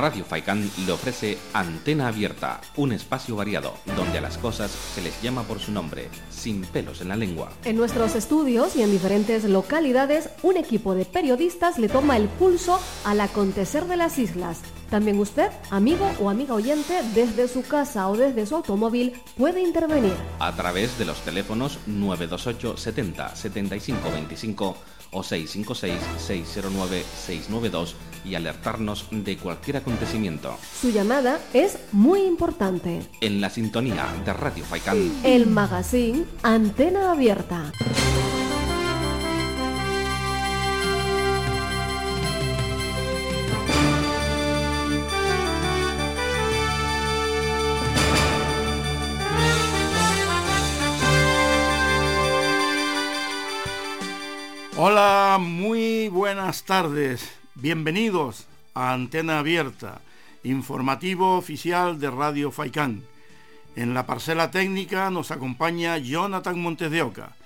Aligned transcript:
Radio 0.00 0.24
Faicán 0.24 0.70
le 0.86 0.92
ofrece 0.92 1.36
Antena 1.52 2.08
Abierta, 2.08 2.62
un 2.76 2.92
espacio 2.92 3.36
variado 3.36 3.74
donde 3.96 4.16
a 4.16 4.22
las 4.22 4.38
cosas 4.38 4.70
se 4.70 5.02
les 5.02 5.20
llama 5.20 5.42
por 5.42 5.58
su 5.58 5.72
nombre, 5.72 6.08
sin 6.30 6.62
pelos 6.62 7.02
en 7.02 7.08
la 7.08 7.16
lengua. 7.16 7.52
En 7.64 7.76
nuestros 7.76 8.14
estudios 8.14 8.76
y 8.76 8.82
en 8.82 8.92
diferentes 8.92 9.44
localidades, 9.44 10.30
un 10.42 10.56
equipo 10.56 10.94
de 10.94 11.04
periodistas 11.04 11.78
le 11.78 11.90
toma 11.90 12.16
el 12.16 12.28
pulso 12.28 12.80
al 13.04 13.20
acontecer 13.20 13.84
de 13.84 13.98
las 13.98 14.18
islas. 14.18 14.62
También 14.88 15.18
usted, 15.18 15.50
amigo 15.70 16.10
o 16.18 16.30
amiga 16.30 16.54
oyente, 16.54 17.02
desde 17.14 17.46
su 17.46 17.60
casa 17.62 18.08
o 18.08 18.16
desde 18.16 18.46
su 18.46 18.56
automóvil, 18.56 19.12
puede 19.36 19.60
intervenir. 19.60 20.14
A 20.38 20.56
través 20.56 20.98
de 20.98 21.04
los 21.04 21.20
teléfonos 21.20 21.78
928 21.86 22.78
70 22.78 23.36
75 23.36 24.10
25 24.10 24.76
o 25.12 25.22
656-609-692 25.22 27.94
y 28.24 28.34
alertarnos 28.34 29.06
de 29.10 29.36
cualquier 29.36 29.78
acontecimiento. 29.78 30.56
Su 30.80 30.90
llamada 30.90 31.40
es 31.52 31.78
muy 31.92 32.20
importante. 32.20 33.02
En 33.20 33.40
la 33.40 33.50
sintonía 33.50 34.06
de 34.24 34.32
Radio 34.32 34.64
Faicán. 34.64 35.12
El 35.24 35.46
magazine 35.46 36.24
Antena 36.42 37.12
Abierta. 37.12 37.72
Hola, 54.82 55.36
muy 55.38 56.08
buenas 56.08 56.62
tardes. 56.62 57.39
Bienvenidos 57.62 58.46
a 58.72 58.94
Antena 58.94 59.38
Abierta, 59.38 60.00
informativo 60.44 61.36
oficial 61.36 62.00
de 62.00 62.10
Radio 62.10 62.50
Faicán. 62.50 63.04
En 63.76 63.92
la 63.92 64.06
parcela 64.06 64.50
técnica 64.50 65.10
nos 65.10 65.30
acompaña 65.30 65.98
Jonathan 65.98 66.58
Montes 66.58 66.90
de 66.90 67.02
Oca. 67.02 67.36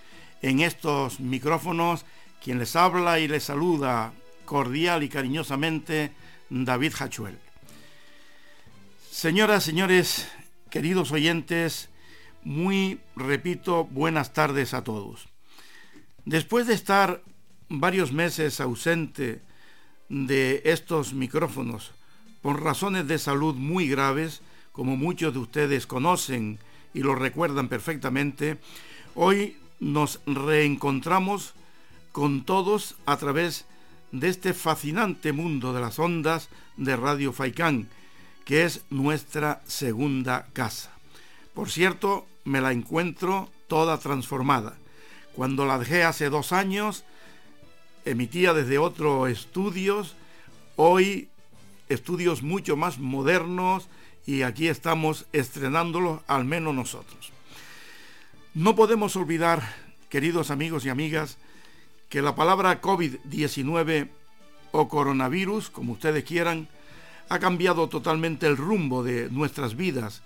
En 0.41 0.61
estos 0.61 1.19
micrófonos, 1.19 2.05
quien 2.41 2.61
les 2.61 2.77
habla 2.77 3.19
y 3.19 3.27
les 3.27 3.43
saluda 3.43 4.13
cordial 4.45 5.03
y 5.03 5.09
cariñosamente, 5.09 6.13
David 6.49 6.93
Hachuel. 6.97 7.37
Señoras, 9.11 9.65
señores, 9.65 10.29
queridos 10.71 11.11
oyentes, 11.11 11.89
muy, 12.45 13.01
repito, 13.17 13.83
buenas 13.87 14.33
tardes 14.33 14.75
a 14.75 14.85
todos. 14.85 15.27
Después 16.25 16.69
de 16.69 16.75
estar 16.75 17.21
varios 17.69 18.13
meses 18.13 18.61
ausente 18.61 19.43
de 20.15 20.63
estos 20.65 21.13
micrófonos 21.13 21.91
por 22.41 22.63
razones 22.63 23.09
de 23.09 23.19
salud 23.19 23.57
muy 23.57 23.89
graves, 23.89 24.43
como 24.71 24.97
muchos 24.97 25.33
de 25.33 25.41
ustedes 25.41 25.89
conocen 25.89 26.61
y 26.93 27.01
lo 27.01 27.17
recuerdan 27.17 27.69
perfectamente, 27.69 28.59
hoy 29.17 29.57
nos 29.81 30.21
reencontramos 30.25 31.55
con 32.13 32.45
todos 32.45 32.95
a 33.07 33.17
través 33.17 33.65
de 34.13 34.29
este 34.29 34.55
fascinante 34.55 35.33
mundo 35.33 35.73
de 35.73 35.81
las 35.81 35.99
ondas 35.99 36.49
de 36.77 36.95
Radio 36.95 37.33
Faicán, 37.33 37.89
que 38.45 38.65
es 38.65 38.83
nuestra 38.91 39.63
segunda 39.67 40.47
casa. 40.53 40.93
Por 41.55 41.71
cierto, 41.71 42.27
me 42.45 42.61
la 42.61 42.73
encuentro 42.73 43.51
toda 43.67 43.99
transformada 43.99 44.77
cuando 45.35 45.67
la 45.67 45.79
dejé 45.79 46.05
hace 46.05 46.31
dos 46.31 46.53
años, 46.53 47.05
emitía 48.05 48.53
desde 48.53 48.79
otros 48.79 49.29
estudios, 49.31 50.15
hoy 50.77 51.29
estudios 51.89 52.43
mucho 52.43 52.77
más 52.77 52.99
modernos 52.99 53.89
y 54.27 54.43
aquí 54.43 54.69
estamos 54.69 55.27
estrenándolos, 55.33 56.21
al 56.27 56.45
menos 56.45 56.75
nosotros. 56.75 57.33
No 58.55 58.75
podemos 58.75 59.17
olvidar, 59.17 59.63
queridos 60.09 60.51
amigos 60.51 60.85
y 60.85 60.89
amigas, 60.89 61.39
que 62.09 62.23
la 62.23 62.35
palabra 62.35 62.81
COVID-19 62.81 64.09
o 64.73 64.89
coronavirus, 64.89 65.71
como 65.71 65.93
ustedes 65.93 66.25
quieran, 66.25 66.69
ha 67.29 67.39
cambiado 67.39 67.89
totalmente 67.89 68.47
el 68.47 68.57
rumbo 68.57 69.03
de 69.03 69.31
nuestras 69.31 69.77
vidas 69.77 70.23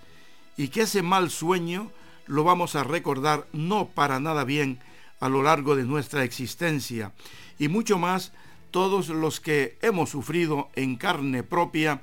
y 0.57 0.67
que 0.67 0.81
ese 0.81 1.01
mal 1.01 1.29
sueño 1.29 1.91
lo 2.27 2.43
vamos 2.43 2.75
a 2.75 2.83
recordar 2.83 3.47
no 3.53 3.87
para 3.87 4.19
nada 4.19 4.43
bien 4.43 4.79
a 5.19 5.29
lo 5.29 5.43
largo 5.43 5.75
de 5.75 5.83
nuestra 5.83 6.23
existencia 6.23 7.11
y 7.59 7.67
mucho 7.67 7.99
más 7.99 8.31
todos 8.71 9.09
los 9.09 9.39
que 9.39 9.77
hemos 9.81 10.09
sufrido 10.09 10.69
en 10.75 10.95
carne 10.95 11.43
propia 11.43 12.01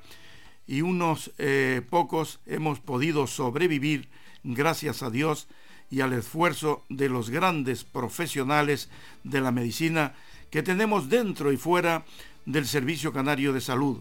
y 0.66 0.82
unos 0.82 1.32
eh, 1.38 1.80
pocos 1.88 2.40
hemos 2.46 2.80
podido 2.80 3.26
sobrevivir 3.26 4.08
gracias 4.44 5.02
a 5.02 5.10
Dios 5.10 5.48
y 5.90 6.00
al 6.00 6.12
esfuerzo 6.12 6.84
de 6.88 7.08
los 7.08 7.30
grandes 7.30 7.84
profesionales 7.84 8.90
de 9.24 9.40
la 9.40 9.52
medicina 9.52 10.14
que 10.50 10.62
tenemos 10.62 11.08
dentro 11.08 11.52
y 11.52 11.56
fuera 11.56 12.04
del 12.44 12.66
Servicio 12.66 13.12
Canario 13.12 13.52
de 13.52 13.60
Salud. 13.60 14.00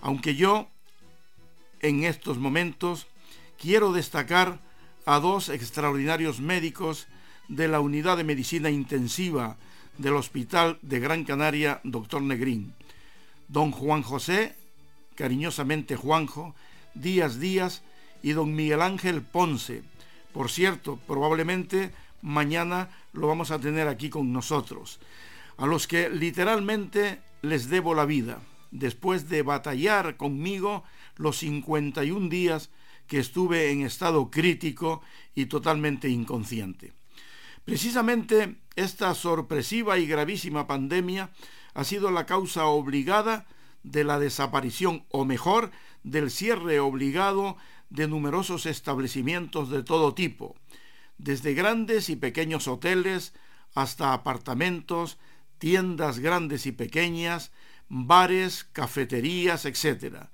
Aunque 0.00 0.36
yo 0.36 0.68
en 1.80 2.04
estos 2.04 2.38
momentos 2.38 3.06
quiero 3.60 3.92
destacar 3.92 4.60
a 5.06 5.18
dos 5.18 5.48
extraordinarios 5.48 6.40
médicos 6.40 7.08
de 7.48 7.66
la 7.66 7.80
Unidad 7.80 8.16
de 8.16 8.24
Medicina 8.24 8.70
Intensiva 8.70 9.56
del 9.98 10.14
Hospital 10.14 10.78
de 10.82 11.00
Gran 11.00 11.24
Canaria, 11.24 11.80
doctor 11.84 12.22
Negrín. 12.22 12.72
Don 13.48 13.72
Juan 13.72 14.02
José, 14.02 14.54
cariñosamente 15.14 15.96
Juanjo, 15.96 16.54
Díaz 16.94 17.38
Díaz 17.40 17.82
y 18.22 18.32
don 18.32 18.54
Miguel 18.54 18.82
Ángel 18.82 19.22
Ponce. 19.22 19.82
Por 20.32 20.50
cierto, 20.50 20.98
probablemente 21.06 21.92
mañana 22.22 22.90
lo 23.12 23.26
vamos 23.26 23.50
a 23.50 23.58
tener 23.58 23.88
aquí 23.88 24.10
con 24.10 24.32
nosotros, 24.32 25.00
a 25.56 25.66
los 25.66 25.86
que 25.86 26.08
literalmente 26.08 27.20
les 27.42 27.68
debo 27.68 27.94
la 27.94 28.04
vida, 28.04 28.40
después 28.70 29.28
de 29.28 29.42
batallar 29.42 30.16
conmigo 30.16 30.84
los 31.16 31.38
51 31.38 32.28
días 32.28 32.70
que 33.06 33.18
estuve 33.18 33.70
en 33.70 33.82
estado 33.82 34.30
crítico 34.30 35.02
y 35.34 35.46
totalmente 35.46 36.08
inconsciente. 36.08 36.92
Precisamente 37.64 38.56
esta 38.78 39.12
sorpresiva 39.14 39.98
y 39.98 40.06
gravísima 40.06 40.66
pandemia 40.66 41.30
ha 41.74 41.84
sido 41.84 42.10
la 42.10 42.26
causa 42.26 42.66
obligada 42.66 43.46
de 43.82 44.04
la 44.04 44.18
desaparición, 44.18 45.04
o 45.10 45.24
mejor, 45.24 45.70
del 46.04 46.30
cierre 46.30 46.78
obligado 46.80 47.56
de 47.90 48.06
numerosos 48.06 48.66
establecimientos 48.66 49.70
de 49.70 49.82
todo 49.82 50.14
tipo, 50.14 50.56
desde 51.16 51.54
grandes 51.54 52.08
y 52.08 52.16
pequeños 52.16 52.68
hoteles 52.68 53.34
hasta 53.74 54.12
apartamentos, 54.12 55.18
tiendas 55.58 56.20
grandes 56.20 56.66
y 56.66 56.72
pequeñas, 56.72 57.50
bares, 57.88 58.64
cafeterías, 58.64 59.64
etc. 59.64 60.26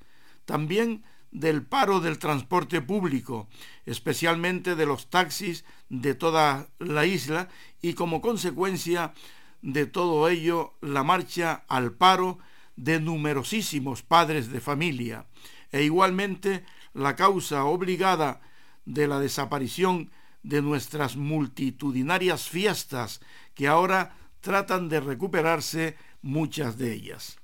También 0.45 1.03
del 1.35 1.63
paro 1.63 2.01
del 2.01 2.19
transporte 2.19 2.81
público, 2.81 3.49
especialmente 3.85 4.77
de 4.77 4.87
los 4.87 5.11
taxis 5.11 5.65
de 5.91 6.15
toda 6.15 6.69
la 6.79 7.05
isla 7.05 7.49
y 7.83 7.95
como 7.95 8.23
consecuencia 8.23 9.13
de 9.61 9.85
todo 9.87 10.29
ello 10.29 10.75
la 10.81 11.03
marcha 11.03 11.65
al 11.69 11.93
paro 11.93 12.39
de 12.77 13.01
numerosísimos 13.01 14.03
padres 14.03 14.51
de 14.51 14.61
familia 14.61 15.27
e 15.73 15.83
igualmente 15.83 16.65
la 16.93 17.17
causa 17.17 17.65
obligada 17.65 18.41
de 18.85 19.09
la 19.09 19.19
desaparición 19.19 20.13
de 20.45 20.63
nuestras 20.63 21.17
multitudinarias 21.17 22.49
fiestas 22.49 23.21
que 23.55 23.67
ahora 23.67 24.15
tratan 24.41 24.89
de 24.89 25.01
recuperarse 25.01 25.97
muchas 26.23 26.79
de 26.79 26.93
ellas. 26.93 27.39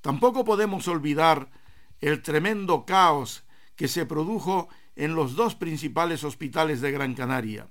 Tampoco 0.00 0.44
podemos 0.44 0.88
olvidar 0.88 1.59
el 2.00 2.22
tremendo 2.22 2.84
caos 2.84 3.44
que 3.76 3.88
se 3.88 4.06
produjo 4.06 4.68
en 4.96 5.14
los 5.14 5.34
dos 5.34 5.54
principales 5.54 6.24
hospitales 6.24 6.80
de 6.80 6.92
Gran 6.92 7.14
Canaria, 7.14 7.68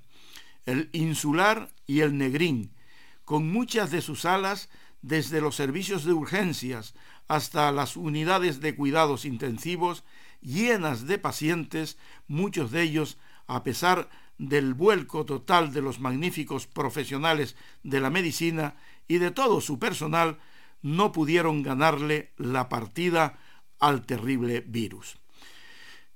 el 0.66 0.88
Insular 0.92 1.70
y 1.86 2.00
el 2.00 2.16
Negrín, 2.16 2.72
con 3.24 3.50
muchas 3.52 3.90
de 3.90 4.00
sus 4.00 4.22
salas 4.22 4.68
desde 5.02 5.40
los 5.40 5.54
servicios 5.54 6.04
de 6.04 6.12
urgencias 6.12 6.94
hasta 7.28 7.70
las 7.70 7.96
unidades 7.96 8.60
de 8.60 8.74
cuidados 8.74 9.24
intensivos 9.24 10.04
llenas 10.42 11.06
de 11.06 11.18
pacientes, 11.18 11.96
muchos 12.26 12.70
de 12.70 12.82
ellos, 12.82 13.18
a 13.46 13.62
pesar 13.62 14.08
del 14.38 14.74
vuelco 14.74 15.24
total 15.26 15.72
de 15.72 15.82
los 15.82 16.00
magníficos 16.00 16.66
profesionales 16.66 17.56
de 17.82 18.00
la 18.00 18.10
medicina 18.10 18.74
y 19.06 19.18
de 19.18 19.30
todo 19.30 19.60
su 19.60 19.78
personal, 19.78 20.38
no 20.82 21.12
pudieron 21.12 21.62
ganarle 21.62 22.32
la 22.36 22.68
partida 22.68 23.38
al 23.80 24.06
terrible 24.06 24.60
virus. 24.60 25.18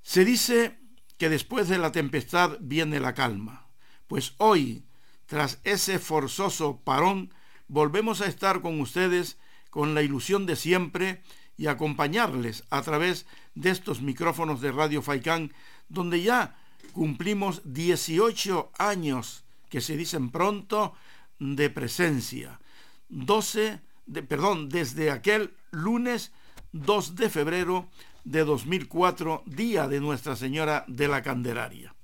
Se 0.03 0.25
dice 0.25 0.79
que 1.19 1.29
después 1.29 1.69
de 1.69 1.79
la 1.79 1.93
tempestad 1.93 2.59
viene 2.61 3.01
la 3.01 3.15
calma, 3.15 3.67
pues 4.07 4.35
hoy, 4.39 4.85
tras 5.27 5.59
ese 5.65 5.99
forzoso 5.99 6.81
parón, 6.85 7.33
volvemos 7.69 8.21
a 8.21 8.27
estar 8.27 8.61
con 8.61 8.81
ustedes 8.81 9.39
con 9.71 9.95
la 9.95 10.03
ilusión 10.03 10.47
de 10.47 10.57
siempre 10.57 11.23
y 11.57 11.67
acompañarles 11.67 12.65
a 12.71 12.83
través 12.83 13.27
de 13.55 13.71
estos 13.71 14.03
micrófonos 14.03 14.61
de 14.61 14.73
Radio 14.73 15.03
Faicán, 15.03 15.53
donde 15.89 16.23
ya 16.23 16.57
cumplimos 16.93 17.63
18 17.65 18.73
años, 18.79 19.45
que 19.69 19.81
se 19.81 19.97
dicen 19.97 20.31
pronto, 20.31 20.95
de 21.39 21.71
presencia. 21.71 22.61
12, 23.09 23.81
de, 24.07 24.23
perdón, 24.23 24.69
desde 24.69 25.11
aquel 25.11 25.55
lunes 25.71 26.33
2 26.75 27.15
de 27.15 27.31
febrero 27.31 27.89
de 28.25 28.45
2004, 28.45 29.45
día 29.47 29.87
de 29.87 30.01
Nuestra 30.01 30.35
Señora 30.35 30.85
de 30.89 31.07
la 31.07 31.23
Candelaria. 31.23 31.95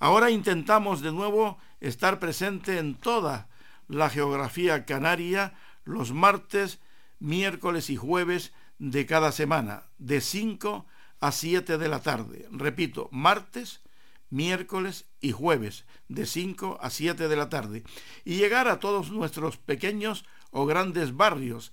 Ahora 0.00 0.32
intentamos 0.32 1.02
de 1.02 1.12
nuevo 1.12 1.58
estar 1.78 2.18
presente 2.18 2.78
en 2.78 2.96
toda 2.96 3.48
la 3.86 4.10
geografía 4.10 4.84
canaria 4.86 5.54
los 5.84 6.10
martes, 6.12 6.80
miércoles 7.20 7.90
y 7.90 7.96
jueves 7.96 8.52
de 8.80 9.06
cada 9.06 9.30
semana, 9.30 9.84
de 9.98 10.20
5 10.20 10.84
a 11.20 11.30
7 11.30 11.78
de 11.78 11.88
la 11.88 12.02
tarde. 12.02 12.48
Repito, 12.50 13.08
martes, 13.12 13.82
miércoles 14.30 15.06
y 15.20 15.30
jueves, 15.30 15.84
de 16.08 16.26
5 16.26 16.78
a 16.82 16.90
7 16.90 17.28
de 17.28 17.36
la 17.36 17.48
tarde. 17.48 17.84
Y 18.24 18.34
llegar 18.34 18.66
a 18.66 18.80
todos 18.80 19.12
nuestros 19.12 19.58
pequeños 19.58 20.24
o 20.50 20.66
grandes 20.66 21.16
barrios, 21.16 21.70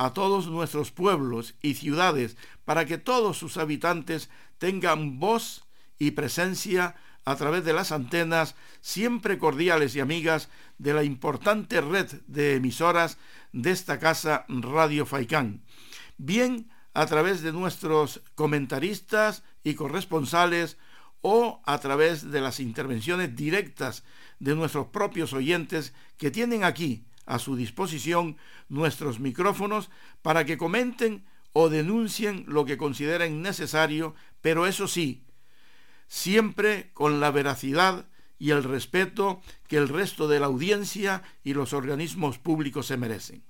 a 0.00 0.14
todos 0.14 0.46
nuestros 0.46 0.92
pueblos 0.92 1.56
y 1.60 1.74
ciudades, 1.74 2.38
para 2.64 2.86
que 2.86 2.96
todos 2.96 3.36
sus 3.36 3.58
habitantes 3.58 4.30
tengan 4.56 5.20
voz 5.20 5.66
y 5.98 6.12
presencia 6.12 6.96
a 7.26 7.36
través 7.36 7.66
de 7.66 7.74
las 7.74 7.92
antenas, 7.92 8.54
siempre 8.80 9.36
cordiales 9.36 9.94
y 9.94 10.00
amigas 10.00 10.48
de 10.78 10.94
la 10.94 11.04
importante 11.04 11.82
red 11.82 12.10
de 12.28 12.54
emisoras 12.54 13.18
de 13.52 13.72
esta 13.72 13.98
casa 13.98 14.46
Radio 14.48 15.04
Faicán. 15.04 15.60
Bien 16.16 16.70
a 16.94 17.04
través 17.04 17.42
de 17.42 17.52
nuestros 17.52 18.22
comentaristas 18.34 19.42
y 19.64 19.74
corresponsales 19.74 20.78
o 21.20 21.60
a 21.66 21.76
través 21.76 22.30
de 22.30 22.40
las 22.40 22.58
intervenciones 22.58 23.36
directas 23.36 24.02
de 24.38 24.54
nuestros 24.54 24.86
propios 24.86 25.34
oyentes 25.34 25.92
que 26.16 26.30
tienen 26.30 26.64
aquí 26.64 27.04
a 27.30 27.38
su 27.38 27.54
disposición 27.54 28.36
nuestros 28.68 29.20
micrófonos 29.20 29.88
para 30.20 30.44
que 30.44 30.58
comenten 30.58 31.24
o 31.52 31.68
denuncien 31.68 32.44
lo 32.48 32.64
que 32.64 32.76
consideren 32.76 33.40
necesario, 33.40 34.14
pero 34.40 34.66
eso 34.66 34.88
sí, 34.88 35.22
siempre 36.08 36.90
con 36.92 37.20
la 37.20 37.30
veracidad 37.30 38.06
y 38.38 38.50
el 38.50 38.64
respeto 38.64 39.40
que 39.68 39.76
el 39.76 39.88
resto 39.88 40.26
de 40.26 40.40
la 40.40 40.46
audiencia 40.46 41.22
y 41.44 41.54
los 41.54 41.72
organismos 41.72 42.38
públicos 42.38 42.86
se 42.86 42.96
merecen. 42.96 43.44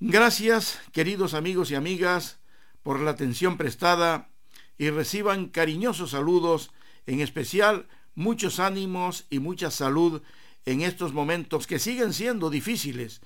Gracias, 0.00 0.80
queridos 0.92 1.34
amigos 1.34 1.70
y 1.70 1.76
amigas, 1.76 2.38
por 2.82 2.98
la 3.00 3.12
atención 3.12 3.56
prestada 3.56 4.30
y 4.78 4.90
reciban 4.90 5.46
cariñosos 5.46 6.10
saludos, 6.10 6.72
en 7.06 7.20
especial 7.20 7.86
muchos 8.14 8.58
ánimos 8.58 9.26
y 9.30 9.38
mucha 9.38 9.70
salud 9.70 10.22
en 10.68 10.82
estos 10.82 11.14
momentos 11.14 11.66
que 11.66 11.78
siguen 11.78 12.12
siendo 12.12 12.50
difíciles 12.50 13.22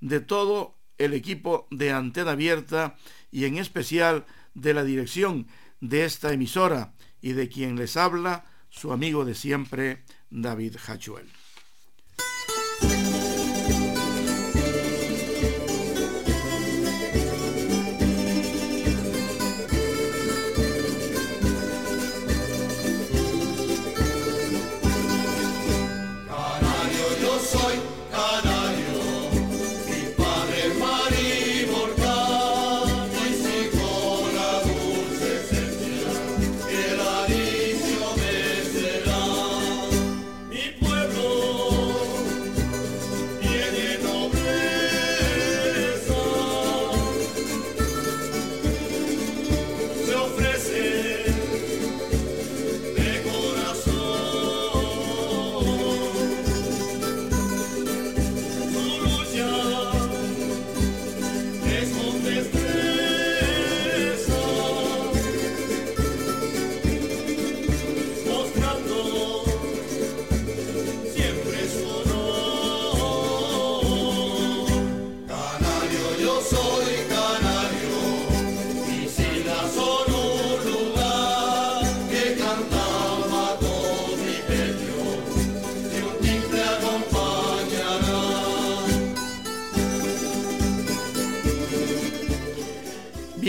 de 0.00 0.20
todo 0.20 0.78
el 0.96 1.12
equipo 1.12 1.68
de 1.70 1.92
Antena 1.92 2.30
Abierta 2.30 2.96
y 3.30 3.44
en 3.44 3.58
especial 3.58 4.24
de 4.54 4.72
la 4.72 4.82
dirección 4.82 5.46
de 5.80 6.06
esta 6.06 6.32
emisora 6.32 6.94
y 7.20 7.32
de 7.32 7.50
quien 7.50 7.76
les 7.76 7.98
habla 7.98 8.46
su 8.70 8.92
amigo 8.92 9.26
de 9.26 9.34
siempre, 9.34 10.04
David 10.30 10.76
Hachuel. 10.86 11.35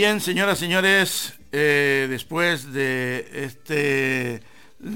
Bien, 0.08 0.22
señoras 0.22 0.56
y 0.56 0.60
señores, 0.62 1.38
eh, 1.52 2.06
después 2.08 2.72
de 2.72 3.28
este 3.30 4.40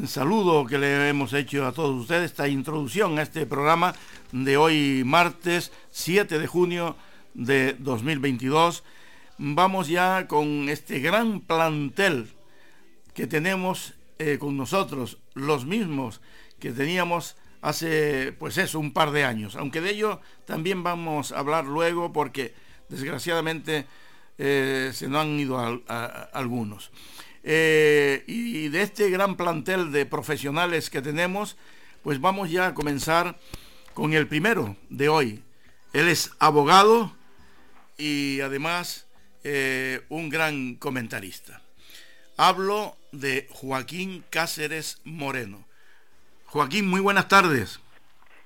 saludo 0.06 0.64
que 0.64 0.79
le 0.79 1.11
hemos 1.11 1.35
hecho 1.35 1.67
a 1.67 1.73
todos 1.73 2.00
ustedes, 2.00 2.31
esta 2.31 2.49
introducción 2.49 3.19
a 3.19 3.23
este 3.23 3.44
programa 3.44 3.94
de 4.32 4.56
hoy 4.56 5.03
martes 5.05 5.70
7 5.91 6.38
de 6.38 6.47
junio 6.47 6.97
de 7.35 7.76
2022, 7.78 8.85
vamos 9.37 9.88
ya 9.88 10.26
con 10.28 10.71
este 10.71 11.00
gran 11.00 11.40
plantel 11.40 12.33
que 13.12 13.26
tenemos 13.26 13.92
eh, 14.19 14.38
con 14.40 14.57
nosotros, 14.57 15.19
los 15.35 15.66
mismos 15.66 16.23
que 16.59 16.73
teníamos 16.73 17.37
hace, 17.61 18.33
pues 18.38 18.57
eso, 18.57 18.81
un 18.81 18.95
par 18.95 19.11
de 19.11 19.26
años, 19.26 19.57
aunque 19.57 19.83
de 19.83 19.90
ello 19.90 20.23
también 20.47 20.83
vamos 20.83 21.33
a 21.33 21.38
hablar 21.40 21.66
luego 21.66 22.14
porque 22.14 22.54
desgraciadamente 22.88 23.85
eh, 24.38 24.90
se 24.94 25.08
nos 25.08 25.22
han 25.22 25.38
ido 25.38 25.58
algunos. 26.32 26.90
Eh, 27.44 28.24
y 28.26 28.68
de 28.68 28.82
este 28.82 29.10
gran 29.10 29.36
plantel 29.36 29.90
de 29.90 30.06
profesionales 30.06 30.90
que 30.90 31.02
tenemos, 31.02 31.56
pues 32.02 32.20
vamos 32.20 32.50
ya 32.50 32.68
a 32.68 32.74
comenzar 32.74 33.38
con 33.94 34.12
el 34.12 34.28
primero 34.28 34.76
de 34.90 35.08
hoy. 35.08 35.42
Él 35.92 36.08
es 36.08 36.30
abogado 36.38 37.14
y 37.98 38.40
además 38.40 39.06
eh, 39.44 40.04
un 40.08 40.28
gran 40.28 40.76
comentarista. 40.76 41.60
Hablo 42.36 42.96
de 43.12 43.48
Joaquín 43.50 44.24
Cáceres 44.30 44.98
Moreno. 45.04 45.66
Joaquín, 46.46 46.88
muy 46.88 47.00
buenas 47.00 47.28
tardes. 47.28 47.80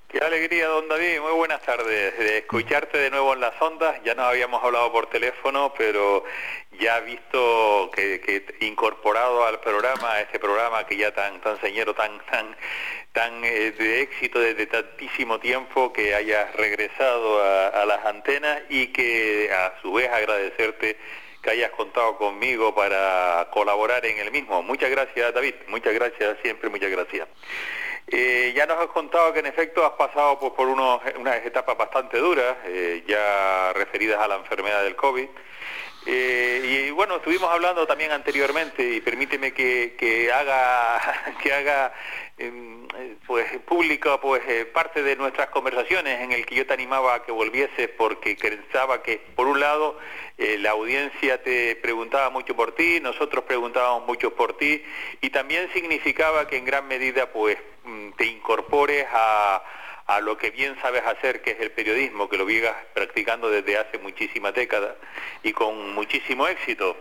Qué 0.09 0.19
alegría, 0.19 0.67
don 0.67 0.87
David. 0.87 1.19
Muy 1.19 1.33
buenas 1.33 1.61
tardes. 1.63 2.17
De 2.17 2.37
escucharte 2.37 2.97
de 2.97 3.09
nuevo 3.09 3.33
en 3.33 3.41
las 3.41 3.61
ondas. 3.61 4.01
Ya 4.05 4.15
no 4.15 4.23
habíamos 4.23 4.63
hablado 4.63 4.89
por 4.89 5.09
teléfono, 5.09 5.73
pero 5.77 6.23
ya 6.79 7.01
visto 7.01 7.91
que, 7.93 8.45
incorporado 8.61 9.45
al 9.45 9.59
programa, 9.59 10.13
a 10.13 10.21
este 10.21 10.39
programa 10.39 10.85
que 10.85 10.95
ya 10.95 11.13
tan 11.13 11.41
tan 11.41 11.59
señero, 11.59 11.93
tan 11.93 12.25
tan 12.25 12.55
tan 13.11 13.43
eh, 13.43 13.71
de 13.71 14.01
éxito 14.01 14.39
desde 14.39 14.67
tantísimo 14.67 15.39
tiempo, 15.41 15.91
que 15.91 16.15
hayas 16.15 16.55
regresado 16.55 17.43
a, 17.43 17.85
las 17.85 18.05
antenas 18.05 18.61
y 18.69 18.87
que 18.93 19.51
a 19.51 19.73
su 19.81 19.91
vez 19.91 20.09
agradecerte 20.09 20.97
que 21.43 21.49
hayas 21.49 21.71
contado 21.71 22.17
conmigo 22.17 22.73
para 22.73 23.49
colaborar 23.51 24.05
en 24.05 24.19
el 24.19 24.31
mismo. 24.31 24.63
Muchas 24.63 24.89
gracias, 24.89 25.33
David. 25.33 25.55
Muchas 25.67 25.93
gracias, 25.93 26.37
siempre 26.41 26.69
muchas 26.69 26.91
gracias. 26.91 27.27
Eh, 28.09 28.53
ya 28.55 28.65
nos 28.65 28.77
has 28.77 28.87
contado 28.87 29.33
que 29.33 29.39
en 29.39 29.47
efecto 29.47 29.85
has 29.85 29.91
pasado 29.91 30.39
pues, 30.39 30.53
por 30.53 30.67
unos, 30.69 31.01
unas 31.19 31.45
etapas 31.45 31.77
bastante 31.77 32.17
duras, 32.17 32.55
eh, 32.65 33.03
ya 33.05 33.73
referidas 33.73 34.21
a 34.21 34.27
la 34.29 34.35
enfermedad 34.35 34.83
del 34.83 34.95
COVID. 34.95 35.27
Eh, 36.05 36.87
y 36.87 36.91
bueno, 36.91 37.17
estuvimos 37.17 37.51
hablando 37.51 37.85
también 37.85 38.13
anteriormente 38.13 38.81
y 38.81 39.01
permíteme 39.01 39.51
que, 39.51 40.31
haga, 40.33 41.35
que 41.43 41.53
haga 41.53 41.93
pues 43.25 43.47
pública 43.65 44.21
pues 44.21 44.43
eh, 44.47 44.65
parte 44.65 45.01
de 45.01 45.15
nuestras 45.15 45.49
conversaciones 45.49 46.21
en 46.21 46.31
el 46.31 46.45
que 46.45 46.55
yo 46.55 46.67
te 46.67 46.73
animaba 46.73 47.15
a 47.15 47.23
que 47.23 47.31
volvieses 47.31 47.89
porque 47.97 48.35
pensaba 48.35 49.01
que 49.01 49.19
por 49.35 49.47
un 49.47 49.59
lado 49.59 49.97
eh, 50.37 50.57
la 50.59 50.71
audiencia 50.71 51.41
te 51.41 51.75
preguntaba 51.77 52.29
mucho 52.29 52.55
por 52.55 52.75
ti, 52.75 52.99
nosotros 53.01 53.43
preguntábamos 53.45 54.05
mucho 54.05 54.35
por 54.35 54.55
ti 54.55 54.83
y 55.19 55.31
también 55.31 55.67
significaba 55.73 56.47
que 56.47 56.57
en 56.57 56.65
gran 56.65 56.87
medida 56.87 57.31
pues 57.31 57.57
mm, 57.83 58.11
te 58.11 58.25
incorpores 58.25 59.07
a 59.11 59.63
a 60.07 60.21
lo 60.21 60.37
que 60.37 60.51
bien 60.51 60.75
sabes 60.81 61.03
hacer, 61.05 61.41
que 61.41 61.51
es 61.51 61.59
el 61.59 61.71
periodismo, 61.71 62.29
que 62.29 62.37
lo 62.37 62.45
vienes 62.45 62.71
practicando 62.93 63.49
desde 63.49 63.77
hace 63.77 63.97
muchísimas 63.97 64.53
décadas 64.53 64.95
y 65.43 65.51
con 65.51 65.93
muchísimo 65.93 66.47
éxito. 66.47 66.95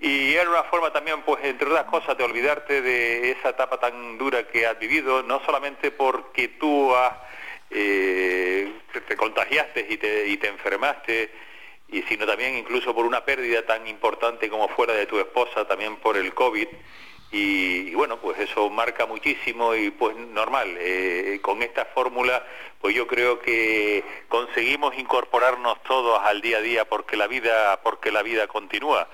Y 0.00 0.34
era 0.34 0.48
una 0.48 0.64
forma 0.64 0.90
también, 0.92 1.20
pues, 1.22 1.44
entre 1.44 1.68
otras 1.68 1.84
cosas, 1.84 2.16
de 2.16 2.24
olvidarte 2.24 2.80
de 2.80 3.32
esa 3.32 3.50
etapa 3.50 3.78
tan 3.78 4.16
dura 4.16 4.48
que 4.48 4.66
has 4.66 4.78
vivido, 4.78 5.22
no 5.22 5.44
solamente 5.44 5.90
porque 5.90 6.48
tú 6.48 6.94
has, 6.94 7.12
eh, 7.70 8.72
te, 9.06 9.16
contagiaste 9.16 9.86
y 9.90 9.98
te, 9.98 10.26
y 10.26 10.38
te 10.38 10.48
enfermaste, 10.48 11.30
y 11.88 12.00
sino 12.02 12.26
también 12.26 12.56
incluso 12.56 12.94
por 12.94 13.04
una 13.04 13.26
pérdida 13.26 13.66
tan 13.66 13.86
importante 13.86 14.48
como 14.48 14.68
fuera 14.68 14.94
de 14.94 15.04
tu 15.04 15.18
esposa, 15.18 15.66
también 15.68 15.96
por 15.96 16.16
el 16.16 16.32
COVID, 16.32 16.68
y, 17.32 17.94
bueno, 17.94 18.18
pues 18.20 18.40
eso 18.40 18.70
marca 18.70 19.06
muchísimo 19.06 19.74
y 19.74 19.90
pues 19.90 20.16
normal, 20.16 20.76
eh, 20.78 21.38
con 21.42 21.62
esta 21.62 21.84
fórmula 21.84 22.44
pues 22.80 22.94
yo 22.94 23.06
creo 23.06 23.40
que 23.40 24.02
conseguimos 24.28 24.96
incorporarnos 24.96 25.82
todos 25.82 26.18
al 26.24 26.40
día 26.40 26.58
a 26.58 26.60
día 26.62 26.88
porque 26.88 27.16
la 27.16 27.26
vida, 27.26 27.78
porque 27.82 28.10
la 28.10 28.22
vida 28.22 28.46
continúa. 28.46 29.06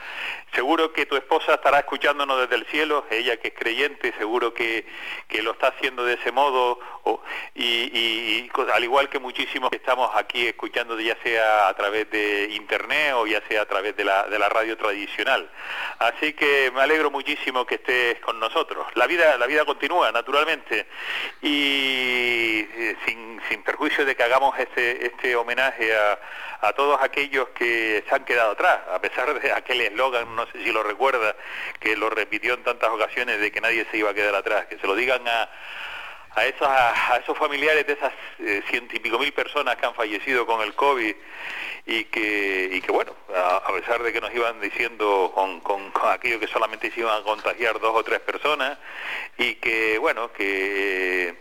Seguro 0.54 0.92
que 0.92 1.04
tu 1.04 1.16
esposa 1.16 1.54
estará 1.54 1.80
escuchándonos 1.80 2.38
desde 2.40 2.54
el 2.54 2.66
cielo, 2.66 3.04
ella 3.10 3.36
que 3.38 3.48
es 3.48 3.54
creyente, 3.54 4.14
seguro 4.18 4.54
que, 4.54 4.86
que 5.28 5.42
lo 5.42 5.50
está 5.50 5.68
haciendo 5.68 6.04
de 6.04 6.14
ese 6.14 6.30
modo, 6.30 6.78
y, 7.54 8.48
al 8.72 8.84
igual 8.84 9.08
que 9.08 9.18
muchísimos 9.18 9.70
que 9.70 9.76
estamos 9.76 10.10
aquí 10.14 10.46
escuchando, 10.46 10.98
ya 11.00 11.16
sea 11.22 11.68
a 11.68 11.74
través 11.74 12.10
de 12.10 12.48
internet 12.52 13.14
o 13.14 13.26
ya 13.26 13.42
sea 13.48 13.62
a 13.62 13.66
través 13.66 13.96
de 13.96 14.04
la, 14.04 14.24
de 14.28 14.38
la 14.38 14.48
radio 14.48 14.76
tradicional. 14.76 15.50
Así 15.98 16.32
que 16.32 16.70
me 16.74 16.82
alegro 16.82 17.10
muchísimo 17.10 17.66
que 17.66 17.76
estés 17.76 18.20
con 18.20 18.38
nosotros. 18.38 18.86
La 18.94 19.06
vida, 19.06 19.36
la 19.38 19.46
vida 19.46 19.64
continúa, 19.64 20.10
naturalmente, 20.12 20.86
y 21.42 22.60
eh, 22.60 22.96
sin 23.04 23.40
sin 23.56 23.62
perjuicio 23.62 24.04
de 24.04 24.14
que 24.14 24.22
hagamos 24.22 24.58
este, 24.58 25.06
este 25.06 25.34
homenaje 25.34 25.90
a, 25.96 26.72
todos 26.76 27.00
aquellos 27.00 27.48
que 27.50 28.04
se 28.06 28.14
han 28.14 28.24
quedado 28.24 28.50
atrás, 28.50 28.80
a 28.92 29.00
pesar 29.00 29.38
de 29.40 29.52
aquel 29.52 29.80
eslogan, 29.80 30.34
no 30.34 30.46
sé 30.46 30.62
si 30.64 30.72
lo 30.72 30.82
recuerda, 30.82 31.34
que 31.80 31.96
lo 31.96 32.10
repitió 32.10 32.54
en 32.54 32.64
tantas 32.64 32.90
ocasiones 32.90 33.40
de 33.40 33.50
que 33.50 33.60
nadie 33.60 33.86
se 33.90 33.98
iba 33.98 34.10
a 34.10 34.14
quedar 34.14 34.34
atrás, 34.34 34.66
que 34.66 34.76
se 34.76 34.86
lo 34.86 34.94
digan 34.94 35.26
a, 35.26 35.48
a 36.34 36.44
esos, 36.44 36.68
a, 36.68 37.18
esos 37.22 37.38
familiares 37.38 37.86
de 37.86 37.92
esas 37.94 38.12
eh, 38.40 38.62
ciento 38.68 38.96
y 38.96 38.98
pico 38.98 39.18
mil 39.18 39.32
personas 39.32 39.76
que 39.76 39.86
han 39.86 39.94
fallecido 39.94 40.44
con 40.44 40.60
el 40.60 40.74
COVID 40.74 41.14
y 41.86 42.04
que, 42.04 42.68
y 42.72 42.80
que 42.80 42.92
bueno, 42.92 43.12
a, 43.34 43.72
pesar 43.72 44.02
de 44.02 44.12
que 44.12 44.20
nos 44.20 44.34
iban 44.34 44.60
diciendo 44.60 45.30
con, 45.34 45.60
con, 45.60 45.92
con, 45.92 46.10
aquello 46.10 46.40
que 46.40 46.48
solamente 46.48 46.90
se 46.90 47.00
iban 47.00 47.20
a 47.20 47.24
contagiar 47.24 47.78
dos 47.78 47.94
o 47.94 48.02
tres 48.02 48.20
personas 48.20 48.76
y 49.38 49.54
que 49.54 49.98
bueno, 49.98 50.32
que 50.32 51.36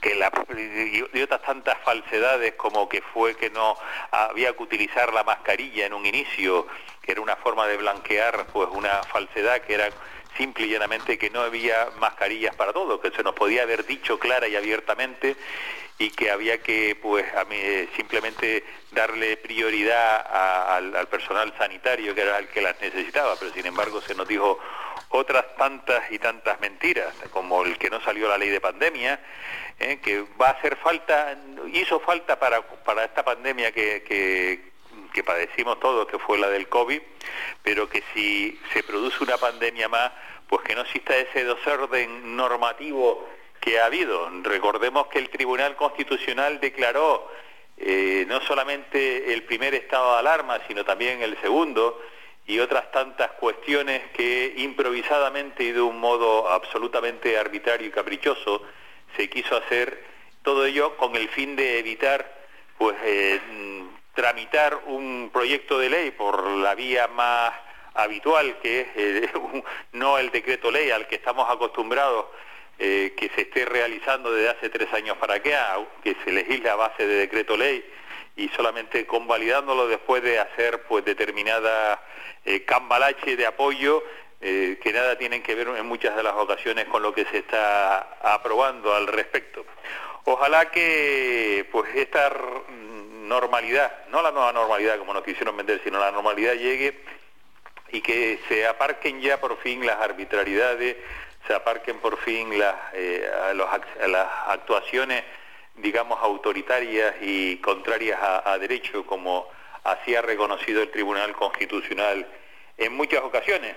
que 0.00 0.14
la, 0.14 0.32
y, 0.56 1.22
otras 1.22 1.42
tantas 1.42 1.78
falsedades 1.84 2.54
como 2.54 2.88
que 2.88 3.02
fue 3.02 3.36
que 3.36 3.50
no 3.50 3.76
había 4.10 4.54
que 4.54 4.62
utilizar 4.62 5.12
la 5.12 5.24
mascarilla 5.24 5.86
en 5.86 5.92
un 5.92 6.06
inicio, 6.06 6.66
que 7.02 7.12
era 7.12 7.20
una 7.20 7.36
forma 7.36 7.66
de 7.66 7.76
blanquear 7.76 8.46
pues 8.52 8.68
una 8.72 9.02
falsedad 9.04 9.60
que 9.62 9.74
era 9.74 9.90
simple 10.36 10.66
y 10.66 10.70
llanamente 10.70 11.18
que 11.18 11.30
no 11.30 11.40
había 11.42 11.88
mascarillas 11.98 12.54
para 12.54 12.72
todos, 12.72 13.00
que 13.00 13.10
se 13.10 13.22
nos 13.22 13.34
podía 13.34 13.62
haber 13.62 13.84
dicho 13.84 14.18
clara 14.18 14.48
y 14.48 14.56
abiertamente 14.56 15.36
y 15.98 16.10
que 16.10 16.30
había 16.30 16.62
que 16.62 16.96
pues 17.00 17.26
a 17.34 17.44
mí, 17.44 17.58
simplemente 17.94 18.64
darle 18.90 19.36
prioridad 19.36 20.26
al, 20.76 21.06
personal 21.08 21.52
sanitario 21.58 22.14
que 22.14 22.22
era 22.22 22.38
el 22.38 22.48
que 22.48 22.62
las 22.62 22.80
necesitaba, 22.80 23.36
pero 23.38 23.52
sin 23.52 23.66
embargo 23.66 24.00
se 24.00 24.14
nos 24.14 24.26
dijo 24.26 24.58
otras 25.10 25.44
tantas 25.56 26.10
y 26.10 26.18
tantas 26.18 26.60
mentiras, 26.60 27.14
como 27.32 27.64
el 27.64 27.76
que 27.78 27.90
no 27.90 28.00
salió 28.00 28.28
la 28.28 28.38
ley 28.38 28.48
de 28.48 28.60
pandemia, 28.60 29.20
¿eh? 29.78 29.98
que 30.02 30.24
va 30.40 30.48
a 30.48 30.52
hacer 30.52 30.76
falta, 30.76 31.36
hizo 31.72 32.00
falta 32.00 32.38
para, 32.38 32.62
para 32.62 33.04
esta 33.04 33.24
pandemia 33.24 33.72
que, 33.72 34.02
que, 34.02 34.70
que 35.12 35.24
padecimos 35.24 35.80
todos, 35.80 36.06
que 36.06 36.18
fue 36.18 36.38
la 36.38 36.48
del 36.48 36.68
COVID, 36.68 37.00
pero 37.62 37.88
que 37.88 38.02
si 38.14 38.58
se 38.72 38.82
produce 38.84 39.24
una 39.24 39.36
pandemia 39.36 39.88
más, 39.88 40.12
pues 40.48 40.62
que 40.62 40.74
no 40.74 40.82
exista 40.82 41.16
ese 41.16 41.44
desorden 41.44 42.36
normativo 42.36 43.28
que 43.60 43.80
ha 43.80 43.86
habido. 43.86 44.28
Recordemos 44.42 45.08
que 45.08 45.18
el 45.18 45.28
Tribunal 45.28 45.76
Constitucional 45.76 46.60
declaró 46.60 47.30
eh, 47.76 48.24
no 48.28 48.40
solamente 48.42 49.32
el 49.32 49.42
primer 49.42 49.74
estado 49.74 50.12
de 50.12 50.18
alarma, 50.20 50.60
sino 50.68 50.84
también 50.84 51.22
el 51.22 51.40
segundo, 51.40 52.00
y 52.50 52.58
otras 52.58 52.90
tantas 52.90 53.30
cuestiones 53.32 54.02
que 54.12 54.54
improvisadamente 54.56 55.62
y 55.62 55.70
de 55.70 55.80
un 55.80 56.00
modo 56.00 56.50
absolutamente 56.50 57.38
arbitrario 57.38 57.86
y 57.86 57.92
caprichoso 57.92 58.62
se 59.16 59.30
quiso 59.30 59.56
hacer 59.56 60.02
todo 60.42 60.66
ello 60.66 60.96
con 60.96 61.14
el 61.14 61.28
fin 61.28 61.54
de 61.54 61.78
evitar 61.78 62.40
pues 62.76 62.96
eh, 63.04 63.40
tramitar 64.14 64.80
un 64.86 65.30
proyecto 65.32 65.78
de 65.78 65.90
ley 65.90 66.10
por 66.10 66.44
la 66.44 66.74
vía 66.74 67.06
más 67.06 67.52
habitual 67.94 68.58
que 68.60 68.80
es 68.80 68.86
eh, 68.96 69.30
no 69.92 70.18
el 70.18 70.30
decreto 70.30 70.72
ley 70.72 70.90
al 70.90 71.06
que 71.06 71.14
estamos 71.14 71.48
acostumbrados 71.48 72.26
eh, 72.80 73.14
que 73.16 73.28
se 73.28 73.42
esté 73.42 73.64
realizando 73.64 74.32
desde 74.32 74.48
hace 74.48 74.70
tres 74.70 74.92
años 74.94 75.16
para 75.18 75.34
acá, 75.34 75.78
que 76.02 76.16
se 76.24 76.32
legisla 76.32 76.72
a 76.72 76.76
base 76.76 77.06
de 77.06 77.14
decreto 77.14 77.56
ley 77.56 77.84
y 78.36 78.48
solamente 78.50 79.06
convalidándolo 79.06 79.86
después 79.88 80.22
de 80.22 80.38
hacer 80.38 80.82
pues 80.82 81.04
determinada 81.04 82.02
eh, 82.44 82.64
cambalache 82.64 83.36
de 83.36 83.46
apoyo 83.46 84.02
eh, 84.40 84.78
que 84.82 84.92
nada 84.92 85.18
tienen 85.18 85.42
que 85.42 85.54
ver 85.54 85.68
en 85.68 85.86
muchas 85.86 86.16
de 86.16 86.22
las 86.22 86.34
ocasiones 86.34 86.86
con 86.86 87.02
lo 87.02 87.12
que 87.12 87.26
se 87.26 87.38
está 87.38 88.16
aprobando 88.22 88.94
al 88.94 89.06
respecto. 89.06 89.64
Ojalá 90.24 90.70
que 90.70 91.68
pues 91.70 91.94
esta 91.94 92.32
normalidad, 93.30 94.06
no 94.10 94.22
la 94.22 94.30
nueva 94.30 94.52
normalidad 94.52 94.98
como 94.98 95.12
nos 95.12 95.24
quisieron 95.24 95.56
vender, 95.56 95.80
sino 95.84 95.98
la 95.98 96.10
normalidad 96.10 96.54
llegue 96.54 97.02
y 97.92 98.00
que 98.00 98.40
se 98.48 98.66
aparquen 98.66 99.20
ya 99.20 99.40
por 99.40 99.58
fin 99.58 99.84
las 99.84 100.00
arbitrariedades, 100.00 100.96
se 101.46 101.54
aparquen 101.54 101.98
por 101.98 102.18
fin 102.18 102.58
las, 102.58 102.76
eh, 102.94 103.28
las 103.54 104.26
actuaciones 104.48 105.22
digamos, 105.80 106.18
autoritarias 106.22 107.14
y 107.20 107.56
contrarias 107.58 108.18
a, 108.22 108.58
derecho, 108.58 109.06
como 109.06 109.48
así 109.84 110.14
ha 110.14 110.22
reconocido 110.22 110.82
el 110.82 110.90
Tribunal 110.90 111.32
Constitucional 111.32 112.26
en 112.76 112.92
muchas 112.94 113.22
ocasiones. 113.22 113.74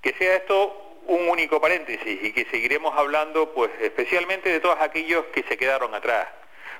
Que 0.00 0.12
sea 0.14 0.36
esto 0.36 0.98
un 1.06 1.28
único 1.28 1.60
paréntesis 1.60 2.18
y 2.22 2.32
que 2.32 2.44
seguiremos 2.46 2.96
hablando, 2.96 3.52
pues, 3.52 3.70
especialmente 3.80 4.48
de 4.48 4.60
todos 4.60 4.78
aquellos 4.80 5.26
que 5.26 5.42
se 5.42 5.56
quedaron 5.56 5.94
atrás. 5.94 6.28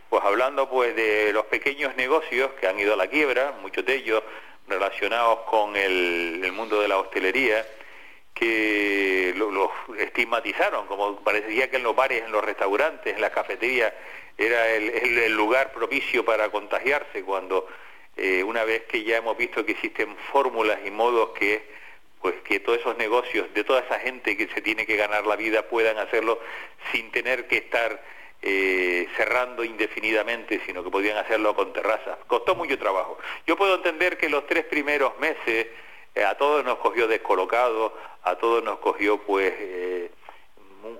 Pues 0.08 0.24
hablando, 0.24 0.68
pues, 0.68 0.94
de 0.96 1.32
los 1.32 1.46
pequeños 1.46 1.94
negocios 1.96 2.50
que 2.60 2.66
han 2.66 2.78
ido 2.78 2.94
a 2.94 2.96
la 2.96 3.06
quiebra, 3.06 3.54
muchos 3.60 3.84
de 3.84 3.94
ellos 3.94 4.22
relacionados 4.70 5.40
con 5.40 5.76
el, 5.76 6.50
mundo 6.52 6.80
de 6.80 6.88
la 6.88 6.98
hostelería, 6.98 7.66
que 8.32 9.34
los 9.36 9.70
estigmatizaron, 9.98 10.86
como 10.86 11.16
parecía 11.20 11.68
que 11.68 11.76
en 11.76 11.82
los 11.82 11.94
bares, 11.94 12.24
en 12.24 12.32
los 12.32 12.44
restaurantes, 12.44 13.14
en 13.14 13.20
las 13.20 13.30
cafeterías, 13.30 13.92
era 14.40 14.70
el, 14.70 15.32
lugar 15.34 15.70
propicio 15.72 16.24
para 16.24 16.48
contagiarse 16.48 17.22
cuando 17.22 17.68
eh, 18.16 18.42
una 18.42 18.64
vez 18.64 18.84
que 18.86 19.04
ya 19.04 19.18
hemos 19.18 19.36
visto 19.36 19.66
que 19.66 19.72
existen 19.72 20.16
fórmulas 20.32 20.78
y 20.84 20.90
modos 20.90 21.30
que 21.38 21.62
pues 22.22 22.34
que 22.44 22.60
todos 22.60 22.78
esos 22.78 22.96
negocios 22.96 23.52
de 23.54 23.64
toda 23.64 23.80
esa 23.80 23.98
gente 23.98 24.36
que 24.36 24.48
se 24.48 24.62
tiene 24.62 24.86
que 24.86 24.96
ganar 24.96 25.26
la 25.26 25.36
vida 25.36 25.68
puedan 25.68 25.98
hacerlo 25.98 26.40
sin 26.90 27.10
tener 27.10 27.48
que 27.48 27.58
estar 27.58 28.02
eh, 28.42 29.08
cerrando 29.16 29.62
indefinidamente, 29.62 30.62
sino 30.64 30.82
que 30.82 30.90
podían 30.90 31.18
hacerlo 31.18 31.54
con 31.54 31.72
terrazas. 31.74 32.18
Costó 32.26 32.54
mucho 32.54 32.78
trabajo. 32.78 33.18
Yo 33.46 33.56
puedo 33.56 33.74
entender 33.74 34.16
que 34.16 34.30
los 34.30 34.46
tres 34.46 34.64
primeros 34.64 35.18
meses 35.18 35.66
eh, 36.14 36.24
a 36.24 36.34
todos 36.36 36.64
nos 36.64 36.78
cogió 36.78 37.08
descolocados, 37.08 37.92
a 38.22 38.36
todos 38.36 38.64
nos 38.64 38.78
cogió 38.78 39.18
pues 39.18 39.52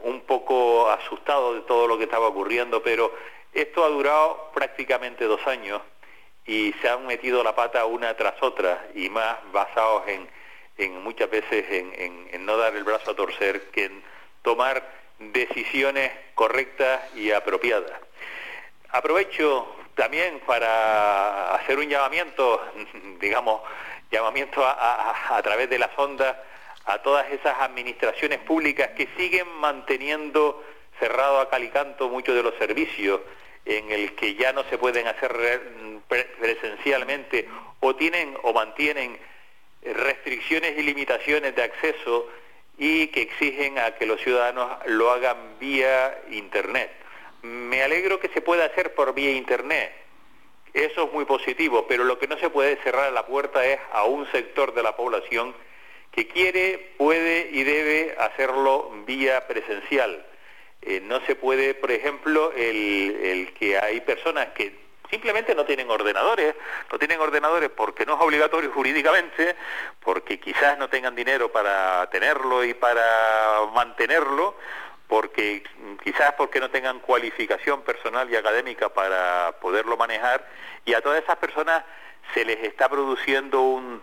un 0.05 0.21
poco 0.23 0.91
asustado 0.91 1.55
de 1.55 1.63
todo 1.63 1.87
lo 1.87 1.99
que 1.99 2.05
estaba 2.05 2.29
ocurriendo, 2.29 2.83
pero 2.83 3.13
esto 3.53 3.85
ha 3.85 3.89
durado 3.89 4.51
prácticamente 4.55 5.25
dos 5.25 5.45
años 5.47 5.81
y 6.47 6.73
se 6.81 6.89
han 6.89 7.07
metido 7.07 7.43
la 7.43 7.55
pata 7.55 7.85
una 7.85 8.17
tras 8.17 8.43
otra 8.43 8.89
y 8.95 9.09
más 9.09 9.39
basados 9.53 10.07
en, 10.09 10.29
en 10.79 11.03
muchas 11.03 11.31
veces 11.31 11.65
en, 11.71 12.29
en, 12.33 12.47
no 12.47 12.57
dar 12.57 12.75
el 12.75 12.85
brazo 12.85 13.11
a 13.11 13.15
torcer 13.17 13.71
que 13.71 13.85
en 13.85 14.03
tomar 14.43 14.83
decisiones 15.19 16.11
correctas 16.35 17.01
y 17.15 17.31
apropiadas. 17.31 17.93
Aprovecho 18.89 19.77
también 19.95 20.41
para 20.41 21.55
hacer 21.55 21.79
un 21.79 21.89
llamamiento, 21.89 22.61
digamos, 23.21 23.61
llamamiento 24.11 24.65
a, 24.65 25.37
a, 25.37 25.43
través 25.43 25.69
de 25.69 25.79
las 25.79 25.91
ondas 25.97 26.37
a 26.93 27.03
todas 27.03 27.31
esas 27.31 27.61
administraciones 27.61 28.39
públicas 28.41 28.91
que 28.97 29.09
siguen 29.17 29.49
manteniendo 29.61 30.63
cerrado 30.99 31.41
a 31.41 31.49
calicanto 31.49 32.09
muchos 32.09 32.35
de 32.35 32.43
los 32.43 32.55
servicios, 32.57 33.21
en 33.65 33.91
el 33.93 34.15
que 34.15 34.35
ya 34.35 34.53
no 34.53 34.65
se 34.65 34.79
pueden 34.79 35.07
hacer 35.07 35.63
presencialmente 36.41 37.49
o 37.81 37.95
tienen 37.95 38.37
o 38.43 38.53
mantienen 38.53 39.19
restricciones 39.83 40.79
y 40.79 40.83
limitaciones 40.83 41.55
de 41.55 41.63
acceso 41.63 42.29
y 42.77 43.09
que 43.09 43.23
exigen 43.23 43.79
a 43.79 43.93
que 43.93 44.07
los 44.07 44.21
ciudadanos 44.21 44.71
lo 44.87 45.11
hagan 45.11 45.59
vía 45.59 46.23
Internet. 46.31 46.91
Me 47.43 47.83
alegro 47.83 48.19
que 48.21 48.29
se 48.29 48.41
pueda 48.41 48.65
hacer 48.65 48.95
por 48.95 49.15
vía 49.15 49.31
Internet. 49.31 49.93
Eso 50.73 51.05
es 51.05 51.13
muy 51.13 51.25
positivo, 51.25 51.87
pero 51.89 52.05
lo 52.05 52.19
que 52.19 52.29
no 52.29 52.39
se 52.39 52.51
puede 52.51 52.77
cerrar 52.83 53.13
la 53.13 53.27
puerta 53.27 53.65
es 53.65 53.79
a 53.93 54.05
un 54.05 54.31
sector 54.31 54.73
de 54.75 54.83
la 54.83 54.97
población 54.97 55.55
que 56.13 56.27
quiere, 56.27 56.95
puede 56.99 57.51
y 57.53 57.63
debe 57.63 58.17
hacerlo 58.19 58.91
vía 59.07 59.47
presencial. 59.47 60.27
Eh, 60.83 61.01
no 61.03 61.21
se 61.27 61.37
puede, 61.37 61.75
por 61.75 61.91
ejemplo, 61.91 62.53
el, 62.57 63.53
que 63.59 63.79
hay 63.79 64.01
personas 64.01 64.49
que 64.49 64.75
simplemente 65.11 65.55
no 65.55 65.65
tienen 65.65 65.91
ordenadores, 65.91 66.55
no 66.91 66.99
tienen 66.99 67.21
ordenadores 67.21 67.69
porque 67.71 68.07
no 68.07 68.15
es 68.15 68.21
obligatorio 68.21 68.73
jurídicamente, 68.73 69.57
porque 70.01 70.41
quizás 70.41 70.79
no 70.79 70.89
tengan 70.89 71.15
dinero 71.15 71.53
para 71.53 72.09
tenerlo 72.11 72.65
y 72.65 72.75
para 72.75 73.67
mantenerlo, 73.75 74.57
porque 75.07 75.63
quizás 76.03 76.33
porque 76.35 76.61
no 76.61 76.71
tengan 76.71 77.01
cualificación 77.01 77.83
personal 77.83 78.31
y 78.31 78.37
académica 78.37 78.89
para 78.89 79.53
poderlo 79.61 79.97
manejar, 79.97 80.49
y 80.85 80.95
a 80.95 81.03
todas 81.03 81.23
esas 81.23 81.37
personas 81.37 81.85
se 82.33 82.45
les 82.45 82.63
está 82.63 82.89
produciendo 82.89 83.61
un, 83.61 84.01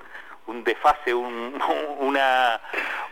un 0.48 0.63
desfase, 0.63 1.13
un, 1.13 1.62
una, 2.00 2.60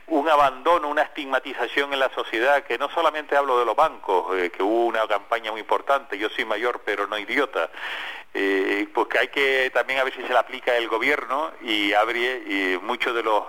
un 0.08 0.30
abandono, 0.30 0.89
una 0.89 1.04
estigmatización 1.04 1.94
en 1.94 2.00
la 2.00 2.10
sociedad, 2.13 2.63
que 2.63 2.77
no 2.77 2.89
solamente 2.89 3.36
hablo 3.36 3.60
de 3.60 3.65
los 3.65 3.75
bancos, 3.75 4.36
eh, 4.38 4.50
que 4.50 4.63
hubo 4.63 4.86
una 4.86 5.08
campaña 5.08 5.51
muy 5.51 5.62
importante, 5.62 6.18
yo 6.18 6.30
soy 6.30 6.46
mayor 6.46 6.82
pero 6.86 7.08
no 7.08 7.18
idiota, 7.18 7.70
eh, 8.34 8.88
porque 8.94 9.20
hay 9.20 9.27
que 9.30 9.70
también 9.74 10.00
a 10.00 10.04
ver 10.04 10.13
si 10.13 10.22
se 10.22 10.30
le 10.30 10.38
aplica 10.38 10.75
el 10.75 10.88
gobierno 10.88 11.51
y 11.62 11.94
abre 11.94 12.44
y 12.48 12.80
muchos 12.82 13.15
de 13.15 13.24
los 13.24 13.44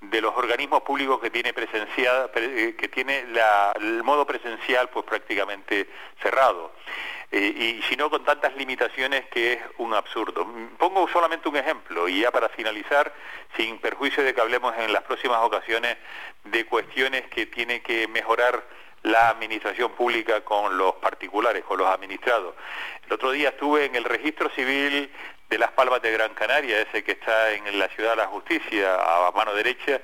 de 0.00 0.20
los 0.20 0.34
organismos 0.34 0.82
públicos 0.82 1.20
que 1.20 1.30
tiene 1.30 1.52
presencial, 1.52 2.30
eh, 2.34 2.74
que 2.78 2.88
tiene 2.88 3.26
el 3.80 4.02
modo 4.02 4.26
presencial 4.26 4.88
pues 4.88 5.04
prácticamente 5.04 5.88
cerrado. 6.22 6.72
Eh, 7.32 7.78
y 7.78 7.82
si 7.82 7.96
no 7.96 8.10
con 8.10 8.24
tantas 8.24 8.56
limitaciones 8.56 9.26
que 9.26 9.52
es 9.52 9.60
un 9.78 9.94
absurdo. 9.94 10.46
Pongo 10.78 11.08
solamente 11.08 11.48
un 11.48 11.56
ejemplo 11.56 12.08
y 12.08 12.20
ya 12.20 12.32
para 12.32 12.48
finalizar, 12.48 13.14
sin 13.56 13.78
perjuicio 13.78 14.24
de 14.24 14.34
que 14.34 14.40
hablemos 14.40 14.74
en 14.78 14.92
las 14.92 15.02
próximas 15.04 15.38
ocasiones 15.42 15.96
de 16.44 16.66
cuestiones 16.66 17.28
que 17.28 17.46
tiene 17.46 17.82
que 17.82 18.08
mejorar 18.08 18.64
la 19.02 19.28
administración 19.28 19.92
pública 19.92 20.44
con 20.44 20.76
los 20.76 20.94
particulares, 20.96 21.64
con 21.64 21.78
los 21.78 21.86
administrados. 21.86 22.54
El 23.06 23.12
otro 23.12 23.30
día 23.30 23.50
estuve 23.50 23.84
en 23.84 23.94
el 23.94 24.04
registro 24.04 24.50
civil 24.50 25.10
de 25.48 25.58
Las 25.58 25.70
Palmas 25.72 26.02
de 26.02 26.12
Gran 26.12 26.34
Canaria, 26.34 26.80
ese 26.80 27.02
que 27.02 27.12
está 27.12 27.52
en 27.52 27.78
la 27.78 27.88
Ciudad 27.88 28.10
de 28.10 28.16
la 28.16 28.26
Justicia, 28.26 28.94
a 28.94 29.32
mano 29.32 29.54
derecha, 29.54 30.00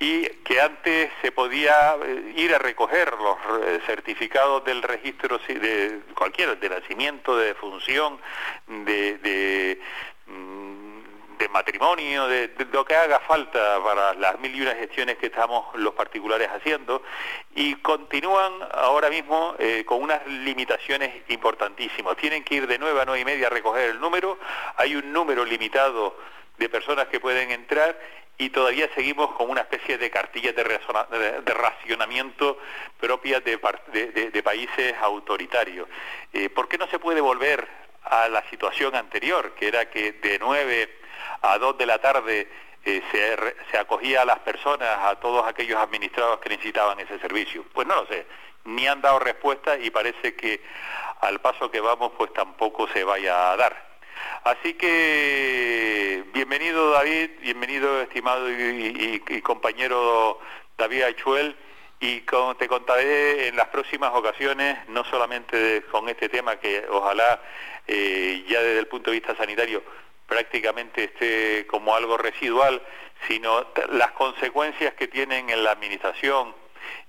y 0.00 0.26
que 0.44 0.58
antes 0.58 1.10
se 1.20 1.30
podía 1.30 1.94
eh, 2.02 2.32
ir 2.34 2.54
a 2.54 2.58
recoger 2.58 3.12
los 3.12 3.36
eh, 3.62 3.80
certificados 3.84 4.64
del 4.64 4.82
registro 4.82 5.36
de 5.46 6.00
cualquiera, 6.16 6.54
de 6.54 6.70
nacimiento, 6.70 7.36
de 7.36 7.54
función, 7.54 8.18
de, 8.66 9.78
mm, 10.26 11.36
de, 11.36 11.48
matrimonio, 11.50 12.28
de, 12.28 12.50
lo 12.72 12.82
que 12.86 12.96
haga 12.96 13.20
falta 13.20 13.78
para 13.84 14.14
las 14.14 14.40
mil 14.40 14.54
y 14.54 14.62
una 14.62 14.74
gestiones 14.74 15.18
que 15.18 15.26
estamos 15.26 15.66
los 15.74 15.92
particulares 15.92 16.48
haciendo, 16.48 17.02
y 17.54 17.74
continúan 17.76 18.52
ahora 18.72 19.10
mismo 19.10 19.54
eh, 19.58 19.84
con 19.84 20.02
unas 20.02 20.26
limitaciones 20.26 21.12
importantísimas. 21.28 22.16
Tienen 22.16 22.42
que 22.42 22.54
ir 22.54 22.66
de 22.66 22.78
nueve 22.78 23.02
a 23.02 23.04
nueve 23.04 23.20
y 23.20 23.24
media 23.26 23.48
a 23.48 23.50
recoger 23.50 23.90
el 23.90 24.00
número, 24.00 24.38
hay 24.76 24.96
un 24.96 25.12
número 25.12 25.44
limitado 25.44 26.16
de 26.60 26.68
personas 26.68 27.08
que 27.08 27.18
pueden 27.18 27.50
entrar 27.50 27.98
y 28.36 28.50
todavía 28.50 28.88
seguimos 28.94 29.32
con 29.32 29.50
una 29.50 29.62
especie 29.62 29.98
de 29.98 30.10
cartillas 30.10 30.54
de, 30.54 31.54
racionamiento 31.54 32.58
propias 32.98 33.42
de, 33.42 34.42
países 34.42 34.94
autoritarios. 35.00 35.88
Eh, 36.32 36.50
¿Por 36.50 36.68
qué 36.68 36.78
no 36.78 36.86
se 36.88 36.98
puede 36.98 37.20
volver 37.20 37.66
a 38.04 38.28
la 38.28 38.42
situación 38.50 38.94
anterior, 38.94 39.54
que 39.54 39.68
era 39.68 39.90
que 39.90 40.12
de 40.12 40.38
9 40.38 40.98
a 41.42 41.58
2 41.58 41.78
de 41.78 41.86
la 41.86 41.98
tarde 41.98 42.48
eh, 42.84 43.02
se, 43.10 43.36
se, 43.70 43.78
acogía 43.78 44.22
a 44.22 44.24
las 44.26 44.38
personas, 44.40 44.88
a 45.02 45.16
todos 45.16 45.46
aquellos 45.46 45.78
administrados 45.78 46.40
que 46.40 46.50
necesitaban 46.50 47.00
ese 47.00 47.18
servicio? 47.18 47.64
Pues 47.72 47.86
no 47.86 47.94
lo 47.94 48.06
sé, 48.06 48.26
ni 48.64 48.86
han 48.86 49.00
dado 49.00 49.18
respuesta 49.18 49.78
y 49.78 49.90
parece 49.90 50.34
que 50.34 50.62
al 51.20 51.40
paso 51.40 51.70
que 51.70 51.80
vamos 51.80 52.12
pues 52.18 52.32
tampoco 52.34 52.86
se 52.88 53.02
vaya 53.04 53.52
a 53.52 53.56
dar. 53.56 53.89
Así 54.44 54.74
que 54.74 56.24
bienvenido 56.32 56.92
David, 56.92 57.30
bienvenido 57.42 58.00
estimado 58.00 58.50
y, 58.50 59.20
compañero 59.42 60.40
David 60.78 61.02
Aichuel 61.02 61.56
y 62.00 62.20
te 62.58 62.68
contaré 62.68 63.48
en 63.48 63.56
las 63.56 63.68
próximas 63.68 64.12
ocasiones, 64.14 64.78
no 64.88 65.04
solamente 65.04 65.82
con 65.90 66.08
este 66.08 66.28
tema 66.30 66.56
que 66.56 66.86
ojalá 66.88 67.42
eh, 67.86 68.44
ya 68.48 68.62
desde 68.62 68.78
el 68.78 68.86
punto 68.86 69.10
de 69.10 69.18
vista 69.18 69.36
sanitario 69.36 69.82
prácticamente 70.26 71.04
esté 71.04 71.66
como 71.66 71.94
algo 71.94 72.16
residual, 72.16 72.80
sino 73.28 73.66
las 73.90 74.12
consecuencias 74.12 74.94
que 74.94 75.08
tienen 75.08 75.50
en 75.50 75.64
la 75.64 75.72
administración 75.72 76.54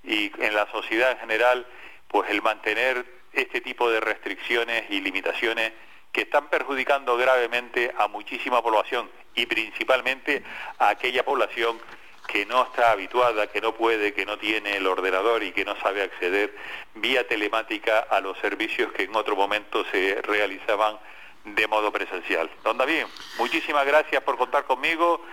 y 0.04 0.32
en 0.43 0.56
la 0.56 0.69
sociedad 0.71 1.12
en 1.12 1.19
general, 1.19 1.67
pues 2.08 2.30
el 2.30 2.41
mantener 2.41 3.06
este 3.32 3.62
tipo 3.62 3.89
de 3.89 4.00
restricciones 4.00 4.86
y 4.89 5.00
limitaciones 5.02 5.71
que 6.12 6.21
están 6.21 6.50
perjudicando 6.50 7.15
gravemente 7.17 7.93
a 7.97 8.08
muchísima 8.08 8.62
población 8.62 9.10
y 9.36 9.45
principalmente 9.45 10.43
a 10.78 10.89
aquella 10.89 11.24
población 11.24 11.80
que 12.28 12.45
no 12.45 12.63
está 12.63 12.91
habituada, 12.91 13.47
que 13.47 13.62
no 13.62 13.74
puede, 13.74 14.13
que 14.13 14.26
no 14.26 14.38
tiene 14.38 14.78
el 14.78 14.88
ordenador 14.88 15.43
y 15.43 15.52
que 15.52 15.65
no 15.65 15.76
sabe 15.82 16.04
acceder 16.04 16.56
vía 16.95 17.28
telemática 17.28 18.00
a 18.10 18.21
los 18.21 18.38
servicios 18.39 18.91
que 18.93 19.04
en 19.04 19.15
otro 19.15 19.36
momento 19.36 19.84
se 19.91 20.21
realizaban 20.21 20.97
de 21.43 21.67
modo 21.67 21.91
presencial. 21.91 22.50
Don 22.63 22.78
David, 22.78 23.06
muchísimas 23.38 23.86
gracias 23.86 24.21
por 24.24 24.38
contar 24.38 24.65
conmigo 24.65 25.26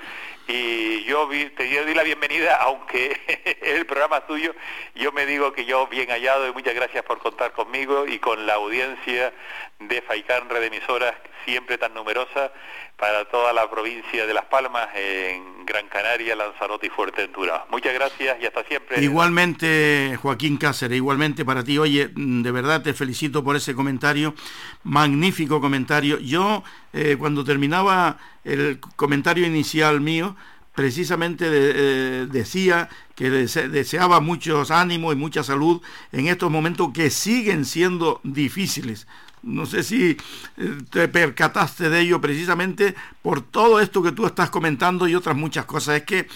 y 0.49 1.05
yo 1.05 1.29
te 1.29 1.85
doy 1.85 1.95
la 1.95 2.03
bienvenida, 2.03 2.57
aunque 2.63 3.21
el 3.63 3.85
programa 3.85 4.27
tuyo, 4.27 4.55
yo 4.95 5.13
me 5.13 5.27
digo 5.27 5.53
que 5.53 5.67
yo 5.67 5.87
bien 5.89 6.09
hallado 6.09 6.49
y 6.49 6.53
muchas 6.53 6.75
gracias 6.75 7.05
por 7.05 7.19
contar 7.19 7.53
conmigo 7.53 8.07
y 8.07 8.19
con 8.19 8.47
la 8.47 8.55
audiencia 8.55 9.35
de 9.79 10.01
Faicán 10.01 10.49
Redemisoras, 10.49 11.15
siempre 11.45 11.77
tan 11.77 11.93
numerosa, 11.93 12.51
para 12.97 13.27
toda 13.27 13.53
la 13.53 13.71
provincia 13.71 14.27
de 14.27 14.35
Las 14.35 14.47
Palmas, 14.47 14.89
en 14.97 15.67
Gran 15.67 15.87
Canaria, 15.89 16.35
Lanzarote 16.35 16.87
y 16.87 16.91
Fuerteventura. 16.91 17.67
Muchas 17.71 17.95
gracias 17.95 18.39
y 18.41 18.47
hasta 18.47 18.65
siempre. 18.65 19.01
Igualmente, 19.01 20.19
Joaquín 20.21 20.57
Cáceres, 20.57 20.97
igualmente 20.97 21.45
para 21.45 21.63
ti. 21.63 21.79
Oye, 21.79 22.09
de 22.13 22.51
verdad 22.51 22.83
te 22.83 22.95
felicito 22.95 23.45
por 23.45 23.55
ese 23.55 23.75
comentario, 23.75 24.35
magnífico 24.83 25.61
comentario. 25.61 26.19
Yo, 26.19 26.65
eh, 26.93 27.17
cuando 27.19 27.45
terminaba 27.45 28.19
el 28.53 28.81
comentario 28.97 29.47
inicial 29.47 30.01
mío, 30.01 30.37
precisamente 30.75 31.47
eh, 31.51 32.27
decía 32.31 32.89
que 33.17 33.31
deseaba 33.31 34.21
muchos 34.21 34.71
ánimos 34.71 35.13
y 35.13 35.17
mucha 35.17 35.43
salud 35.43 35.83
en 36.13 36.29
estos 36.29 36.51
momentos 36.53 36.91
que 36.95 37.11
siguen 37.11 37.65
siendo 37.65 38.21
difíciles. 38.23 39.09
No 39.43 39.67
sé 39.67 39.83
si 39.83 40.17
eh, 40.57 40.79
te 40.91 41.09
percataste 41.09 41.91
de 41.91 42.01
ello 42.01 42.21
precisamente 42.21 42.95
por 43.23 43.41
todo 43.41 43.81
esto 43.81 44.03
que 44.03 44.13
tú 44.13 44.27
estás 44.27 44.51
comentando 44.51 45.09
y 45.09 45.15
otras 45.15 45.37
muchas 45.37 45.65
cosas. 45.65 45.97
Es 45.97 46.03
que 46.05 46.29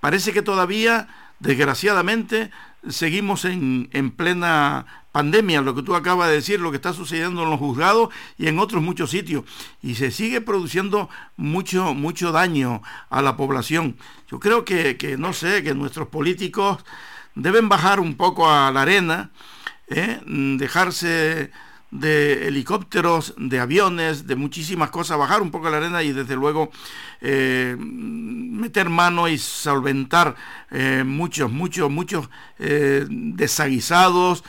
parece 0.00 0.32
que 0.32 0.42
todavía, 0.42 1.08
desgraciadamente, 1.40 2.50
seguimos 2.88 3.44
en, 3.44 3.88
en 3.92 4.10
plena 4.10 5.05
pandemia, 5.16 5.62
lo 5.62 5.74
que 5.74 5.82
tú 5.82 5.94
acabas 5.94 6.28
de 6.28 6.34
decir, 6.34 6.60
lo 6.60 6.70
que 6.70 6.76
está 6.76 6.92
sucediendo 6.92 7.42
en 7.42 7.48
los 7.48 7.58
juzgados 7.58 8.10
y 8.36 8.48
en 8.48 8.58
otros 8.58 8.82
muchos 8.82 9.12
sitios. 9.12 9.44
Y 9.80 9.94
se 9.94 10.10
sigue 10.10 10.42
produciendo 10.42 11.08
mucho, 11.38 11.94
mucho 11.94 12.32
daño 12.32 12.82
a 13.08 13.22
la 13.22 13.34
población. 13.34 13.96
Yo 14.30 14.38
creo 14.40 14.66
que, 14.66 14.98
que 14.98 15.16
no 15.16 15.32
sé, 15.32 15.62
que 15.62 15.74
nuestros 15.74 16.08
políticos 16.08 16.84
deben 17.34 17.70
bajar 17.70 17.98
un 17.98 18.18
poco 18.18 18.50
a 18.50 18.70
la 18.70 18.82
arena, 18.82 19.30
¿eh? 19.88 20.20
dejarse 20.26 21.50
de 22.00 22.48
helicópteros, 22.48 23.34
de 23.36 23.58
aviones, 23.58 24.26
de 24.26 24.36
muchísimas 24.36 24.90
cosas, 24.90 25.18
bajar 25.18 25.42
un 25.42 25.50
poco 25.50 25.70
la 25.70 25.78
arena 25.78 26.02
y 26.02 26.12
desde 26.12 26.34
luego 26.34 26.70
eh, 27.20 27.76
meter 27.78 28.88
mano 28.88 29.28
y 29.28 29.38
solventar 29.38 30.36
eh, 30.70 31.04
muchos, 31.06 31.50
muchos, 31.50 31.90
muchos 31.90 32.28
eh, 32.58 33.06
desaguisados, 33.08 34.44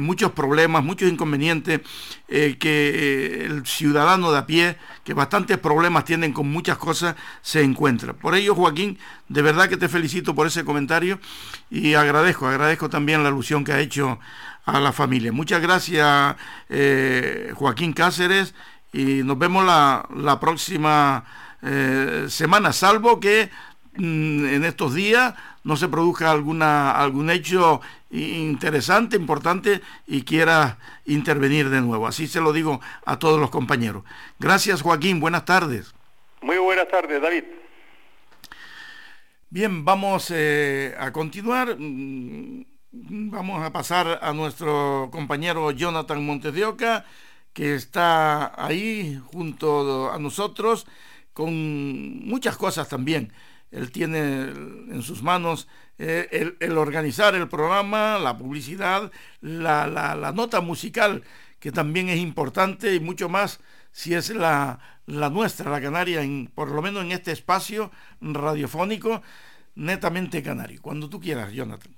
muchos 0.00 0.32
problemas, 0.32 0.82
muchos 0.82 1.08
inconvenientes 1.08 1.82
que 2.26 3.44
el 3.44 3.64
ciudadano 3.64 4.32
de 4.32 4.38
a 4.38 4.44
pie 4.44 4.76
que 5.04 5.14
bastantes 5.14 5.56
problemas 5.56 6.04
tienen 6.04 6.32
con 6.32 6.50
muchas 6.50 6.76
cosas, 6.78 7.14
se 7.40 7.62
encuentra. 7.62 8.12
Por 8.12 8.34
ello, 8.34 8.54
Joaquín, 8.54 8.98
de 9.28 9.40
verdad 9.40 9.68
que 9.68 9.76
te 9.76 9.88
felicito 9.88 10.34
por 10.34 10.48
ese 10.48 10.64
comentario 10.64 11.20
y 11.70 11.94
agradezco, 11.94 12.46
agradezco 12.46 12.90
también 12.90 13.22
la 13.22 13.28
alusión 13.28 13.64
que 13.64 13.72
ha 13.72 13.80
hecho 13.80 14.18
a 14.68 14.80
la 14.80 14.92
familia. 14.92 15.32
Muchas 15.32 15.62
gracias, 15.62 16.36
eh, 16.68 17.52
Joaquín 17.54 17.94
Cáceres, 17.94 18.54
y 18.92 19.22
nos 19.22 19.38
vemos 19.38 19.64
la, 19.64 20.38
próxima 20.40 21.24
eh, 21.62 22.26
semana, 22.28 22.72
salvo 22.72 23.18
que 23.18 23.50
mm, 23.96 24.46
en 24.46 24.64
estos 24.64 24.94
días 24.94 25.34
no 25.64 25.76
se 25.76 25.88
produzca 25.88 26.30
alguna, 26.30 26.92
algún 26.92 27.30
hecho 27.30 27.80
interesante, 28.10 29.16
importante 29.16 29.80
y 30.06 30.22
quiera 30.22 30.78
intervenir 31.06 31.70
de 31.70 31.80
nuevo. 31.80 32.06
Así 32.06 32.26
se 32.26 32.40
lo 32.40 32.52
digo 32.52 32.80
a 33.04 33.18
todos 33.18 33.40
los 33.40 33.50
compañeros. 33.50 34.04
Gracias 34.38 34.82
Joaquín, 34.82 35.18
buenas 35.20 35.44
tardes. 35.44 35.94
Muy 36.42 36.58
buenas 36.58 36.88
tardes, 36.88 37.20
David. 37.20 37.44
Bien, 39.50 39.84
vamos 39.84 40.30
eh, 40.30 40.94
a 40.98 41.10
continuar. 41.10 41.76
Vamos 43.00 43.62
a 43.62 43.72
pasar 43.72 44.18
a 44.22 44.32
nuestro 44.32 45.08
compañero 45.12 45.70
Jonathan 45.70 46.24
Montes 46.24 46.52
de 46.54 46.64
Oca, 46.64 47.04
que 47.52 47.74
está 47.74 48.52
ahí 48.62 49.20
junto 49.32 50.10
a 50.12 50.18
nosotros 50.18 50.86
con 51.32 52.26
muchas 52.26 52.56
cosas 52.56 52.88
también 52.88 53.32
él 53.70 53.90
tiene 53.92 54.44
en 54.48 55.02
sus 55.02 55.22
manos 55.22 55.68
eh, 55.98 56.54
el, 56.60 56.78
organizar 56.78 57.34
el 57.34 57.48
programa, 57.48 58.18
la 58.18 58.36
publicidad, 58.36 59.10
la, 59.40 60.32
nota 60.34 60.60
musical, 60.60 61.22
que 61.58 61.72
también 61.72 62.08
es 62.08 62.18
importante 62.18 62.94
y 62.94 63.00
mucho 63.00 63.28
más 63.28 63.60
si 63.92 64.14
es 64.14 64.30
la, 64.30 64.78
la 65.06 65.28
nuestra, 65.28 65.70
la 65.70 65.80
canaria, 65.80 66.22
en, 66.22 66.50
por 66.54 66.70
lo 66.70 66.80
menos 66.82 67.04
en 67.04 67.12
este 67.12 67.32
espacio 67.32 67.90
radiofónico 68.20 69.22
netamente 69.74 70.42
canario. 70.42 70.80
Cuando 70.80 71.08
tú 71.08 71.20
quieras, 71.20 71.52
Jonathan. 71.52 71.97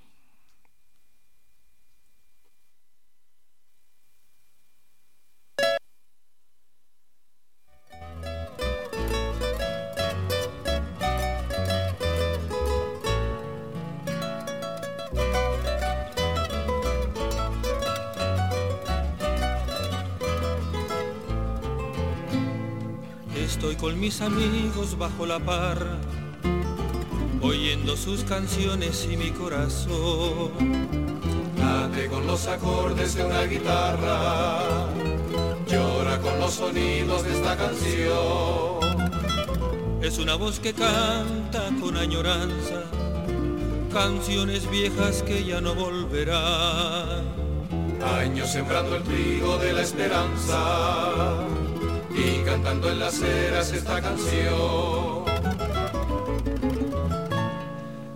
Estoy 23.71 23.89
con 23.91 23.99
mis 24.01 24.19
amigos 24.19 24.97
bajo 24.97 25.25
la 25.25 25.39
parra, 25.39 25.97
oyendo 27.41 27.95
sus 27.95 28.25
canciones 28.25 29.07
y 29.09 29.15
mi 29.15 29.31
corazón. 29.31 30.51
Late 31.57 32.07
con 32.07 32.27
los 32.27 32.47
acordes 32.47 33.15
de 33.15 33.23
una 33.23 33.43
guitarra, 33.43 34.89
llora 35.69 36.19
con 36.19 36.37
los 36.39 36.51
sonidos 36.55 37.23
de 37.23 37.31
esta 37.31 37.55
canción. 37.55 38.81
Es 40.01 40.17
una 40.17 40.35
voz 40.35 40.59
que 40.59 40.73
canta 40.73 41.69
con 41.79 41.95
añoranza, 41.95 42.83
canciones 43.93 44.69
viejas 44.69 45.23
que 45.23 45.45
ya 45.45 45.61
no 45.61 45.75
volverán. 45.75 47.23
Años 48.19 48.51
sembrando 48.51 48.97
el 48.97 49.03
trigo 49.03 49.57
de 49.59 49.71
la 49.71 49.81
esperanza 49.81 51.47
y 52.21 52.43
cantando 52.43 52.91
en 52.91 52.99
las 52.99 53.19
eras 53.21 53.71
esta 53.71 54.01
canción. 54.01 55.25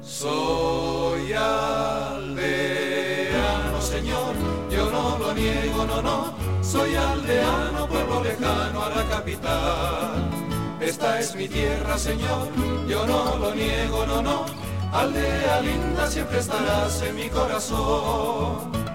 Soy 0.02 1.34
aldeano, 1.34 2.22
Señor, 3.82 4.36
yo 4.70 4.92
no 4.92 5.18
lo 5.18 5.34
niego, 5.34 5.86
no, 5.86 6.02
no, 6.02 6.34
soy 6.62 6.96
aldeano, 6.96 7.88
pueblo 7.88 8.24
lejano 8.24 8.84
a 8.84 8.90
la 8.90 9.04
capital. 9.10 10.30
Esta 10.80 11.20
es 11.20 11.36
mi 11.36 11.48
tierra, 11.48 11.98
Señor, 11.98 12.50
yo 12.88 13.06
no 13.08 13.38
lo 13.38 13.56
niego, 13.56 14.06
no, 14.06 14.22
no, 14.22 14.46
aldea 14.92 15.62
linda, 15.62 16.08
siempre 16.08 16.40
estarás 16.40 17.02
en 17.02 17.16
mi 17.16 17.30
corazón. 17.30 18.95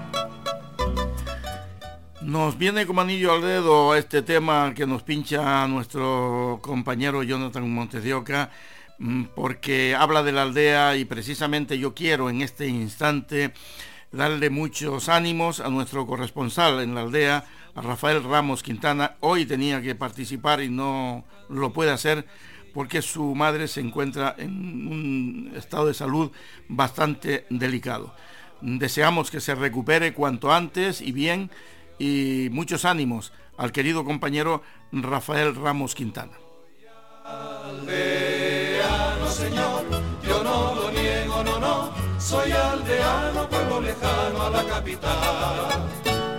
Nos 2.22 2.58
viene 2.58 2.84
como 2.84 3.00
anillo 3.00 3.32
al 3.32 3.40
dedo 3.40 3.94
este 3.94 4.20
tema 4.20 4.74
que 4.74 4.86
nos 4.86 5.02
pincha 5.02 5.66
nuestro 5.66 6.58
compañero 6.60 7.22
Jonathan 7.22 7.72
Montes 7.72 8.04
de 8.04 8.12
Oca, 8.12 8.50
mm, 8.98 9.24
porque 9.34 9.94
habla 9.94 10.22
de 10.22 10.32
la 10.32 10.42
aldea 10.42 10.96
y 10.96 11.06
precisamente 11.06 11.78
yo 11.78 11.94
quiero 11.94 12.28
en 12.28 12.42
este 12.42 12.68
instante 12.68 13.54
darle 14.12 14.50
muchos 14.50 15.08
ánimos 15.08 15.60
a 15.60 15.70
nuestro 15.70 16.06
corresponsal 16.06 16.80
en 16.80 16.94
la 16.94 17.00
aldea, 17.00 17.46
a 17.74 17.80
Rafael 17.80 18.22
Ramos 18.22 18.62
Quintana. 18.62 19.16
Hoy 19.20 19.46
tenía 19.46 19.80
que 19.80 19.94
participar 19.94 20.60
y 20.62 20.68
no 20.68 21.24
lo 21.48 21.72
puede 21.72 21.90
hacer 21.90 22.26
porque 22.74 23.00
su 23.00 23.34
madre 23.34 23.66
se 23.66 23.80
encuentra 23.80 24.34
en 24.36 24.50
un 24.88 25.52
estado 25.56 25.86
de 25.86 25.94
salud 25.94 26.30
bastante 26.68 27.46
delicado. 27.48 28.14
Deseamos 28.60 29.30
que 29.30 29.40
se 29.40 29.54
recupere 29.54 30.12
cuanto 30.12 30.52
antes 30.52 31.00
y 31.00 31.12
bien 31.12 31.50
y 32.00 32.48
muchos 32.50 32.86
ánimos 32.86 33.32
al 33.58 33.72
querido 33.72 34.06
compañero 34.06 34.62
Rafael 34.90 35.54
Ramos 35.54 35.94
Quintana. 35.94 36.32
Aldeano, 37.26 39.28
Señor, 39.28 39.84
yo 40.26 40.42
no 40.42 40.74
lo 40.74 40.90
niego, 40.90 41.44
no, 41.44 41.60
no, 41.60 41.92
soy 42.18 42.52
aldeano, 42.52 43.46
pueblo 43.50 43.82
lejano 43.82 44.42
a 44.42 44.50
la 44.50 44.64
capital. 44.64 45.90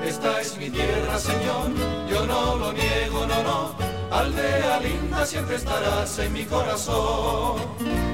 Esta 0.04 0.42
es 0.42 0.58
mi 0.58 0.72
tierra, 0.72 1.20
Señor, 1.20 1.70
yo 2.10 2.26
no 2.26 2.56
lo 2.56 2.74
niego, 2.74 3.28
no, 3.28 3.44
no, 3.44 3.76
aldea 4.12 4.80
linda, 4.80 5.26
siempre 5.28 5.58
estarás 5.58 6.18
en 6.18 6.34
mi 6.34 6.44
corazón. 6.46 7.62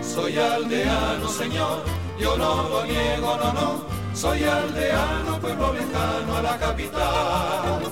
Soy 0.01 0.37
aldeano, 0.37 1.29
Señor, 1.29 1.85
yo 2.19 2.37
no 2.37 2.67
lo 2.67 2.85
niego, 2.85 3.37
no, 3.37 3.53
no 3.53 3.97
soy 4.17 4.43
aldeano, 4.43 5.39
pueblo 5.39 5.73
lejano 5.73 6.37
a 6.37 6.41
la 6.41 6.57
capital. 6.57 7.83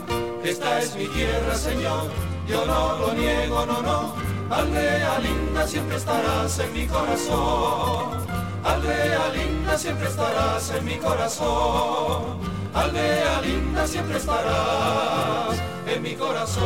Esta 0.44 0.80
es 0.80 0.96
mi 0.96 1.08
tierra, 1.08 1.54
Señor, 1.54 2.10
yo 2.48 2.66
no 2.66 2.98
lo 2.98 3.14
niego, 3.14 3.66
no, 3.66 3.82
no. 3.82 4.16
Aldea 4.50 5.20
linda, 5.20 5.68
siempre 5.68 5.98
estarás 5.98 6.58
en 6.60 6.74
mi 6.74 6.88
corazón. 6.88 8.26
Aldea 8.64 9.30
linda, 9.36 9.78
siempre 9.78 10.08
estarás 10.08 10.72
en 10.72 10.86
mi 10.86 10.98
corazón. 10.98 12.40
Aldea 12.74 13.42
linda, 13.42 13.88
siempre 13.88 14.18
estarás 14.18 15.62
en 15.88 16.02
mi 16.02 16.16
corazón. 16.16 16.66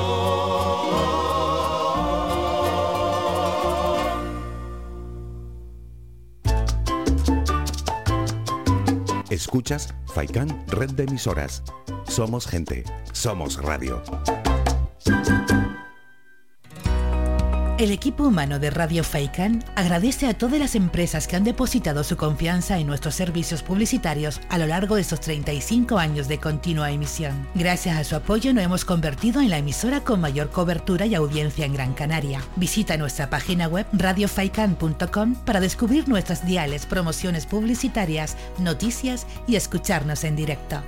Escuchas 9.29 9.93
Faikán 10.07 10.63
Red 10.67 10.91
de 10.91 11.03
Emisoras. 11.03 11.61
Somos 12.07 12.47
gente, 12.47 12.83
somos 13.13 13.61
radio. 13.61 14.01
El 17.79 17.91
equipo 17.91 18.25
humano 18.25 18.59
de 18.59 18.71
Radio 18.71 19.05
Faikan 19.05 19.63
agradece 19.77 20.27
a 20.27 20.33
todas 20.33 20.59
las 20.59 20.75
empresas 20.75 21.27
que 21.27 21.37
han 21.37 21.45
depositado 21.45 22.03
su 22.03 22.17
confianza 22.17 22.77
en 22.77 22.87
nuestros 22.87 23.15
servicios 23.15 23.63
publicitarios 23.63 24.41
a 24.49 24.57
lo 24.57 24.67
largo 24.67 24.95
de 24.95 25.01
estos 25.01 25.21
35 25.21 25.97
años 25.97 26.27
de 26.27 26.39
continua 26.39 26.91
emisión. 26.91 27.47
Gracias 27.55 27.97
a 27.97 28.03
su 28.03 28.17
apoyo 28.17 28.53
nos 28.53 28.65
hemos 28.65 28.83
convertido 28.83 29.39
en 29.39 29.49
la 29.49 29.59
emisora 29.59 30.01
con 30.01 30.19
mayor 30.19 30.49
cobertura 30.49 31.05
y 31.05 31.15
audiencia 31.15 31.65
en 31.65 31.71
Gran 31.71 31.93
Canaria. 31.93 32.41
Visita 32.57 32.97
nuestra 32.97 33.29
página 33.29 33.69
web 33.69 33.85
radiofaikan.com 33.93 35.35
para 35.45 35.61
descubrir 35.61 36.09
nuestras 36.09 36.45
diales, 36.45 36.85
promociones 36.85 37.45
publicitarias, 37.45 38.35
noticias 38.57 39.25
y 39.47 39.55
escucharnos 39.55 40.25
en 40.25 40.35
directo. 40.35 40.83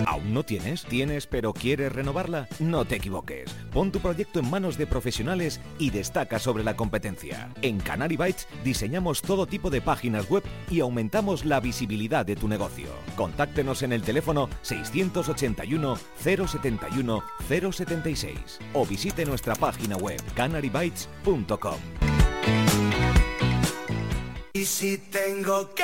¿Aún 0.05 0.33
no 0.33 0.43
tienes? 0.43 0.83
¿Tienes 0.83 1.25
pero 1.25 1.53
quieres 1.53 1.91
renovarla? 1.93 2.47
No 2.59 2.85
te 2.85 2.95
equivoques. 2.95 3.49
Pon 3.71 3.91
tu 3.91 3.99
proyecto 3.99 4.39
en 4.39 4.49
manos 4.49 4.77
de 4.77 4.87
profesionales 4.87 5.61
y 5.79 5.89
destaca 5.89 6.37
sobre 6.37 6.63
la 6.63 6.75
competencia. 6.75 7.49
En 7.61 7.79
Canary 7.79 8.17
Bytes 8.17 8.47
diseñamos 8.63 9.21
todo 9.21 9.47
tipo 9.47 9.69
de 9.69 9.81
páginas 9.81 10.29
web 10.29 10.43
y 10.69 10.81
aumentamos 10.81 11.45
la 11.45 11.59
visibilidad 11.59 12.25
de 12.25 12.35
tu 12.35 12.47
negocio. 12.47 12.87
Contáctenos 13.15 13.83
en 13.83 13.93
el 13.93 14.01
teléfono 14.01 14.49
681 14.61 15.97
071 16.17 17.23
076 17.47 18.59
o 18.73 18.85
visite 18.85 19.25
nuestra 19.25 19.55
página 19.55 19.95
web 19.95 20.21
canarybytes.com. 20.35 21.52
Sports.com. 21.53 22.92
Y 24.55 24.65
si 24.65 24.99
tengo 24.99 25.73
que 25.73 25.83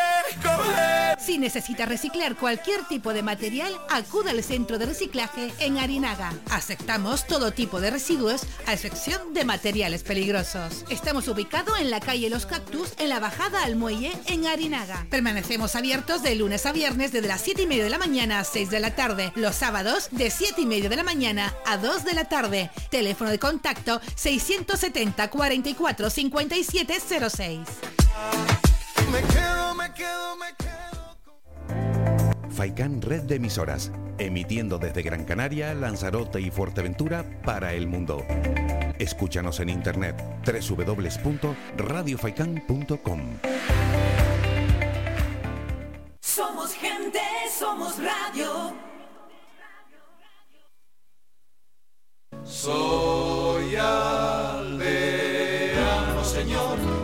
Si 1.17 1.39
necesita 1.39 1.88
reciclar 1.88 2.36
cualquier 2.36 2.88
tipo 2.88 3.13
de 3.13 3.23
material, 3.23 3.73
acuda 3.89 4.29
al 4.29 4.43
centro 4.43 4.77
de 4.77 4.86
reciclaje 4.86 5.51
en 5.58 5.79
Arinaga. 5.79 6.32
Aceptamos 6.51 7.25
todo 7.25 7.51
tipo 7.51 7.82
de 7.82 7.89
residuos, 7.89 8.43
a 8.67 8.73
excepción 8.73 9.34
de 9.34 9.43
materiales 9.43 10.03
peligrosos. 10.03 10.86
Estamos 10.91 11.27
ubicados 11.27 11.79
en 11.79 11.89
la 11.89 11.99
calle 11.99 12.29
Los 12.29 12.45
Cactus, 12.45 12.93
en 12.99 13.10
la 13.10 13.19
bajada 13.19 13.63
al 13.63 13.75
muelle, 13.75 14.12
en 14.27 14.45
Arinaga. 14.45 15.08
Permanecemos 15.10 15.75
abiertos 15.75 16.21
de 16.21 16.36
lunes 16.36 16.67
a 16.67 16.71
viernes 16.71 17.12
desde 17.12 17.27
las 17.27 17.41
7 17.41 17.63
y 17.63 17.67
media 17.67 17.86
de 17.86 17.89
la 17.89 17.97
mañana 17.97 18.39
a 18.39 18.43
6 18.43 18.69
de 18.69 18.79
la 18.79 18.93
tarde. 18.93 19.32
Los 19.34 19.55
sábados 19.55 20.10
de 20.12 20.29
7 20.29 20.62
y 20.62 20.67
media 20.67 20.89
de 20.89 20.95
la 20.95 21.03
mañana 21.03 21.55
a 21.65 21.77
2 21.77 22.05
de 22.05 22.13
la 22.13 22.25
tarde. 22.25 22.69
Teléfono 22.91 23.32
de 23.32 23.39
contacto 23.39 23.99
670 24.15 25.27
44 25.32 26.10
57 26.12 26.99
06. 27.32 27.60
Me 29.10 29.22
quedo, 29.22 29.74
me 29.76 29.93
quedo, 29.93 30.36
me 30.38 30.56
quedo. 30.58 31.17
Faikán 32.50 33.02
Red 33.02 33.24
de 33.24 33.36
Emisoras, 33.36 33.91
emitiendo 34.17 34.78
desde 34.78 35.02
Gran 35.02 35.26
Canaria, 35.26 35.74
Lanzarote 35.74 36.39
y 36.41 36.52
Fuerteventura 36.52 37.26
para 37.43 37.74
el 37.74 37.88
mundo. 37.88 38.26
Escúchanos 38.98 39.60
en 39.60 39.67
internet 39.69 40.15
www.radiofaikan.com. 40.45 43.22
Somos 46.19 46.74
gente, 46.74 47.19
somos 47.58 47.98
radio. 47.98 48.74
Soy 52.43 53.69
señor. 53.80 54.59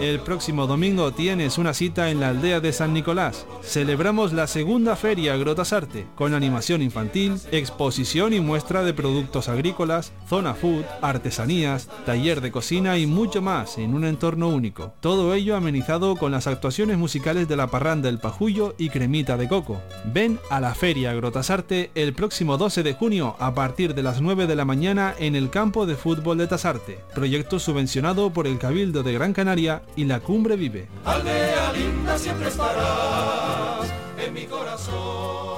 El 0.06 0.20
próximo 0.20 0.68
domingo 0.68 1.13
tienes 1.13 1.58
una 1.58 1.74
cita 1.74 2.12
en 2.12 2.20
la 2.20 2.30
aldea 2.30 2.60
de 2.60 2.72
San 2.74 2.94
Nicolás. 2.94 3.48
Celebramos 3.63 4.34
la 4.34 4.46
segunda 4.46 4.96
feria 4.96 5.36
Grotasarte, 5.36 6.06
con 6.13 6.36
animación 6.36 6.84
infantil, 6.84 7.39
exposición 7.52 8.32
y 8.32 8.39
muestra 8.39 8.84
de 8.84 8.94
productos 8.94 9.50
agrícolas, 9.50 10.13
zona 10.30 10.54
food, 10.54 10.84
artesanías, 11.02 11.89
taller 12.06 12.41
de 12.41 12.52
cocina 12.52 13.00
y 13.00 13.08
mucho 13.08 13.41
más 13.41 13.80
en 13.80 13.96
un 13.96 14.06
entorno 14.06 14.50
único. 14.50 14.94
Todo 15.00 15.34
ello 15.34 15.56
amenizado 15.56 16.15
con 16.18 16.32
las 16.32 16.46
actuaciones 16.46 17.00
musicales 17.00 17.48
de 17.48 17.56
la 17.56 17.72
parranda 17.72 18.08
El 18.08 18.20
Pajullo 18.20 18.76
y 18.78 18.89
Cremita 18.89 19.38
de 19.38 19.48
Coco. 19.48 19.82
Ven 20.13 20.38
a 20.52 20.62
la 20.62 20.76
feria 20.76 21.15
Grotasarte 21.15 21.89
el 21.96 22.13
próximo 22.13 22.60
12 22.60 22.84
de 22.84 22.94
junio 22.94 23.36
a 23.39 23.56
partir 23.56 23.96
de 23.96 24.04
las 24.04 24.22
9 24.22 24.46
de 24.46 24.56
la 24.56 24.65
mañana 24.65 25.15
en 25.18 25.36
el 25.36 25.50
campo 25.50 25.88
de 25.88 25.96
fútbol 25.96 26.38
de 26.38 26.46
Tasarte, 26.46 27.00
proyecto 27.15 27.58
subvencionado 27.58 28.30
por 28.30 28.46
el 28.46 28.60
Cabildo 28.60 29.02
de 29.02 29.12
Gran 29.12 29.34
Canaria 29.34 29.82
y 29.95 30.05
la 30.05 30.19
Cumbre 30.19 30.55
Vive. 30.55 30.88
Aldea 31.05 31.73
linda 31.73 32.17
siempre 32.17 32.49
estarás 32.49 33.91
en 34.17 34.34
mi 34.34 34.45
corazón. 34.45 35.55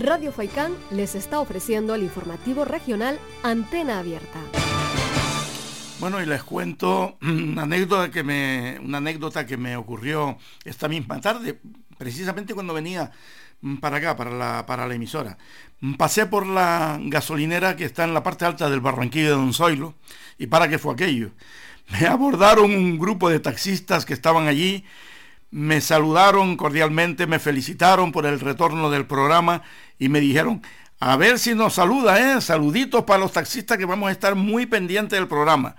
Radio 0.00 0.32
Faikán 0.32 0.74
les 0.90 1.14
está 1.14 1.40
ofreciendo 1.40 1.94
el 1.94 2.02
informativo 2.02 2.66
regional 2.66 3.18
Antena 3.42 3.98
Abierta. 4.00 4.38
Bueno, 5.98 6.20
y 6.20 6.26
les 6.26 6.42
cuento 6.42 7.16
una 7.22 7.62
anécdota 7.62 8.10
que 8.10 8.22
me, 8.22 8.78
una 8.84 8.98
anécdota 8.98 9.46
que 9.46 9.56
me 9.56 9.76
ocurrió 9.76 10.36
esta 10.62 10.88
misma 10.88 11.20
tarde, 11.22 11.58
precisamente 11.98 12.54
cuando 12.54 12.74
venía 12.74 13.10
para 13.80 13.96
acá, 13.96 14.16
para 14.16 14.30
la, 14.30 14.66
para 14.66 14.86
la 14.86 14.94
emisora. 14.94 15.38
Pasé 15.96 16.26
por 16.26 16.46
la 16.46 16.98
gasolinera 17.02 17.76
que 17.76 17.84
está 17.84 18.04
en 18.04 18.14
la 18.14 18.22
parte 18.22 18.44
alta 18.44 18.68
del 18.68 18.80
Barranquillo 18.80 19.30
de 19.30 19.36
Don 19.36 19.54
Zoilo, 19.54 19.94
y 20.38 20.46
para 20.46 20.68
qué 20.68 20.78
fue 20.78 20.92
aquello. 20.92 21.30
Me 21.90 22.06
abordaron 22.06 22.70
un 22.74 22.98
grupo 22.98 23.28
de 23.28 23.40
taxistas 23.40 24.04
que 24.04 24.14
estaban 24.14 24.46
allí, 24.46 24.84
me 25.50 25.80
saludaron 25.80 26.56
cordialmente, 26.56 27.26
me 27.26 27.38
felicitaron 27.38 28.12
por 28.12 28.26
el 28.26 28.40
retorno 28.40 28.90
del 28.90 29.06
programa 29.06 29.62
y 29.98 30.08
me 30.08 30.20
dijeron, 30.20 30.62
a 31.00 31.16
ver 31.16 31.38
si 31.38 31.54
nos 31.54 31.74
saluda, 31.74 32.18
¿eh? 32.18 32.40
Saluditos 32.40 33.04
para 33.04 33.20
los 33.20 33.32
taxistas 33.32 33.78
que 33.78 33.84
vamos 33.84 34.08
a 34.08 34.12
estar 34.12 34.34
muy 34.34 34.66
pendientes 34.66 35.18
del 35.18 35.28
programa. 35.28 35.76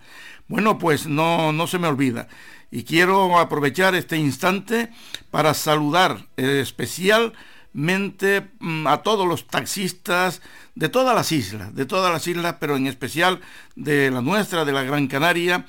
Bueno, 0.47 0.77
pues 0.77 1.07
no, 1.07 1.51
no 1.51 1.67
se 1.67 1.79
me 1.79 1.87
olvida. 1.87 2.27
Y 2.71 2.83
quiero 2.83 3.39
aprovechar 3.39 3.95
este 3.95 4.17
instante 4.17 4.89
para 5.31 5.53
saludar 5.53 6.25
eh, 6.37 6.59
especialmente 6.61 8.47
mm, 8.59 8.87
a 8.87 9.03
todos 9.03 9.27
los 9.27 9.47
taxistas 9.47 10.41
de 10.75 10.89
todas 10.89 11.15
las 11.15 11.31
islas, 11.31 11.73
de 11.73 11.85
todas 11.85 12.11
las 12.11 12.27
islas, 12.27 12.57
pero 12.59 12.75
en 12.75 12.87
especial 12.87 13.41
de 13.75 14.11
la 14.11 14.21
nuestra, 14.21 14.65
de 14.65 14.73
la 14.73 14.83
Gran 14.83 15.07
Canaria, 15.07 15.65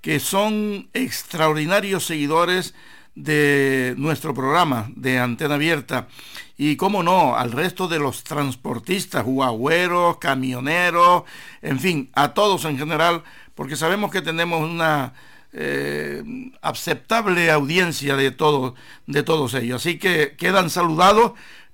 que 0.00 0.18
son 0.18 0.88
extraordinarios 0.92 2.06
seguidores 2.06 2.74
de 3.14 3.94
nuestro 3.96 4.34
programa 4.34 4.90
de 4.96 5.18
Antena 5.18 5.54
Abierta. 5.54 6.08
Y, 6.56 6.76
cómo 6.76 7.02
no, 7.02 7.36
al 7.36 7.52
resto 7.52 7.88
de 7.88 7.98
los 7.98 8.22
transportistas, 8.24 9.24
guagüeros, 9.24 10.18
camioneros, 10.18 11.24
en 11.62 11.78
fin, 11.78 12.10
a 12.14 12.34
todos 12.34 12.64
en 12.64 12.78
general, 12.78 13.22
porque 13.54 13.76
sabemos 13.76 14.10
que 14.10 14.22
tenemos 14.22 14.60
una 14.62 15.14
eh, 15.52 16.22
aceptable 16.62 17.50
audiencia 17.50 18.16
de, 18.16 18.30
todo, 18.30 18.74
de 19.06 19.22
todos 19.22 19.54
ellos. 19.54 19.82
Así 19.82 19.98
que 19.98 20.36
quedan 20.36 20.70
saludados 20.70 21.32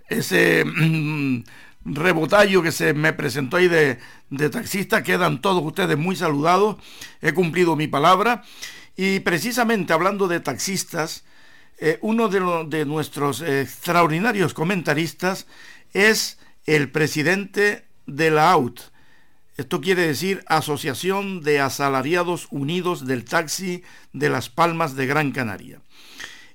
ese 0.09 0.65
mm, 0.65 1.45
rebotallo 1.85 2.63
que 2.63 2.73
se 2.73 2.95
me 2.95 3.13
presentó 3.13 3.59
ahí 3.59 3.69
de, 3.69 3.99
taxista, 4.51 5.03
quedan 5.03 5.41
todos 5.41 5.63
ustedes 5.63 5.97
muy 5.97 6.17
saludados, 6.17 6.77
he 7.21 7.33
cumplido 7.33 7.77
mi 7.77 7.87
palabra. 7.87 8.45
Y 8.97 9.21
precisamente 9.21 9.93
hablando 9.93 10.27
de 10.27 10.41
taxistas, 10.41 11.25
eh, 11.79 11.99
uno 12.01 12.29
de, 12.29 12.67
de 12.69 12.87
nuestros 12.87 13.43
extraordinarios 13.43 14.55
comentaristas 14.55 15.47
es 15.93 16.39
el 16.65 16.91
presidente 16.91 17.85
de 18.07 18.31
la 18.31 18.51
AUT. 18.53 18.81
Esto 19.57 19.81
quiere 19.81 20.07
decir 20.07 20.45
Asociación 20.49 21.41
de 21.41 21.61
Asalariados 21.61 22.47
Unidos 22.51 23.07
del 23.07 23.25
Taxi 23.25 23.83
de 24.13 24.29
Las 24.29 24.51
Palmas 24.51 24.97
de 24.97 25.07
Gran 25.07 25.33
Canaria. 25.33 25.81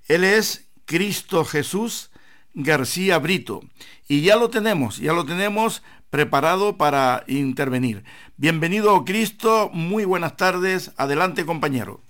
Él 0.08 0.24
es 0.24 0.68
Cristo 0.86 1.44
Jesús 1.44 2.12
García 2.54 3.18
Brito 3.18 3.62
y 4.08 4.22
ya 4.22 4.36
lo 4.36 4.52
tenemos, 4.52 4.98
ya 4.98 5.14
lo 5.14 5.26
tenemos 5.26 5.82
preparado 6.12 6.78
para 6.78 7.24
intervenir. 7.26 8.04
Bienvenido 8.38 9.04
Cristo, 9.04 9.72
muy 9.74 10.06
buenas 10.06 10.38
tardes, 10.38 10.92
adelante 10.96 11.44
compañero. 11.44 12.02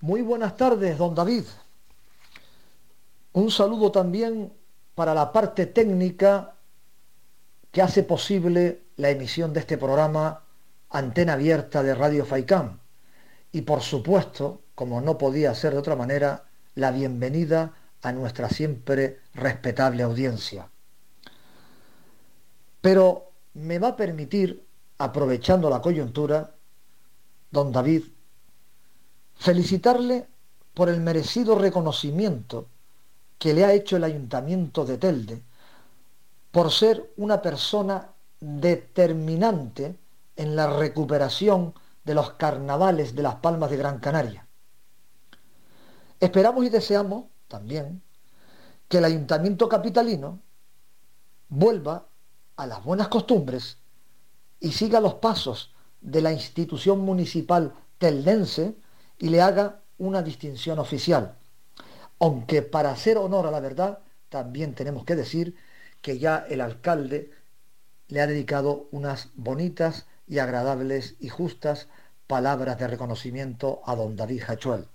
Muy 0.00 0.22
buenas 0.22 0.56
tardes, 0.56 0.96
don 0.96 1.14
David. 1.14 1.44
Un 3.34 3.50
saludo 3.50 3.92
también 3.92 4.50
para 4.94 5.12
la 5.12 5.32
parte 5.32 5.66
técnica 5.66 6.54
que 7.70 7.82
hace 7.82 8.04
posible 8.04 8.83
la 8.96 9.10
emisión 9.10 9.52
de 9.52 9.60
este 9.60 9.78
programa 9.78 10.42
Antena 10.90 11.34
Abierta 11.34 11.82
de 11.82 11.94
Radio 11.94 12.24
Faicán. 12.24 12.80
Y 13.52 13.62
por 13.62 13.80
supuesto, 13.82 14.62
como 14.74 15.00
no 15.00 15.18
podía 15.18 15.54
ser 15.54 15.72
de 15.72 15.78
otra 15.78 15.96
manera, 15.96 16.44
la 16.74 16.90
bienvenida 16.90 17.74
a 18.02 18.12
nuestra 18.12 18.48
siempre 18.48 19.20
respetable 19.34 20.02
audiencia. 20.02 20.68
Pero 22.80 23.30
me 23.54 23.78
va 23.78 23.88
a 23.88 23.96
permitir, 23.96 24.64
aprovechando 24.98 25.70
la 25.70 25.80
coyuntura, 25.80 26.54
don 27.50 27.72
David, 27.72 28.04
felicitarle 29.36 30.26
por 30.74 30.88
el 30.88 31.00
merecido 31.00 31.56
reconocimiento 31.56 32.66
que 33.38 33.54
le 33.54 33.64
ha 33.64 33.72
hecho 33.72 33.96
el 33.96 34.04
Ayuntamiento 34.04 34.84
de 34.84 34.98
Telde 34.98 35.42
por 36.50 36.70
ser 36.70 37.12
una 37.16 37.42
persona 37.42 38.13
determinante 38.44 39.96
en 40.36 40.54
la 40.54 40.66
recuperación 40.66 41.72
de 42.04 42.14
los 42.14 42.34
carnavales 42.34 43.14
de 43.14 43.22
las 43.22 43.36
Palmas 43.36 43.70
de 43.70 43.78
Gran 43.78 43.98
Canaria. 44.00 44.46
Esperamos 46.20 46.64
y 46.64 46.68
deseamos 46.68 47.24
también 47.48 48.02
que 48.88 48.98
el 48.98 49.06
ayuntamiento 49.06 49.66
capitalino 49.68 50.40
vuelva 51.48 52.06
a 52.56 52.66
las 52.66 52.84
buenas 52.84 53.08
costumbres 53.08 53.78
y 54.60 54.72
siga 54.72 55.00
los 55.00 55.14
pasos 55.14 55.74
de 56.02 56.20
la 56.20 56.32
institución 56.32 57.00
municipal 57.00 57.72
teldense 57.96 58.76
y 59.18 59.30
le 59.30 59.40
haga 59.40 59.80
una 59.96 60.22
distinción 60.22 60.78
oficial. 60.78 61.38
Aunque 62.18 62.60
para 62.60 62.90
hacer 62.90 63.16
honor 63.16 63.46
a 63.46 63.50
la 63.50 63.60
verdad, 63.60 64.00
también 64.28 64.74
tenemos 64.74 65.04
que 65.04 65.16
decir 65.16 65.56
que 66.02 66.18
ya 66.18 66.44
el 66.48 66.60
alcalde 66.60 67.30
le 68.08 68.20
ha 68.20 68.26
dedicado 68.26 68.88
unas 68.90 69.30
bonitas 69.34 70.06
y 70.26 70.38
agradables 70.38 71.16
y 71.20 71.28
justas 71.28 71.88
palabras 72.26 72.78
de 72.78 72.88
reconocimiento 72.88 73.82
a 73.84 73.94
don 73.94 74.16
David 74.16 74.42
Hachuel. 74.48 74.88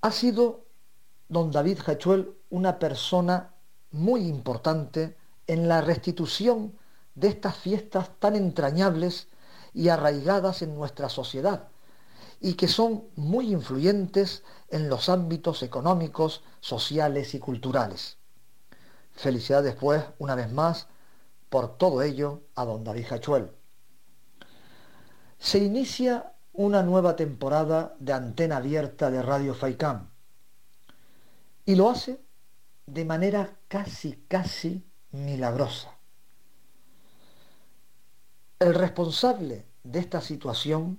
Ha 0.00 0.10
sido 0.10 0.66
don 1.28 1.50
David 1.50 1.78
Hachuel 1.86 2.34
una 2.50 2.78
persona 2.78 3.54
muy 3.90 4.26
importante 4.26 5.16
en 5.46 5.68
la 5.68 5.80
restitución 5.80 6.76
de 7.14 7.28
estas 7.28 7.56
fiestas 7.56 8.10
tan 8.18 8.36
entrañables 8.36 9.28
y 9.74 9.88
arraigadas 9.88 10.62
en 10.62 10.74
nuestra 10.74 11.08
sociedad 11.08 11.68
y 12.40 12.54
que 12.54 12.68
son 12.68 13.04
muy 13.14 13.52
influyentes 13.52 14.42
en 14.68 14.88
los 14.88 15.08
ámbitos 15.08 15.62
económicos, 15.62 16.42
sociales 16.60 17.34
y 17.34 17.38
culturales. 17.38 18.18
Felicidades 19.14 19.74
pues, 19.74 20.04
una 20.18 20.34
vez 20.34 20.50
más, 20.52 20.88
por 21.48 21.76
todo 21.76 22.02
ello 22.02 22.42
a 22.54 22.64
don 22.64 22.82
David 22.82 23.06
Hachuel. 23.10 23.50
Se 25.38 25.58
inicia 25.58 26.32
una 26.52 26.82
nueva 26.82 27.16
temporada 27.16 27.94
de 27.98 28.12
antena 28.12 28.58
abierta 28.58 29.10
de 29.10 29.22
Radio 29.22 29.54
Faicán 29.54 30.10
y 31.64 31.74
lo 31.74 31.90
hace 31.90 32.20
de 32.86 33.04
manera 33.04 33.56
casi, 33.68 34.24
casi 34.28 34.84
milagrosa. 35.12 35.90
El 38.58 38.74
responsable 38.74 39.66
de 39.82 39.98
esta 39.98 40.20
situación, 40.20 40.98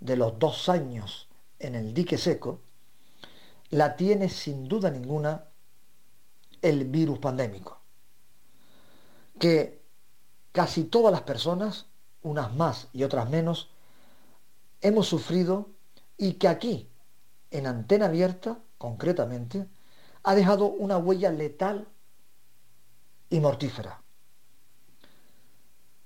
de 0.00 0.16
los 0.16 0.38
dos 0.38 0.68
años 0.68 1.28
en 1.58 1.74
el 1.74 1.94
dique 1.94 2.18
seco, 2.18 2.60
la 3.70 3.96
tiene 3.96 4.28
sin 4.28 4.68
duda 4.68 4.90
ninguna 4.90 5.44
el 6.68 6.84
virus 6.84 7.18
pandémico, 7.20 7.78
que 9.38 9.80
casi 10.50 10.84
todas 10.84 11.12
las 11.12 11.22
personas, 11.22 11.86
unas 12.22 12.52
más 12.54 12.88
y 12.92 13.04
otras 13.04 13.30
menos, 13.30 13.70
hemos 14.80 15.06
sufrido 15.06 15.68
y 16.16 16.34
que 16.34 16.48
aquí, 16.48 16.88
en 17.50 17.66
antena 17.66 18.06
abierta, 18.06 18.58
concretamente, 18.78 19.68
ha 20.24 20.34
dejado 20.34 20.66
una 20.66 20.98
huella 20.98 21.30
letal 21.30 21.86
y 23.30 23.38
mortífera. 23.38 24.02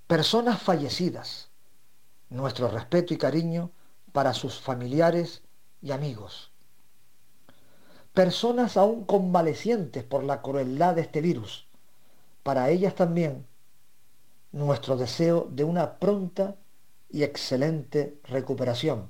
Personas 0.07 0.61
fallecidas, 0.61 1.49
nuestro 2.29 2.69
respeto 2.69 3.15
y 3.15 3.17
cariño 3.17 3.71
para 4.13 4.35
sus 4.35 4.61
familiares 4.61 5.43
y 5.81 5.93
amigos. 5.93 6.51
Personas 8.15 8.77
aún 8.77 9.05
convalecientes 9.05 10.03
por 10.03 10.25
la 10.25 10.43
crueldad 10.43 10.97
de 10.97 11.03
este 11.03 11.21
virus, 11.21 11.67
para 12.43 12.71
ellas 12.71 12.95
también 12.95 13.47
nuestro 14.53 14.97
deseo 14.97 15.49
de 15.51 15.63
una 15.63 15.99
pronta 15.99 16.57
y 17.09 17.23
excelente 17.23 18.19
recuperación. 18.25 19.09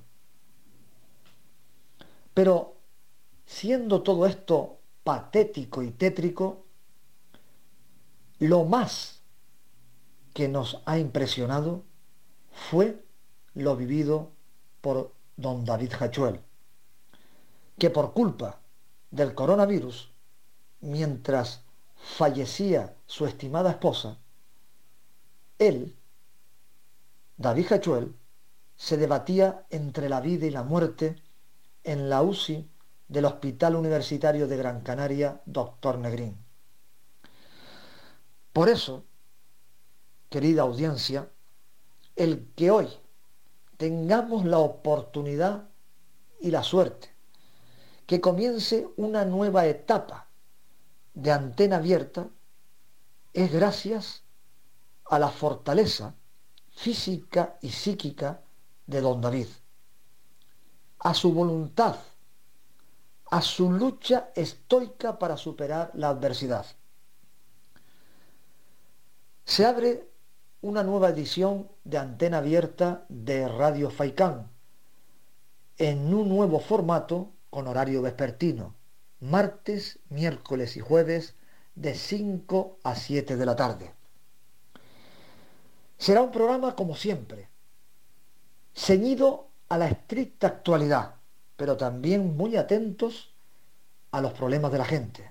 Pero 2.34 2.76
siendo 3.46 4.02
todo 4.02 4.26
esto 4.26 4.78
patético 5.02 5.82
y 5.82 5.90
tétrico, 5.90 6.64
lo 8.38 8.64
más 8.64 9.22
que 10.34 10.48
nos 10.48 10.82
ha 10.84 10.98
impresionado 10.98 11.82
fue 12.52 13.02
lo 13.54 13.76
vivido 13.76 14.30
por 14.80 15.12
don 15.36 15.64
David 15.64 15.92
Hachuel, 15.98 16.40
que 17.78 17.90
por 17.90 18.12
culpa 18.12 18.59
del 19.10 19.34
coronavirus, 19.34 20.10
mientras 20.80 21.62
fallecía 21.96 22.96
su 23.06 23.26
estimada 23.26 23.70
esposa, 23.70 24.18
él, 25.58 25.96
David 27.36 27.72
Hachuel, 27.72 28.14
se 28.76 28.96
debatía 28.96 29.66
entre 29.70 30.08
la 30.08 30.20
vida 30.20 30.46
y 30.46 30.50
la 30.50 30.62
muerte 30.62 31.16
en 31.84 32.08
la 32.08 32.22
UCI 32.22 32.68
del 33.08 33.24
Hospital 33.26 33.76
Universitario 33.76 34.46
de 34.46 34.56
Gran 34.56 34.80
Canaria, 34.80 35.42
doctor 35.44 35.98
Negrín. 35.98 36.36
Por 38.52 38.68
eso, 38.68 39.04
querida 40.30 40.62
audiencia, 40.62 41.28
el 42.16 42.48
que 42.56 42.70
hoy 42.70 42.88
tengamos 43.76 44.44
la 44.44 44.58
oportunidad 44.58 45.68
y 46.40 46.50
la 46.50 46.62
suerte 46.62 47.09
que 48.10 48.20
comience 48.20 48.88
una 48.96 49.24
nueva 49.24 49.66
etapa 49.66 50.26
de 51.14 51.30
antena 51.30 51.76
abierta 51.76 52.28
es 53.32 53.52
gracias 53.52 54.24
a 55.04 55.20
la 55.20 55.28
fortaleza 55.28 56.16
física 56.72 57.56
y 57.62 57.70
psíquica 57.70 58.40
de 58.88 59.00
don 59.00 59.20
David, 59.20 59.46
a 60.98 61.14
su 61.14 61.32
voluntad 61.32 61.98
a 63.30 63.42
su 63.42 63.70
lucha 63.70 64.32
estoica 64.34 65.16
para 65.16 65.36
superar 65.36 65.92
la 65.94 66.08
adversidad. 66.08 66.66
Se 69.44 69.64
abre 69.64 70.10
una 70.62 70.82
nueva 70.82 71.10
edición 71.10 71.70
de 71.84 71.98
antena 71.98 72.38
abierta 72.38 73.06
de 73.08 73.46
Radio 73.46 73.88
Faicán 73.88 74.50
en 75.78 76.12
un 76.12 76.28
nuevo 76.28 76.58
formato 76.58 77.34
con 77.50 77.66
horario 77.66 78.02
vespertino, 78.02 78.74
martes, 79.20 79.98
miércoles 80.08 80.76
y 80.76 80.80
jueves 80.80 81.34
de 81.74 81.94
5 81.94 82.78
a 82.82 82.94
7 82.94 83.36
de 83.36 83.46
la 83.46 83.56
tarde. 83.56 83.92
Será 85.98 86.22
un 86.22 86.30
programa 86.30 86.74
como 86.74 86.96
siempre, 86.96 87.48
ceñido 88.74 89.48
a 89.68 89.76
la 89.76 89.88
estricta 89.88 90.46
actualidad 90.46 91.20
pero 91.60 91.76
también 91.76 92.38
muy 92.38 92.56
atentos 92.56 93.34
a 94.12 94.22
los 94.22 94.32
problemas 94.32 94.72
de 94.72 94.78
la 94.78 94.86
gente. 94.86 95.30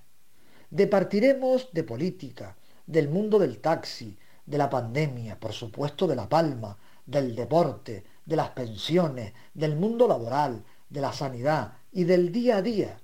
Departiremos 0.70 1.70
de 1.74 1.84
política, 1.84 2.56
del 2.86 3.10
mundo 3.10 3.40
del 3.40 3.58
taxi, 3.58 4.16
de 4.46 4.60
la 4.60 4.70
pandemia, 4.70 5.40
por 5.40 5.54
supuesto 5.54 6.06
de 6.06 6.16
la 6.16 6.30
palma, 6.30 6.78
del 7.04 7.36
deporte, 7.36 8.04
de 8.24 8.36
las 8.36 8.52
pensiones, 8.52 9.34
del 9.56 9.76
mundo 9.76 10.08
laboral, 10.08 10.64
de 10.90 11.02
la 11.02 11.14
sanidad 11.14 11.74
y 11.92 12.04
del 12.04 12.32
día 12.32 12.58
a 12.58 12.62
día 12.62 13.00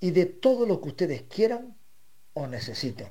y 0.00 0.10
de 0.10 0.26
todo 0.26 0.66
lo 0.66 0.80
que 0.80 0.88
ustedes 0.88 1.22
quieran 1.22 1.76
o 2.34 2.46
necesiten. 2.46 3.08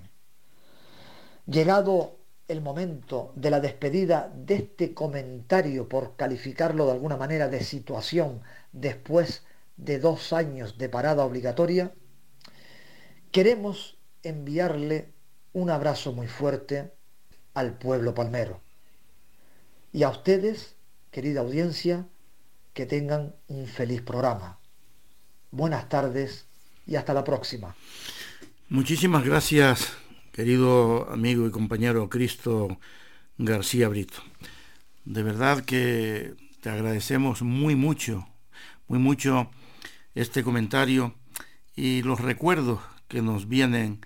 Llegado 1.45 2.17
el 2.47 2.61
momento 2.61 3.33
de 3.35 3.49
la 3.49 3.59
despedida 3.59 4.31
de 4.35 4.55
este 4.55 4.93
comentario, 4.93 5.89
por 5.89 6.15
calificarlo 6.15 6.85
de 6.85 6.91
alguna 6.91 7.17
manera 7.17 7.49
de 7.49 7.63
situación 7.63 8.41
después 8.71 9.43
de 9.77 9.99
dos 9.99 10.31
años 10.31 10.77
de 10.77 10.89
parada 10.89 11.25
obligatoria, 11.25 11.93
queremos 13.31 13.97
enviarle 14.23 15.13
un 15.53 15.69
abrazo 15.69 16.13
muy 16.13 16.27
fuerte 16.27 16.91
al 17.53 17.77
pueblo 17.77 18.13
palmero. 18.13 18.61
Y 19.91 20.03
a 20.03 20.09
ustedes, 20.09 20.75
querida 21.09 21.41
audiencia, 21.41 22.07
que 22.75 22.85
tengan 22.85 23.33
un 23.47 23.65
feliz 23.65 24.03
programa. 24.03 24.59
Buenas 25.49 25.89
tardes 25.89 26.45
y 26.85 26.95
hasta 26.97 27.15
la 27.15 27.23
próxima. 27.23 27.75
Muchísimas 28.69 29.25
gracias, 29.25 29.97
querido 30.31 31.09
amigo 31.09 31.47
y 31.47 31.51
compañero 31.51 32.07
Cristo 32.09 32.77
García 33.39 33.89
Brito. 33.89 34.17
De 35.05 35.23
verdad 35.23 35.65
que 35.65 36.35
te 36.61 36.69
agradecemos 36.69 37.41
muy 37.41 37.75
mucho 37.75 38.27
muy 38.87 38.99
mucho 38.99 39.49
este 40.13 40.43
comentario 40.43 41.15
y 41.75 42.03
los 42.03 42.19
recuerdos 42.19 42.79
que 43.07 43.21
nos 43.21 43.47
vienen 43.47 44.01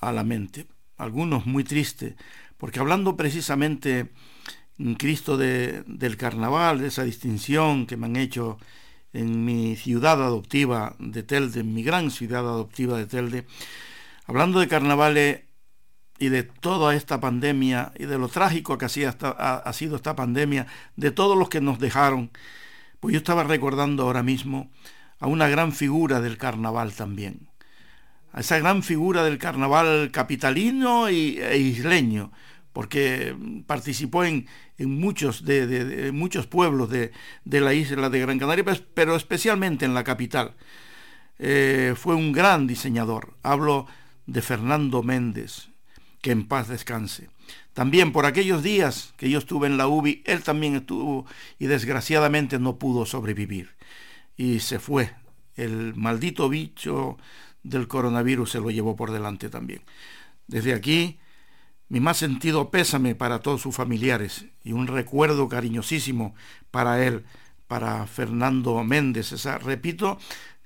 a 0.00 0.12
la 0.12 0.24
mente. 0.24 0.66
Algunos 0.96 1.46
muy 1.46 1.64
tristes, 1.64 2.14
porque 2.58 2.80
hablando 2.80 3.16
precisamente 3.16 4.10
Cristo 4.98 5.36
del 5.36 6.16
carnaval, 6.16 6.80
de 6.80 6.88
esa 6.88 7.04
distinción 7.04 7.86
que 7.86 7.96
me 7.96 8.06
han 8.06 8.16
hecho 8.16 8.58
en 9.12 9.44
mi 9.44 9.76
ciudad 9.76 10.22
adoptiva 10.22 10.96
de 10.98 11.22
Telde, 11.22 11.60
en 11.60 11.74
mi 11.74 11.82
gran 11.82 12.10
ciudad 12.10 12.40
adoptiva 12.40 12.98
de 12.98 13.06
Telde, 13.06 13.46
hablando 14.26 14.60
de 14.60 14.68
carnavales 14.68 15.42
y 16.18 16.28
de 16.28 16.42
toda 16.42 16.94
esta 16.94 17.20
pandemia 17.20 17.92
y 17.98 18.06
de 18.06 18.18
lo 18.18 18.28
trágico 18.28 18.78
que 18.78 18.86
ha, 18.86 19.56
ha 19.56 19.72
sido 19.72 19.96
esta 19.96 20.16
pandemia, 20.16 20.66
de 20.96 21.10
todos 21.10 21.36
los 21.36 21.48
que 21.48 21.60
nos 21.60 21.78
dejaron, 21.78 22.30
pues 23.00 23.12
yo 23.12 23.18
estaba 23.18 23.44
recordando 23.44 24.04
ahora 24.04 24.22
mismo 24.22 24.70
a 25.18 25.26
una 25.26 25.48
gran 25.48 25.72
figura 25.72 26.20
del 26.20 26.38
carnaval 26.38 26.92
también, 26.92 27.48
a 28.32 28.40
esa 28.40 28.58
gran 28.58 28.82
figura 28.82 29.24
del 29.24 29.38
carnaval 29.38 30.10
capitalino 30.12 31.10
y, 31.10 31.38
e 31.38 31.58
isleño, 31.58 32.32
porque 32.72 33.36
participó 33.66 34.24
en, 34.24 34.46
muchos, 34.78 35.44
de, 35.44 36.10
muchos 36.12 36.46
pueblos 36.46 36.90
de, 36.90 37.12
la 37.44 37.74
isla 37.74 38.10
de 38.10 38.20
Gran 38.20 38.38
Canaria, 38.38 38.64
pues, 38.64 38.82
pero 38.94 39.16
especialmente 39.16 39.84
en 39.84 39.94
la 39.94 40.04
capital. 40.04 40.54
Eh, 41.38 41.94
fue 41.96 42.14
un 42.14 42.32
gran 42.32 42.66
diseñador. 42.66 43.34
Hablo 43.42 43.86
de 44.26 44.42
Fernando 44.42 45.02
Méndez, 45.02 45.68
que 46.20 46.30
en 46.30 46.46
paz 46.46 46.68
descanse. 46.68 47.28
También 47.74 48.12
por 48.12 48.26
aquellos 48.26 48.62
días 48.62 49.14
que 49.16 49.30
yo 49.30 49.38
estuve 49.38 49.66
en 49.66 49.76
la 49.76 49.88
UBI, 49.88 50.22
él 50.26 50.42
también 50.42 50.76
estuvo 50.76 51.26
y 51.58 51.66
desgraciadamente 51.66 52.58
no 52.58 52.78
pudo 52.78 53.06
sobrevivir. 53.06 53.70
Y 54.36 54.60
se 54.60 54.78
fue. 54.78 55.12
El 55.56 55.94
maldito 55.94 56.48
bicho 56.48 57.18
del 57.62 57.88
coronavirus 57.88 58.50
se 58.50 58.60
lo 58.60 58.70
llevó 58.70 58.96
por 58.96 59.10
delante 59.10 59.48
también. 59.48 59.82
Desde 60.46 60.74
aquí, 60.74 61.18
mi 61.92 62.00
más 62.00 62.16
sentido 62.16 62.70
pésame 62.70 63.14
para 63.14 63.40
todos 63.40 63.60
sus 63.60 63.76
familiares 63.76 64.46
y 64.64 64.72
un 64.72 64.86
recuerdo 64.86 65.46
cariñosísimo 65.46 66.34
para 66.70 67.04
él, 67.04 67.22
para 67.66 68.06
Fernando 68.06 68.82
Méndez. 68.82 69.32
Esa, 69.32 69.58
repito, 69.58 70.18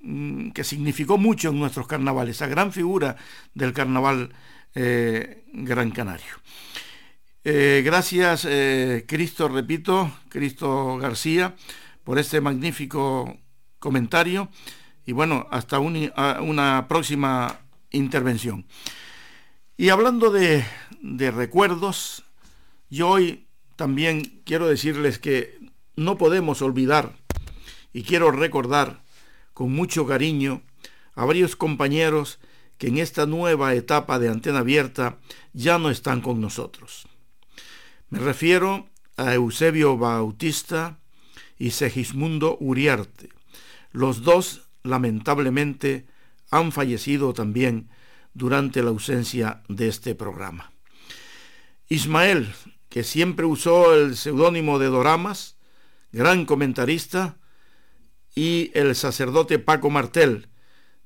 mm, 0.02 0.50
que 0.50 0.62
significó 0.62 1.18
mucho 1.18 1.48
en 1.48 1.58
nuestros 1.58 1.88
carnavales, 1.88 2.36
esa 2.36 2.46
gran 2.46 2.70
figura 2.70 3.16
del 3.54 3.72
carnaval 3.72 4.34
eh, 4.76 5.42
Gran 5.52 5.90
Canario. 5.90 6.32
Eh, 7.42 7.82
gracias, 7.84 8.46
eh, 8.48 9.04
Cristo, 9.08 9.48
repito, 9.48 10.12
Cristo 10.28 10.96
García, 10.96 11.56
por 12.04 12.20
este 12.20 12.40
magnífico 12.40 13.36
comentario 13.80 14.48
y 15.04 15.10
bueno, 15.10 15.48
hasta 15.50 15.80
una 15.80 16.86
próxima 16.86 17.58
intervención. 17.90 18.64
Y 19.78 19.90
hablando 19.90 20.30
de, 20.30 20.64
recuerdos, 21.02 22.24
yo 22.88 23.10
hoy 23.10 23.46
también 23.76 24.40
quiero 24.46 24.68
decirles 24.68 25.18
que 25.18 25.58
no 25.96 26.16
podemos 26.16 26.62
olvidar 26.62 27.12
y 27.92 28.02
quiero 28.02 28.30
recordar 28.30 29.02
con 29.52 29.72
mucho 29.72 30.06
cariño 30.06 30.62
a 31.14 31.26
varios 31.26 31.56
compañeros 31.56 32.38
que 32.78 32.88
en 32.88 32.96
esta 32.96 33.26
nueva 33.26 33.74
etapa 33.74 34.18
de 34.18 34.30
antena 34.30 34.60
abierta 34.60 35.18
ya 35.52 35.78
no 35.78 35.90
están 35.90 36.22
con 36.22 36.40
nosotros. 36.40 37.06
Me 38.08 38.18
refiero 38.18 38.88
a 39.18 39.34
Eusebio 39.34 39.98
Bautista 39.98 41.00
y 41.58 41.72
Segismundo 41.72 42.56
Uriarte. 42.60 43.28
Los 43.92 44.22
dos, 44.22 44.70
lamentablemente, 44.84 46.06
han 46.50 46.72
fallecido 46.72 47.34
también 47.34 47.90
durante 48.36 48.82
la 48.82 48.90
ausencia 48.90 49.62
de 49.68 49.88
este 49.88 50.14
programa. 50.14 50.70
Ismael, 51.88 52.52
que 52.90 53.02
siempre 53.02 53.46
usó 53.46 53.94
el 53.94 54.16
seudónimo 54.16 54.78
de 54.78 54.86
Doramas, 54.86 55.56
gran 56.12 56.44
comentarista, 56.44 57.38
y 58.34 58.70
el 58.74 58.94
sacerdote 58.94 59.58
Paco 59.58 59.88
Martel, 59.88 60.48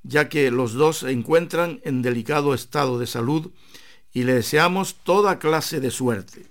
ya 0.03 0.27
que 0.27 0.51
los 0.51 0.73
dos 0.73 0.97
se 0.97 1.11
encuentran 1.11 1.79
en 1.85 2.01
delicado 2.01 2.53
estado 2.53 2.99
de 2.99 3.07
salud 3.07 3.51
y 4.11 4.23
le 4.23 4.33
deseamos 4.33 4.95
toda 5.03 5.39
clase 5.39 5.79
de 5.79 5.91
suerte. 5.91 6.47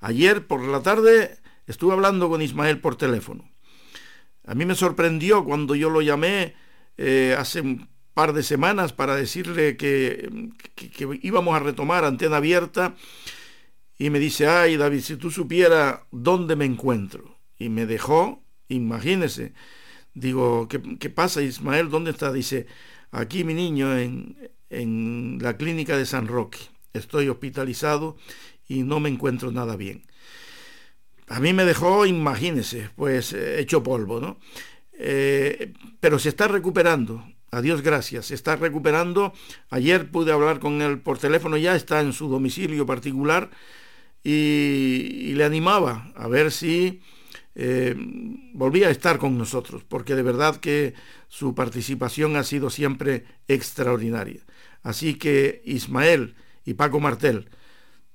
Ayer 0.00 0.46
por 0.46 0.62
la 0.66 0.82
tarde 0.82 1.36
estuve 1.66 1.92
hablando 1.92 2.30
con 2.30 2.40
Ismael 2.40 2.80
por 2.80 2.96
teléfono. 2.96 3.50
A 4.46 4.54
mí 4.54 4.64
me 4.64 4.74
sorprendió 4.74 5.44
cuando 5.44 5.74
yo 5.74 5.90
lo 5.90 6.00
llamé 6.00 6.54
eh, 6.96 7.36
hace 7.38 7.60
un 7.60 7.88
par 8.14 8.32
de 8.32 8.42
semanas 8.42 8.92
para 8.92 9.16
decirle 9.16 9.76
que, 9.76 10.50
que, 10.74 11.20
íbamos 11.22 11.54
a 11.54 11.58
retomar 11.58 12.04
antena 12.04 12.38
abierta 12.38 12.94
y 13.98 14.10
me 14.10 14.18
dice, 14.18 14.46
ay 14.46 14.76
David, 14.76 15.00
si 15.00 15.16
tú 15.16 15.30
supieras 15.30 16.00
dónde 16.10 16.56
me 16.56 16.64
encuentro. 16.64 17.36
Y 17.58 17.68
me 17.68 17.86
dejó, 17.86 18.42
imagínese. 18.68 19.52
Digo, 20.14 20.68
¿qué, 20.68 20.80
¿qué, 20.98 21.10
pasa 21.10 21.42
Ismael? 21.42 21.90
¿Dónde 21.90 22.10
está? 22.10 22.32
Dice, 22.32 22.66
aquí 23.10 23.44
mi 23.44 23.54
niño 23.54 23.96
en, 23.96 24.36
en 24.70 25.38
la 25.40 25.56
clínica 25.56 25.96
de 25.96 26.06
San 26.06 26.26
Roque. 26.26 26.58
Estoy 26.92 27.28
hospitalizado 27.28 28.16
y 28.68 28.82
no 28.82 29.00
me 29.00 29.08
encuentro 29.08 29.50
nada 29.50 29.76
bien. 29.76 30.04
A 31.28 31.40
mí 31.40 31.52
me 31.52 31.64
dejó, 31.64 32.06
imagínese, 32.06 32.90
pues 32.96 33.32
eh, 33.32 33.60
hecho 33.60 33.82
polvo, 33.82 34.20
¿no? 34.20 34.38
Eh, 34.92 35.72
pero 36.00 36.18
se 36.18 36.28
está 36.28 36.48
recuperando, 36.48 37.26
a 37.54 37.62
Dios 37.62 37.82
gracias, 37.82 38.26
se 38.26 38.34
está 38.34 38.56
recuperando. 38.56 39.32
Ayer 39.70 40.10
pude 40.10 40.32
hablar 40.32 40.58
con 40.58 40.82
él 40.82 40.98
por 40.98 41.18
teléfono, 41.18 41.56
ya 41.56 41.76
está 41.76 42.00
en 42.00 42.12
su 42.12 42.28
domicilio 42.28 42.84
particular 42.84 43.50
y, 44.24 45.32
le 45.34 45.44
animaba 45.44 46.12
a 46.16 46.26
ver 46.26 46.50
si 46.50 47.00
eh, 47.54 47.94
volvía 48.52 48.88
a 48.88 48.90
estar 48.90 49.18
con 49.18 49.38
nosotros, 49.38 49.84
porque 49.86 50.16
de 50.16 50.22
verdad 50.22 50.56
que 50.56 50.94
su 51.28 51.54
participación 51.54 52.34
ha 52.36 52.42
sido 52.42 52.70
siempre 52.70 53.24
extraordinaria. 53.46 54.40
Así 54.82 55.14
que 55.14 55.62
Ismael 55.64 56.34
y 56.64 56.74
Paco 56.74 56.98
Martel, 56.98 57.50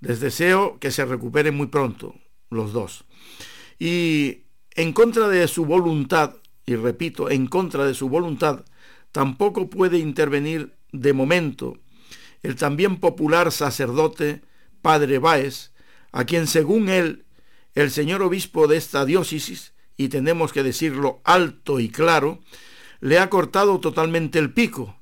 les 0.02 0.20
deseo 0.20 0.80
que 0.80 0.92
se 0.92 1.06
recuperen 1.06 1.56
muy 1.56 1.68
pronto, 1.68 2.16
los 2.50 2.74
dos. 2.74 3.06
Y 3.78 4.44
en 4.76 4.92
contra 4.92 5.30
de 5.30 5.48
su 5.48 5.66
voluntad, 5.66 6.36
y 6.66 6.76
repito, 6.76 7.30
en 7.30 7.48
contra 7.48 7.86
de 7.86 7.94
su 7.94 8.10
voluntad, 8.10 8.66
tampoco 9.12 9.70
puede 9.70 9.98
intervenir 9.98 10.76
de 10.92 11.14
momento 11.14 11.78
el 12.42 12.56
también 12.56 12.98
popular 12.98 13.52
sacerdote 13.52 14.42
Padre 14.82 15.20
Báez, 15.20 15.72
a 16.12 16.26
quien 16.26 16.48
según 16.48 16.90
él, 16.90 17.26
el 17.76 17.92
señor 17.92 18.22
obispo 18.22 18.68
de 18.68 18.78
esta 18.78 19.06
diócesis, 19.06 19.74
y 19.98 20.08
tenemos 20.08 20.54
que 20.54 20.64
decirlo 20.64 21.22
alto 21.26 21.80
y 21.80 21.90
claro, 21.90 22.40
le 23.02 23.20
ha 23.20 23.30
cortado 23.30 23.80
totalmente 23.80 24.40
el 24.40 24.54
pico, 24.54 24.98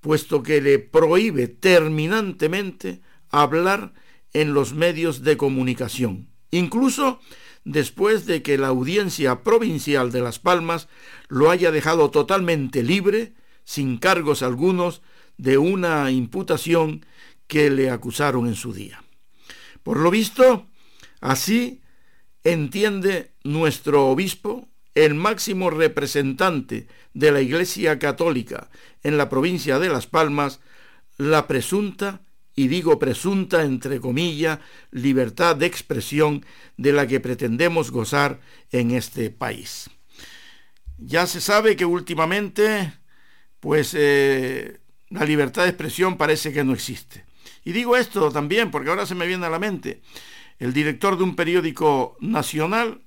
puesto 0.00 0.42
que 0.42 0.60
le 0.60 0.78
prohíbe 0.78 1.46
terminantemente 1.46 3.00
hablar 3.30 3.94
en 4.32 4.52
los 4.52 4.74
medios 4.74 5.22
de 5.22 5.36
comunicación, 5.36 6.28
incluso 6.50 7.20
después 7.64 8.26
de 8.26 8.42
que 8.42 8.58
la 8.58 8.68
audiencia 8.68 9.42
provincial 9.42 10.12
de 10.12 10.20
Las 10.20 10.38
Palmas 10.38 10.88
lo 11.28 11.50
haya 11.50 11.70
dejado 11.70 12.10
totalmente 12.10 12.82
libre, 12.82 13.32
sin 13.64 13.96
cargos 13.96 14.42
algunos, 14.42 15.02
de 15.36 15.58
una 15.58 16.10
imputación 16.10 17.04
que 17.46 17.70
le 17.70 17.90
acusaron 17.90 18.46
en 18.46 18.54
su 18.54 18.72
día. 18.72 19.02
Por 19.82 19.98
lo 19.98 20.10
visto, 20.10 20.68
así 21.20 21.82
entiende 22.44 23.32
nuestro 23.42 24.06
obispo, 24.06 24.68
el 24.94 25.14
máximo 25.14 25.70
representante 25.70 26.86
de 27.14 27.32
la 27.32 27.40
Iglesia 27.40 27.98
Católica 27.98 28.70
en 29.02 29.18
la 29.18 29.28
provincia 29.28 29.78
de 29.78 29.88
Las 29.88 30.06
Palmas, 30.06 30.60
la 31.16 31.46
presunta 31.46 32.22
y 32.54 32.68
digo 32.68 32.98
presunta, 32.98 33.64
entre 33.64 34.00
comillas, 34.00 34.60
libertad 34.90 35.56
de 35.56 35.66
expresión 35.66 36.44
de 36.76 36.92
la 36.92 37.06
que 37.06 37.20
pretendemos 37.20 37.90
gozar 37.90 38.40
en 38.70 38.92
este 38.92 39.30
país. 39.30 39.90
Ya 40.98 41.26
se 41.26 41.40
sabe 41.40 41.76
que 41.76 41.84
últimamente, 41.84 42.92
pues, 43.60 43.94
eh, 43.96 44.78
la 45.10 45.24
libertad 45.24 45.64
de 45.64 45.70
expresión 45.70 46.16
parece 46.16 46.52
que 46.52 46.64
no 46.64 46.72
existe. 46.72 47.24
Y 47.64 47.72
digo 47.72 47.96
esto 47.96 48.30
también 48.30 48.70
porque 48.70 48.90
ahora 48.90 49.06
se 49.06 49.14
me 49.14 49.26
viene 49.26 49.46
a 49.46 49.50
la 49.50 49.58
mente 49.58 50.02
el 50.58 50.72
director 50.72 51.16
de 51.16 51.24
un 51.24 51.36
periódico 51.36 52.16
nacional 52.20 53.00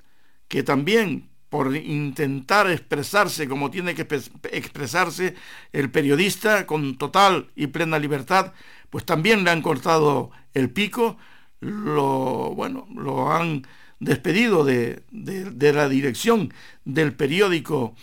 que 0.47 0.63
también 0.63 1.29
por 1.49 1.75
intentar 1.75 2.69
expresarse 2.69 3.47
como 3.47 3.71
tiene 3.71 3.95
que 3.95 4.05
expresarse 4.51 5.35
el 5.71 5.89
periodista 5.89 6.65
con 6.65 6.97
total 6.97 7.51
y 7.55 7.67
plena 7.67 7.99
libertad, 7.99 8.53
pues 8.89 9.05
también 9.05 9.43
le 9.43 9.51
han 9.51 9.61
cortado 9.61 10.31
el 10.53 10.69
pico, 10.69 11.17
lo, 11.59 12.53
bueno, 12.55 12.87
lo 12.95 13.31
han 13.31 13.65
despedido 13.99 14.63
de, 14.63 15.03
la 15.11 15.89
dirección 15.89 16.53
del 16.85 17.13
periódico 17.13 17.95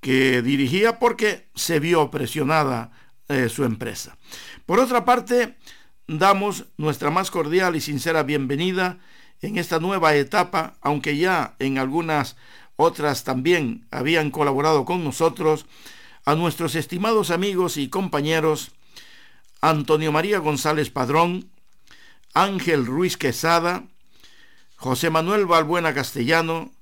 que 0.00 0.42
dirigía 0.42 0.98
porque 0.98 1.48
se 1.54 1.80
vio 1.80 2.10
presionada 2.10 2.92
eh, 3.28 3.48
su 3.48 3.64
empresa. 3.64 4.16
Por 4.66 4.78
otra 4.78 5.04
parte, 5.04 5.56
damos 6.06 6.66
nuestra 6.76 7.10
más 7.10 7.30
cordial 7.30 7.76
y 7.76 7.80
sincera 7.80 8.22
bienvenida 8.22 8.98
en 9.40 9.58
esta 9.58 9.80
nueva 9.80 10.14
etapa, 10.14 10.76
aunque 10.80 11.16
ya 11.16 11.56
en 11.58 11.78
algunas 11.78 12.36
otras 12.76 13.24
también 13.24 13.86
habían 13.90 14.30
colaborado 14.30 14.84
con 14.84 15.04
nosotros, 15.04 15.66
a 16.24 16.34
nuestros 16.36 16.76
estimados 16.76 17.30
amigos 17.30 17.76
y 17.76 17.88
compañeros 17.88 18.70
Antonio 19.62 20.10
María 20.10 20.40
González 20.40 20.90
Padrón, 20.90 21.48
Ángel 22.34 22.84
Ruiz 22.84 23.16
Quesada, 23.16 23.84
José 24.74 25.08
Manuel 25.08 25.46
Balbuena 25.46 25.94
Castellano, 25.94 26.72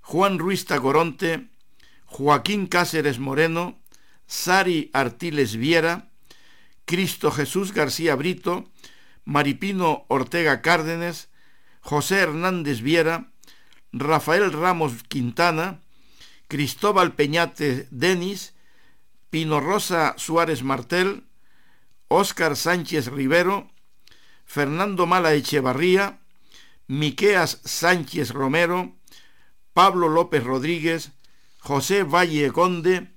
Juan 0.00 0.38
Ruiz 0.38 0.64
Tacoronte, 0.64 1.48
Joaquín 2.06 2.68
Cáceres 2.68 3.18
Moreno, 3.18 3.80
Sari 4.28 4.90
Artiles 4.92 5.56
Viera, 5.56 6.08
Cristo 6.84 7.32
Jesús 7.32 7.74
García 7.74 8.14
Brito, 8.14 8.70
Maripino 9.24 10.04
Ortega 10.06 10.62
Cárdenes, 10.62 11.30
José 11.80 12.18
Hernández 12.20 12.80
Viera, 12.80 13.32
Rafael 13.92 14.52
Ramos 14.52 15.02
Quintana, 15.08 15.80
Cristóbal 16.46 17.14
Peñate 17.14 17.88
Denis, 17.90 18.54
Pino 19.30 19.58
Rosa 19.58 20.14
Suárez 20.16 20.62
Martel, 20.62 21.24
Óscar 22.12 22.56
Sánchez 22.56 23.06
Rivero, 23.06 23.70
Fernando 24.44 25.06
Mala 25.06 25.32
Echevarría, 25.34 26.18
Miqueas 26.88 27.60
Sánchez 27.64 28.32
Romero, 28.32 28.96
Pablo 29.74 30.08
López 30.08 30.42
Rodríguez, 30.42 31.12
José 31.60 32.02
Valle 32.02 32.50
Conde, 32.50 33.12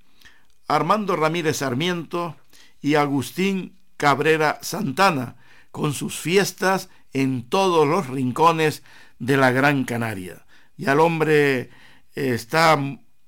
Armando 0.68 1.16
Ramírez 1.16 1.56
Sarmiento 1.56 2.36
y 2.80 2.94
Agustín 2.94 3.76
Cabrera 3.96 4.60
Santana, 4.62 5.38
con 5.72 5.92
sus 5.92 6.16
fiestas 6.16 6.88
en 7.12 7.48
todos 7.48 7.88
los 7.88 8.06
rincones 8.06 8.84
de 9.18 9.36
la 9.36 9.50
Gran 9.50 9.82
Canaria. 9.82 10.46
Y 10.76 10.88
el 10.88 11.00
hombre 11.00 11.70
está 12.14 12.78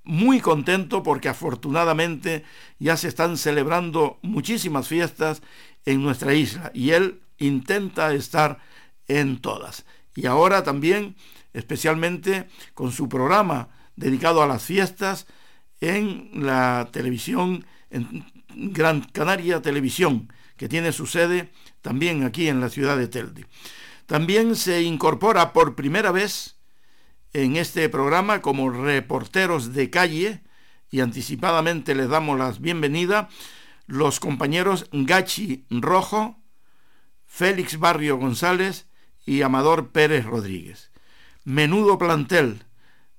muy 0.07 0.41
contento 0.41 1.03
porque 1.03 1.29
afortunadamente 1.29 2.45
ya 2.79 2.97
se 2.97 3.09
están 3.09 3.37
celebrando 3.37 4.19
muchísimas 4.23 4.89
fiestas 4.89 5.43
en 5.85 6.03
nuestra 6.03 6.33
isla 6.33 6.71
y 6.73 6.91
él 6.91 7.21
intenta 7.39 8.15
estar 8.15 8.59
en 9.09 9.41
todas. 9.41 9.85
Y 10.15 10.27
ahora 10.27 10.63
también, 10.63 11.17
especialmente 11.53 12.49
con 12.73 12.93
su 12.93 13.09
programa 13.09 13.69
dedicado 13.97 14.43
a 14.43 14.47
las 14.47 14.63
fiestas 14.63 15.27
en 15.81 16.31
la 16.33 16.89
televisión, 16.93 17.67
en 17.91 18.25
Gran 18.55 19.03
Canaria 19.13 19.61
Televisión, 19.61 20.33
que 20.57 20.69
tiene 20.69 20.93
su 20.93 21.07
sede 21.07 21.51
también 21.83 22.25
aquí 22.25 22.49
en 22.49 22.61
la 22.61 22.71
ciudad 22.71 22.97
de 22.97 23.09
Telde. 23.09 23.45
También 24.07 24.55
se 24.57 24.83
incorpora 24.83 25.53
por 25.53 25.75
primera 25.75 26.13
vez 26.13 26.56
en 27.33 27.57
este 27.57 27.89
programa 27.89 28.43
como 28.43 28.71
reporteros 28.71 29.73
de 29.73 29.91
calle 29.91 30.43
y 30.91 31.01
anticipadamente 31.01 31.95
les 31.95 32.09
damos 32.09 32.39
las 32.39 32.61
bienvenidas 32.61 33.29
los 33.87 34.19
compañeros 34.21 34.87
Gachi 34.93 35.65
Rojo, 35.71 36.37
Félix 37.25 37.79
Barrio 37.79 38.17
González 38.17 38.87
y 39.25 39.43
Amador 39.43 39.91
Pérez 39.91 40.25
Rodríguez. 40.25 40.91
Menudo 41.45 41.99
plantel 41.99 42.65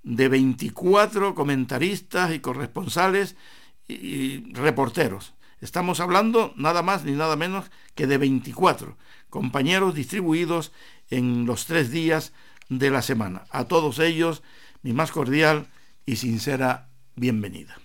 de 0.04 0.28
24 0.28 1.36
comentaristas 1.36 2.34
y 2.34 2.40
corresponsales 2.40 3.36
y 3.88 4.54
reporteros. 4.54 5.34
Estamos 5.60 6.00
hablando 6.00 6.54
nada 6.56 6.82
más 6.84 7.04
ni 7.04 7.14
nada 7.14 7.36
menos 7.36 7.72
que 7.96 8.08
de 8.08 8.18
24 8.18 8.98
compañeros 9.30 9.96
distribuidos 9.96 10.72
en 11.10 11.46
los 11.46 11.66
tres 11.66 11.92
días 11.92 12.34
de 12.70 12.90
la 12.90 13.02
semana. 13.02 13.46
A 13.50 13.66
todos 13.66 14.00
ellos, 14.00 14.44
mi 14.82 14.94
más 14.94 15.12
cordial 15.12 15.68
y 16.06 16.18
sincera 16.18 16.90
bienvenida. 17.16 17.78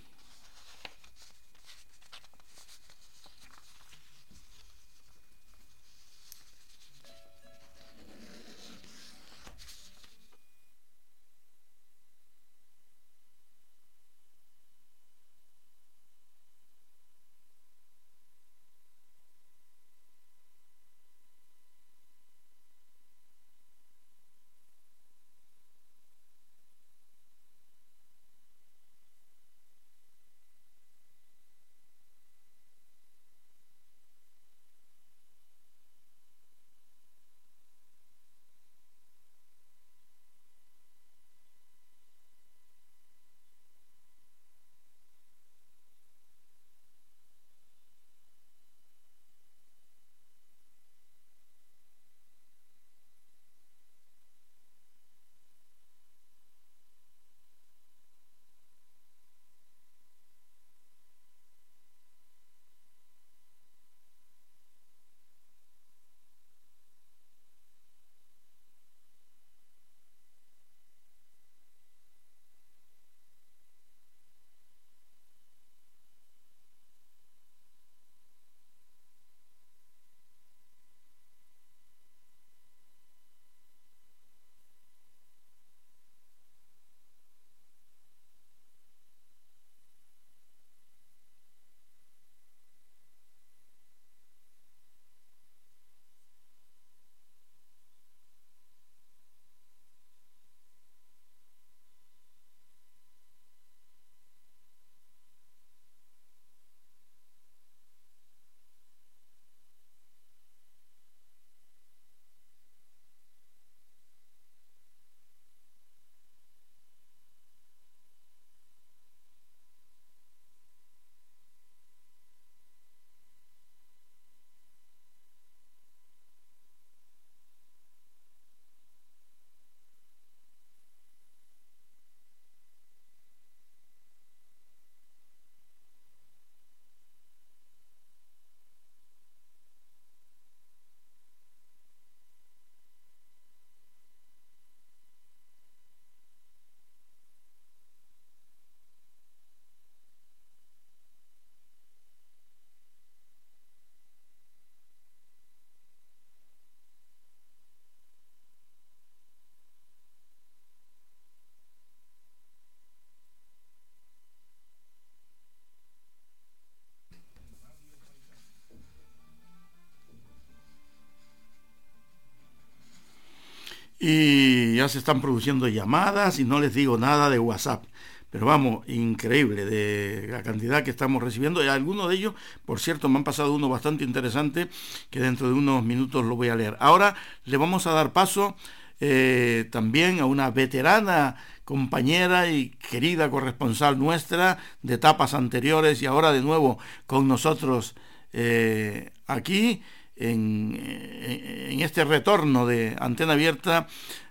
Y 174.04 174.74
ya 174.74 174.88
se 174.88 174.98
están 174.98 175.20
produciendo 175.20 175.68
llamadas 175.68 176.40
y 176.40 176.44
no 176.44 176.58
les 176.58 176.74
digo 176.74 176.98
nada 176.98 177.30
de 177.30 177.38
WhatsApp. 177.38 177.84
Pero 178.30 178.46
vamos, 178.46 178.84
increíble 178.88 179.64
de 179.64 180.26
la 180.28 180.42
cantidad 180.42 180.82
que 180.82 180.90
estamos 180.90 181.22
recibiendo. 181.22 181.62
Y 181.62 181.68
algunos 181.68 182.08
de 182.08 182.16
ellos, 182.16 182.34
por 182.64 182.80
cierto, 182.80 183.08
me 183.08 183.18
han 183.18 183.24
pasado 183.24 183.54
uno 183.54 183.68
bastante 183.68 184.02
interesante 184.02 184.66
que 185.08 185.20
dentro 185.20 185.46
de 185.46 185.54
unos 185.54 185.84
minutos 185.84 186.24
lo 186.24 186.34
voy 186.34 186.48
a 186.48 186.56
leer. 186.56 186.76
Ahora 186.80 187.14
le 187.44 187.56
vamos 187.58 187.86
a 187.86 187.92
dar 187.92 188.12
paso 188.12 188.56
eh, 188.98 189.68
también 189.70 190.18
a 190.18 190.26
una 190.26 190.50
veterana 190.50 191.36
compañera 191.64 192.50
y 192.50 192.70
querida 192.70 193.30
corresponsal 193.30 194.00
nuestra 194.00 194.58
de 194.82 194.94
etapas 194.94 195.32
anteriores 195.32 196.02
y 196.02 196.06
ahora 196.06 196.32
de 196.32 196.42
nuevo 196.42 196.80
con 197.06 197.28
nosotros 197.28 197.94
eh, 198.32 199.12
aquí 199.28 199.80
en, 200.16 201.80
este 201.80 202.04
retorno 202.04 202.66
de 202.66 202.96
antena 202.98 203.32
abierta 203.32 203.86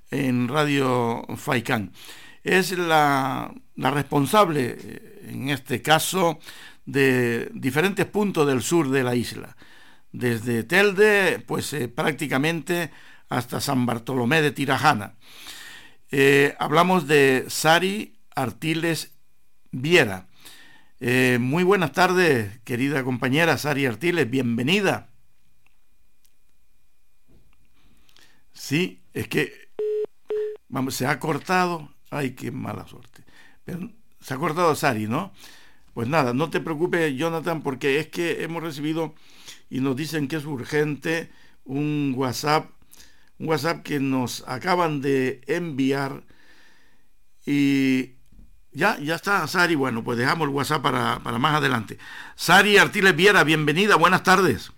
en 0.10 0.48
Radio 0.48 1.26
Faicán. 1.36 1.92
Es 2.44 2.72
la, 2.78 3.54
la 3.76 3.92
responsable, 3.92 4.78
eh, 4.80 5.28
en 5.30 5.50
este 5.50 5.82
caso, 5.82 6.40
de 6.86 7.50
diferentes 7.54 8.06
puntos 8.06 8.48
del 8.48 8.62
sur 8.62 8.90
de 8.90 9.04
la 9.04 9.16
isla. 9.16 9.56
Desde 10.12 10.64
Telde, 10.64 11.44
pues 11.46 11.72
eh, 11.74 11.88
prácticamente 11.88 12.92
hasta 13.30 13.62
San 13.62 13.86
Bartolomé 13.86 14.42
de 14.42 14.52
Tirajana. 14.52 15.16
Eh, 16.10 16.56
hablamos 16.60 17.08
de 17.08 17.46
Sari 17.48 18.18
Artiles 18.36 19.14
Viera. 19.72 20.28
muy 21.40 21.64
buenas 21.64 21.94
tardes, 21.94 22.60
querida 22.66 23.04
compañera 23.04 23.58
Sari 23.58 23.86
Artiles, 23.86 24.30
bienvenida. 24.30 25.11
Sí, 28.72 29.04
es 29.14 29.28
que 29.28 29.52
vamos, 30.70 30.96
se 30.96 31.06
ha 31.06 31.20
cortado. 31.20 31.94
Ay, 32.10 32.36
qué 32.36 32.52
mala 32.52 32.88
suerte. 32.88 33.26
Pero 33.66 33.92
se 34.22 34.34
ha 34.34 34.38
cortado 34.38 34.74
Sari, 34.76 35.08
¿no? 35.08 35.34
Pues 35.94 36.08
nada, 36.08 36.34
no 36.34 36.50
te 36.50 36.62
preocupes, 36.62 37.14
Jonathan, 37.18 37.64
porque 37.64 38.00
es 38.00 38.08
que 38.08 38.46
hemos 38.46 38.64
recibido 38.64 39.14
y 39.70 39.82
nos 39.82 39.98
dicen 39.98 40.30
que 40.30 40.38
es 40.38 40.46
urgente 40.46 41.30
un 41.66 42.14
WhatsApp, 42.16 42.72
un 43.40 43.50
WhatsApp 43.50 43.84
que 43.84 44.00
nos 44.00 44.48
acaban 44.48 45.02
de 45.02 45.42
enviar 45.48 46.24
y 47.46 48.12
ya, 48.72 48.98
ya 49.00 49.16
está, 49.16 49.46
Sari. 49.48 49.76
Bueno, 49.76 50.02
pues 50.02 50.18
dejamos 50.18 50.48
el 50.48 50.54
WhatsApp 50.54 50.82
para, 50.82 51.20
para 51.20 51.40
más 51.40 51.56
adelante. 51.56 51.98
Sari 52.38 52.78
Artiles 52.78 53.18
Viera, 53.18 53.44
bienvenida, 53.44 53.98
buenas 53.98 54.24
tardes. 54.24 54.72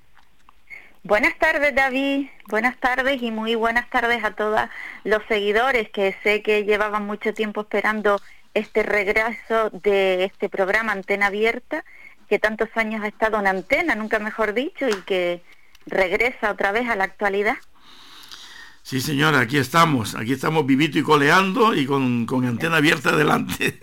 Buenas 1.06 1.38
tardes, 1.38 1.76
David. 1.76 2.28
Buenas 2.47 2.80
tardes 2.80 3.22
y 3.22 3.30
muy 3.30 3.56
buenas 3.56 3.89
tardes 3.89 4.24
a 4.24 4.32
todos 4.32 4.62
los 5.04 5.22
seguidores 5.28 5.89
que 5.89 6.16
sé 6.24 6.41
que 6.41 6.64
llevaban 6.64 7.06
mucho 7.06 7.34
tiempo 7.34 7.62
esperando 7.62 8.22
este 8.54 8.84
regreso 8.84 9.70
de 9.72 10.24
este 10.24 10.47
programa 10.47 10.93
Antena 10.93 11.26
Abierta, 11.26 11.84
que 12.30 12.39
tantos 12.39 12.70
años 12.76 13.04
ha 13.04 13.08
estado 13.08 13.38
en 13.38 13.47
antena, 13.47 13.95
nunca 13.95 14.20
mejor 14.20 14.54
dicho, 14.54 14.88
y 14.88 14.95
que 15.01 15.41
regresa 15.88 16.51
otra 16.51 16.72
vez 16.72 16.88
a 16.88 16.95
la 16.95 17.04
actualidad. 17.04 17.58
Sí, 18.82 19.01
señora, 19.01 19.41
aquí 19.41 19.58
estamos, 19.58 20.16
aquí 20.16 20.32
estamos 20.32 20.66
vivito 20.66 20.97
y 20.99 21.04
coleando 21.04 21.76
y 21.76 21.86
con, 21.86 22.26
antena 22.45 22.78
abierta 22.78 23.10
adelante. 23.10 23.78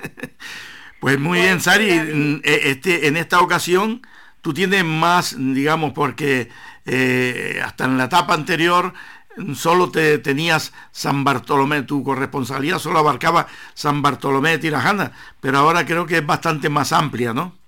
pues 1.01 1.19
muy 1.19 1.41
bien, 1.43 1.61
Sari, 1.61 1.91
en, 1.91 2.41
este, 2.45 3.09
en 3.09 3.19
esta 3.19 3.43
ocasión 3.43 4.01
tú 4.41 4.55
tienes 4.55 4.85
más, 4.85 5.37
digamos, 5.39 5.93
porque 5.93 6.49
eh, 6.87 7.61
hasta 7.65 7.85
en 7.85 7.99
la 7.99 8.05
etapa 8.05 8.35
anterior 8.35 8.93
solo 9.55 9.91
te 9.91 10.19
tenías 10.19 10.73
San 10.91 11.25
Bartolomé, 11.25 11.83
tu 11.83 12.03
corresponsabilidad 12.03 12.79
solo 12.79 12.99
abarcaba 12.99 13.47
San 13.75 14.03
Bartolomé 14.03 14.51
de 14.51 14.59
Tirajana, 14.59 15.13
pero 15.41 15.59
ahora 15.59 15.87
creo 15.87 16.07
que 16.07 16.19
es 16.19 16.27
bastante 16.27 16.69
más 16.69 16.93
amplia, 16.93 17.33
¿no? 17.33 17.61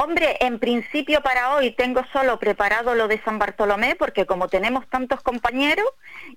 Hombre, 0.00 0.36
en 0.38 0.60
principio 0.60 1.22
para 1.22 1.56
hoy 1.56 1.72
tengo 1.72 2.04
solo 2.12 2.38
preparado 2.38 2.94
lo 2.94 3.08
de 3.08 3.20
San 3.24 3.40
Bartolomé 3.40 3.96
porque 3.96 4.26
como 4.26 4.46
tenemos 4.46 4.86
tantos 4.88 5.20
compañeros 5.22 5.88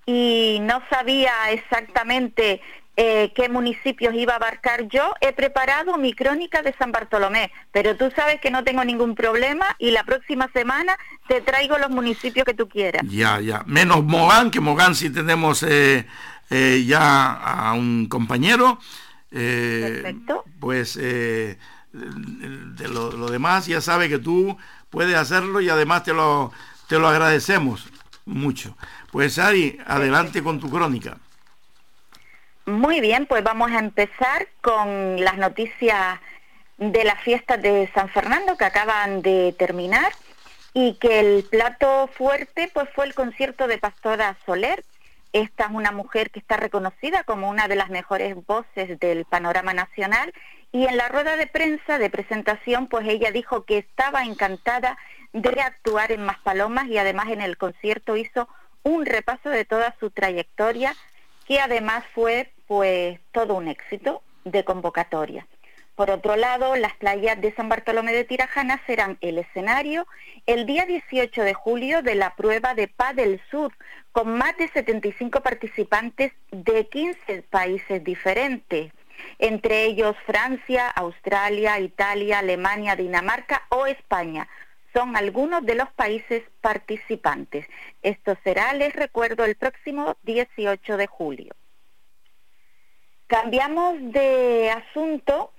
y 0.07 0.57
no 0.61 0.81
sabía 0.89 1.31
exactamente 1.51 2.59
eh, 2.97 3.31
qué 3.35 3.47
municipios 3.47 4.13
iba 4.15 4.33
a 4.33 4.35
abarcar 4.35 4.87
yo, 4.89 5.13
he 5.21 5.31
preparado 5.31 5.97
mi 5.97 6.13
crónica 6.13 6.61
de 6.61 6.73
San 6.77 6.91
Bartolomé, 6.91 7.49
pero 7.71 7.95
tú 7.95 8.11
sabes 8.15 8.41
que 8.41 8.51
no 8.51 8.65
tengo 8.65 8.83
ningún 8.83 9.15
problema 9.15 9.65
y 9.79 9.91
la 9.91 10.03
próxima 10.03 10.49
semana 10.51 10.97
te 11.27 11.39
traigo 11.39 11.77
los 11.77 11.89
municipios 11.89 12.45
que 12.45 12.53
tú 12.53 12.67
quieras. 12.67 13.03
Ya, 13.07 13.39
ya, 13.39 13.63
menos 13.65 14.03
Mogán, 14.03 14.51
que 14.51 14.59
Mogán 14.59 14.95
sí 14.95 15.09
tenemos 15.09 15.63
eh, 15.63 16.05
eh, 16.49 16.83
ya 16.85 17.31
a 17.31 17.73
un 17.73 18.07
compañero. 18.07 18.77
Perfecto. 19.29 20.43
Pues 20.59 20.95
de 20.95 21.57
lo, 22.89 23.29
demás 23.29 23.67
ya 23.67 23.79
sabe 23.79 24.09
que 24.09 24.19
tú 24.19 24.57
puedes 24.89 25.15
hacerlo 25.15 25.61
y 25.61 25.69
además 25.69 26.03
te 26.03 26.13
lo, 26.13 26.51
te 26.87 26.99
lo 26.99 27.07
agradecemos 27.07 27.87
mucho. 28.25 28.75
Pues 29.11 29.39
Ari, 29.39 29.77
adelante 29.85 30.43
con 30.43 30.59
tu 30.59 30.69
crónica. 30.69 31.17
Muy 32.71 33.01
bien, 33.01 33.25
pues 33.25 33.43
vamos 33.43 33.69
a 33.69 33.79
empezar 33.79 34.47
con 34.61 35.21
las 35.21 35.37
noticias 35.37 36.21
de 36.77 37.03
las 37.03 37.19
fiestas 37.19 37.61
de 37.61 37.91
San 37.93 38.07
Fernando 38.07 38.55
que 38.55 38.63
acaban 38.63 39.21
de 39.21 39.53
terminar 39.59 40.13
y 40.73 40.93
que 40.93 41.19
el 41.19 41.43
plato 41.43 42.07
fuerte 42.07 42.71
pues 42.73 42.87
fue 42.95 43.07
el 43.07 43.13
concierto 43.13 43.67
de 43.67 43.77
Pastora 43.77 44.37
Soler. 44.45 44.85
Esta 45.33 45.65
es 45.65 45.71
una 45.71 45.91
mujer 45.91 46.31
que 46.31 46.39
está 46.39 46.55
reconocida 46.55 47.25
como 47.25 47.49
una 47.49 47.67
de 47.67 47.75
las 47.75 47.89
mejores 47.89 48.37
voces 48.45 48.97
del 49.01 49.25
panorama 49.25 49.73
nacional 49.73 50.33
y 50.71 50.85
en 50.85 50.95
la 50.95 51.09
rueda 51.09 51.35
de 51.35 51.47
prensa 51.47 51.97
de 51.97 52.09
presentación, 52.09 52.87
pues 52.87 53.05
ella 53.05 53.31
dijo 53.31 53.65
que 53.65 53.79
estaba 53.79 54.23
encantada 54.23 54.97
de 55.33 55.61
actuar 55.61 56.13
en 56.13 56.23
Maspalomas 56.23 56.87
y 56.87 56.97
además 56.97 57.27
en 57.31 57.41
el 57.41 57.57
concierto 57.57 58.15
hizo 58.15 58.47
un 58.83 59.05
repaso 59.05 59.49
de 59.49 59.65
toda 59.65 59.93
su 59.99 60.09
trayectoria, 60.09 60.95
que 61.45 61.59
además 61.59 62.05
fue 62.15 62.49
pues 62.71 63.19
todo 63.33 63.55
un 63.55 63.67
éxito 63.67 64.21
de 64.45 64.63
convocatoria. 64.63 65.45
Por 65.93 66.09
otro 66.09 66.37
lado, 66.37 66.77
las 66.77 66.93
playas 66.93 67.41
de 67.41 67.53
San 67.53 67.67
Bartolomé 67.67 68.13
de 68.13 68.23
Tirajana 68.23 68.81
serán 68.87 69.17
el 69.19 69.39
escenario 69.39 70.07
el 70.45 70.65
día 70.65 70.85
18 70.85 71.41
de 71.41 71.53
julio 71.53 72.01
de 72.01 72.15
la 72.15 72.33
prueba 72.37 72.73
de 72.73 72.87
Paz 72.87 73.13
del 73.17 73.41
Sur, 73.51 73.73
con 74.13 74.37
más 74.37 74.55
de 74.55 74.69
75 74.69 75.41
participantes 75.41 76.31
de 76.51 76.87
15 76.87 77.41
países 77.49 78.01
diferentes 78.05 78.93
entre 79.37 79.83
ellos 79.83 80.15
Francia, 80.25 80.87
Australia, 80.87 81.77
Italia, 81.77 82.39
Alemania, 82.39 82.95
Dinamarca 82.95 83.63
o 83.67 83.85
España. 83.85 84.47
Son 84.93 85.17
algunos 85.17 85.65
de 85.65 85.75
los 85.75 85.91
países 85.91 86.41
participantes. 86.61 87.67
Esto 88.01 88.37
será, 88.45 88.71
les 88.71 88.95
recuerdo, 88.95 89.43
el 89.43 89.57
próximo 89.57 90.15
18 90.23 90.95
de 90.95 91.07
julio. 91.07 91.53
Cambiamos 93.31 93.95
de 94.11 94.69
asunto 94.71 95.53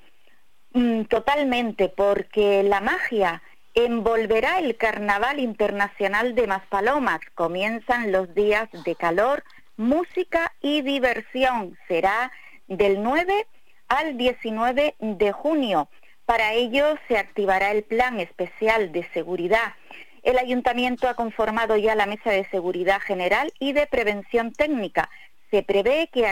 mm, 0.75 1.05
totalmente 1.05 1.89
porque 1.89 2.63
la 2.63 2.83
magia 2.83 3.43
envolverá 3.73 4.59
el 4.59 4.77
Carnaval 4.77 5.39
Internacional 5.41 6.35
de 6.35 6.47
Maspalomas. 6.47 7.21
Comienzan 7.35 8.13
los 8.13 8.35
días 8.35 8.69
de 8.85 8.95
calor, 8.95 9.43
música 9.79 10.53
y 10.61 10.83
diversión. 10.83 11.79
Será 11.89 12.31
del 12.69 13.03
9 13.03 13.47
al 13.89 14.19
19 14.19 14.95
de 14.99 15.33
junio. 15.33 15.89
Para 16.27 16.53
ello 16.53 16.99
se 17.09 17.17
activará 17.17 17.71
el 17.71 17.85
Plan 17.85 18.21
Especial 18.21 18.93
de 18.93 19.09
Seguridad. 19.15 19.77
El 20.23 20.37
ayuntamiento 20.37 21.09
ha 21.09 21.15
conformado 21.15 21.79
ya 21.79 21.95
la 21.95 22.05
Mesa 22.05 22.33
de 22.33 22.45
Seguridad 22.51 23.01
General 23.01 23.51
y 23.59 23.73
de 23.73 23.87
Prevención 23.87 24.53
Técnica. 24.53 25.09
Se 25.53 25.63
prevé 25.63 26.09
que, 26.11 26.27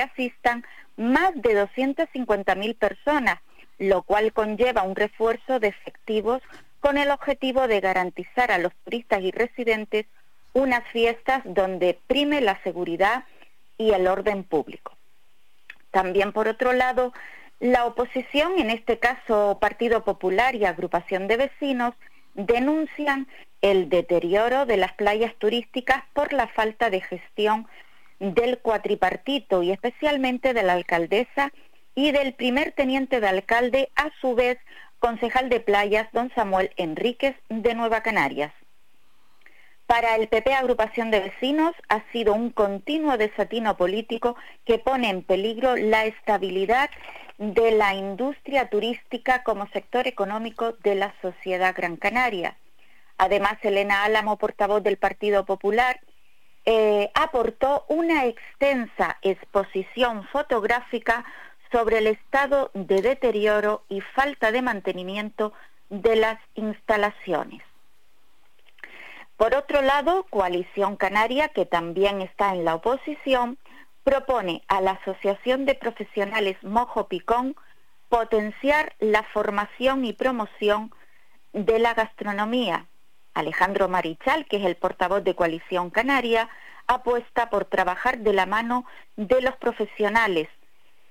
asistan 0.00 0.64
más 0.96 1.32
de 1.36 1.54
250.000 1.54 2.76
personas, 2.76 3.38
lo 3.78 4.02
cual 4.02 4.32
conlleva 4.32 4.82
un 4.82 4.96
refuerzo 4.96 5.60
de 5.60 5.68
efectivos 5.68 6.42
con 6.80 6.98
el 6.98 7.12
objetivo 7.12 7.68
de 7.68 7.80
garantizar 7.80 8.50
a 8.50 8.58
los 8.58 8.74
turistas 8.84 9.22
y 9.22 9.30
residentes 9.30 10.06
unas 10.52 10.82
fiestas 10.88 11.42
donde 11.44 11.96
prime 12.08 12.40
la 12.40 12.60
seguridad 12.64 13.22
y 13.78 13.92
el 13.92 14.08
orden 14.08 14.42
público. 14.42 14.96
También, 15.92 16.32
por 16.32 16.48
otro 16.48 16.72
lado, 16.72 17.12
la 17.60 17.84
oposición, 17.84 18.58
en 18.58 18.70
este 18.70 18.98
caso 18.98 19.58
Partido 19.60 20.02
Popular 20.02 20.56
y 20.56 20.64
Agrupación 20.64 21.28
de 21.28 21.36
Vecinos, 21.36 21.94
denuncian 22.34 23.28
el 23.62 23.88
deterioro 23.88 24.66
de 24.66 24.76
las 24.76 24.92
playas 24.94 25.34
turísticas 25.36 26.02
por 26.14 26.32
la 26.32 26.48
falta 26.48 26.90
de 26.90 27.00
gestión 27.00 27.68
del 28.18 28.58
cuatripartito 28.58 29.62
y 29.62 29.72
especialmente 29.72 30.54
de 30.54 30.62
la 30.62 30.74
alcaldesa 30.74 31.52
y 31.94 32.12
del 32.12 32.34
primer 32.34 32.72
teniente 32.72 33.20
de 33.20 33.28
alcalde, 33.28 33.90
a 33.96 34.10
su 34.20 34.34
vez 34.34 34.58
concejal 34.98 35.48
de 35.48 35.60
playas, 35.60 36.08
don 36.12 36.30
Samuel 36.34 36.70
Enríquez 36.76 37.36
de 37.48 37.74
Nueva 37.74 38.02
Canarias. 38.02 38.52
Para 39.86 40.16
el 40.16 40.26
PP 40.28 40.52
Agrupación 40.52 41.10
de 41.10 41.20
Vecinos 41.20 41.72
ha 41.88 42.02
sido 42.10 42.34
un 42.34 42.50
continuo 42.50 43.16
desatino 43.16 43.76
político 43.76 44.36
que 44.64 44.78
pone 44.78 45.08
en 45.10 45.22
peligro 45.22 45.76
la 45.76 46.06
estabilidad 46.06 46.90
de 47.38 47.70
la 47.70 47.94
industria 47.94 48.68
turística 48.68 49.42
como 49.44 49.68
sector 49.68 50.08
económico 50.08 50.72
de 50.82 50.96
la 50.96 51.14
sociedad 51.22 51.74
gran 51.76 51.96
canaria. 51.96 52.56
Además, 53.16 53.58
Elena 53.62 54.04
Álamo, 54.04 54.38
portavoz 54.38 54.82
del 54.82 54.96
Partido 54.96 55.44
Popular, 55.44 56.00
eh, 56.66 57.10
aportó 57.14 57.84
una 57.88 58.26
extensa 58.26 59.18
exposición 59.22 60.26
fotográfica 60.32 61.24
sobre 61.72 61.98
el 61.98 62.08
estado 62.08 62.70
de 62.74 63.02
deterioro 63.02 63.84
y 63.88 64.00
falta 64.00 64.52
de 64.52 64.62
mantenimiento 64.62 65.52
de 65.90 66.16
las 66.16 66.38
instalaciones. 66.54 67.62
Por 69.36 69.54
otro 69.54 69.82
lado, 69.82 70.24
Coalición 70.30 70.96
Canaria, 70.96 71.48
que 71.48 71.66
también 71.66 72.20
está 72.20 72.52
en 72.52 72.64
la 72.64 72.74
oposición, 72.74 73.58
propone 74.02 74.62
a 74.68 74.80
la 74.80 74.92
Asociación 74.92 75.66
de 75.66 75.74
Profesionales 75.74 76.56
Mojo 76.62 77.06
Picón 77.06 77.54
potenciar 78.08 78.94
la 78.98 79.22
formación 79.24 80.04
y 80.04 80.12
promoción 80.12 80.92
de 81.52 81.78
la 81.78 81.94
gastronomía. 81.94 82.86
Alejandro 83.36 83.86
Marichal, 83.86 84.46
que 84.46 84.56
es 84.56 84.64
el 84.64 84.76
portavoz 84.76 85.22
de 85.22 85.34
Coalición 85.34 85.90
Canaria, 85.90 86.48
apuesta 86.86 87.50
por 87.50 87.66
trabajar 87.66 88.18
de 88.18 88.32
la 88.32 88.46
mano 88.46 88.86
de 89.16 89.42
los 89.42 89.54
profesionales. 89.56 90.48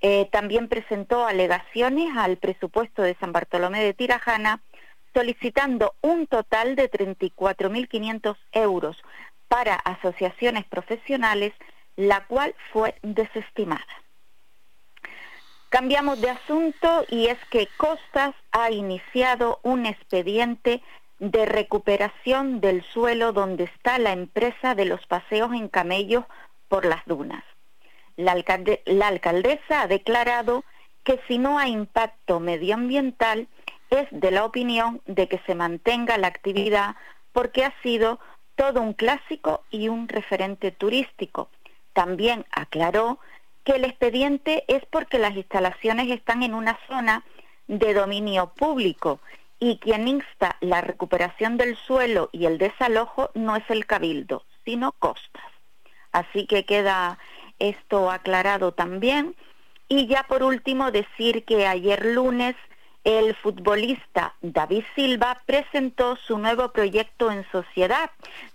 Eh, 0.00 0.28
también 0.32 0.68
presentó 0.68 1.24
alegaciones 1.24 2.16
al 2.16 2.36
presupuesto 2.36 3.02
de 3.02 3.14
San 3.20 3.32
Bartolomé 3.32 3.82
de 3.82 3.94
Tirajana 3.94 4.60
solicitando 5.14 5.94
un 6.02 6.26
total 6.26 6.76
de 6.76 6.90
34.500 6.90 8.36
euros 8.52 9.02
para 9.48 9.76
asociaciones 9.76 10.64
profesionales, 10.66 11.54
la 11.94 12.26
cual 12.26 12.54
fue 12.72 12.96
desestimada. 13.02 13.86
Cambiamos 15.68 16.20
de 16.20 16.30
asunto 16.30 17.04
y 17.08 17.28
es 17.28 17.38
que 17.50 17.68
Costas 17.76 18.34
ha 18.50 18.70
iniciado 18.70 19.60
un 19.62 19.86
expediente 19.86 20.82
de 21.18 21.46
recuperación 21.46 22.60
del 22.60 22.82
suelo 22.84 23.32
donde 23.32 23.64
está 23.64 23.98
la 23.98 24.12
empresa 24.12 24.74
de 24.74 24.84
los 24.84 25.04
paseos 25.06 25.52
en 25.52 25.68
camellos 25.68 26.24
por 26.68 26.84
las 26.84 27.04
dunas. 27.06 27.44
La, 28.16 28.32
alcaldesa 28.32 29.82
ha 29.82 29.86
declarado 29.86 30.64
que 31.04 31.20
si 31.28 31.38
no 31.38 31.58
hay 31.58 31.72
impacto 31.72 32.40
medioambiental, 32.40 33.48
es 33.90 34.08
de 34.10 34.30
la 34.30 34.44
opinión 34.44 35.00
de 35.06 35.28
que 35.28 35.38
se 35.46 35.54
mantenga 35.54 36.18
la 36.18 36.26
actividad 36.26 36.96
porque 37.32 37.64
ha 37.64 37.72
sido 37.82 38.18
todo 38.56 38.80
un 38.80 38.94
clásico 38.94 39.62
y 39.70 39.88
un 39.88 40.08
referente 40.08 40.72
turístico. 40.72 41.50
También 41.92 42.44
aclaró 42.50 43.18
que 43.64 43.72
el 43.72 43.84
expediente 43.84 44.64
es 44.68 44.84
porque 44.86 45.18
las 45.18 45.36
instalaciones 45.36 46.10
están 46.10 46.42
en 46.42 46.54
una 46.54 46.78
zona 46.88 47.24
de 47.68 47.94
dominio 47.94 48.52
público 48.54 49.20
y 49.58 49.78
quien 49.78 50.08
insta 50.08 50.56
la 50.60 50.80
recuperación 50.80 51.56
del 51.56 51.76
suelo 51.76 52.28
y 52.32 52.46
el 52.46 52.58
desalojo 52.58 53.30
no 53.34 53.56
es 53.56 53.64
el 53.68 53.86
cabildo, 53.86 54.44
sino 54.64 54.92
costas. 54.92 55.44
Así 56.12 56.46
que 56.46 56.64
queda 56.64 57.18
esto 57.58 58.10
aclarado 58.10 58.72
también. 58.72 59.34
Y 59.88 60.06
ya 60.06 60.24
por 60.24 60.42
último 60.42 60.90
decir 60.90 61.44
que 61.44 61.66
ayer 61.66 62.04
lunes 62.04 62.56
el 63.04 63.36
futbolista 63.36 64.34
David 64.42 64.82
Silva 64.96 65.40
presentó 65.46 66.16
su 66.16 66.38
nuevo 66.38 66.72
proyecto 66.72 67.30
en 67.30 67.48
sociedad. 67.52 68.10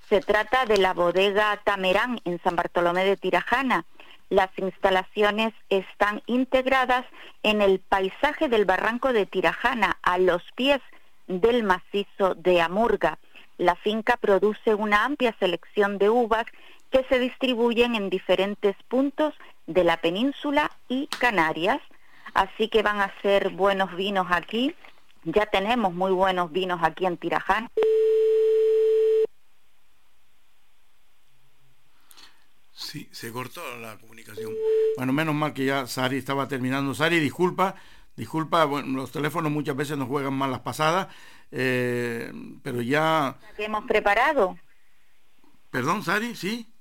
Se 0.10 0.20
trata 0.20 0.66
de 0.66 0.78
la 0.78 0.94
bodega 0.94 1.62
Tamerán 1.64 2.20
en 2.26 2.38
San 2.44 2.58
Bartolomé 2.58 3.06
de 3.06 3.16
Tirajana. 3.16 3.86
Las 4.32 4.50
instalaciones 4.58 5.54
están 5.70 6.24
integradas 6.26 7.06
en 7.44 7.62
el 7.62 7.80
paisaje 7.80 8.50
del 8.50 8.66
barranco 8.66 9.14
de 9.14 9.28
Tirajana, 9.28 10.00
a 10.02 10.18
los 10.18 10.42
pies 10.56 10.80
del 11.28 11.62
macizo 11.62 12.34
de 12.34 12.62
Amurga. 12.62 13.20
La 13.60 13.76
finca 13.76 14.18
produce 14.18 14.74
una 14.74 15.06
amplia 15.06 15.36
selección 15.38 16.00
de 16.00 16.10
uvas 16.10 16.46
que 16.90 17.06
se 17.10 17.20
distribuyen 17.20 17.94
en 17.94 18.10
diferentes 18.10 18.76
puntos 18.88 19.36
de 19.68 19.84
la 19.84 19.98
península 19.98 20.72
y 20.88 21.06
Canarias 21.20 21.80
así 22.34 22.68
que 22.70 22.82
van 22.82 23.00
a 23.02 23.14
ser 23.22 23.50
buenos 23.50 23.96
vinos 23.96 24.28
aquí. 24.30 24.76
Ya 25.24 25.46
tenemos 25.46 25.94
muy 25.94 26.12
buenos 26.12 26.52
vinos 26.52 26.80
aquí 26.82 27.06
en 27.06 27.18
Tiraján. 27.18 27.70
Sí, 32.82 33.08
se 33.12 33.32
cortó 33.32 33.62
la 33.78 33.98
comunicación. 33.98 34.52
Bueno, 34.98 35.14
menos 35.14 35.36
mal 35.36 35.54
que 35.54 35.66
ya 35.66 35.86
Sari 35.86 36.18
estaba 36.18 36.48
terminando. 36.48 36.96
Sari, 36.96 37.20
disculpa, 37.20 37.76
disculpa, 38.16 38.66
bueno, 38.66 38.98
los 38.98 39.12
teléfonos 39.12 39.52
muchas 39.52 39.76
veces 39.76 39.98
nos 39.98 40.08
juegan 40.08 40.34
mal 40.34 40.50
las 40.50 40.62
pasadas, 40.62 41.08
eh, 41.52 42.32
pero 42.64 42.82
ya... 42.82 43.38
¿Qué 43.56 43.66
hemos 43.66 43.86
preparado? 43.86 44.58
Perdón, 45.70 46.04
Sari, 46.04 46.36
¿sí? 46.36 46.72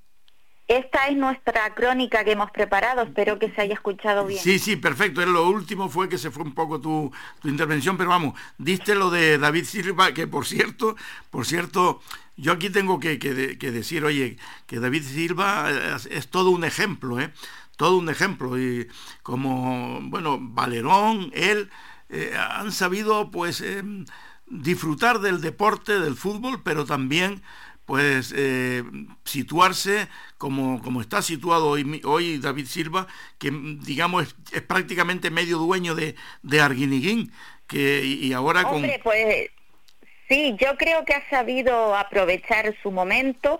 Esta 0.70 1.08
es 1.08 1.16
nuestra 1.16 1.74
crónica 1.74 2.22
que 2.22 2.30
hemos 2.30 2.52
preparado, 2.52 3.02
espero 3.02 3.40
que 3.40 3.50
se 3.50 3.60
haya 3.60 3.74
escuchado 3.74 4.24
bien. 4.24 4.40
Sí, 4.40 4.60
sí, 4.60 4.76
perfecto. 4.76 5.20
Lo 5.26 5.48
último 5.48 5.88
fue 5.88 6.08
que 6.08 6.16
se 6.16 6.30
fue 6.30 6.44
un 6.44 6.54
poco 6.54 6.80
tu, 6.80 7.12
intervención, 7.42 7.96
pero 7.96 8.10
vamos, 8.10 8.38
diste 8.56 8.94
lo 8.94 9.10
de 9.10 9.36
David 9.36 9.64
Silva, 9.64 10.14
que 10.14 10.28
por 10.28 10.46
cierto, 10.46 10.94
por 11.30 11.44
cierto, 11.44 12.00
yo 12.40 12.52
aquí 12.52 12.70
tengo 12.70 12.98
que, 12.98 13.18
decir, 13.18 14.04
oye, 14.04 14.36
que 14.66 14.80
David 14.80 15.02
Silva 15.02 15.70
es, 16.10 16.28
todo 16.28 16.50
un 16.50 16.64
ejemplo, 16.64 17.20
¿eh? 17.20 17.32
Todo 17.76 17.98
un 17.98 18.08
ejemplo. 18.08 18.58
Y 18.58 18.88
como, 19.22 20.00
bueno, 20.02 20.38
Valerón, 20.40 21.30
él, 21.34 21.70
eh, 22.08 22.32
han 22.36 22.72
sabido, 22.72 23.30
pues, 23.30 23.60
em, 23.60 24.06
disfrutar 24.46 25.20
del 25.20 25.40
deporte, 25.40 26.00
del 26.00 26.16
fútbol, 26.16 26.62
pero 26.62 26.84
también 26.84 27.42
pues 27.86 28.32
eh, 28.36 28.84
situarse 29.24 30.06
como, 30.38 30.80
como, 30.80 31.00
está 31.00 31.22
situado 31.22 31.70
hoy, 31.70 32.38
David 32.38 32.66
Silva, 32.66 33.08
que 33.36 33.50
digamos 33.50 34.36
es, 34.52 34.62
prácticamente 34.62 35.30
medio 35.32 35.58
dueño 35.58 35.96
de, 35.96 36.14
de 36.42 36.60
Arguiniguín, 36.60 37.32
que, 37.66 38.04
y 38.04 38.32
ahora 38.32 38.62
Hombre, 38.62 39.00
pues 39.02 39.50
sí, 40.30 40.56
yo 40.58 40.76
creo 40.76 41.04
que 41.04 41.14
ha 41.14 41.28
sabido 41.28 41.96
aprovechar 41.96 42.74
su 42.82 42.92
momento, 42.92 43.58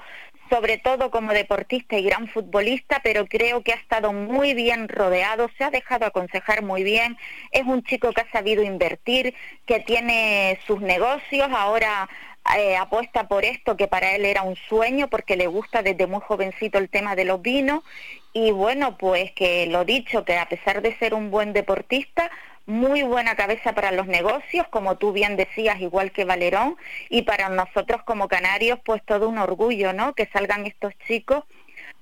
sobre 0.49 0.79
todo 0.79 1.11
como 1.11 1.33
deportista 1.33 1.97
y 1.97 2.05
gran 2.05 2.29
futbolista, 2.29 3.01
pero 3.03 3.27
creo 3.27 3.63
que 3.63 3.73
ha 3.73 3.77
estado 3.77 4.13
muy 4.13 4.55
bien 4.55 4.89
rodeado, 4.89 5.49
se 5.59 5.65
ha 5.65 5.71
dejado 5.71 6.07
aconsejar 6.07 6.63
muy 6.63 6.83
bien, 6.83 7.17
es 7.51 7.65
un 7.65 7.83
chico 7.83 8.13
que 8.13 8.23
ha 8.23 8.31
sabido 8.31 8.63
invertir, 8.63 9.35
que 9.67 9.81
tiene 9.81 10.59
sus 10.67 10.81
negocios, 10.81 11.49
ahora 11.53 12.09
eh, 12.57 12.77
apuesta 12.77 13.29
por 13.29 13.45
esto 13.45 13.77
que 13.77 13.87
para 13.87 14.15
él 14.15 14.25
era 14.25 14.43
un 14.43 14.57
sueño 14.57 15.09
porque 15.09 15.37
le 15.37 15.47
gusta 15.47 15.83
desde 15.83 16.07
muy 16.07 16.21
jovencito 16.21 16.79
el 16.79 16.89
tema 16.89 17.15
de 17.15 17.25
los 17.25 17.43
vinos 17.43 17.85
y 18.33 18.51
bueno, 18.53 18.97
pues 18.97 19.33
que 19.33 19.67
lo 19.67 19.85
dicho, 19.85 20.25
que 20.25 20.39
a 20.39 20.49
pesar 20.49 20.83
de 20.83 20.97
ser 20.99 21.15
un 21.15 21.31
buen 21.31 21.53
deportista, 21.53 22.31
muy 22.71 23.03
buena 23.03 23.35
cabeza 23.35 23.75
para 23.75 23.91
los 23.91 24.07
negocios, 24.07 24.67
como 24.71 24.97
tú 24.97 25.13
bien 25.13 25.37
decías, 25.37 25.81
igual 25.81 26.13
que 26.13 26.25
Valerón, 26.25 26.77
y 27.09 27.23
para 27.23 27.49
nosotros 27.49 28.03
como 28.05 28.29
canarios, 28.29 28.79
pues 28.85 29.03
todo 29.05 29.29
un 29.29 29.39
orgullo, 29.39 29.93
¿no? 29.93 30.15
Que 30.15 30.29
salgan 30.33 30.67
estos 30.67 30.93
chicos 31.07 31.45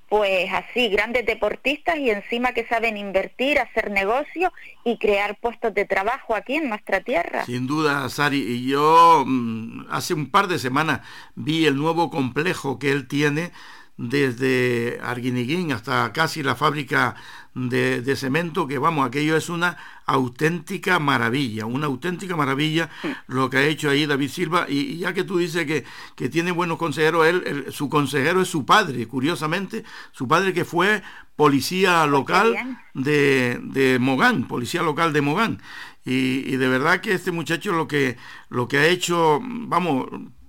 pues 0.09 0.51
así, 0.53 0.89
grandes 0.89 1.27
deportistas 1.27 1.99
y 1.99 2.11
encima 2.11 2.53
que 2.53 2.67
saben 2.67 2.97
invertir, 2.97 3.59
hacer 3.59 3.91
negocio 3.91 4.53
y 4.85 4.97
crear 4.97 5.37
puestos 5.39 5.75
de 5.75 5.85
trabajo 5.85 6.35
aquí 6.35 6.55
en 6.55 6.71
nuestra 6.71 7.03
tierra. 7.03 7.45
Sin 7.45 7.67
duda, 7.67 8.09
Sari, 8.09 8.39
y 8.39 8.71
yo 8.71 9.25
mm, 9.27 9.87
hace 9.91 10.15
un 10.15 10.31
par 10.31 10.49
de 10.49 10.59
semanas 10.59 11.01
vi 11.35 11.67
el 11.67 11.77
nuevo 11.77 12.09
complejo 12.09 12.79
que 12.79 12.91
él 12.91 13.07
tiene 13.07 13.53
desde 13.99 15.01
Arguiniguín 15.03 15.73
hasta 15.73 16.13
casi 16.13 16.43
la 16.43 16.55
fábrica 16.55 17.17
de, 17.55 18.17
cemento, 18.17 18.69
que 18.69 18.79
vamos, 18.79 19.07
aquello 19.07 19.37
es 19.37 19.49
una 19.49 19.77
auténtica 20.07 21.01
maravilla, 21.01 21.67
una 21.67 21.87
auténtica 21.87 22.37
maravilla 22.37 22.89
lo 23.27 23.51
que 23.51 23.59
ha 23.59 23.67
hecho 23.67 23.91
ahí 23.91 24.07
David 24.07 24.31
Silva, 24.31 24.67
y, 24.69 24.99
ya 24.99 25.13
que 25.13 25.25
tú 25.25 25.39
dices 25.39 25.67
que, 25.67 25.85
que 26.15 26.29
tiene 26.29 26.53
buenos 26.53 26.79
consejeros, 26.79 27.27
él, 27.27 27.67
su 27.71 27.89
consejero 27.89 28.41
es 28.41 28.49
su 28.49 28.65
padre, 28.65 29.07
curiosamente, 29.09 29.85
su 30.13 30.29
padre 30.29 30.55
que 30.55 30.65
fue 30.65 31.03
policía 31.35 32.07
local 32.07 32.55
de, 32.95 33.59
de 33.63 33.99
Mogán, 33.99 34.47
policía 34.47 34.83
local 34.83 35.13
de 35.13 35.21
Mogán. 35.21 35.61
Y, 36.05 36.45
y, 36.47 36.57
de 36.57 36.69
verdad 36.69 37.01
que 37.01 37.13
este 37.13 37.33
muchacho 37.33 37.73
lo 37.73 37.87
que, 37.87 38.17
lo 38.49 38.67
que 38.67 38.79
ha 38.79 38.87
hecho, 38.87 39.41
vamos, 39.43 40.07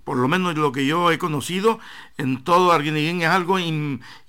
por 0.10 0.18
lo 0.18 0.28
menos 0.28 0.58
lo 0.58 0.72
que 0.72 0.88
yo 0.88 1.12
he 1.12 1.20
conocido 1.20 1.80
en 2.18 2.44
todo 2.44 2.72
Arguineguín 2.72 3.22
es 3.22 3.28
algo 3.28 3.60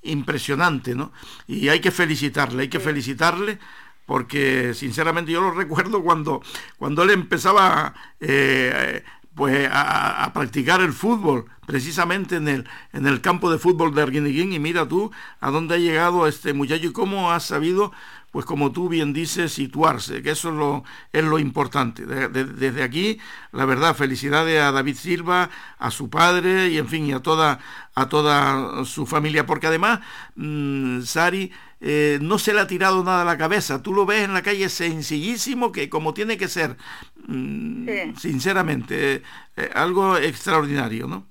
impresionante, 0.02 0.94
¿no? 0.94 1.10
Y 1.46 1.70
hay 1.70 1.80
que 1.80 1.90
felicitarle, 1.90 2.64
hay 2.64 2.68
que 2.68 2.80
felicitarle 2.80 3.58
porque 4.04 4.74
sinceramente 4.74 5.32
yo 5.32 5.40
lo 5.40 5.52
recuerdo 5.52 6.02
cuando, 6.02 6.42
cuando 6.76 7.02
él 7.02 7.08
empezaba, 7.08 7.94
eh, 8.20 9.02
pues 9.34 9.70
a, 9.72 10.30
practicar 10.34 10.82
el 10.82 10.92
fútbol, 10.92 11.46
precisamente 11.66 12.36
en 12.36 12.48
el, 12.48 12.68
en 12.92 13.06
el 13.06 13.22
campo 13.22 13.50
de 13.50 13.58
fútbol 13.58 13.94
de 13.94 14.02
Arguineguín, 14.02 14.52
y 14.52 14.58
mira 14.58 14.86
tú 14.86 15.10
a 15.40 15.50
dónde 15.50 15.76
ha 15.76 15.78
llegado 15.78 16.26
este 16.26 16.52
muchacho 16.52 16.88
y 16.88 16.92
cómo 16.92 17.32
ha 17.32 17.40
sabido 17.40 17.90
pues 18.30 18.46
como 18.46 18.70
tú 18.72 18.88
bien 18.88 19.12
dices, 19.12 19.52
situarse, 19.52 20.22
que 20.22 20.30
eso 20.30 20.50
es 20.50 20.54
lo, 20.54 20.84
es 21.12 21.24
lo 21.24 21.38
importante. 21.38 22.06
desde 22.06 22.82
aquí, 22.82 23.18
la 23.52 23.64
verdad, 23.64 23.96
felicidades 23.96 24.60
a 24.60 24.70
David 24.72 24.96
Silva, 24.96 25.50
a 25.78 25.90
su 25.90 26.08
padre 26.10 26.68
y 26.68 26.78
en 26.78 26.88
fin, 26.88 27.06
y 27.06 27.12
a 27.12 27.20
toda, 27.20 27.58
a 27.94 28.08
toda 28.08 28.84
su 28.84 29.06
familia, 29.06 29.46
porque 29.46 29.66
además, 29.66 30.00
mm, 30.36 31.02
Sari, 31.02 31.50
eh, 31.80 32.18
no 32.20 32.38
se 32.38 32.52
le 32.52 32.60
ha 32.60 32.66
tirado 32.66 33.02
nada 33.02 33.22
a 33.22 33.24
la 33.24 33.38
cabeza. 33.38 33.82
Tú 33.82 33.94
lo 33.94 34.04
ves 34.04 34.24
en 34.24 34.34
la 34.34 34.42
calle 34.42 34.68
sencillísimo, 34.68 35.72
que 35.72 35.88
como 35.88 36.12
tiene 36.14 36.36
que 36.36 36.48
ser, 36.48 36.76
mm, 37.26 38.16
sinceramente, 38.18 39.14
eh, 39.14 39.22
eh, 39.56 39.70
algo 39.74 40.16
extraordinario, 40.18 41.06
¿no? 41.06 41.26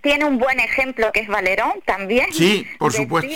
Tiene 0.00 0.24
un 0.24 0.38
buen 0.38 0.60
ejemplo 0.60 1.10
que 1.12 1.20
es 1.20 1.28
Valerón 1.28 1.74
también. 1.84 2.32
Sí, 2.32 2.66
por 2.78 2.92
supuesto. 2.92 3.30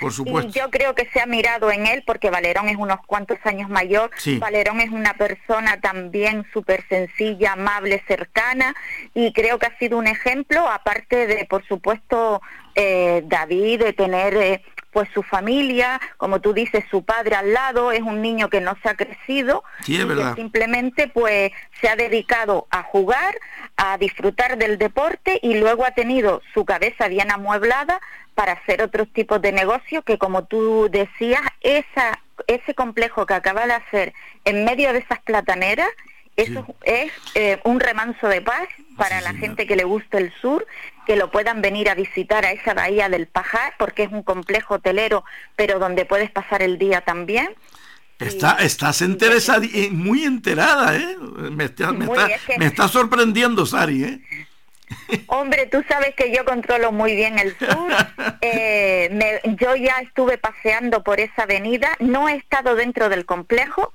por 0.00 0.12
supuesto. 0.12 0.50
Y 0.50 0.52
yo 0.52 0.70
creo 0.70 0.94
que 0.94 1.08
se 1.12 1.20
ha 1.20 1.26
mirado 1.26 1.70
en 1.70 1.86
él 1.86 2.02
porque 2.06 2.30
Valerón 2.30 2.68
es 2.68 2.76
unos 2.76 2.98
cuantos 3.06 3.38
años 3.44 3.68
mayor. 3.68 4.10
Valerón 4.38 4.80
es 4.80 4.90
una 4.90 5.14
persona 5.14 5.80
también 5.80 6.46
súper 6.52 6.86
sencilla, 6.88 7.52
amable, 7.52 8.02
cercana 8.06 8.74
y 9.14 9.32
creo 9.32 9.58
que 9.58 9.66
ha 9.66 9.78
sido 9.78 9.98
un 9.98 10.06
ejemplo, 10.06 10.68
aparte 10.68 11.26
de, 11.26 11.44
por 11.44 11.66
supuesto, 11.66 12.40
eh, 12.74 13.22
David, 13.24 13.80
de 13.80 13.92
tener... 13.92 14.36
Eh, 14.36 14.62
pues 14.94 15.08
su 15.12 15.24
familia, 15.24 16.00
como 16.16 16.40
tú 16.40 16.54
dices, 16.54 16.84
su 16.88 17.02
padre 17.04 17.34
al 17.34 17.52
lado, 17.52 17.90
es 17.90 18.00
un 18.00 18.22
niño 18.22 18.48
que 18.48 18.60
no 18.60 18.76
se 18.80 18.88
ha 18.88 18.94
crecido, 18.94 19.64
sí, 19.82 20.00
es 20.00 20.06
verdad. 20.06 20.36
simplemente 20.36 21.08
pues 21.08 21.50
se 21.80 21.88
ha 21.88 21.96
dedicado 21.96 22.68
a 22.70 22.84
jugar, 22.84 23.34
a 23.76 23.98
disfrutar 23.98 24.56
del 24.56 24.78
deporte 24.78 25.40
y 25.42 25.58
luego 25.58 25.84
ha 25.84 25.90
tenido 25.90 26.40
su 26.54 26.64
cabeza 26.64 27.08
bien 27.08 27.32
amueblada 27.32 28.00
para 28.36 28.52
hacer 28.52 28.82
otros 28.82 29.08
tipos 29.12 29.42
de 29.42 29.50
negocios 29.50 30.04
que 30.04 30.16
como 30.16 30.44
tú 30.44 30.88
decías, 30.90 31.42
esa, 31.60 32.20
ese 32.46 32.74
complejo 32.74 33.26
que 33.26 33.34
acaba 33.34 33.66
de 33.66 33.74
hacer 33.74 34.14
en 34.44 34.64
medio 34.64 34.92
de 34.92 35.00
esas 35.00 35.20
plataneras, 35.22 35.88
eso 36.36 36.66
es 36.82 37.12
eh, 37.34 37.60
un 37.64 37.78
remanso 37.78 38.28
de 38.28 38.40
paz 38.40 38.68
para 38.96 39.20
la 39.20 39.34
gente 39.34 39.66
que 39.66 39.76
le 39.76 39.84
guste 39.84 40.18
el 40.18 40.32
sur, 40.40 40.66
que 41.06 41.16
lo 41.16 41.30
puedan 41.30 41.62
venir 41.62 41.88
a 41.88 41.94
visitar 41.94 42.44
a 42.44 42.52
esa 42.52 42.74
bahía 42.74 43.08
del 43.08 43.26
Pajar, 43.26 43.74
porque 43.78 44.04
es 44.04 44.12
un 44.12 44.22
complejo 44.22 44.74
hotelero, 44.74 45.24
pero 45.56 45.78
donde 45.78 46.04
puedes 46.04 46.30
pasar 46.30 46.62
el 46.62 46.78
día 46.78 47.02
también. 47.02 47.54
Está, 48.18 48.56
estás 48.60 49.00
interesada, 49.00 49.64
y 49.64 49.90
muy 49.90 50.24
enterada, 50.24 50.96
¿eh? 50.96 51.16
Me 51.50 51.64
está, 51.64 51.92
me, 51.92 52.06
está, 52.66 52.88
sorprendiendo, 52.88 53.66
Sari, 53.66 54.04
¿eh? 54.04 54.20
Hombre, 55.26 55.66
tú 55.66 55.82
sabes 55.88 56.14
que 56.14 56.34
yo 56.34 56.44
controlo 56.44 56.92
muy 56.92 57.14
bien 57.14 57.38
el 57.38 57.56
sur. 57.58 57.68
Eh, 58.46 59.40
yo 59.58 59.74
ya 59.74 60.00
estuve 60.00 60.36
paseando 60.36 61.02
por 61.02 61.18
esa 61.18 61.44
avenida, 61.44 61.96
no 61.98 62.28
he 62.28 62.36
estado 62.36 62.74
dentro 62.74 63.08
del 63.08 63.24
complejo, 63.24 63.94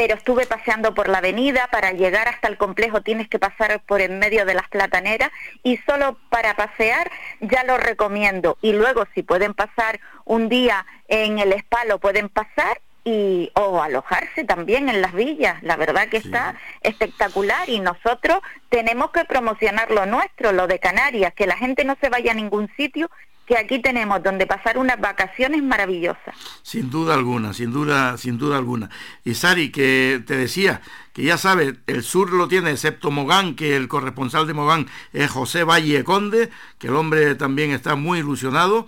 pero 0.00 0.14
estuve 0.14 0.46
paseando 0.46 0.94
por 0.94 1.10
la 1.10 1.18
avenida, 1.18 1.68
para 1.70 1.92
llegar 1.92 2.26
hasta 2.26 2.48
el 2.48 2.56
complejo 2.56 3.02
tienes 3.02 3.28
que 3.28 3.38
pasar 3.38 3.82
por 3.82 4.00
en 4.00 4.18
medio 4.18 4.46
de 4.46 4.54
las 4.54 4.66
plataneras 4.70 5.30
y 5.62 5.76
solo 5.76 6.16
para 6.30 6.54
pasear 6.54 7.10
ya 7.40 7.64
lo 7.64 7.76
recomiendo. 7.76 8.56
Y 8.62 8.72
luego 8.72 9.04
si 9.14 9.22
pueden 9.22 9.52
pasar 9.52 10.00
un 10.24 10.48
día 10.48 10.86
en 11.08 11.38
el 11.38 11.52
spa 11.52 11.84
lo 11.84 11.98
pueden 11.98 12.30
pasar 12.30 12.80
y 13.04 13.50
o 13.54 13.82
alojarse 13.82 14.44
también 14.44 14.88
en 14.88 15.02
las 15.02 15.12
villas. 15.12 15.62
La 15.62 15.76
verdad 15.76 16.08
que 16.08 16.16
está 16.16 16.54
espectacular 16.80 17.68
y 17.68 17.80
nosotros 17.80 18.40
tenemos 18.70 19.10
que 19.10 19.26
promocionar 19.26 19.90
lo 19.90 20.06
nuestro, 20.06 20.52
lo 20.52 20.66
de 20.66 20.78
Canarias, 20.78 21.34
que 21.34 21.46
la 21.46 21.58
gente 21.58 21.84
no 21.84 21.94
se 22.00 22.08
vaya 22.08 22.32
a 22.32 22.34
ningún 22.34 22.70
sitio 22.74 23.10
que 23.50 23.58
aquí 23.58 23.80
tenemos 23.80 24.22
donde 24.22 24.46
pasar 24.46 24.78
unas 24.78 25.00
vacaciones 25.00 25.60
maravillosas. 25.60 26.36
Sin 26.62 26.88
duda 26.88 27.14
alguna, 27.14 27.52
sin 27.52 27.72
duda, 27.72 28.16
sin 28.16 28.38
duda 28.38 28.56
alguna. 28.56 28.90
Y 29.24 29.34
Sari, 29.34 29.72
que 29.72 30.22
te 30.24 30.36
decía, 30.36 30.82
que 31.12 31.24
ya 31.24 31.36
sabes, 31.36 31.74
el 31.88 32.04
sur 32.04 32.30
lo 32.30 32.46
tiene, 32.46 32.70
excepto 32.70 33.10
Mogán, 33.10 33.56
que 33.56 33.74
el 33.74 33.88
corresponsal 33.88 34.46
de 34.46 34.54
Mogán 34.54 34.86
es 35.12 35.28
José 35.32 35.64
Valle 35.64 36.04
Conde, 36.04 36.48
que 36.78 36.86
el 36.86 36.94
hombre 36.94 37.34
también 37.34 37.72
está 37.72 37.96
muy 37.96 38.20
ilusionado, 38.20 38.86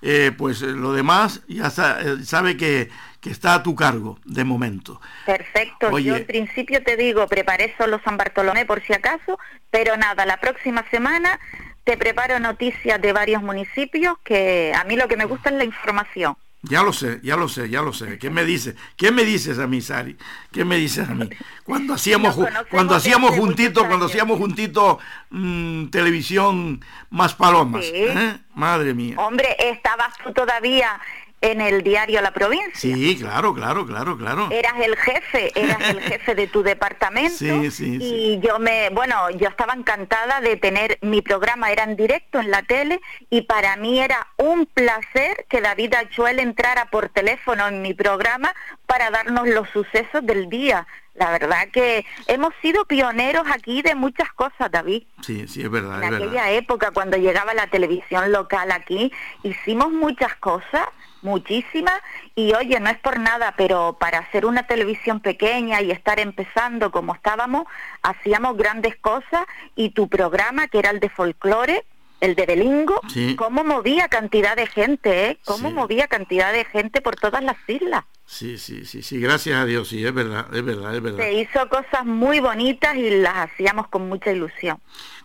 eh, 0.00 0.30
pues 0.38 0.62
eh, 0.62 0.66
lo 0.68 0.92
demás 0.92 1.42
ya 1.48 1.66
eh, 1.66 2.24
sabe 2.24 2.56
que, 2.56 2.90
que 3.20 3.30
está 3.30 3.54
a 3.54 3.62
tu 3.64 3.74
cargo 3.74 4.20
de 4.24 4.44
momento. 4.44 5.00
Perfecto, 5.26 5.98
yo 5.98 6.14
en 6.14 6.24
principio 6.24 6.84
te 6.84 6.96
digo, 6.96 7.26
preparé 7.26 7.74
solo 7.76 8.00
San 8.04 8.16
Bartolomé 8.16 8.64
por 8.64 8.80
si 8.80 8.92
acaso, 8.92 9.40
pero 9.72 9.96
nada, 9.96 10.24
la 10.24 10.36
próxima 10.36 10.88
semana 10.88 11.40
te 11.84 11.96
preparo 11.96 12.40
noticias 12.40 13.00
de 13.00 13.12
varios 13.12 13.42
municipios 13.42 14.16
que 14.24 14.72
a 14.74 14.84
mí 14.84 14.96
lo 14.96 15.06
que 15.06 15.16
me 15.16 15.26
gusta 15.26 15.50
es 15.50 15.56
la 15.56 15.64
información. 15.64 16.36
Ya 16.66 16.82
lo 16.82 16.94
sé, 16.94 17.20
ya 17.22 17.36
lo 17.36 17.46
sé, 17.46 17.68
ya 17.68 17.82
lo 17.82 17.92
sé. 17.92 18.18
¿Qué 18.18 18.30
me 18.30 18.42
dices? 18.42 18.74
¿Qué 18.96 19.12
me 19.12 19.24
dices 19.24 19.58
a 19.58 19.66
mí, 19.66 19.82
Sari? 19.82 20.16
¿Qué 20.50 20.64
me 20.64 20.76
dices 20.76 21.06
a 21.06 21.14
mí? 21.14 21.28
Cuando 21.62 21.92
hacíamos 21.94 22.38
cuando 22.70 22.94
hacíamos 22.94 23.36
juntitos, 23.36 23.84
cuando 23.84 24.06
hacíamos 24.06 24.38
juntito 24.38 24.98
mm, 25.28 25.88
televisión 25.88 26.82
más 27.10 27.34
palomas, 27.34 27.84
¿eh? 27.84 28.38
Madre 28.54 28.94
mía. 28.94 29.16
Hombre, 29.18 29.54
estabas 29.58 30.16
tú 30.24 30.32
todavía 30.32 30.98
en 31.44 31.60
el 31.60 31.82
diario 31.82 32.22
La 32.22 32.32
Provincia. 32.32 32.72
Sí, 32.72 33.18
claro, 33.20 33.52
claro, 33.52 33.84
claro, 33.84 34.16
claro. 34.16 34.48
Eras 34.50 34.74
el 34.80 34.96
jefe, 34.96 35.52
eras 35.54 35.90
el 35.90 36.00
jefe 36.00 36.34
de 36.34 36.46
tu 36.46 36.62
departamento. 36.62 37.36
Sí, 37.36 37.70
sí, 37.70 37.98
y 38.00 38.40
yo 38.40 38.58
me, 38.58 38.88
bueno, 38.88 39.28
yo 39.32 39.48
estaba 39.48 39.74
encantada 39.74 40.40
de 40.40 40.56
tener 40.56 40.98
mi 41.02 41.20
programa, 41.20 41.70
era 41.70 41.84
en 41.84 41.96
directo 41.96 42.40
en 42.40 42.50
la 42.50 42.62
tele, 42.62 42.98
y 43.28 43.42
para 43.42 43.76
mí 43.76 44.00
era 44.00 44.26
un 44.38 44.64
placer 44.64 45.44
que 45.50 45.60
David 45.60 45.94
Achuel 45.94 46.38
entrara 46.38 46.86
por 46.86 47.10
teléfono 47.10 47.68
en 47.68 47.82
mi 47.82 47.92
programa 47.92 48.54
para 48.86 49.10
darnos 49.10 49.46
los 49.46 49.68
sucesos 49.68 50.24
del 50.24 50.48
día. 50.48 50.86
La 51.14 51.30
verdad 51.30 51.68
que 51.70 52.06
hemos 52.26 52.54
sido 52.62 52.86
pioneros 52.86 53.46
aquí 53.52 53.82
de 53.82 53.94
muchas 53.94 54.32
cosas, 54.32 54.70
David. 54.70 55.04
Sí, 55.20 55.46
sí, 55.46 55.62
es 55.62 55.70
verdad. 55.70 56.02
En 56.02 56.14
aquella 56.14 56.50
época, 56.52 56.90
cuando 56.90 57.18
llegaba 57.18 57.52
la 57.52 57.66
televisión 57.66 58.32
local 58.32 58.72
aquí, 58.72 59.12
hicimos 59.42 59.92
muchas 59.92 60.34
cosas 60.36 60.88
muchísimas 61.24 61.94
y 62.36 62.52
oye, 62.54 62.78
no 62.78 62.90
es 62.90 62.98
por 62.98 63.18
nada, 63.18 63.54
pero 63.56 63.96
para 63.98 64.18
hacer 64.18 64.46
una 64.46 64.66
televisión 64.66 65.20
pequeña 65.20 65.80
y 65.82 65.90
estar 65.90 66.20
empezando 66.20 66.90
como 66.90 67.14
estábamos, 67.14 67.64
hacíamos 68.02 68.56
grandes 68.56 68.96
cosas 68.96 69.46
y 69.74 69.90
tu 69.90 70.08
programa, 70.08 70.68
que 70.68 70.78
era 70.78 70.90
el 70.90 71.00
de 71.00 71.08
folclore, 71.08 71.84
el 72.20 72.34
de 72.34 72.46
Belingo, 72.46 73.00
cómo 73.36 73.64
movía 73.64 74.08
cantidad 74.08 74.56
de 74.56 74.66
gente, 74.66 75.30
¿eh? 75.30 75.38
Cómo 75.44 75.70
movía 75.70 76.06
cantidad 76.06 76.52
de 76.52 76.64
gente 76.64 77.00
por 77.02 77.16
todas 77.16 77.42
las 77.42 77.56
islas. 77.66 78.04
Sí, 78.26 78.56
sí, 78.56 78.86
sí, 78.86 79.02
sí, 79.02 79.20
gracias 79.20 79.58
a 79.58 79.66
Dios, 79.66 79.88
sí, 79.88 80.04
es 80.04 80.14
verdad, 80.14 80.46
es 80.54 80.64
verdad, 80.64 80.94
es 80.94 81.02
verdad. 81.02 81.18
Se 81.18 81.34
hizo 81.34 81.68
cosas 81.68 82.06
muy 82.06 82.40
bonitas 82.40 82.96
y 82.96 83.10
las 83.10 83.50
hacíamos 83.50 83.88
con 83.88 84.08
mucha 84.08 84.32
ilusión. 84.32 84.80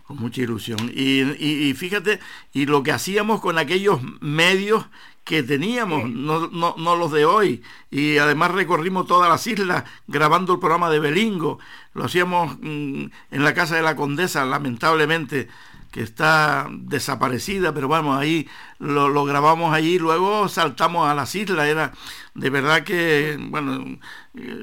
Con 0.06 0.18
mucha 0.18 0.42
ilusión. 0.42 0.78
Y, 0.94 1.22
y, 1.22 1.70
y 1.70 1.74
fíjate, 1.74 2.20
y 2.52 2.66
lo 2.66 2.82
que 2.82 2.92
hacíamos 2.92 3.40
con 3.40 3.56
aquellos 3.56 4.00
medios 4.20 4.86
que 5.24 5.42
teníamos, 5.42 6.08
no, 6.10 6.48
no, 6.48 6.74
no, 6.76 6.96
los 6.96 7.12
de 7.12 7.24
hoy. 7.24 7.62
Y 7.90 8.18
además 8.18 8.50
recorrimos 8.50 9.06
todas 9.06 9.28
las 9.28 9.46
islas 9.46 9.84
grabando 10.06 10.54
el 10.54 10.58
programa 10.58 10.90
de 10.90 10.98
Belingo. 10.98 11.58
Lo 11.94 12.04
hacíamos 12.04 12.56
mm, 12.60 13.04
en 13.30 13.44
la 13.44 13.54
casa 13.54 13.76
de 13.76 13.82
la 13.82 13.96
condesa, 13.96 14.44
lamentablemente 14.44 15.48
que 15.90 16.02
está 16.02 16.68
desaparecida, 16.70 17.74
pero 17.74 17.88
vamos, 17.88 18.18
ahí 18.18 18.48
lo, 18.78 19.24
grabamos 19.24 19.74
allí, 19.74 19.98
luego 19.98 20.48
saltamos 20.48 21.08
a 21.08 21.14
las 21.14 21.34
islas, 21.34 21.66
era 21.66 21.92
de 22.34 22.50
verdad 22.50 22.84
que, 22.84 23.36
bueno... 23.40 23.98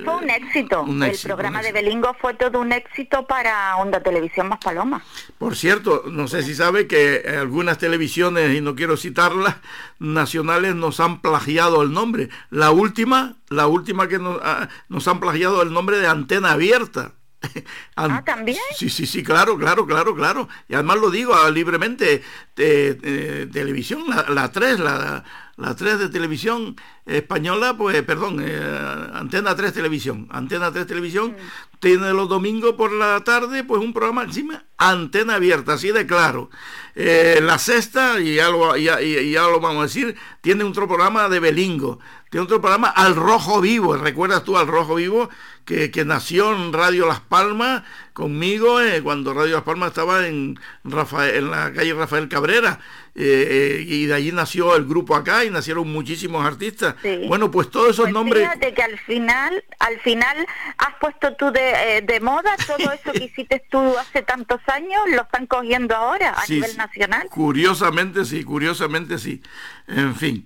Fue 0.05 0.15
un 0.15 0.30
éxito, 0.30 0.86
el 0.88 1.17
programa 1.21 1.61
de 1.61 1.73
Belingo 1.73 2.15
fue 2.19 2.34
todo 2.34 2.61
un 2.61 2.71
éxito 2.71 3.28
para 3.28 3.75
Onda 3.75 4.01
Televisión 4.01 4.47
Más 4.47 4.59
Paloma. 4.59 5.03
Por 5.38 5.57
cierto, 5.57 6.03
no 6.07 6.30
sé 6.30 6.43
si 6.43 6.55
sabe 6.55 6.88
que 6.88 7.23
algunas 7.39 7.78
televisiones, 7.78 8.55
y 8.55 8.61
no 8.61 8.75
quiero 8.75 8.95
citarlas, 8.95 9.57
nacionales 9.99 10.75
nos 10.75 11.01
han 11.01 11.21
plagiado 11.21 11.84
el 11.84 11.91
nombre. 11.91 12.30
La 12.49 12.71
última, 12.71 13.36
la 13.49 13.67
última 13.67 14.07
que 14.07 14.17
nos, 14.17 14.39
ah, 14.41 14.69
nos 14.88 15.05
han 15.09 15.19
plagiado 15.19 15.61
el 15.61 15.73
nombre 15.73 15.97
de 15.97 16.07
Antena 16.07 16.51
Abierta. 16.53 17.11
ah, 17.95 18.23
también. 18.25 18.57
Sí, 18.75 18.89
sí, 18.89 19.05
sí, 19.05 19.23
claro, 19.23 19.57
claro, 19.57 19.85
claro, 19.85 20.15
claro. 20.15 20.47
Y 20.67 20.73
además 20.73 20.97
lo 20.97 21.09
digo 21.09 21.33
ah, 21.35 21.49
libremente, 21.49 22.23
de, 22.55 23.47
televisión, 23.51 24.03
la, 24.07 24.25
la 24.29 24.51
3, 24.51 24.79
la, 24.79 25.23
la 25.57 25.75
3 25.75 25.99
de 25.99 26.09
televisión 26.09 26.75
española, 27.07 27.75
pues, 27.75 28.03
perdón, 28.03 28.39
eh, 28.41 29.09
Antena 29.13 29.55
3 29.55 29.73
Televisión. 29.73 30.27
Antena 30.29 30.71
3 30.71 30.85
Televisión 30.85 31.31
mm. 31.31 31.77
tiene 31.79 32.13
los 32.13 32.29
domingos 32.29 32.73
por 32.73 32.91
la 32.91 33.23
tarde, 33.23 33.63
pues 33.63 33.81
un 33.81 33.91
programa 33.91 34.23
encima, 34.23 34.65
antena 34.77 35.35
abierta, 35.35 35.73
así 35.73 35.91
de 35.91 36.05
claro. 36.05 36.51
Eh, 36.93 37.39
la 37.41 37.57
sexta, 37.57 38.19
y 38.19 38.35
ya, 38.35 38.49
lo, 38.49 38.77
ya, 38.77 39.01
ya, 39.01 39.47
lo 39.47 39.59
vamos 39.59 39.79
a 39.79 39.88
decir, 39.88 40.15
tiene 40.41 40.63
otro 40.63 40.88
programa 40.88 41.27
de 41.27 41.39
Belingo, 41.39 41.99
tiene 42.29 42.43
otro 42.43 42.61
programa 42.61 42.89
Al 42.89 43.15
Rojo 43.15 43.59
Vivo, 43.59 43.95
¿recuerdas 43.97 44.43
tú 44.43 44.57
Al 44.57 44.67
Rojo 44.67 44.95
Vivo? 44.95 45.29
Que, 45.68 45.91
que 45.91 46.05
nació 46.05 46.55
en 46.55 46.72
Radio 46.72 47.05
Las 47.05 47.20
Palmas 47.20 47.84
conmigo 48.13 48.82
eh, 48.82 49.03
cuando 49.03 49.34
Radio 49.34 49.55
Las 49.55 49.63
Palmas 49.63 49.89
estaba 49.89 50.26
en, 50.26 50.57
Rafael, 50.84 51.36
en 51.36 51.51
la 51.51 51.72
calle 51.74 51.93
Rafael 51.93 52.30
Cabrera. 52.30 52.80
Eh, 53.20 53.80
eh, 53.80 53.84
y 53.84 54.05
de 54.05 54.13
allí 54.13 54.32
nació 54.32 54.76
el 54.76 54.86
grupo 54.86 55.15
acá 55.15 55.43
y 55.43 55.49
nacieron 55.49 55.91
muchísimos 55.91 56.45
artistas. 56.45 56.95
Bueno, 57.28 57.49
pues 57.49 57.70
todos 57.70 57.89
esos 57.89 58.05
pues 58.05 58.13
nombres... 58.13 58.43
Fíjate 58.43 58.74
que 58.76 58.84
al 58.84 58.97
final, 58.99 59.63
al 59.80 59.99
final 60.01 60.45
has 60.78 60.95
puesto 61.01 61.36
tú 61.36 61.51
de, 61.51 62.03
de 62.05 62.20
moda 62.20 62.55
todo 62.68 62.91
eso 62.91 63.11
que 63.13 63.24
hiciste 63.32 63.63
tú 63.72 63.97
hace 63.97 64.22
tantos 64.22 64.61
años, 64.68 65.01
lo 65.09 65.24
están 65.24 65.47
cogiendo 65.47 65.95
ahora 65.95 66.36
a 66.38 66.45
nivel 66.47 66.78
nacional. 66.78 67.28
Curiosamente 67.30 68.24
sí, 68.24 68.43
curiosamente 68.43 69.18
sí. 69.18 69.41
En 69.88 70.15
fin. 70.15 70.45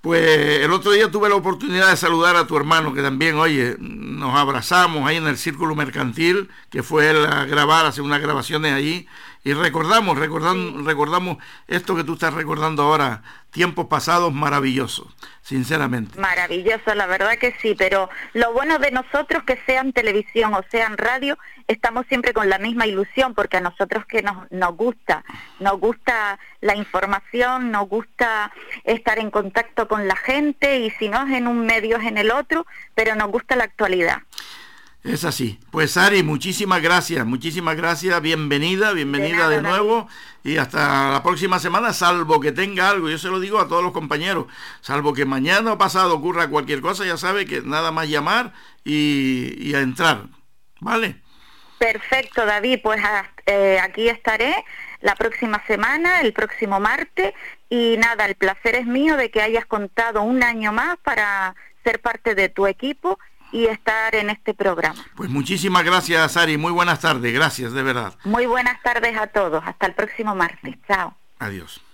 Pues 0.00 0.60
el 0.60 0.70
otro 0.70 0.92
día 0.92 1.10
tuve 1.10 1.28
la 1.28 1.34
oportunidad 1.34 1.90
de 1.90 1.96
saludar 1.96 2.36
a 2.36 2.46
tu 2.46 2.56
hermano 2.56 2.92
que 2.92 3.02
también, 3.02 3.36
oye, 3.36 3.74
nos 3.78 4.38
abrazamos 4.46 5.06
ahí 5.08 5.16
en 5.16 5.26
el 5.26 5.36
Círculo 5.36 5.74
Mercantil, 5.74 6.48
que 6.70 6.82
fue 6.82 7.10
él 7.10 7.26
a 7.26 7.44
grabar, 7.44 7.86
hacer 7.86 8.02
unas 8.02 8.20
grabaciones 8.20 8.72
allí 8.72 9.06
y 9.46 9.54
recordamos, 9.54 10.18
recordamos, 10.18 10.84
recordamos 10.84 11.38
esto 11.68 11.94
que 11.94 12.02
tú 12.02 12.14
estás 12.14 12.34
recordando 12.34 12.82
ahora, 12.82 13.22
tiempos 13.52 13.86
pasados 13.86 14.32
maravillosos, 14.32 15.06
sinceramente. 15.40 16.18
Maravilloso, 16.18 16.92
la 16.96 17.06
verdad 17.06 17.38
que 17.38 17.54
sí, 17.62 17.76
pero 17.78 18.10
lo 18.32 18.52
bueno 18.52 18.80
de 18.80 18.90
nosotros 18.90 19.44
que 19.44 19.56
sean 19.64 19.92
televisión 19.92 20.52
o 20.52 20.64
sean 20.68 20.98
radio, 20.98 21.38
estamos 21.68 22.06
siempre 22.08 22.32
con 22.32 22.48
la 22.48 22.58
misma 22.58 22.88
ilusión, 22.88 23.34
porque 23.34 23.58
a 23.58 23.60
nosotros 23.60 24.04
que 24.06 24.20
nos, 24.20 24.50
nos 24.50 24.76
gusta, 24.76 25.24
nos 25.60 25.78
gusta 25.78 26.40
la 26.60 26.74
información, 26.74 27.70
nos 27.70 27.88
gusta 27.88 28.50
estar 28.82 29.20
en 29.20 29.30
contacto 29.30 29.86
con 29.86 30.08
la 30.08 30.16
gente 30.16 30.80
y 30.80 30.90
si 30.90 31.08
no 31.08 31.24
es 31.24 31.32
en 31.34 31.46
un 31.46 31.64
medio 31.64 31.98
es 31.98 32.04
en 32.04 32.18
el 32.18 32.32
otro, 32.32 32.66
pero 32.96 33.14
nos 33.14 33.30
gusta 33.30 33.54
la 33.54 33.62
actualidad. 33.62 34.22
Es 35.06 35.24
así. 35.24 35.60
Pues 35.70 35.96
Ari, 35.96 36.24
muchísimas 36.24 36.82
gracias, 36.82 37.24
muchísimas 37.24 37.76
gracias, 37.76 38.20
bienvenida, 38.20 38.92
bienvenida 38.92 39.48
de, 39.48 39.62
nuevo. 39.62 40.08
Y 40.42 40.56
hasta 40.56 41.12
la 41.12 41.22
próxima 41.22 41.60
semana, 41.60 41.92
salvo 41.92 42.40
que 42.40 42.50
tenga 42.50 42.90
algo, 42.90 43.08
yo 43.08 43.16
se 43.16 43.28
lo 43.28 43.38
digo 43.38 43.60
a 43.60 43.68
todos 43.68 43.84
los 43.84 43.92
compañeros, 43.92 44.46
salvo 44.80 45.12
que 45.12 45.24
mañana 45.24 45.74
o 45.74 45.78
pasado 45.78 46.14
ocurra 46.16 46.48
cualquier 46.48 46.80
cosa, 46.80 47.04
ya 47.04 47.16
sabe 47.16 47.46
que 47.46 47.62
nada 47.62 47.92
más 47.92 48.08
llamar 48.08 48.52
y, 48.84 49.72
a 49.74 49.80
entrar, 49.80 50.24
¿vale? 50.80 51.16
Perfecto, 51.78 52.44
David, 52.44 52.80
pues 52.82 53.00
eh, 53.46 53.78
aquí 53.80 54.08
estaré 54.08 54.64
la 55.02 55.14
próxima 55.14 55.62
semana, 55.68 56.20
el 56.20 56.32
próximo 56.32 56.80
martes, 56.80 57.32
y 57.68 57.96
nada, 57.98 58.26
el 58.26 58.34
placer 58.34 58.74
es 58.74 58.86
mío 58.86 59.16
de 59.16 59.30
que 59.30 59.40
hayas 59.40 59.66
contado 59.66 60.22
un 60.22 60.42
año 60.42 60.72
más 60.72 60.96
para 61.04 61.54
ser 61.84 62.00
parte 62.00 62.34
de 62.34 62.48
tu 62.48 62.66
equipo 62.66 63.20
y 63.52 63.66
estar 63.66 64.14
en 64.14 64.30
este 64.30 64.54
programa. 64.54 65.04
Pues 65.14 65.30
muchísimas 65.30 65.84
gracias, 65.84 66.32
Sari. 66.32 66.56
Muy 66.56 66.72
buenas 66.72 67.00
tardes. 67.00 67.32
Gracias, 67.32 67.72
de 67.72 67.82
verdad. 67.82 68.14
Muy 68.24 68.46
buenas 68.46 68.82
tardes 68.82 69.16
a 69.16 69.26
todos. 69.26 69.62
Hasta 69.64 69.86
el 69.86 69.94
próximo 69.94 70.34
martes. 70.34 70.76
Chao. 70.86 71.16
Adiós. 71.38 71.85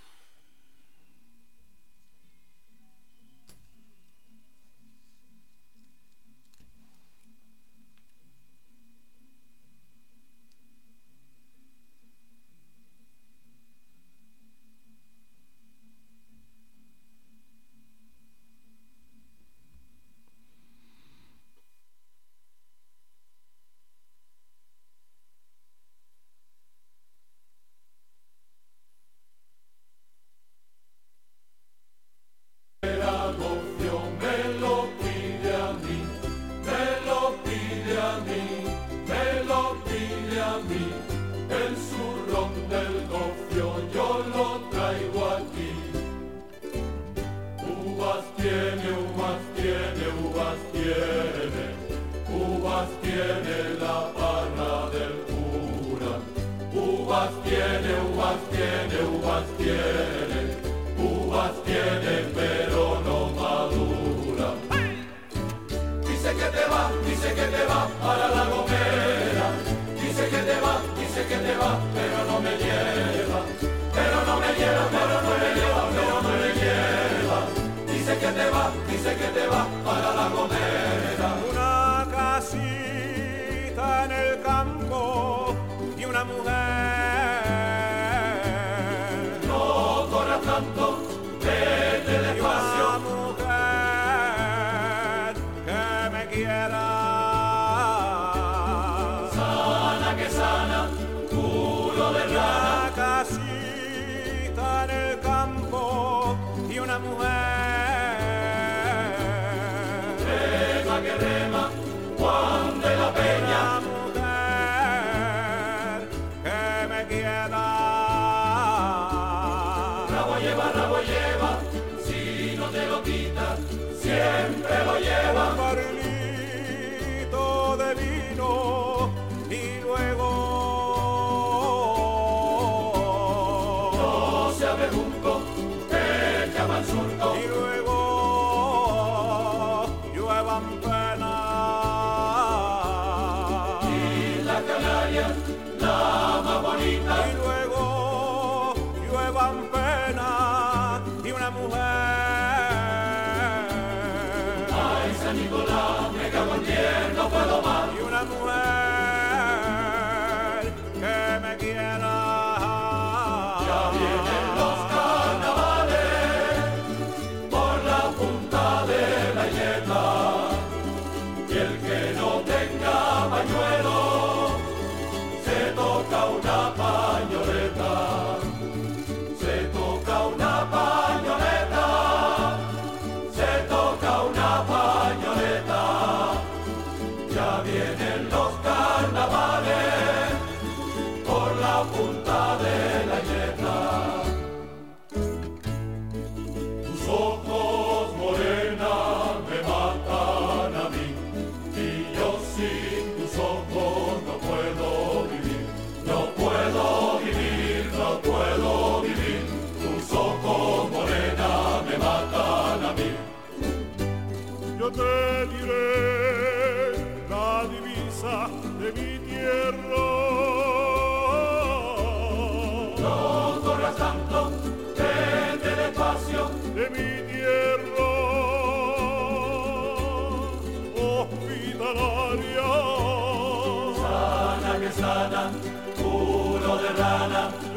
asunto. 136.83 137.72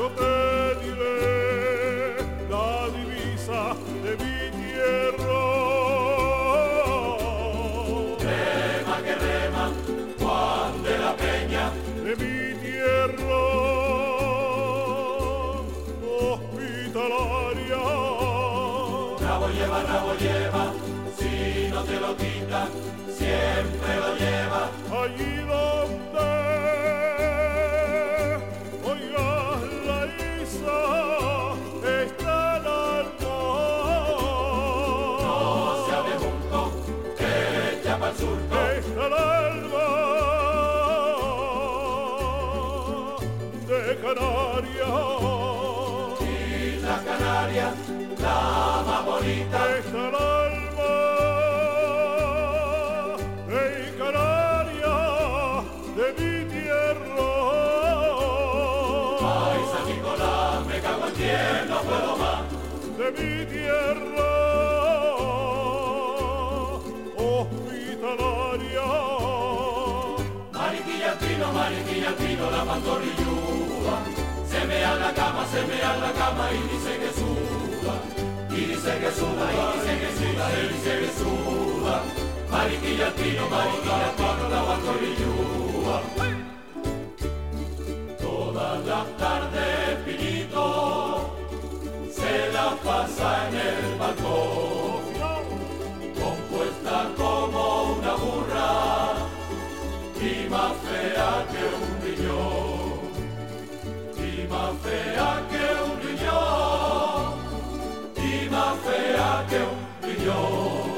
Rana. 0.08 0.12
Yo 0.12 0.12
te 0.12 0.84
diré 0.84 2.16
la 2.50 2.88
divisa 2.96 3.74
de 4.04 4.10
mi 4.22 4.38
tierra. 4.56 5.42
Rema 8.20 8.96
que 9.04 9.14
rema, 9.14 9.64
Juan 10.18 10.82
de 10.82 10.94
la 10.98 11.12
Peña. 11.16 11.64
De 12.04 12.12
mi 12.16 12.54
tierra 12.60 13.38
hospitalaria. 16.22 17.82
Rabo 19.20 19.46
lleva, 19.48 19.78
rabo 19.82 20.12
lleva, 20.18 20.64
si 21.18 21.68
no 21.70 21.82
te 21.82 22.00
lo 22.00 22.16
quita, 22.16 22.68
siempre 23.08 23.96
lo 23.96 24.14
lleva. 24.16 24.35
Tierra 63.66 64.30
hospitalaria. 67.26 68.88
Mariquilla 70.52 71.10
al 71.12 71.18
pino, 71.18 71.46
mariquilla 71.52 72.08
al 72.08 72.14
pino, 72.14 72.50
la 72.50 72.62
pantorrillúa. 72.64 73.96
Se 74.50 74.60
me 74.66 74.84
a 74.84 74.94
la 74.94 75.12
cama, 75.14 75.42
se 75.52 75.60
me 75.68 75.78
a 75.82 75.96
la 75.96 76.12
cama 76.12 76.44
y 76.52 76.60
dice 76.72 76.92
que 77.02 77.10
suda. 77.18 77.94
Y 78.50 78.60
dice 78.70 78.92
que 79.02 79.10
suda, 79.18 79.44
y 79.52 79.58
dice 79.74 79.92
que 80.02 80.10
suda, 80.18 80.44
y 80.56 80.62
dice 80.72 80.92
que 81.00 81.10
suda. 81.20 81.96
Mariquilla 82.50 83.06
al 83.06 83.14
pino, 83.14 83.44
mariquilla 83.50 84.06
al 84.08 84.14
pino, 84.18 84.44
la 84.54 84.60
pantorrillúa. 84.68 85.65
La 92.56 92.70
pasa 92.86 93.28
en 93.48 93.54
el 93.70 93.98
balcón. 94.00 95.04
Compuesta 96.22 96.96
como 97.20 97.62
una 97.96 98.12
burra 98.22 98.72
y 100.28 100.32
más 100.52 100.72
fea 100.86 101.30
que 101.52 101.62
un 101.78 101.90
riñón, 102.04 102.98
y 104.26 104.32
más 104.52 104.72
fea 104.84 105.30
que 105.50 105.64
un 105.86 105.94
riñón, 106.06 107.34
y 108.28 108.34
más 108.54 108.74
fea 108.86 109.30
que 109.50 109.58
un 109.72 109.82
riñón. 110.06 110.96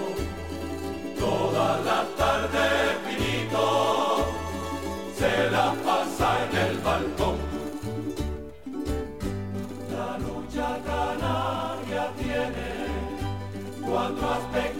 Todas 1.24 1.76
las 1.88 2.06
tardes, 2.20 2.86
pinito, 3.04 3.66
se 5.18 5.32
la 5.54 5.66
pasa 5.86 6.28
en 6.44 6.52
el 6.66 6.74
balcón. 6.86 7.38
prospect. 14.29 14.78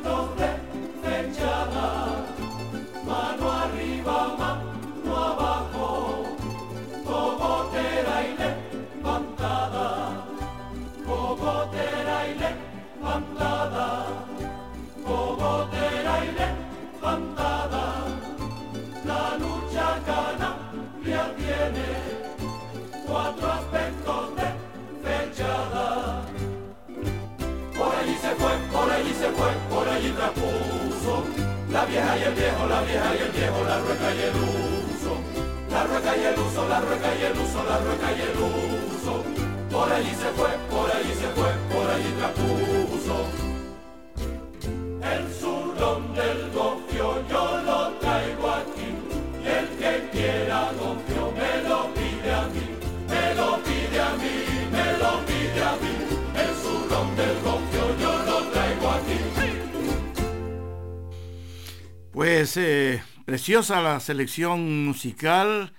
Preciosa 63.49 63.80
la 63.80 63.99
selección 63.99 64.84
musical 64.84 65.72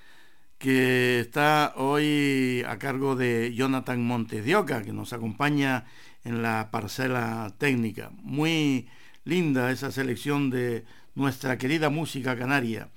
que 0.57 1.19
está 1.19 1.73
hoy 1.75 2.63
a 2.67 2.79
cargo 2.79 3.15
de 3.15 3.53
Jonathan 3.53 4.03
Montes 4.03 4.43
de 4.43 4.55
Oca, 4.55 4.81
que 4.81 4.91
nos 4.91 5.13
acompaña 5.13 5.85
en 6.23 6.41
la 6.41 6.71
parcela 6.71 7.53
técnica. 7.59 8.09
Muy 8.23 8.89
linda 9.23 9.69
esa 9.69 9.91
selección 9.91 10.49
de 10.49 10.83
nuestra 11.13 11.59
querida 11.59 11.91
música 11.91 12.35
canaria, 12.35 12.89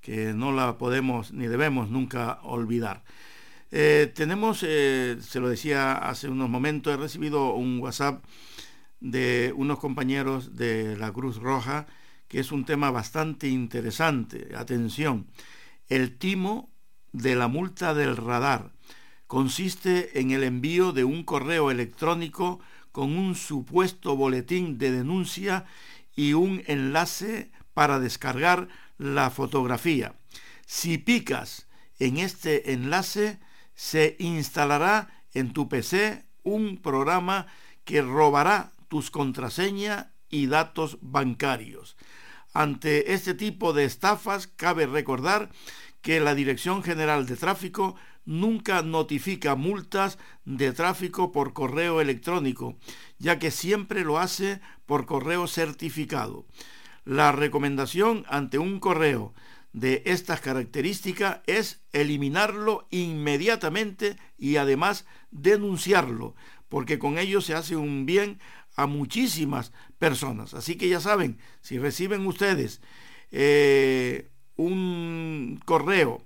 que 0.00 0.32
no 0.32 0.52
la 0.52 0.78
podemos 0.78 1.32
ni 1.32 1.48
debemos 1.48 1.90
nunca 1.90 2.38
olvidar. 2.44 3.02
Eh, 3.72 4.12
tenemos, 4.14 4.60
eh, 4.62 5.16
se 5.22 5.40
lo 5.40 5.48
decía 5.48 5.94
hace 5.94 6.28
unos 6.28 6.48
momentos, 6.48 6.94
he 6.94 6.96
recibido 6.96 7.52
un 7.54 7.80
WhatsApp 7.80 8.22
de 9.00 9.52
unos 9.56 9.80
compañeros 9.80 10.54
de 10.54 10.96
la 10.98 11.12
Cruz 11.12 11.38
Roja, 11.38 11.88
que 12.34 12.40
es 12.40 12.50
un 12.50 12.64
tema 12.64 12.90
bastante 12.90 13.46
interesante. 13.46 14.56
Atención, 14.56 15.28
el 15.86 16.18
timo 16.18 16.68
de 17.12 17.36
la 17.36 17.46
multa 17.46 17.94
del 17.94 18.16
radar 18.16 18.72
consiste 19.28 20.18
en 20.18 20.32
el 20.32 20.42
envío 20.42 20.90
de 20.90 21.04
un 21.04 21.22
correo 21.22 21.70
electrónico 21.70 22.58
con 22.90 23.16
un 23.16 23.36
supuesto 23.36 24.16
boletín 24.16 24.78
de 24.78 24.90
denuncia 24.90 25.64
y 26.16 26.32
un 26.32 26.64
enlace 26.66 27.52
para 27.72 28.00
descargar 28.00 28.66
la 28.98 29.30
fotografía. 29.30 30.16
Si 30.66 30.98
picas 30.98 31.68
en 32.00 32.16
este 32.16 32.72
enlace, 32.72 33.38
se 33.76 34.16
instalará 34.18 35.22
en 35.34 35.52
tu 35.52 35.68
PC 35.68 36.24
un 36.42 36.78
programa 36.78 37.46
que 37.84 38.02
robará 38.02 38.72
tus 38.88 39.12
contraseñas 39.12 40.08
y 40.28 40.48
datos 40.48 40.98
bancarios. 41.00 41.96
Ante 42.54 43.12
este 43.12 43.34
tipo 43.34 43.72
de 43.72 43.84
estafas, 43.84 44.46
cabe 44.46 44.86
recordar 44.86 45.50
que 46.02 46.20
la 46.20 46.36
Dirección 46.36 46.84
General 46.84 47.26
de 47.26 47.36
Tráfico 47.36 47.96
nunca 48.24 48.82
notifica 48.82 49.56
multas 49.56 50.18
de 50.44 50.72
tráfico 50.72 51.32
por 51.32 51.52
correo 51.52 52.00
electrónico, 52.00 52.76
ya 53.18 53.40
que 53.40 53.50
siempre 53.50 54.04
lo 54.04 54.18
hace 54.18 54.60
por 54.86 55.04
correo 55.04 55.48
certificado. 55.48 56.46
La 57.04 57.32
recomendación 57.32 58.24
ante 58.28 58.58
un 58.58 58.78
correo 58.78 59.34
de 59.72 60.02
estas 60.06 60.40
características 60.40 61.40
es 61.46 61.82
eliminarlo 61.92 62.86
inmediatamente 62.90 64.16
y 64.38 64.56
además 64.56 65.06
denunciarlo, 65.32 66.36
porque 66.68 67.00
con 67.00 67.18
ello 67.18 67.40
se 67.40 67.54
hace 67.54 67.74
un 67.74 68.06
bien 68.06 68.38
a 68.76 68.86
muchísimas 68.86 69.72
personas. 69.98 70.54
Así 70.54 70.76
que 70.76 70.88
ya 70.88 71.00
saben, 71.00 71.38
si 71.60 71.78
reciben 71.78 72.26
ustedes 72.26 72.80
eh, 73.30 74.28
un 74.56 75.60
correo 75.64 76.22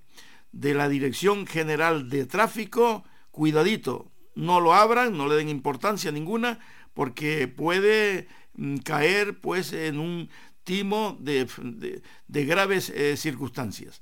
de 0.53 0.75
la 0.75 0.89
Dirección 0.89 1.47
General 1.47 2.09
de 2.09 2.27
Tráfico, 2.27 3.05
cuidadito, 3.31 4.11
no 4.35 4.61
lo 4.61 4.75
abran, 4.75 5.17
no 5.17 5.27
le 5.29 5.37
den 5.37 5.49
importancia 5.49 6.13
ninguna, 6.13 6.59
porque 6.95 7.49
puede 7.49 8.29
mm, 8.55 8.79
caer 8.79 9.39
pues 9.41 9.73
en 9.73 9.99
un 9.99 10.29
timo 10.65 11.17
de, 11.21 11.49
de, 12.27 12.45
graves 12.45 12.91
eh, 12.91 13.17
circunstancias. 13.17 14.01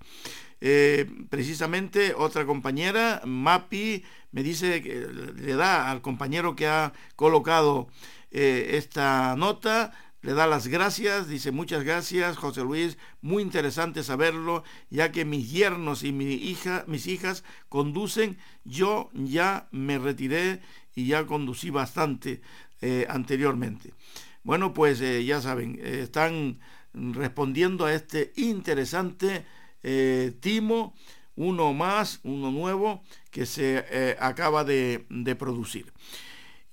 Eh, 0.60 1.06
precisamente 1.28 2.14
otra 2.16 2.44
compañera, 2.44 3.22
Mapi, 3.24 4.02
me 4.32 4.42
dice 4.42 4.82
que 4.82 5.06
le 5.36 5.54
da 5.54 5.90
al 5.90 6.00
compañero 6.00 6.56
que 6.56 6.66
ha 6.66 6.92
colocado 7.14 7.88
eh, 8.36 8.76
esta 8.76 9.34
nota, 9.36 9.92
le 10.22 10.34
da 10.34 10.46
las 10.46 10.68
gracias, 10.68 11.28
dice 11.28 11.50
muchas 11.52 11.84
gracias 11.84 12.36
José 12.36 12.62
Luis, 12.62 12.98
muy 13.20 13.42
interesante 13.42 14.02
saberlo, 14.02 14.64
ya 14.90 15.10
que 15.10 15.24
mis 15.24 15.50
yernos 15.50 16.04
y 16.04 16.12
mis 16.12 17.06
hijas 17.06 17.44
conducen, 17.68 18.38
yo 18.64 19.10
ya 19.14 19.68
me 19.70 19.98
retiré 19.98 20.60
y 20.94 21.06
ya 21.06 21.26
conducí 21.26 21.70
bastante 21.70 22.40
eh, 22.80 23.06
anteriormente. 23.08 23.94
Bueno, 24.42 24.72
pues 24.72 25.00
ya 25.00 25.40
saben, 25.40 25.80
están 25.84 26.60
respondiendo 26.94 27.84
a 27.84 27.94
este 27.94 28.32
interesante 28.36 29.44
eh, 29.82 30.32
timo, 30.40 30.94
uno 31.36 31.72
más, 31.74 32.20
uno 32.24 32.50
nuevo 32.50 33.04
que 33.30 33.46
se 33.46 33.84
eh, 33.90 34.16
acaba 34.18 34.64
de, 34.64 35.04
producir. 35.38 35.92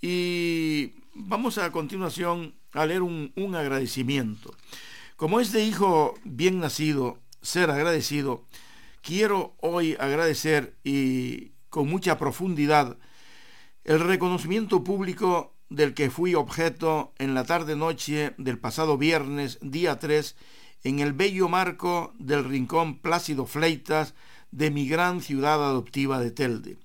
Y 0.01 0.93
vamos 1.13 1.57
a 1.57 1.71
continuación 1.71 2.55
a 2.73 2.85
leer 2.85 3.01
un, 3.01 3.31
agradecimiento. 3.55 4.53
Como 5.15 5.39
es 5.39 5.51
de 5.51 5.63
hijo 5.63 6.15
bien 6.23 6.59
nacido, 6.59 7.19
ser 7.41 7.69
agradecido, 7.69 8.45
quiero 9.01 9.55
hoy 9.59 9.95
agradecer 9.99 10.75
y 10.83 11.51
con 11.69 11.87
mucha 11.87 12.17
profundidad 12.17 12.97
el 13.83 13.99
reconocimiento 13.99 14.83
público 14.83 15.55
del 15.69 15.93
que 15.93 16.09
fui 16.09 16.35
objeto 16.35 17.13
en 17.17 17.33
la 17.33 17.45
tarde-noche 17.45 18.33
del 18.37 18.59
pasado 18.59 18.97
viernes, 18.97 19.59
día 19.61 19.99
3, 19.99 20.35
en 20.83 20.99
el 20.99 21.13
bello 21.13 21.49
marco 21.49 22.13
del 22.17 22.43
rincón 22.43 22.99
Plácido 22.99 23.45
Fleitas 23.45 24.13
de 24.51 24.71
mi 24.71 24.87
gran 24.87 25.21
ciudad 25.21 25.63
adoptiva 25.63 26.19
de 26.19 26.31
Telde. 26.31 26.77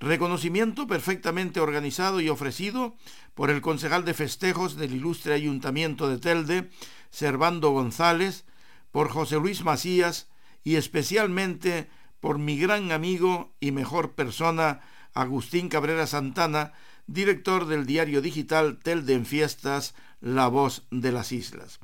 Reconocimiento 0.00 0.86
perfectamente 0.86 1.58
organizado 1.58 2.20
y 2.20 2.28
ofrecido 2.28 2.96
por 3.34 3.50
el 3.50 3.60
concejal 3.60 4.04
de 4.04 4.14
festejos 4.14 4.76
del 4.76 4.94
ilustre 4.94 5.34
ayuntamiento 5.34 6.08
de 6.08 6.18
Telde, 6.18 6.70
Servando 7.10 7.70
González, 7.70 8.44
por 8.92 9.08
José 9.08 9.36
Luis 9.36 9.64
Macías 9.64 10.28
y 10.62 10.76
especialmente 10.76 11.88
por 12.20 12.38
mi 12.38 12.58
gran 12.58 12.92
amigo 12.92 13.54
y 13.60 13.72
mejor 13.72 14.14
persona, 14.14 14.80
Agustín 15.14 15.68
Cabrera 15.68 16.06
Santana, 16.06 16.72
director 17.06 17.66
del 17.66 17.86
diario 17.86 18.20
digital 18.20 18.78
Telde 18.78 19.14
en 19.14 19.26
Fiestas, 19.26 19.94
La 20.20 20.46
Voz 20.46 20.86
de 20.90 21.10
las 21.10 21.32
Islas. 21.32 21.80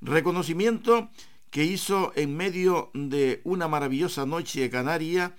Reconocimiento 0.00 1.10
que 1.50 1.64
hizo 1.64 2.12
en 2.14 2.36
medio 2.36 2.90
de 2.94 3.42
una 3.44 3.68
maravillosa 3.68 4.24
noche 4.24 4.70
canaria 4.70 5.34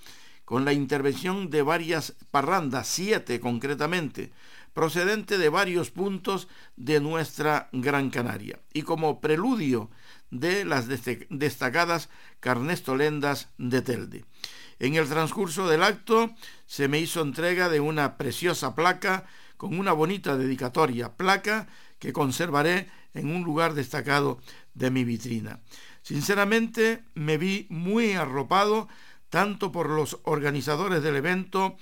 con 0.52 0.65
la 0.65 0.73
intervención 0.73 1.49
de 1.49 1.61
varias 1.61 2.14
parrandas, 2.30 2.86
siete 2.86 3.40
concretamente, 3.40 4.34
procedente 4.73 5.38
de 5.38 5.48
varios 5.48 5.91
puntos 5.91 6.49
de 6.76 6.99
nuestra 6.99 7.69
Gran 7.72 8.10
Canaria, 8.10 8.60
y 8.73 8.82
como 8.82 9.22
preludio 9.22 9.90
de 10.30 10.65
las 10.65 10.90
destacadas 10.90 12.10
carnestolendas 12.41 13.48
de 13.57 13.82
Telde. 13.82 14.26
En 14.80 14.95
el 14.95 15.07
transcurso 15.07 15.69
del 15.69 15.84
acto 15.84 16.36
se 16.65 16.90
me 16.90 16.99
hizo 16.99 17.22
entrega 17.22 17.69
de 17.69 17.80
una 17.80 18.18
preciosa 18.18 18.76
placa 18.76 19.23
con 19.56 19.80
una 19.80 19.94
bonita 19.94 20.36
dedicatoria, 20.36 21.14
placa 21.14 21.69
que 21.98 22.11
conservaré 22.11 22.90
en 23.14 23.34
un 23.34 23.44
lugar 23.44 23.73
destacado 23.73 24.41
de 24.73 24.91
mi 24.91 25.06
vitrina. 25.06 25.61
Sinceramente 26.02 27.06
me 27.14 27.38
vi 27.38 27.68
muy 27.69 28.14
arropado 28.14 28.90
tanto 29.32 29.72
por 29.72 29.90
los 29.90 30.20
organizadores 30.24 31.02
del 31.02 31.16
evento 31.16 31.78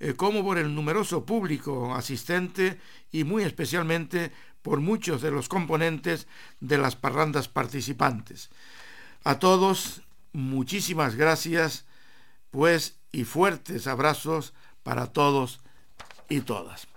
eh, 0.00 0.14
como 0.14 0.42
por 0.42 0.58
el 0.58 0.74
numeroso 0.74 1.24
público 1.24 1.94
asistente 1.94 2.80
y 3.12 3.22
muy 3.22 3.44
especialmente 3.44 4.32
por 4.62 4.80
muchos 4.80 5.22
de 5.22 5.30
los 5.30 5.48
componentes 5.48 6.26
de 6.58 6.78
las 6.78 6.96
parrandas 6.96 7.48
participantes. 7.48 8.50
A 9.22 9.38
todos, 9.38 10.02
muchísimas 10.32 11.14
gracias, 11.14 11.84
pues, 12.50 12.98
y 13.12 13.24
fuertes 13.24 13.86
abrazos 13.86 14.54
para 14.82 15.06
todos 15.06 15.60
y 16.28 16.40
todas. 16.40 16.88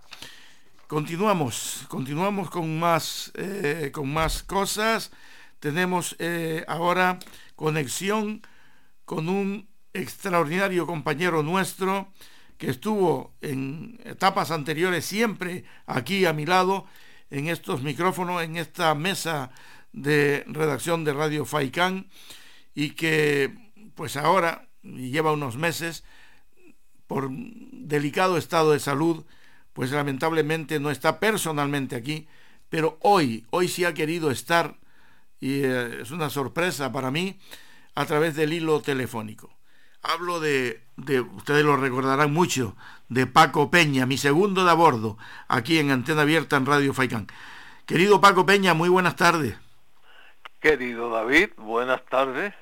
Continuamos, 0.88 1.86
continuamos 1.90 2.50
con 2.50 2.80
más, 2.80 3.32
eh, 3.36 3.92
con 3.94 4.12
más 4.12 4.44
cosas. 4.44 5.12
Tenemos 5.60 6.16
eh, 6.20 6.66
ahora 6.68 7.20
conexión 7.56 8.42
con 9.06 9.30
un 9.30 9.69
extraordinario 9.94 10.86
compañero 10.86 11.44
nuestro 11.44 12.12
que 12.58 12.70
estuvo 12.70 13.34
en 13.42 14.00
etapas 14.04 14.52
anteriores 14.52 15.06
siempre 15.06 15.64
aquí 15.86 16.26
a 16.26 16.34
mi 16.34 16.46
lado, 16.46 16.86
en 17.30 17.48
estos 17.48 17.84
micrófonos, 17.84 18.44
en 18.44 18.58
esta 18.58 18.94
mesa 18.96 19.52
de 19.94 20.44
redacción 20.48 21.04
de 21.06 21.14
Radio 21.14 21.46
Faicán, 21.46 22.10
y 22.76 22.92
que 22.92 23.56
pues 23.96 24.18
ahora 24.18 24.68
lleva 24.84 25.32
unos 25.32 25.56
meses 25.56 26.04
por 27.08 27.30
delicado 27.32 28.38
estado 28.38 28.74
de 28.74 28.80
salud, 28.80 29.26
pues 29.74 29.92
lamentablemente 29.92 30.80
no 30.80 30.92
está 30.92 31.20
personalmente 31.20 31.96
aquí, 31.96 32.28
pero 32.70 32.98
hoy, 33.02 33.46
hoy 33.52 33.68
sí 33.68 33.86
ha 33.86 33.94
querido 33.94 34.32
estar, 34.32 34.78
y 35.40 35.64
eh, 35.64 36.02
es 36.02 36.12
una 36.12 36.30
sorpresa 36.30 36.92
para 36.92 37.10
mí, 37.10 37.40
a 37.96 38.06
través 38.06 38.36
del 38.36 38.54
hilo 38.54 38.82
telefónico. 38.82 39.59
Hablo 40.02 40.40
de, 40.40 40.82
de, 40.98 41.22
ustedes 41.22 41.64
lo 41.64 41.76
recordarán 41.78 42.34
mucho, 42.34 42.76
de 43.10 43.28
Paco 43.28 43.70
Peña, 43.70 44.06
mi 44.06 44.18
segundo 44.18 44.64
de 44.64 44.72
a 44.72 44.74
bordo, 44.74 45.18
aquí 45.48 45.78
en 45.78 45.92
Antena 45.92 46.22
Abierta 46.22 46.58
en 46.58 46.66
Radio 46.66 46.94
Faicán. 46.94 47.28
Querido 47.86 48.22
Paco 48.22 48.46
Peña, 48.46 48.74
muy 48.74 48.90
buenas 48.90 49.16
tardes. 49.16 49.56
Querido 50.60 51.10
David, 51.10 51.50
buenas 51.58 52.06
tardes. 52.06 52.54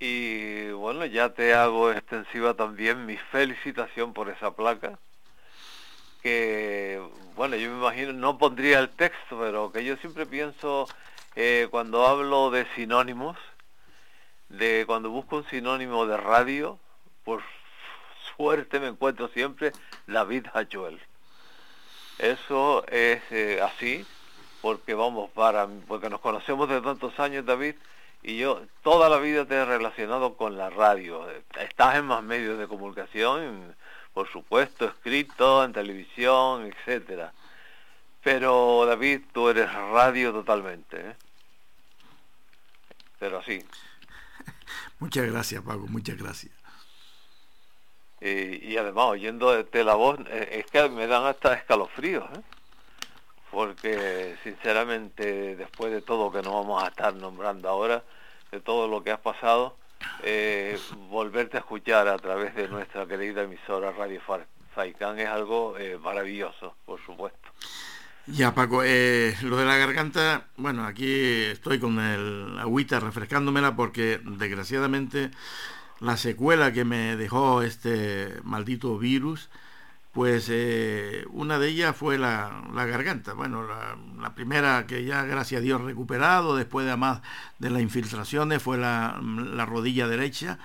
Y 0.00 0.70
bueno, 0.72 1.06
ya 1.06 1.32
te 1.32 1.54
hago 1.54 1.92
extensiva 1.92 2.54
también 2.54 3.06
mi 3.06 3.16
felicitación 3.16 4.12
por 4.12 4.28
esa 4.28 4.50
placa 4.50 4.98
que, 6.22 7.02
bueno, 7.36 7.56
yo 7.56 7.70
me 7.70 7.78
imagino, 7.78 8.12
no 8.12 8.38
pondría 8.38 8.78
el 8.78 8.88
texto, 8.90 9.38
pero 9.38 9.72
que 9.72 9.84
yo 9.84 9.96
siempre 9.96 10.24
pienso 10.24 10.86
eh, 11.34 11.66
cuando 11.70 12.06
hablo 12.06 12.50
de 12.50 12.66
sinónimos, 12.76 13.36
de 14.52 14.84
cuando 14.86 15.10
busco 15.10 15.36
un 15.38 15.46
sinónimo 15.48 16.06
de 16.06 16.16
radio, 16.16 16.78
por 17.24 17.42
suerte 18.36 18.80
me 18.80 18.88
encuentro 18.88 19.28
siempre 19.28 19.72
David 20.06 20.46
Hachuel. 20.52 21.00
Eso 22.18 22.86
es 22.88 23.22
eh, 23.30 23.60
así, 23.62 24.06
porque 24.60 24.94
vamos, 24.94 25.30
para, 25.30 25.66
porque 25.88 26.10
nos 26.10 26.20
conocemos 26.20 26.68
de 26.68 26.80
tantos 26.82 27.18
años, 27.18 27.46
David, 27.46 27.74
y 28.22 28.38
yo 28.38 28.62
toda 28.82 29.08
la 29.08 29.16
vida 29.18 29.46
te 29.46 29.54
he 29.54 29.64
relacionado 29.64 30.34
con 30.34 30.56
la 30.56 30.70
radio. 30.70 31.26
Estás 31.58 31.96
en 31.96 32.04
más 32.04 32.22
medios 32.22 32.58
de 32.58 32.68
comunicación, 32.68 33.74
por 34.12 34.30
supuesto, 34.30 34.84
escrito, 34.84 35.64
en 35.64 35.72
televisión, 35.72 36.66
etcétera. 36.66 37.32
Pero 38.22 38.84
David, 38.86 39.22
tú 39.32 39.48
eres 39.48 39.72
radio 39.72 40.32
totalmente. 40.32 41.00
¿eh? 41.00 41.16
Pero 43.18 43.38
así. 43.38 43.64
Muchas 45.02 45.26
gracias, 45.26 45.60
Paco, 45.64 45.88
muchas 45.88 46.16
gracias. 46.16 46.52
Y, 48.20 48.76
además, 48.76 49.06
oyendo 49.06 49.50
de, 49.50 49.84
la 49.84 49.96
voz, 49.96 50.20
eh, 50.28 50.60
es 50.64 50.70
que 50.70 50.88
me 50.88 51.08
dan 51.08 51.26
hasta 51.26 51.54
escalofríos, 51.54 52.22
¿eh? 52.30 52.40
porque 53.50 54.36
sinceramente, 54.44 55.56
después 55.56 55.90
de 55.90 56.02
todo 56.02 56.30
que 56.30 56.40
nos 56.40 56.52
vamos 56.52 56.84
a 56.84 56.86
estar 56.86 57.12
nombrando 57.16 57.68
ahora, 57.68 58.04
de 58.52 58.60
todo 58.60 58.86
lo 58.86 59.02
que 59.02 59.10
has 59.10 59.18
pasado, 59.18 59.76
eh, 60.22 60.78
volverte 61.10 61.56
a 61.56 61.60
escuchar 61.60 62.06
a 62.06 62.16
través 62.18 62.54
de 62.54 62.68
nuestra 62.68 63.04
querida 63.04 63.42
emisora 63.42 63.90
Radio 63.90 64.20
Faicán 64.72 65.18
es 65.18 65.26
algo 65.26 65.76
eh, 65.78 65.98
maravilloso, 65.98 66.76
por 66.86 67.04
supuesto. 67.04 67.41
Ya, 68.26 68.54
Paco, 68.54 68.82
eh, 68.84 69.36
lo 69.42 69.56
de 69.56 69.64
la 69.64 69.76
garganta, 69.76 70.46
bueno, 70.56 70.84
aquí 70.84 71.10
estoy 71.10 71.78
con 71.80 71.98
el 71.98 72.56
agüita 72.58 73.00
refrescándomela 73.00 73.74
porque 73.74 74.20
desgraciadamente 74.24 75.30
la 76.00 76.16
secuela 76.16 76.72
que 76.72 76.84
me 76.84 77.16
dejó 77.16 77.62
este 77.62 78.40
maldito 78.44 78.96
virus 78.98 79.50
pues 80.12 80.48
eh, 80.50 81.24
una 81.30 81.58
de 81.58 81.68
ellas 81.68 81.96
fue 81.96 82.18
la, 82.18 82.64
garganta. 82.74 83.32
Bueno, 83.32 83.66
la, 84.20 84.34
primera 84.34 84.86
que 84.86 85.04
ya 85.04 85.24
gracias 85.24 85.60
a 85.60 85.62
Dios 85.62 85.80
recuperado, 85.80 86.54
después 86.54 86.86
además 86.86 87.22
de 87.58 87.70
las 87.70 87.82
infiltraciones, 87.82 88.62
fue 88.62 88.76
la, 88.78 89.18
rodilla 89.66 90.06
derecha. 90.06 90.58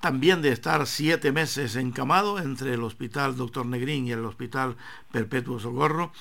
También 0.00 0.42
de 0.42 0.50
estar 0.50 0.86
siete 0.86 1.32
meses 1.32 1.76
encamado 1.76 2.38
entre 2.38 2.74
el 2.74 2.82
hospital 2.82 3.36
Doctor 3.36 3.66
Negrín 3.66 4.06
y 4.06 4.12
el 4.12 4.24
hospital 4.24 4.76
Perpetuo 5.12 5.58
Socorro. 5.58 6.12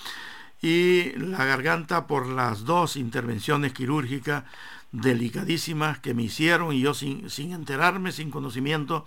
Y 0.62 1.12
la 1.18 1.44
garganta 1.44 2.08
por 2.08 2.28
las 2.28 2.64
dos 2.64 2.96
intervenciones 2.96 3.74
quirúrgicas 3.74 4.46
delicadísimas 4.94 6.00
que 6.00 6.14
me 6.14 6.24
hicieron 6.24 6.74
y 6.74 6.80
yo 6.80 6.94
sin, 6.94 7.30
sin 7.30 7.52
enterarme, 7.52 8.12
sin 8.12 8.32
conocimiento, 8.32 9.06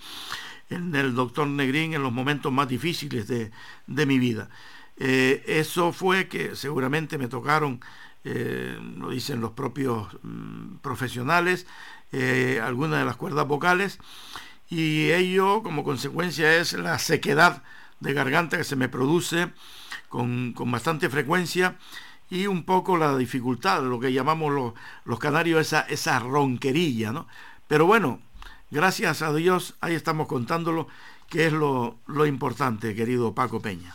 en 0.69 0.95
el 0.95 1.15
doctor 1.15 1.47
Negrín 1.47 1.95
en 1.95 2.03
los 2.03 2.13
momentos 2.13 2.53
más 2.53 2.69
difíciles 2.69 3.27
de, 3.29 3.53
de 3.87 4.07
mi 4.07 4.19
vida. 4.19 4.51
Eh, 4.99 5.45
eso 5.47 5.93
fue 5.93 6.27
que 6.29 6.57
seguramente 6.57 7.19
me 7.19 7.29
tocaron, 7.29 7.81
eh, 8.25 8.79
lo 8.97 9.11
dicen 9.11 9.41
los 9.41 9.53
propios 9.53 10.09
mm, 10.23 10.77
profesionales, 10.77 11.67
eh, 12.13 12.61
algunas 12.63 12.99
de 13.01 13.05
las 13.05 13.17
cuerdas 13.17 13.47
vocales 13.47 13.99
y 14.69 15.11
ello 15.11 15.63
como 15.63 15.85
consecuencia 15.85 16.57
es 16.57 16.73
la 16.73 16.99
sequedad 16.99 17.63
de 18.01 18.13
garganta 18.13 18.57
que 18.57 18.65
se 18.65 18.77
me 18.77 18.89
produce 18.89 19.49
con, 20.09 20.55
bastante 20.55 21.09
frecuencia 21.09 21.77
y 22.29 22.47
un 22.47 22.65
poco 22.65 22.97
la 22.97 23.17
dificultad, 23.17 23.83
lo 23.83 24.01
que 24.01 24.13
llamamos 24.13 24.53
los, 24.53 24.75
los 25.05 25.19
canarios, 25.19 25.61
esa, 25.61 25.81
esa 25.83 26.19
ronquerilla, 26.19 27.13
¿no? 27.13 27.29
Pero 27.69 27.87
bueno, 27.87 28.21
gracias 28.71 29.23
a 29.23 29.33
Dios, 29.33 29.77
ahí 29.81 29.95
estamos 29.95 30.27
contándolo, 30.27 30.89
que 31.29 31.47
es 31.47 31.53
lo, 31.53 31.99
lo 32.07 32.27
importante, 32.27 32.95
querido 32.95 33.35
Paco 33.35 33.61
Peña. 33.61 33.95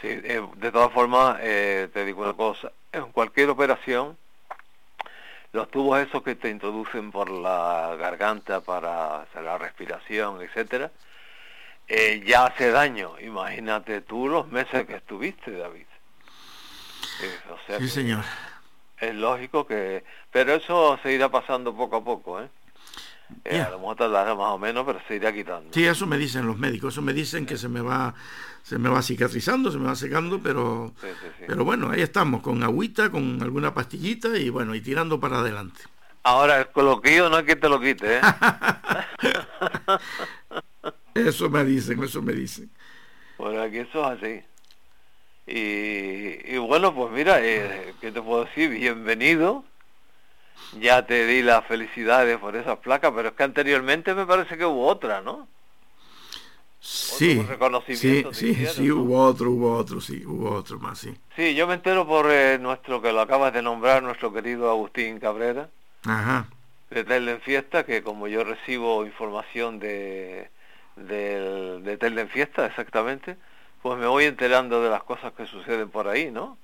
Sí, 0.00 0.08
eh, 0.08 0.42
de 0.56 0.72
todas 0.72 0.92
formas, 0.92 1.38
eh, 1.40 1.88
te 1.92 2.04
digo 2.04 2.22
una 2.22 2.32
cosa, 2.32 2.72
en 2.92 3.10
cualquier 3.12 3.50
operación, 3.50 4.16
los 5.52 5.70
tubos 5.70 6.00
esos 6.00 6.22
que 6.22 6.34
te 6.34 6.48
introducen 6.48 7.10
por 7.10 7.30
la 7.30 7.96
garganta 7.98 8.60
para 8.60 9.26
la 9.34 9.58
respiración, 9.58 10.40
etcétera, 10.42 10.90
eh, 11.88 12.22
ya 12.24 12.46
hace 12.46 12.70
daño. 12.70 13.18
Imagínate 13.20 14.00
tú 14.02 14.28
los 14.28 14.46
meses 14.48 14.86
que 14.86 14.96
estuviste, 14.96 15.50
David. 15.52 15.86
sí, 17.78 17.88
señor. 17.88 18.24
Es 18.98 19.14
lógico 19.14 19.66
que... 19.66 20.04
Pero 20.30 20.54
eso 20.54 20.98
se 21.02 21.12
irá 21.12 21.28
pasando 21.28 21.74
poco 21.74 21.96
a 21.96 22.04
poco, 22.04 22.40
¿eh? 22.40 22.48
Eh 23.44 23.60
a 23.60 23.70
lo 23.70 23.78
mejor 23.78 23.96
tardará 23.96 24.34
más 24.34 24.52
o 24.52 24.58
menos, 24.58 24.84
pero 24.86 25.00
se 25.06 25.16
irá 25.16 25.32
quitando. 25.32 25.70
Sí, 25.72 25.84
eso 25.84 26.06
me 26.06 26.18
dicen 26.18 26.46
los 26.46 26.58
médicos. 26.58 26.94
Eso 26.94 27.02
me 27.02 27.12
dicen 27.12 27.46
que 27.46 27.56
se 27.56 27.68
me 27.68 27.80
va 27.80 28.14
se 28.62 28.78
me 28.78 28.88
va 28.88 29.02
cicatrizando, 29.02 29.70
se 29.70 29.78
me 29.78 29.86
va 29.86 29.96
secando, 29.96 30.40
pero, 30.40 30.92
pero 31.46 31.64
bueno, 31.64 31.90
ahí 31.90 32.02
estamos, 32.02 32.42
con 32.42 32.62
agüita, 32.62 33.10
con 33.10 33.42
alguna 33.42 33.74
pastillita 33.74 34.36
y 34.36 34.48
bueno, 34.50 34.74
y 34.74 34.80
tirando 34.80 35.18
para 35.18 35.40
adelante. 35.40 35.80
Ahora, 36.22 36.60
el 36.60 36.68
coloquillo 36.68 37.30
no 37.30 37.38
es 37.38 37.44
que 37.44 37.56
te 37.56 37.68
lo 37.68 37.80
quite, 37.80 38.18
¿eh? 38.18 38.20
eso 41.14 41.48
me 41.48 41.64
dicen, 41.64 42.02
eso 42.02 42.20
me 42.20 42.34
dicen. 42.34 42.70
Bueno, 43.38 43.62
aquí 43.62 43.78
eso 43.78 44.12
es 44.12 44.22
así. 44.22 44.42
Y, 45.46 46.58
bueno, 46.58 46.94
pues 46.94 47.10
mira, 47.10 47.40
eh, 47.42 47.94
¿qué 48.00 48.12
te 48.12 48.20
puedo 48.20 48.44
decir? 48.44 48.70
Bienvenido. 48.70 49.64
Ya 50.78 51.04
te 51.04 51.26
di 51.26 51.42
las 51.42 51.64
felicidades 51.66 52.38
por 52.38 52.54
esas 52.56 52.78
placas, 52.78 53.12
pero 53.14 53.28
es 53.30 53.34
que 53.34 53.42
anteriormente 53.42 54.14
me 54.14 54.26
parece 54.26 54.56
que 54.56 54.64
hubo 54.64 54.86
otra, 54.86 55.20
¿no? 55.20 55.48
Sí, 56.80 57.42
sí, 57.94 58.24
sí, 58.32 58.66
sí, 58.66 58.90
hubo 58.90 59.22
otro, 59.24 59.50
hubo 59.50 59.76
otro, 59.76 60.00
sí, 60.00 60.24
hubo 60.24 60.50
otro 60.50 60.78
más, 60.78 60.98
sí. 60.98 61.14
Sí, 61.36 61.54
yo 61.54 61.66
me 61.66 61.74
entero 61.74 62.06
por 62.06 62.30
eh, 62.30 62.58
nuestro, 62.58 63.02
que 63.02 63.12
lo 63.12 63.20
acabas 63.20 63.52
de 63.52 63.62
nombrar, 63.62 64.02
nuestro 64.02 64.32
querido 64.32 64.70
Agustín 64.70 65.18
Cabrera, 65.18 65.68
Ajá. 66.06 66.46
de 66.88 67.04
Tel 67.04 67.28
en 67.28 67.40
Fiesta, 67.40 67.84
que 67.84 68.02
como 68.02 68.28
yo 68.28 68.44
recibo 68.44 69.04
información 69.04 69.78
de, 69.78 70.50
de, 70.96 71.80
de 71.82 71.96
Tel 71.98 72.18
en 72.18 72.28
Fiesta, 72.28 72.64
exactamente, 72.64 73.36
pues 73.82 73.98
me 73.98 74.06
voy 74.06 74.24
enterando 74.24 74.82
de 74.82 74.88
las 74.88 75.02
cosas 75.02 75.32
que 75.34 75.46
suceden 75.46 75.90
por 75.90 76.08
ahí, 76.08 76.30
¿no? 76.30 76.56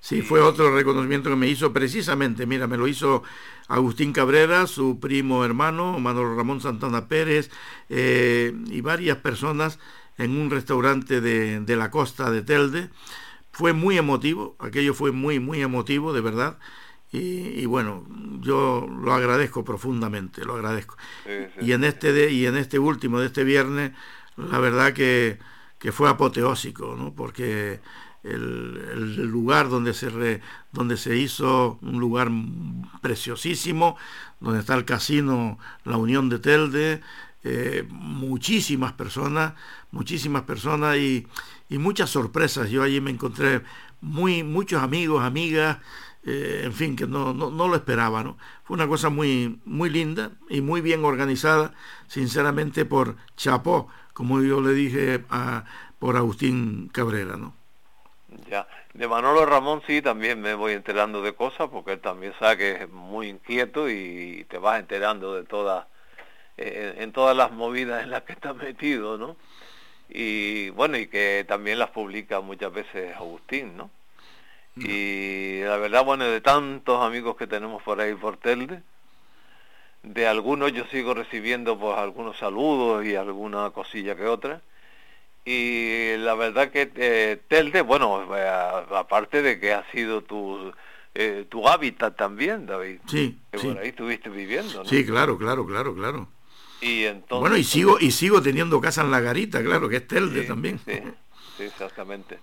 Sí, 0.00 0.22
fue 0.22 0.40
otro 0.40 0.74
reconocimiento 0.74 1.30
que 1.30 1.36
me 1.36 1.48
hizo 1.48 1.72
precisamente, 1.72 2.46
mira, 2.46 2.66
me 2.66 2.76
lo 2.76 2.86
hizo 2.86 3.22
Agustín 3.68 4.12
Cabrera, 4.12 4.66
su 4.66 5.00
primo 5.00 5.44
hermano, 5.44 5.98
Manuel 5.98 6.36
Ramón 6.36 6.60
Santana 6.60 7.08
Pérez, 7.08 7.50
eh, 7.88 8.54
y 8.70 8.80
varias 8.82 9.18
personas 9.18 9.78
en 10.18 10.38
un 10.38 10.50
restaurante 10.50 11.20
de, 11.20 11.76
la 11.76 11.90
costa 11.90 12.30
de 12.30 12.42
Telde. 12.42 12.90
Fue 13.52 13.72
muy 13.72 13.98
emotivo, 13.98 14.56
aquello 14.58 14.94
fue 14.94 15.12
muy, 15.12 15.40
muy 15.40 15.62
emotivo, 15.62 16.12
de 16.12 16.20
verdad. 16.20 16.58
Y, 17.12 17.64
bueno, 17.64 18.06
yo 18.40 18.86
lo 19.02 19.14
agradezco 19.14 19.64
profundamente, 19.64 20.44
lo 20.44 20.54
agradezco. 20.54 20.96
y 21.60 21.72
en 21.72 21.84
este 21.84 22.12
de, 22.12 22.30
y 22.30 22.46
en 22.46 22.56
este 22.56 22.78
último 22.78 23.20
de 23.20 23.26
este 23.26 23.42
viernes, 23.42 23.92
la 24.36 24.58
verdad 24.58 24.92
que, 24.92 25.38
que 25.78 25.92
fue 25.92 26.10
apoteósico, 26.10 26.94
¿no? 26.98 27.14
Porque 27.14 27.80
el, 28.26 29.26
lugar 29.26 29.68
donde 29.68 29.94
se, 29.94 30.40
donde 30.72 30.96
se 30.96 31.16
hizo 31.16 31.78
un 31.82 32.00
lugar 32.00 32.30
preciosísimo, 33.02 33.96
donde 34.40 34.60
está 34.60 34.74
el 34.74 34.84
casino 34.84 35.58
La 35.84 35.96
Unión 35.96 36.28
de 36.28 36.38
Telde, 36.38 37.00
eh, 37.48 37.86
muchísimas 37.90 38.92
personas, 38.92 39.54
muchísimas 39.92 40.42
personas 40.42 40.96
y, 40.96 41.26
muchas 41.70 42.10
sorpresas. 42.10 42.70
Yo 42.70 42.82
allí 42.82 43.00
me 43.00 43.10
encontré 43.10 43.62
muy, 44.00 44.42
muchos 44.42 44.82
amigos, 44.82 45.22
amigas, 45.22 45.78
eh, 46.24 46.62
en 46.64 46.72
fin, 46.72 46.96
que 46.96 47.06
no, 47.06 47.32
no, 47.34 47.50
lo 47.50 47.76
esperaba. 47.76 48.24
¿no? 48.24 48.36
Fue 48.64 48.74
una 48.74 48.88
cosa 48.88 49.10
muy, 49.10 49.60
muy 49.64 49.90
linda 49.90 50.32
y 50.48 50.60
muy 50.60 50.80
bien 50.80 51.04
organizada, 51.04 51.72
sinceramente, 52.08 52.84
por 52.84 53.16
Chapó, 53.36 53.88
como 54.12 54.42
yo 54.42 54.60
le 54.60 54.72
dije 54.72 55.24
a, 55.30 55.64
por 56.00 56.16
Agustín 56.16 56.88
Cabrera. 56.92 57.36
¿no? 57.36 57.54
Ya, 58.50 58.66
de 58.92 59.06
Manolo 59.06 59.46
Ramón 59.46 59.82
sí 59.86 60.02
también 60.02 60.40
me 60.40 60.54
voy 60.54 60.72
enterando 60.72 61.22
de 61.22 61.34
cosas 61.34 61.68
porque 61.70 61.92
él 61.92 62.00
también 62.00 62.34
sabe 62.38 62.56
que 62.58 62.70
es 62.82 62.90
muy 62.90 63.28
inquieto 63.28 63.88
y 63.88 64.44
te 64.48 64.58
vas 64.58 64.80
enterando 64.80 65.34
de 65.34 65.44
todas, 65.44 65.86
eh, 66.56 66.96
en 66.98 67.12
todas 67.12 67.36
las 67.36 67.52
movidas 67.52 68.02
en 68.02 68.10
las 68.10 68.22
que 68.22 68.32
está 68.32 68.52
metido, 68.52 69.16
¿no? 69.16 69.36
Y 70.08 70.70
bueno, 70.70 70.96
y 70.96 71.06
que 71.06 71.44
también 71.46 71.78
las 71.78 71.90
publica 71.90 72.40
muchas 72.40 72.72
veces 72.72 73.14
Agustín, 73.16 73.76
¿no? 73.76 73.90
Y 74.76 75.62
la 75.62 75.78
verdad, 75.78 76.04
bueno, 76.04 76.24
de 76.24 76.40
tantos 76.42 77.02
amigos 77.02 77.36
que 77.36 77.46
tenemos 77.46 77.82
por 77.82 77.98
ahí 77.98 78.14
por 78.14 78.36
Telde, 78.36 78.82
de 80.02 80.26
algunos 80.26 80.72
yo 80.72 80.84
sigo 80.86 81.14
recibiendo 81.14 81.78
pues 81.78 81.96
algunos 81.96 82.36
saludos 82.36 83.04
y 83.06 83.16
alguna 83.16 83.70
cosilla 83.70 84.14
que 84.16 84.26
otra 84.26 84.60
y 85.46 86.16
la 86.18 86.34
verdad 86.34 86.72
que 86.72 86.90
eh, 86.96 87.40
Telde, 87.46 87.80
bueno, 87.82 88.36
eh, 88.36 88.48
aparte 88.48 89.42
de 89.42 89.60
que 89.60 89.72
ha 89.72 89.88
sido 89.92 90.24
tu, 90.24 90.72
eh, 91.14 91.46
tu 91.48 91.68
hábitat 91.68 92.16
también, 92.16 92.66
David. 92.66 92.98
Sí. 93.06 93.38
Que 93.52 93.58
por 93.60 93.78
ahí 93.78 93.90
estuviste 93.90 94.28
viviendo, 94.28 94.82
¿no? 94.82 94.88
Sí, 94.88 95.06
claro, 95.06 95.38
claro, 95.38 95.64
claro, 95.64 95.94
claro. 95.94 96.28
Y 96.80 97.04
entonces, 97.04 97.40
bueno, 97.40 97.56
y 97.56 97.62
sigo, 97.62 97.96
y 98.00 98.10
sigo 98.10 98.42
teniendo 98.42 98.80
casa 98.80 99.02
en 99.02 99.12
La 99.12 99.20
Garita, 99.20 99.62
claro, 99.62 99.88
que 99.88 99.98
es 99.98 100.08
Telde 100.08 100.42
también. 100.42 100.80
Sí, 100.84 101.00
sí, 101.56 101.62
exactamente. 101.62 102.40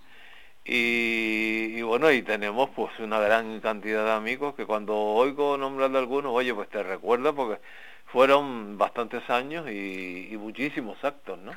Y, 0.64 1.74
y, 1.76 1.82
bueno, 1.82 2.10
y 2.10 2.22
tenemos 2.22 2.70
pues 2.70 2.98
una 3.00 3.18
gran 3.18 3.60
cantidad 3.60 4.02
de 4.02 4.12
amigos 4.12 4.54
que 4.54 4.64
cuando 4.64 4.96
oigo 4.96 5.58
nombrar 5.58 5.90
de 5.90 5.98
algunos, 5.98 6.32
oye, 6.32 6.54
pues 6.54 6.70
te 6.70 6.82
recuerda 6.82 7.34
porque 7.34 7.60
fueron 8.06 8.78
bastantes 8.78 9.28
años 9.28 9.68
y, 9.68 10.28
y 10.32 10.36
muchísimos 10.38 10.96
actos, 11.04 11.38
¿no? 11.38 11.52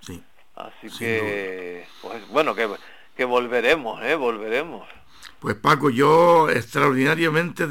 Sí. 0.00 0.22
Así 0.58 0.88
que, 0.98 1.86
pues 2.02 2.26
bueno, 2.30 2.52
que, 2.52 2.68
que 3.16 3.24
volveremos, 3.24 4.02
¿eh? 4.02 4.16
Volveremos. 4.16 4.88
Pues 5.38 5.54
Paco, 5.54 5.88
yo 5.88 6.50
extraordinariamente 6.50 7.68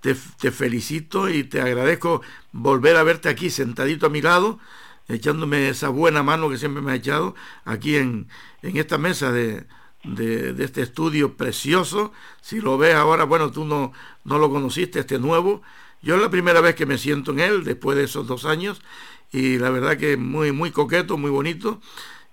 te, 0.00 0.14
te, 0.40 0.50
felicito 0.50 1.28
y 1.28 1.44
te 1.44 1.60
agradezco 1.60 2.22
volver 2.50 2.96
a 2.96 3.04
verte 3.04 3.28
aquí 3.28 3.50
sentadito 3.50 4.06
a 4.06 4.08
mi 4.08 4.20
lado, 4.20 4.58
echándome 5.06 5.68
esa 5.68 5.90
buena 5.90 6.24
mano 6.24 6.50
que 6.50 6.58
siempre 6.58 6.82
me 6.82 6.90
ha 6.90 6.96
echado 6.96 7.36
aquí 7.64 7.96
en, 7.96 8.26
en 8.62 8.78
esta 8.78 8.98
mesa 8.98 9.30
de, 9.30 9.64
de, 10.02 10.54
de, 10.54 10.64
este 10.64 10.82
estudio 10.82 11.36
precioso. 11.36 12.12
Si 12.40 12.60
lo 12.60 12.78
ves 12.78 12.96
ahora, 12.96 13.22
bueno, 13.22 13.52
tú 13.52 13.64
no, 13.64 13.92
no 14.24 14.38
lo 14.40 14.50
conociste, 14.50 14.98
este 14.98 15.20
nuevo. 15.20 15.62
Yo 16.02 16.16
es 16.16 16.20
la 16.20 16.30
primera 16.30 16.60
vez 16.60 16.74
que 16.74 16.84
me 16.84 16.98
siento 16.98 17.30
en 17.30 17.38
él, 17.38 17.62
después 17.62 17.96
de 17.96 18.04
esos 18.04 18.26
dos 18.26 18.44
años, 18.44 18.82
y 19.30 19.58
la 19.58 19.70
verdad 19.70 19.96
que 19.96 20.16
muy, 20.16 20.50
muy 20.50 20.72
coqueto, 20.72 21.16
muy 21.16 21.30
bonito. 21.30 21.80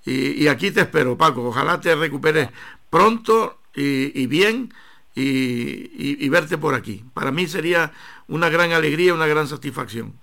Y, 0.05 0.47
aquí 0.47 0.71
te 0.71 0.81
espero, 0.81 1.17
Paco. 1.17 1.43
Ojalá 1.47 1.79
te 1.79 1.95
recuperes 1.95 2.49
pronto 2.89 3.59
y, 3.75 4.25
bien 4.27 4.73
y, 5.15 6.27
verte 6.29 6.57
por 6.57 6.73
aquí. 6.73 7.03
Para 7.13 7.31
mí 7.31 7.47
sería 7.47 7.91
una 8.27 8.49
gran 8.49 8.71
alegría, 8.71 9.13
una 9.13 9.27
gran 9.27 9.47
satisfacción. 9.47 10.13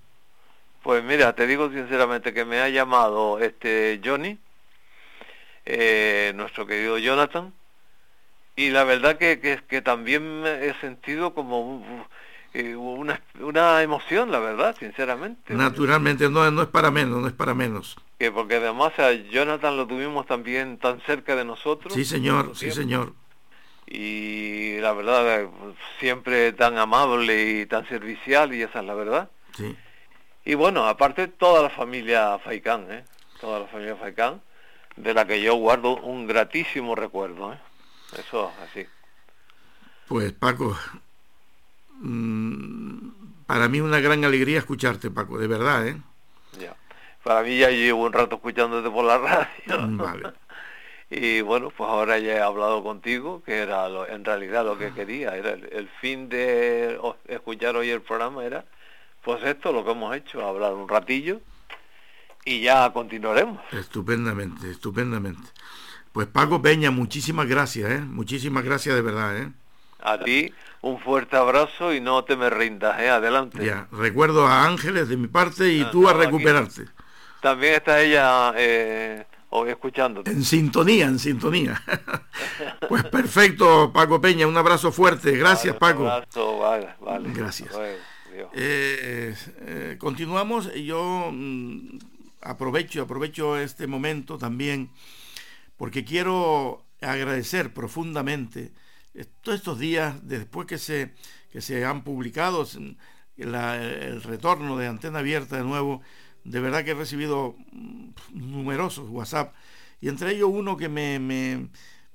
Pues 0.82 1.04
mira, 1.04 1.34
te 1.34 1.46
digo 1.46 1.70
sinceramente 1.70 2.32
que 2.32 2.44
me 2.44 2.60
ha 2.60 2.68
llamado 2.68 3.38
este 3.40 4.00
Johnny, 4.04 4.38
eh, 5.66 6.32
nuestro 6.34 6.66
querido 6.66 6.98
Jonathan, 6.98 7.52
y 8.56 8.70
la 8.70 8.84
verdad 8.84 9.18
que, 9.18 9.38
que, 9.38 9.60
que 9.68 9.82
también 9.82 10.44
he 10.46 10.74
sentido 10.80 11.34
como 11.34 11.84
eh, 12.54 12.74
una, 12.74 13.20
una 13.40 13.82
emoción, 13.82 14.32
la 14.32 14.38
verdad, 14.38 14.74
sinceramente. 14.78 15.54
Naturalmente, 15.54 16.28
no, 16.28 16.50
no 16.50 16.62
es 16.62 16.68
para 16.68 16.90
menos, 16.90 17.20
no 17.20 17.28
es 17.28 17.34
para 17.34 17.54
menos. 17.54 17.96
Que 18.18 18.32
porque 18.32 18.56
además 18.56 18.98
a 18.98 19.12
Jonathan 19.12 19.76
lo 19.76 19.86
tuvimos 19.86 20.26
también 20.26 20.78
tan 20.78 21.00
cerca 21.02 21.36
de 21.36 21.44
nosotros. 21.44 21.92
Sí, 21.94 22.04
señor, 22.04 22.56
sí, 22.56 22.70
señor. 22.72 23.14
y 23.86 24.78
la 24.80 24.92
verdad 24.92 25.48
pues, 25.58 25.76
siempre 26.00 26.52
tan 26.52 26.78
amable 26.78 27.60
y 27.60 27.66
tan 27.66 27.88
servicial 27.88 28.52
y 28.54 28.62
esa 28.62 28.80
es 28.80 28.84
la 28.86 28.94
verdad. 28.94 29.30
Sí. 29.56 29.76
Y 30.44 30.54
bueno, 30.54 30.86
aparte 30.86 31.28
toda 31.28 31.62
la 31.62 31.70
familia 31.70 32.38
Faicán, 32.38 32.86
¿eh? 32.90 33.04
toda 33.40 33.60
la 33.60 33.66
familia 33.66 33.96
Faicán, 33.96 34.40
de 34.96 35.14
la 35.14 35.26
que 35.26 35.40
yo 35.42 35.54
guardo 35.54 35.96
un 35.96 36.26
gratísimo 36.26 36.94
recuerdo. 36.94 37.52
¿eh? 37.52 37.58
Eso 38.18 38.50
así. 38.64 38.86
Pues 40.06 40.32
Paco, 40.32 40.76
mm, 42.00 43.08
para 43.46 43.68
mí 43.68 43.80
una 43.80 44.00
gran 44.00 44.24
alegría 44.24 44.58
escucharte, 44.58 45.10
Paco, 45.10 45.38
de 45.38 45.46
verdad, 45.46 45.86
¿eh? 45.86 46.00
Ya. 46.58 46.74
Para 47.28 47.42
mí 47.42 47.58
ya 47.58 47.68
llevo 47.68 48.04
un 48.04 48.12
rato 48.14 48.36
escuchándote 48.36 48.88
por 48.88 49.04
la 49.04 49.18
radio. 49.18 49.86
Mm, 49.86 49.96
Vale. 49.98 50.32
Y 51.10 51.40
bueno, 51.40 51.70
pues 51.74 51.88
ahora 51.88 52.18
ya 52.18 52.34
he 52.34 52.40
hablado 52.40 52.82
contigo, 52.82 53.42
que 53.42 53.58
era 53.60 53.88
lo- 53.88 54.06
en 54.06 54.24
realidad 54.26 54.62
lo 54.64 54.76
que 54.76 54.92
quería, 54.92 55.36
era 55.36 55.52
el, 55.52 55.64
el 55.72 55.88
fin 56.02 56.28
de 56.28 56.98
o- 57.00 57.16
escuchar 57.26 57.76
hoy 57.76 57.88
el 57.88 58.02
programa 58.02 58.44
era, 58.44 58.66
pues 59.24 59.42
esto, 59.42 59.72
lo 59.72 59.84
que 59.86 59.92
hemos 59.92 60.14
hecho, 60.14 60.46
hablar 60.46 60.74
un 60.74 60.86
ratillo 60.86 61.40
y 62.44 62.60
ya 62.60 62.90
continuaremos. 62.92 63.58
Estupendamente, 63.72 64.70
estupendamente. 64.70 65.48
Pues 66.12 66.26
Paco 66.26 66.60
Peña, 66.60 66.90
muchísimas 66.90 67.46
gracias, 67.46 67.90
¿eh? 67.90 68.00
Muchísimas 68.00 68.62
gracias 68.64 68.94
de 68.94 69.00
verdad, 69.02 69.38
¿eh? 69.38 69.52
A 70.00 70.18
ti 70.18 70.52
un 70.82 70.98
fuerte 71.00 71.36
abrazo 71.38 71.94
y 71.94 72.02
no 72.02 72.22
te 72.24 72.36
me 72.36 72.50
rindas, 72.50 73.00
¿eh? 73.00 73.08
Adelante. 73.08 73.64
Ya, 73.64 73.88
recuerdo 73.92 74.46
a 74.46 74.64
Ángeles 74.66 75.08
de 75.08 75.16
mi 75.16 75.26
parte 75.26 75.72
y 75.72 75.80
Ah, 75.82 75.90
tú 75.90 76.06
a 76.06 76.12
aquí. 76.12 76.44
También 77.40 77.74
está 77.74 78.00
ella 78.00 78.52
eh, 78.56 79.24
hoy 79.50 79.70
escuchándote. 79.70 80.30
En 80.30 80.42
sintonía, 80.44 81.06
en 81.06 81.18
sintonía. 81.18 81.80
pues 82.88 83.04
perfecto, 83.04 83.92
Paco 83.92 84.20
Peña, 84.20 84.46
un 84.46 84.56
abrazo 84.56 84.90
fuerte. 84.92 85.36
Gracias, 85.36 85.78
Vale, 85.78 85.92
Paco. 85.94 86.02
Un 86.04 86.10
abrazo, 86.10 86.58
vale, 86.58 86.88
vale. 87.00 87.32
Gracias. 87.32 87.70
Eh, 88.54 89.34
eh, 89.60 89.96
continuamos. 89.98 90.72
Yo 90.74 91.30
mm, 91.32 91.98
aprovecho, 92.42 93.02
aprovecho 93.02 93.56
este 93.58 93.86
momento 93.86 94.38
también 94.38 94.90
porque 95.76 96.04
quiero 96.04 96.84
agradecer 97.00 97.72
profundamente 97.72 98.72
eh, 99.14 99.24
todos 99.42 99.58
estos 99.58 99.78
días 99.78 100.26
después 100.26 100.66
que 100.66 100.78
se, 100.78 101.14
que 101.52 101.60
se 101.60 101.84
han 101.84 102.02
publicado 102.02 102.64
mm, 102.64 102.90
la- 103.38 103.76
el 103.82 104.22
retorno 104.22 104.76
de 104.76 104.88
antena 104.88 105.20
abierta 105.20 105.56
de 105.56 105.62
nuevo. 105.64 106.02
De 106.50 106.60
verdad 106.60 106.84
que 106.84 106.92
he 106.92 106.94
recibido 106.94 107.56
mm, 107.72 108.10
numerosos 108.32 109.08
WhatsApp 109.10 109.54
y 110.00 110.08
entre 110.08 110.32
ellos 110.32 110.50
uno 110.52 110.76
que 110.76 110.88
me, 110.88 111.18
me- 111.18 111.68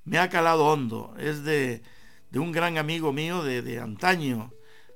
me 0.06 0.18
ha 0.18 0.30
calado 0.30 0.66
hondo. 0.68 1.14
Es 1.20 1.44
de, 1.44 1.82
de 2.32 2.40
un 2.40 2.52
gran 2.52 2.78
amigo 2.78 3.14
mío 3.14 3.44
de, 3.44 3.62
de 3.62 3.80
antaño, 3.80 4.52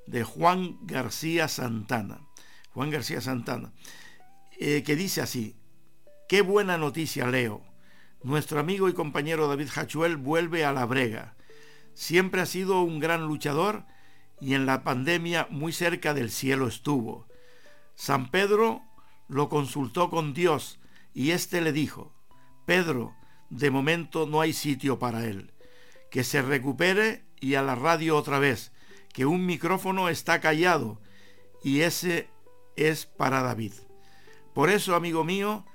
de 0.05 0.23
Juan 0.23 0.77
García 0.81 1.47
Santana. 1.47 2.21
Juan 2.73 2.91
García 2.91 3.21
Santana, 3.21 3.73
eh, 4.59 4.83
que 4.83 4.95
dice 4.95 5.21
así, 5.21 5.55
qué 6.29 6.41
buena 6.41 6.77
noticia 6.77 7.27
Leo. 7.27 7.63
Nuestro 8.23 8.59
amigo 8.59 8.89
y 8.89 8.93
compañero 8.93 9.47
David 9.47 9.69
Hachuel 9.75 10.17
vuelve 10.17 10.65
a 10.65 10.71
la 10.73 10.85
brega. 10.85 11.35
Siempre 11.93 12.41
ha 12.41 12.45
sido 12.45 12.81
un 12.81 12.99
gran 12.99 13.23
luchador 13.25 13.85
y 14.39 14.53
en 14.53 14.65
la 14.65 14.83
pandemia 14.83 15.47
muy 15.49 15.73
cerca 15.73 16.13
del 16.13 16.29
cielo 16.31 16.67
estuvo. 16.67 17.27
San 17.95 18.29
Pedro 18.29 18.81
lo 19.27 19.49
consultó 19.49 20.09
con 20.09 20.33
Dios 20.33 20.79
y 21.13 21.31
éste 21.31 21.61
le 21.61 21.71
dijo, 21.71 22.13
Pedro, 22.65 23.15
de 23.49 23.71
momento 23.71 24.25
no 24.25 24.41
hay 24.41 24.53
sitio 24.53 24.99
para 24.99 25.25
él. 25.25 25.53
Que 26.11 26.23
se 26.23 26.41
recupere 26.41 27.25
y 27.39 27.55
a 27.55 27.61
la 27.61 27.75
radio 27.75 28.17
otra 28.17 28.39
vez, 28.39 28.71
que 29.13 29.25
un 29.25 29.45
micrófono 29.45 30.09
está 30.09 30.39
callado 30.39 31.01
y 31.63 31.81
ese 31.81 32.29
es 32.75 33.05
para 33.05 33.41
David. 33.41 33.73
Por 34.53 34.69
eso, 34.69 34.95
amigo 34.95 35.23
mío, 35.23 35.65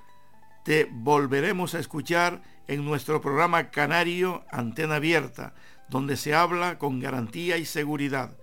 te 0.65 0.89
volveremos 0.91 1.75
a 1.75 1.79
escuchar 1.79 2.43
en 2.69 2.85
nuestro 2.85 3.21
programa 3.21 3.71
Canario 3.71 4.45
Antena 4.51 4.97
Abierta, 4.97 5.55
donde 5.89 6.17
se 6.17 6.35
habla 6.35 6.79
con 6.79 7.01
garantía 7.01 7.59
y 7.59 7.65
seguridad. 7.65 8.37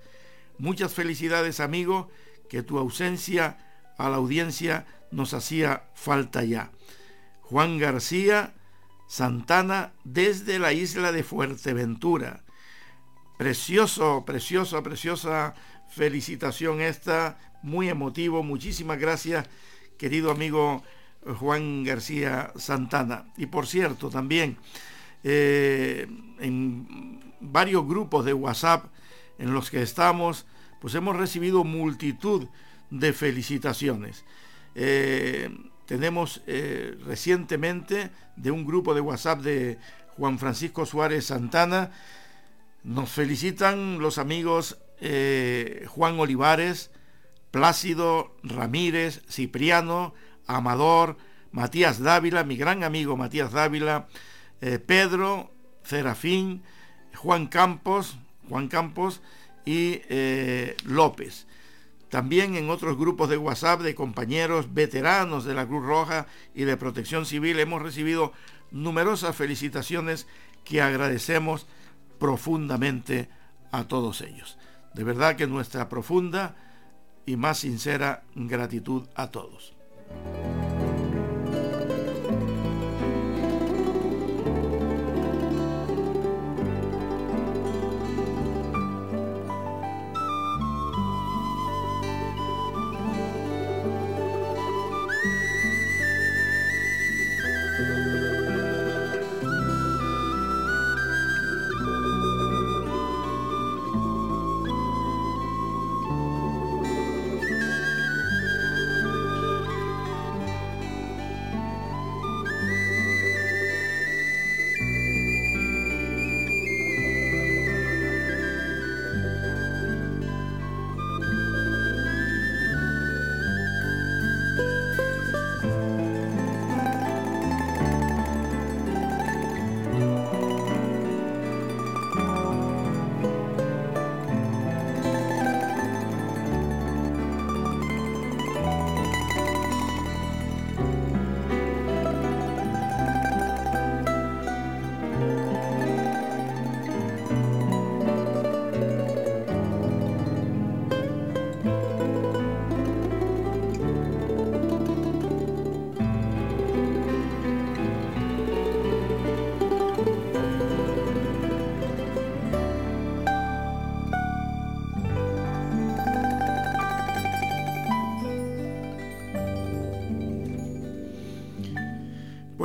Muchas 0.57 0.93
felicidades, 0.93 1.59
amigo, 1.59 2.09
que 2.49 2.61
tu 2.61 2.77
ausencia 2.77 3.57
a 3.97 4.09
la 4.09 4.17
audiencia 4.17 4.85
nos 5.11 5.33
hacía 5.33 5.83
falta 5.93 6.43
ya. 6.43 6.71
Juan 7.41 7.77
García 7.77 8.53
Santana 9.07 9.93
desde 10.03 10.59
la 10.59 10.71
isla 10.71 11.11
de 11.11 11.23
Fuerteventura. 11.23 12.43
Precioso, 13.37 14.23
preciosa, 14.25 14.83
preciosa 14.83 15.55
felicitación 15.89 16.81
esta, 16.81 17.39
muy 17.63 17.89
emotivo. 17.89 18.43
Muchísimas 18.43 18.99
gracias, 18.99 19.47
querido 19.97 20.29
amigo 20.29 20.83
Juan 21.39 21.83
García 21.83 22.51
Santana. 22.55 23.25
Y 23.37 23.47
por 23.47 23.65
cierto, 23.65 24.09
también 24.09 24.57
eh, 25.23 26.07
en 26.39 27.33
varios 27.39 27.87
grupos 27.87 28.25
de 28.25 28.33
WhatsApp 28.33 28.85
en 29.37 29.53
los 29.53 29.71
que 29.71 29.81
estamos, 29.81 30.45
pues 30.79 30.93
hemos 30.95 31.15
recibido 31.15 31.63
multitud 31.63 32.47
de 32.89 33.13
felicitaciones. 33.13 34.25
Eh, 34.75 35.49
tenemos 35.85 36.41
eh, 36.47 36.97
recientemente 37.05 38.11
de 38.35 38.51
un 38.51 38.65
grupo 38.65 38.93
de 38.93 39.01
WhatsApp 39.01 39.41
de 39.41 39.77
Juan 40.17 40.37
Francisco 40.37 40.85
Suárez 40.85 41.25
Santana, 41.25 41.91
nos 42.83 43.09
felicitan 43.09 43.99
los 43.99 44.17
amigos 44.17 44.77
eh, 45.01 45.85
Juan 45.87 46.19
Olivares, 46.19 46.91
Plácido 47.51 48.35
Ramírez, 48.43 49.21
Cipriano, 49.27 50.13
Amador, 50.45 51.17
Matías 51.51 51.99
Dávila, 51.99 52.43
mi 52.43 52.57
gran 52.57 52.83
amigo 52.83 53.17
Matías 53.17 53.51
Dávila, 53.51 54.07
Pedro, 54.85 55.51
Serafín, 55.83 56.61
Juan 57.15 57.47
Campos, 57.47 58.19
Juan 58.47 58.67
Campos 58.67 59.21
y 59.65 60.01
López. 60.85 61.47
También 62.09 62.55
en 62.55 62.69
otros 62.69 62.97
grupos 62.97 63.29
de 63.29 63.37
WhatsApp 63.37 63.81
de 63.81 63.95
compañeros 63.95 64.73
veteranos 64.73 65.45
de 65.45 65.53
la 65.53 65.67
Cruz 65.67 65.85
Roja 65.85 66.25
y 66.55 66.63
de 66.63 66.77
Protección 66.77 67.25
Civil 67.25 67.59
hemos 67.59 67.81
recibido 67.81 68.33
numerosas 68.71 69.35
felicitaciones 69.35 70.27
que 70.63 70.81
agradecemos 70.81 71.67
profundamente 72.19 73.29
a 73.71 73.83
todos 73.83 74.21
ellos. 74.21 74.57
De 74.93 75.03
verdad 75.03 75.35
que 75.35 75.47
nuestra 75.47 75.87
profunda 75.87 76.55
y 77.25 77.35
más 77.35 77.59
sincera 77.59 78.23
gratitud 78.35 79.07
a 79.15 79.27
todos. 79.29 79.75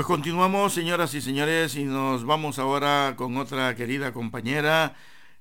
Pues 0.05 0.19
continuamos, 0.19 0.75
señoras 0.75 1.15
y 1.15 1.23
señores, 1.23 1.77
y 1.77 1.85
nos 1.85 2.27
vamos 2.27 2.59
ahora 2.59 3.15
con 3.17 3.39
otra 3.39 3.75
querida 3.75 4.13
compañera, 4.13 4.95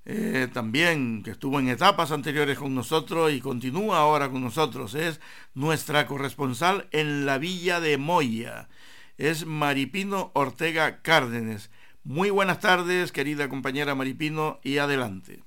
eh, 0.05 0.47
también 0.53 1.21
que 1.21 1.31
estuvo 1.31 1.59
en 1.59 1.67
etapas 1.67 2.13
anteriores 2.13 2.57
con 2.57 2.73
nosotros 2.73 3.33
y 3.33 3.41
continúa 3.41 3.97
ahora 3.97 4.29
con 4.29 4.41
nosotros. 4.41 4.95
Es 4.95 5.19
nuestra 5.53 6.07
corresponsal 6.07 6.87
en 6.91 7.25
la 7.25 7.39
villa 7.39 7.81
de 7.81 7.97
Moya. 7.97 8.69
Es 9.17 9.45
Maripino 9.45 10.31
Ortega 10.33 11.01
Cárdenes. 11.01 11.69
Muy 12.05 12.29
buenas 12.29 12.61
tardes, 12.61 13.11
querida 13.11 13.49
compañera 13.49 13.95
Maripino, 13.95 14.61
y 14.63 14.77
adelante. 14.77 15.43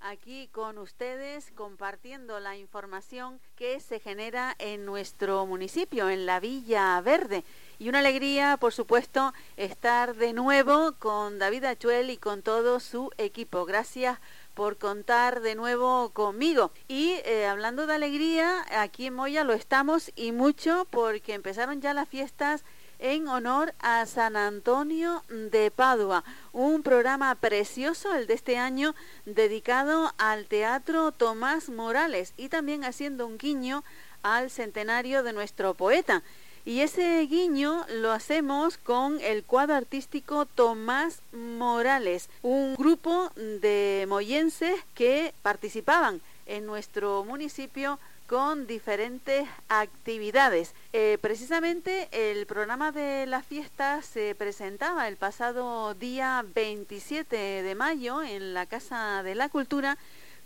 Aquí 0.00 0.48
con 0.52 0.78
ustedes 0.78 1.50
compartiendo 1.54 2.40
la 2.40 2.56
información 2.56 3.40
que 3.56 3.80
se 3.80 4.00
genera 4.00 4.54
en 4.58 4.84
nuestro 4.84 5.44
municipio, 5.46 6.08
en 6.08 6.26
la 6.26 6.40
Villa 6.40 7.00
Verde. 7.00 7.44
Y 7.78 7.88
una 7.88 8.00
alegría, 8.00 8.56
por 8.58 8.72
supuesto, 8.72 9.32
estar 9.56 10.14
de 10.16 10.32
nuevo 10.32 10.92
con 10.98 11.38
David 11.38 11.64
Achuel 11.64 12.10
y 12.10 12.16
con 12.16 12.42
todo 12.42 12.80
su 12.80 13.10
equipo. 13.18 13.64
Gracias 13.64 14.18
por 14.54 14.76
contar 14.76 15.40
de 15.40 15.54
nuevo 15.54 16.10
conmigo. 16.10 16.72
Y 16.88 17.20
eh, 17.24 17.46
hablando 17.46 17.86
de 17.86 17.94
alegría, 17.94 18.64
aquí 18.80 19.06
en 19.06 19.14
Moya 19.14 19.44
lo 19.44 19.52
estamos 19.52 20.10
y 20.16 20.32
mucho 20.32 20.86
porque 20.90 21.34
empezaron 21.34 21.80
ya 21.80 21.94
las 21.94 22.08
fiestas 22.08 22.64
en 22.98 23.28
honor 23.28 23.74
a 23.80 24.04
San 24.06 24.36
Antonio 24.36 25.22
de 25.28 25.70
Padua, 25.70 26.24
un 26.52 26.82
programa 26.82 27.34
precioso 27.36 28.14
el 28.14 28.26
de 28.26 28.34
este 28.34 28.58
año 28.58 28.94
dedicado 29.24 30.12
al 30.18 30.46
teatro 30.46 31.12
Tomás 31.12 31.68
Morales 31.68 32.34
y 32.36 32.48
también 32.48 32.84
haciendo 32.84 33.26
un 33.26 33.38
guiño 33.38 33.84
al 34.22 34.50
centenario 34.50 35.22
de 35.22 35.32
nuestro 35.32 35.74
poeta. 35.74 36.22
Y 36.64 36.80
ese 36.80 37.20
guiño 37.22 37.86
lo 37.88 38.12
hacemos 38.12 38.76
con 38.76 39.20
el 39.20 39.44
cuadro 39.44 39.74
artístico 39.74 40.44
Tomás 40.44 41.22
Morales, 41.32 42.28
un 42.42 42.74
grupo 42.74 43.30
de 43.36 44.04
moyenses 44.08 44.74
que 44.94 45.32
participaban 45.42 46.20
en 46.46 46.66
nuestro 46.66 47.24
municipio 47.24 47.98
con 48.28 48.66
diferentes 48.66 49.48
actividades. 49.68 50.74
Eh, 50.92 51.16
precisamente 51.22 52.08
el 52.12 52.46
programa 52.46 52.92
de 52.92 53.24
la 53.24 53.42
fiesta 53.42 54.02
se 54.02 54.34
presentaba 54.34 55.08
el 55.08 55.16
pasado 55.16 55.94
día 55.94 56.44
27 56.54 57.36
de 57.62 57.74
mayo 57.74 58.22
en 58.22 58.52
la 58.52 58.66
Casa 58.66 59.22
de 59.22 59.34
la 59.34 59.48
Cultura 59.48 59.96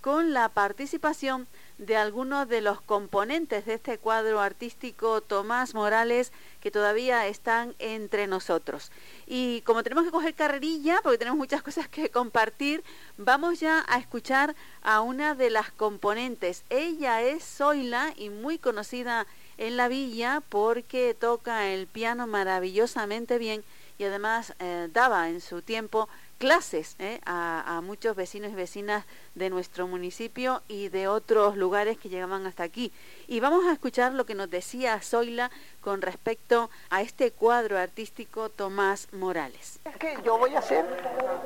con 0.01 0.33
la 0.33 0.49
participación 0.49 1.49
de 1.79 1.97
algunos 1.97 2.49
de 2.49 2.61
los 2.61 2.81
componentes 2.81 3.67
de 3.67 3.75
este 3.75 3.99
cuadro 3.99 4.41
artístico 4.41 5.21
Tomás 5.21 5.75
Morales 5.75 6.33
que 6.61 6.71
todavía 6.71 7.27
están 7.27 7.75
entre 7.81 8.29
nosotros. 8.29 8.93
Y 9.27 9.63
como 9.63 9.83
tenemos 9.83 10.05
que 10.05 10.11
coger 10.11 10.35
carrerilla, 10.35 11.01
porque 11.03 11.19
tenemos 11.19 11.39
muchas 11.39 11.63
cosas 11.63 11.89
que 11.89 12.11
compartir, 12.11 12.83
vamos 13.17 13.61
ya 13.61 13.85
a 13.89 13.99
escuchar 13.99 14.55
a 14.83 15.01
una 15.01 15.35
de 15.35 15.51
las 15.51 15.71
componentes. 15.71 16.65
Ella 16.71 17.23
es 17.23 17.45
Zoila 17.45 18.15
y 18.17 18.31
muy 18.31 18.59
conocida 18.59 19.27
en 19.59 19.77
la 19.77 19.89
villa 19.89 20.43
porque 20.49 21.15
toca 21.19 21.69
el 21.69 21.87
piano 21.87 22.27
maravillosamente 22.27 23.39
bien 23.39 23.65
y 23.99 24.05
además 24.05 24.55
eh, 24.59 24.89
daba 24.93 25.29
en 25.29 25.41
su 25.41 25.63
tiempo 25.63 26.09
clases 26.39 26.97
eh, 26.99 27.21
a, 27.25 27.77
a, 27.77 27.81
muchos 27.81 28.17
vecinos 28.17 28.51
y 28.51 28.55
vecinas 28.57 29.05
de 29.35 29.51
nuestro 29.51 29.87
municipio 29.87 30.63
y 30.69 30.89
de 30.89 31.09
otros 31.09 31.57
lugares 31.57 31.99
que 31.99 32.09
llegaban 32.09 32.47
hasta 32.47 32.63
aquí. 32.63 32.93
Y 33.27 33.41
vamos 33.41 33.65
a 33.67 33.73
escuchar 33.73 34.13
lo 34.13 34.27
que 34.27 34.35
nos 34.35 34.51
decía 34.51 35.01
Zoila 35.01 35.51
con 35.81 36.03
respecto 36.03 36.71
a 36.91 37.01
este 37.03 37.31
cuadro 37.33 37.79
artístico 37.79 38.49
Tomás 38.49 39.09
Morales. 39.13 39.81
Es 39.85 39.97
que 39.97 40.17
yo 40.25 40.39
voy 40.39 40.55
a 40.55 40.61
hacer 40.61 40.85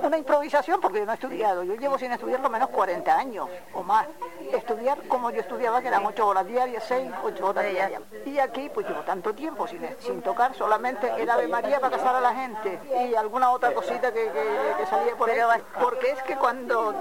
una 0.03 0.19
improvisación 0.19 0.81
porque 0.81 0.99
yo 0.99 1.07
no 1.07 1.13
he 1.13 1.15
estudiado. 1.15 1.63
Yo 1.65 1.75
llevo 1.77 1.99
sin 1.99 2.13
estudiar 2.13 2.41
lo 2.41 2.51
menos 2.51 2.69
40 2.71 3.19
años 3.19 3.49
o 3.73 3.83
más. 3.83 4.07
Estudiar 4.53 5.07
como 5.09 5.31
yo 5.31 5.41
estudiaba, 5.41 5.81
que 5.81 5.89
eran 5.89 6.05
8 6.05 6.27
horas 6.27 6.47
diarias, 6.47 6.85
6, 6.87 7.11
8 7.25 7.47
horas 7.47 7.71
diarias. 7.71 8.03
Y 8.25 8.39
aquí 8.39 8.71
pues 8.73 8.87
llevo 8.87 9.01
tanto 9.03 9.35
tiempo 9.35 9.67
sin, 9.67 9.81
sin 10.01 10.23
tocar, 10.23 10.55
solamente 10.55 11.11
el 11.19 11.29
Ave 11.29 11.49
María 11.49 11.81
para 11.81 11.97
casar 11.97 12.17
a 12.17 12.21
la 12.21 12.35
gente 12.35 12.79
y 13.09 13.15
alguna 13.15 13.51
otra 13.51 13.73
cosita 13.73 14.13
que, 14.13 14.25
que, 14.25 14.75
que 14.79 14.87
salía 14.87 15.17
por 15.17 15.31
ahí. 15.31 15.37
Porque 15.81 16.11
es 16.11 16.23
que 16.23 16.37
cuando 16.37 16.95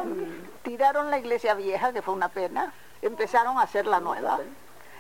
tiraron 0.66 1.12
la 1.12 1.20
iglesia 1.20 1.54
vieja, 1.54 1.94
que 1.94 2.02
fue 2.02 2.14
una 2.14 2.28
pena, 2.28 2.74
empezaron 3.02 3.58
a 3.58 3.62
hacer 3.62 3.86
la 3.86 4.02
nueva. 4.02 4.40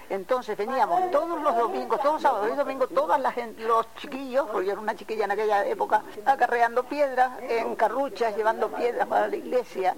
Entonces 0.08 0.56
veníamos 0.56 1.10
todos 1.10 1.42
los 1.42 1.58
domingos, 1.58 2.00
todos 2.00 2.14
los 2.14 2.22
sábados 2.22 2.50
y 2.54 2.56
domingos, 2.56 2.90
todos 2.94 3.20
los 3.58 3.96
chiquillos, 3.96 4.46
porque 4.52 4.68
yo 4.68 4.74
era 4.74 4.82
una 4.82 4.96
chiquilla 4.96 5.26
en 5.26 5.32
aquella 5.32 5.66
época, 5.66 6.04
acarreando 6.24 6.84
piedras 6.84 7.32
en 7.42 7.76
carruchas, 7.76 8.38
llevando 8.38 8.70
piedras 8.70 9.08
para 9.08 9.28
la 9.28 9.36
iglesia. 9.36 9.96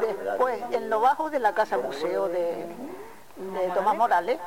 Después, 0.00 0.60
en 0.72 0.90
lo 0.90 1.00
bajo 1.00 1.30
de 1.30 1.38
la 1.38 1.54
casa 1.54 1.78
museo 1.78 2.28
de, 2.28 2.66
de 3.36 3.68
Tomás 3.72 3.96
Morales, 3.96 4.40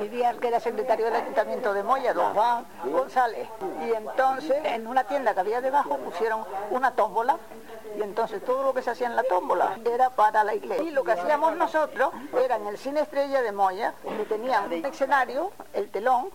vivía 0.00 0.30
el 0.30 0.40
que 0.40 0.48
era 0.48 0.58
secretario 0.58 1.04
del 1.04 1.16
ayuntamiento 1.16 1.74
de 1.74 1.82
Moya, 1.82 2.14
don 2.14 2.32
Juan 2.32 2.64
González. 2.86 3.46
Y 3.86 3.92
entonces, 3.92 4.56
en 4.64 4.86
una 4.86 5.04
tienda 5.04 5.34
que 5.34 5.40
había 5.40 5.60
debajo, 5.60 5.98
pusieron 5.98 6.44
una 6.70 6.92
tómbola 6.92 7.36
y 7.96 8.02
entonces 8.02 8.44
todo 8.44 8.62
lo 8.62 8.74
que 8.74 8.82
se 8.82 8.90
hacía 8.90 9.06
en 9.06 9.16
la 9.16 9.22
tómbola 9.22 9.78
era 9.84 10.10
para 10.10 10.44
la 10.44 10.54
iglesia. 10.54 10.84
Y 10.84 10.90
lo 10.90 11.04
que 11.04 11.12
hacíamos 11.12 11.56
nosotros 11.56 12.10
era 12.42 12.56
en 12.56 12.66
el 12.66 12.78
cine 12.78 13.00
estrella 13.00 13.42
de 13.42 13.52
Moya, 13.52 13.94
que 14.16 14.24
tenían 14.24 14.72
el 14.72 14.84
escenario, 14.84 15.52
el 15.72 15.90
telón, 15.90 16.30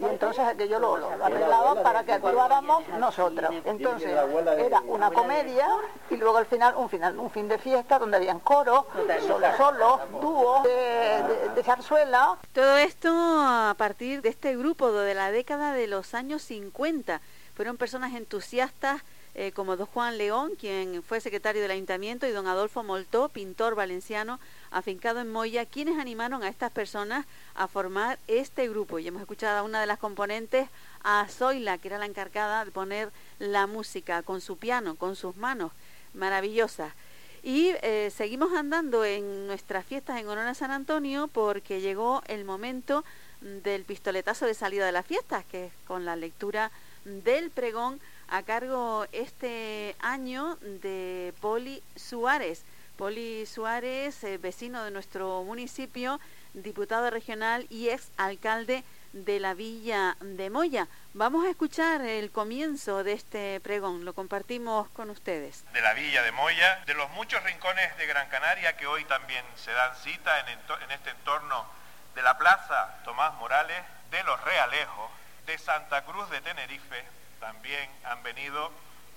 y 0.00 0.04
entonces 0.04 0.44
aquello 0.44 0.80
lo, 0.80 0.96
lo 0.96 1.24
arreglaba 1.24 1.82
para 1.82 2.02
que 2.04 2.12
actuáramos 2.12 2.88
nosotros. 2.98 3.54
Entonces 3.64 4.10
era 4.58 4.80
una 4.80 5.10
comedia 5.10 5.68
y 6.10 6.16
luego 6.16 6.38
al 6.38 6.46
final 6.46 6.74
un 6.76 6.88
final, 6.88 7.18
un 7.18 7.30
fin 7.30 7.48
de 7.48 7.58
fiesta 7.58 7.98
donde 7.98 8.16
habían 8.16 8.40
coro, 8.40 8.86
solo 9.26 9.46
solo, 9.56 10.00
dúo, 10.20 10.62
de, 10.62 10.70
de, 10.70 11.48
de 11.54 11.62
zarzuela. 11.62 12.36
Todo 12.52 12.76
esto 12.78 13.10
a 13.12 13.74
partir 13.78 14.22
de 14.22 14.28
este 14.28 14.56
grupo 14.56 14.90
de 14.90 15.14
la 15.14 15.30
década 15.30 15.72
de 15.72 15.86
los 15.86 16.14
años 16.14 16.42
50. 16.42 17.20
Fueron 17.54 17.76
personas 17.76 18.12
entusiastas 18.14 19.02
eh, 19.38 19.52
como 19.52 19.76
don 19.76 19.86
Juan 19.88 20.16
León, 20.16 20.52
quien 20.58 21.02
fue 21.02 21.20
secretario 21.20 21.60
del 21.60 21.70
ayuntamiento, 21.70 22.26
y 22.26 22.30
don 22.30 22.46
Adolfo 22.46 22.82
Moltó, 22.82 23.28
pintor 23.28 23.74
valenciano 23.74 24.40
afincado 24.70 25.20
en 25.20 25.30
Moya, 25.30 25.66
quienes 25.66 25.98
animaron 25.98 26.42
a 26.42 26.48
estas 26.48 26.72
personas 26.72 27.26
a 27.54 27.68
formar 27.68 28.18
este 28.28 28.66
grupo. 28.66 28.98
Y 28.98 29.06
hemos 29.06 29.20
escuchado 29.20 29.58
a 29.58 29.62
una 29.62 29.78
de 29.78 29.86
las 29.86 29.98
componentes, 29.98 30.70
a 31.04 31.26
Zoila, 31.28 31.76
que 31.76 31.88
era 31.88 31.98
la 31.98 32.06
encargada 32.06 32.64
de 32.64 32.70
poner 32.70 33.12
la 33.38 33.66
música 33.66 34.22
con 34.22 34.40
su 34.40 34.56
piano, 34.56 34.94
con 34.94 35.16
sus 35.16 35.36
manos, 35.36 35.70
maravillosas. 36.14 36.94
Y 37.42 37.74
eh, 37.82 38.10
seguimos 38.16 38.54
andando 38.54 39.04
en 39.04 39.46
nuestras 39.46 39.84
fiestas 39.84 40.18
en 40.18 40.28
honor 40.28 40.46
a 40.46 40.54
San 40.54 40.70
Antonio 40.70 41.28
porque 41.28 41.82
llegó 41.82 42.22
el 42.26 42.46
momento 42.46 43.04
del 43.42 43.84
pistoletazo 43.84 44.46
de 44.46 44.54
salida 44.54 44.86
de 44.86 44.92
las 44.92 45.04
fiestas, 45.04 45.44
que 45.44 45.66
es 45.66 45.72
con 45.86 46.06
la 46.06 46.16
lectura 46.16 46.70
del 47.04 47.50
pregón 47.50 48.00
a 48.28 48.42
cargo 48.42 49.06
este 49.12 49.96
año 50.00 50.56
de 50.60 51.32
Poli 51.40 51.82
Suárez. 51.94 52.64
Poli 52.96 53.44
Suárez, 53.46 54.24
eh, 54.24 54.38
vecino 54.38 54.82
de 54.84 54.90
nuestro 54.90 55.42
municipio, 55.44 56.18
diputado 56.54 57.10
regional 57.10 57.66
y 57.68 57.90
ex 57.90 58.10
alcalde 58.16 58.84
de 59.12 59.38
la 59.38 59.54
Villa 59.54 60.16
de 60.20 60.48
Moya. 60.50 60.88
Vamos 61.12 61.44
a 61.44 61.50
escuchar 61.50 62.00
el 62.00 62.30
comienzo 62.30 63.04
de 63.04 63.12
este 63.12 63.60
pregón, 63.60 64.04
lo 64.04 64.14
compartimos 64.14 64.88
con 64.90 65.10
ustedes. 65.10 65.64
De 65.72 65.80
la 65.80 65.94
Villa 65.94 66.22
de 66.22 66.32
Moya, 66.32 66.82
de 66.86 66.94
los 66.94 67.10
muchos 67.10 67.42
rincones 67.44 67.96
de 67.98 68.06
Gran 68.06 68.28
Canaria 68.28 68.76
que 68.76 68.86
hoy 68.86 69.04
también 69.04 69.44
se 69.56 69.72
dan 69.72 69.94
cita 69.96 70.40
en, 70.40 70.58
en 70.84 70.90
este 70.90 71.10
entorno 71.10 71.66
de 72.14 72.22
la 72.22 72.38
Plaza 72.38 72.96
Tomás 73.04 73.34
Morales, 73.34 73.82
de 74.10 74.22
los 74.24 74.42
Realejos, 74.42 75.10
de 75.46 75.58
Santa 75.58 76.02
Cruz 76.04 76.28
de 76.30 76.40
Tenerife, 76.40 77.04
también 77.40 77.90
han 78.04 78.22
venido. 78.22 78.72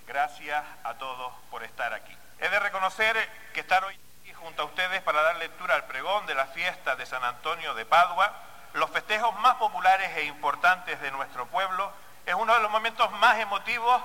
Gracias 0.06 0.64
a 0.84 0.94
todos 0.94 1.32
por 1.50 1.62
estar 1.62 1.92
aquí. 1.94 2.16
He 2.40 2.48
de 2.48 2.58
reconocer 2.58 3.16
que 3.52 3.60
estar 3.60 3.84
hoy 3.84 3.98
aquí 4.20 4.32
junto 4.32 4.62
a 4.62 4.64
ustedes 4.64 5.02
para 5.02 5.22
dar 5.22 5.36
lectura 5.36 5.74
al 5.74 5.84
pregón 5.84 6.26
de 6.26 6.34
la 6.34 6.46
fiesta 6.46 6.96
de 6.96 7.06
San 7.06 7.22
Antonio 7.22 7.74
de 7.74 7.86
Padua, 7.86 8.32
los 8.74 8.90
festejos 8.90 9.38
más 9.40 9.56
populares 9.56 10.10
e 10.16 10.24
importantes 10.24 11.00
de 11.00 11.10
nuestro 11.10 11.46
pueblo, 11.46 11.92
es 12.26 12.34
uno 12.34 12.54
de 12.54 12.60
los 12.60 12.70
momentos 12.70 13.10
más 13.12 13.38
emotivos 13.38 14.02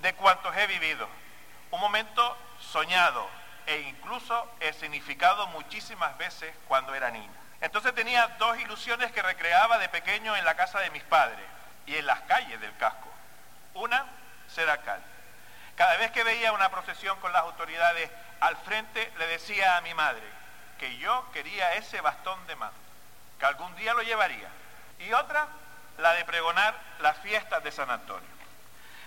de 0.00 0.14
cuantos 0.14 0.56
he 0.56 0.66
vivido. 0.66 1.08
Un 1.70 1.80
momento 1.80 2.36
soñado 2.60 3.28
e 3.66 3.80
incluso 3.80 4.48
he 4.60 4.72
significado 4.72 5.46
muchísimas 5.48 6.16
veces 6.18 6.54
cuando 6.68 6.94
era 6.94 7.10
niño. 7.10 7.30
Entonces 7.60 7.94
tenía 7.94 8.26
dos 8.38 8.58
ilusiones 8.58 9.12
que 9.12 9.22
recreaba 9.22 9.78
de 9.78 9.88
pequeño 9.88 10.36
en 10.36 10.44
la 10.44 10.56
casa 10.56 10.80
de 10.80 10.90
mis 10.90 11.02
padres 11.04 11.46
y 11.86 11.96
en 11.96 12.06
las 12.06 12.20
calles 12.22 12.60
del 12.60 12.76
casco. 12.76 13.11
Una, 13.74 14.04
ser 14.48 14.68
alcalde. 14.68 15.04
Cada 15.76 15.96
vez 15.96 16.10
que 16.10 16.24
veía 16.24 16.52
una 16.52 16.70
procesión 16.70 17.18
con 17.20 17.32
las 17.32 17.42
autoridades 17.42 18.10
al 18.40 18.56
frente, 18.58 19.12
le 19.18 19.26
decía 19.26 19.76
a 19.76 19.80
mi 19.80 19.94
madre 19.94 20.22
que 20.78 20.96
yo 20.98 21.30
quería 21.32 21.74
ese 21.74 22.00
bastón 22.00 22.46
de 22.46 22.56
mando, 22.56 22.76
que 23.38 23.46
algún 23.46 23.74
día 23.76 23.94
lo 23.94 24.02
llevaría. 24.02 24.48
Y 24.98 25.12
otra, 25.12 25.48
la 25.98 26.12
de 26.14 26.24
pregonar 26.24 26.74
las 27.00 27.18
fiestas 27.18 27.62
de 27.62 27.72
San 27.72 27.90
Antonio. 27.90 28.28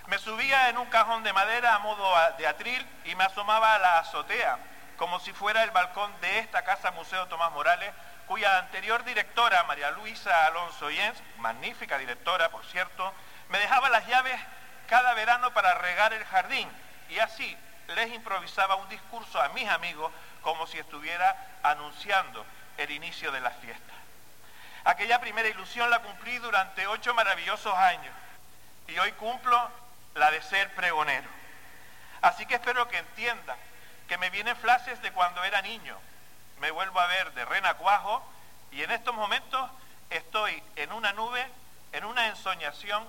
Me 0.06 0.18
subía 0.18 0.68
en 0.68 0.78
un 0.78 0.86
cajón 0.86 1.22
de 1.22 1.32
madera 1.32 1.74
a 1.74 1.78
modo 1.80 2.08
de 2.38 2.46
atril 2.46 2.86
y 3.04 3.14
me 3.14 3.24
asomaba 3.24 3.74
a 3.74 3.78
la 3.78 3.98
azotea, 3.98 4.58
como 4.96 5.20
si 5.20 5.32
fuera 5.32 5.62
el 5.64 5.70
balcón 5.70 6.12
de 6.20 6.38
esta 6.38 6.62
casa 6.62 6.92
Museo 6.92 7.26
Tomás 7.26 7.52
Morales, 7.52 7.92
cuya 8.26 8.58
anterior 8.58 9.04
directora, 9.04 9.64
María 9.64 9.90
Luisa 9.90 10.46
Alonso 10.46 10.90
Jens, 10.90 11.22
magnífica 11.38 11.98
directora, 11.98 12.50
por 12.50 12.64
cierto, 12.66 13.12
me 13.48 13.58
dejaba 13.58 13.88
las 13.88 14.06
llaves 14.06 14.40
cada 14.86 15.14
verano 15.14 15.52
para 15.52 15.74
regar 15.74 16.12
el 16.12 16.24
jardín 16.24 16.68
y 17.08 17.18
así 17.18 17.56
les 17.94 18.12
improvisaba 18.12 18.76
un 18.76 18.88
discurso 18.88 19.40
a 19.40 19.48
mis 19.50 19.68
amigos 19.68 20.12
como 20.42 20.66
si 20.66 20.78
estuviera 20.78 21.36
anunciando 21.62 22.44
el 22.78 22.90
inicio 22.90 23.32
de 23.32 23.40
las 23.40 23.56
fiestas. 23.56 23.96
Aquella 24.84 25.20
primera 25.20 25.48
ilusión 25.48 25.90
la 25.90 26.00
cumplí 26.00 26.38
durante 26.38 26.86
ocho 26.86 27.14
maravillosos 27.14 27.74
años 27.76 28.14
y 28.88 28.98
hoy 28.98 29.12
cumplo 29.12 29.70
la 30.14 30.30
de 30.30 30.40
ser 30.42 30.72
pregonero. 30.74 31.28
Así 32.22 32.46
que 32.46 32.54
espero 32.54 32.88
que 32.88 32.98
entiendan 32.98 33.56
que 34.08 34.18
me 34.18 34.30
vienen 34.30 34.56
flashes 34.56 35.00
de 35.02 35.12
cuando 35.12 35.42
era 35.44 35.62
niño. 35.62 35.98
Me 36.60 36.70
vuelvo 36.70 37.00
a 37.00 37.06
ver 37.06 37.32
de 37.32 37.44
renacuajo 37.44 38.24
y 38.70 38.82
en 38.82 38.90
estos 38.90 39.14
momentos 39.14 39.70
estoy 40.10 40.62
en 40.76 40.92
una 40.92 41.12
nube, 41.12 41.44
en 41.92 42.04
una 42.04 42.28
ensoñación 42.28 43.04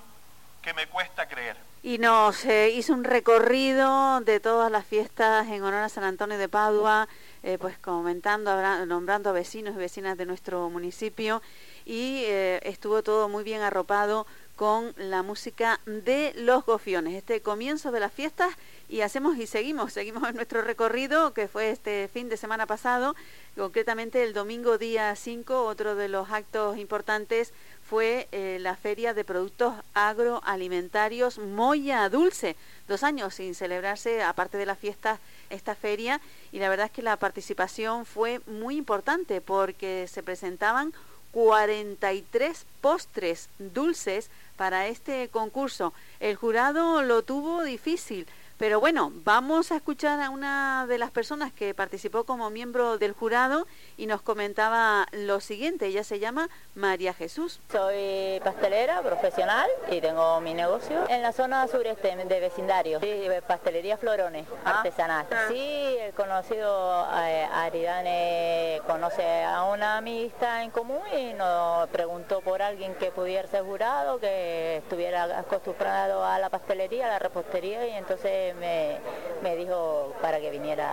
me 0.73 0.87
cuesta 0.87 1.27
creer. 1.27 1.57
Y 1.83 1.99
nos 1.99 2.43
eh, 2.45 2.71
hizo 2.71 2.93
un 2.93 3.03
recorrido 3.03 4.19
de 4.21 4.39
todas 4.39 4.71
las 4.71 4.85
fiestas 4.85 5.47
en 5.47 5.63
honor 5.63 5.83
a 5.83 5.89
San 5.89 6.03
Antonio 6.03 6.37
de 6.37 6.49
Padua, 6.49 7.07
eh, 7.43 7.57
pues 7.59 7.77
comentando, 7.77 8.85
nombrando 8.85 9.29
a 9.29 9.33
vecinos 9.33 9.75
y 9.75 9.77
vecinas 9.77 10.17
de 10.17 10.25
nuestro 10.25 10.69
municipio 10.69 11.41
y 11.85 12.23
eh, 12.25 12.59
estuvo 12.63 13.03
todo 13.03 13.29
muy 13.29 13.43
bien 13.45 13.61
arropado 13.61 14.27
con 14.57 14.93
la 14.97 15.21
música 15.21 15.79
de 15.85 16.33
los 16.35 16.65
gofiones. 16.65 17.13
Este 17.13 17.41
comienzo 17.41 17.91
de 17.91 17.99
las 17.99 18.11
fiestas 18.11 18.49
y 18.89 19.01
hacemos 19.01 19.37
y 19.37 19.45
seguimos, 19.45 19.93
seguimos 19.93 20.27
en 20.27 20.35
nuestro 20.35 20.63
recorrido 20.63 21.33
que 21.33 21.47
fue 21.47 21.69
este 21.69 22.09
fin 22.11 22.27
de 22.27 22.37
semana 22.37 22.65
pasado, 22.65 23.15
concretamente 23.55 24.23
el 24.23 24.33
domingo 24.33 24.79
día 24.79 25.15
5, 25.15 25.63
otro 25.63 25.95
de 25.95 26.09
los 26.09 26.31
actos 26.31 26.77
importantes 26.77 27.53
fue 27.89 28.27
eh, 28.33 28.57
la 28.59 28.75
Feria 28.75 29.13
de 29.13 29.23
Productos 29.23 29.73
Agroalimentarios 29.93 31.39
Moya 31.39 32.09
Dulce. 32.09 32.57
Dos 32.87 33.03
años 33.03 33.35
sin 33.35 33.55
celebrarse, 33.55 34.21
aparte 34.21 34.57
de 34.57 34.65
la 34.65 34.75
fiesta, 34.75 35.19
esta 35.49 35.73
feria. 35.73 36.19
Y 36.51 36.59
la 36.59 36.67
verdad 36.67 36.87
es 36.87 36.91
que 36.91 37.01
la 37.01 37.15
participación 37.15 38.05
fue 38.05 38.41
muy 38.45 38.75
importante 38.75 39.39
porque 39.39 40.07
se 40.11 40.21
presentaban 40.21 40.93
43 41.31 42.65
postres 42.81 43.47
dulces 43.57 44.29
para 44.57 44.87
este 44.87 45.29
concurso. 45.29 45.93
El 46.19 46.35
jurado 46.35 47.03
lo 47.03 47.21
tuvo 47.21 47.63
difícil 47.63 48.27
pero 48.57 48.79
bueno, 48.79 49.11
vamos 49.23 49.71
a 49.71 49.75
escuchar 49.75 50.19
a 50.21 50.29
una 50.29 50.85
de 50.87 50.97
las 50.97 51.11
personas 51.11 51.53
que 51.53 51.73
participó 51.73 52.23
como 52.23 52.49
miembro 52.49 52.97
del 52.97 53.13
jurado 53.13 53.67
y 53.97 54.07
nos 54.07 54.21
comentaba 54.21 55.05
lo 55.11 55.39
siguiente. 55.39 55.87
Ella 55.87 56.03
se 56.03 56.19
llama 56.19 56.49
María 56.73 57.13
Jesús. 57.13 57.59
Soy 57.71 58.39
pastelera 58.43 59.01
profesional 59.01 59.69
y 59.91 60.01
tengo 60.01 60.41
mi 60.41 60.53
negocio 60.53 61.07
en 61.09 61.21
la 61.21 61.31
zona 61.31 61.67
sureste 61.67 62.15
de 62.15 62.39
vecindario. 62.39 62.99
Sí, 62.99 63.27
pastelería 63.45 63.97
Florones, 63.97 64.45
ah. 64.65 64.77
artesanal. 64.77 65.27
Ah. 65.31 65.45
Sí, 65.49 65.97
el 65.99 66.13
conocido 66.13 67.07
eh, 67.15 67.47
Aridane 67.51 68.81
conoce 68.87 69.43
a 69.43 69.63
una 69.63 69.97
amistad 69.97 70.63
en 70.63 70.71
común 70.71 71.01
y 71.15 71.33
nos 71.33 71.87
preguntó 71.89 72.41
por 72.41 72.61
alguien 72.61 72.95
que 72.95 73.11
pudiera 73.11 73.47
ser 73.47 73.63
jurado, 73.63 74.19
que 74.19 74.77
estuviera 74.77 75.39
acostumbrado 75.39 76.25
a 76.25 76.39
la 76.39 76.49
pastelería, 76.49 77.05
a 77.05 77.09
la 77.09 77.19
repostería 77.19 77.87
y 77.87 77.91
entonces 77.91 78.46
me, 78.53 79.55
dijo 79.55 80.13
para 80.21 80.39
que 80.39 80.51
viniera 80.51 80.91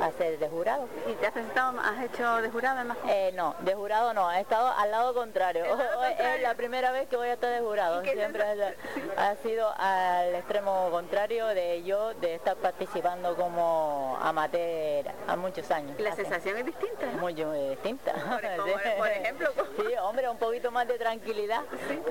a 0.00 0.10
ser 0.12 0.38
de 0.38 0.48
jurado. 0.48 0.88
¿Y 1.10 1.14
te 1.14 1.26
has 1.26 1.32
presentado, 1.32 1.80
has 1.80 2.04
hecho 2.04 2.36
de 2.42 2.50
jurado 2.50 2.80
en 2.80 2.94
eh, 3.08 3.32
no, 3.34 3.56
de 3.60 3.74
jurado 3.74 4.12
no, 4.12 4.30
he 4.30 4.40
estado 4.40 4.68
al 4.68 4.90
lado 4.90 5.14
contrario. 5.14 5.64
Es 6.18 6.42
la 6.42 6.54
primera 6.54 6.92
vez 6.92 7.08
que 7.08 7.16
voy 7.16 7.28
a 7.28 7.34
estar 7.34 7.50
de 7.50 7.60
jurado. 7.60 8.02
Siempre 8.02 8.44
ha 9.16 9.34
sido 9.36 9.72
al 9.76 10.34
extremo 10.34 10.88
contrario 10.90 11.46
de 11.46 11.82
yo 11.82 12.14
de 12.14 12.34
estar 12.34 12.56
participando 12.56 13.34
como 13.36 14.18
amateur 14.20 15.06
a 15.26 15.36
muchos 15.36 15.70
años. 15.70 15.98
¿Y 15.98 16.02
la 16.02 16.14
sensación 16.14 16.56
es 16.58 16.66
distinta? 16.66 17.06
Muy, 17.20 17.34
distinta. 17.34 18.12
Por, 18.98 19.08
ejemplo. 19.08 19.48
Sí, 19.76 19.94
hombre, 20.02 20.28
un 20.28 20.38
poquito 20.38 20.70
más 20.70 20.86
de 20.86 20.98
tranquilidad, 20.98 21.62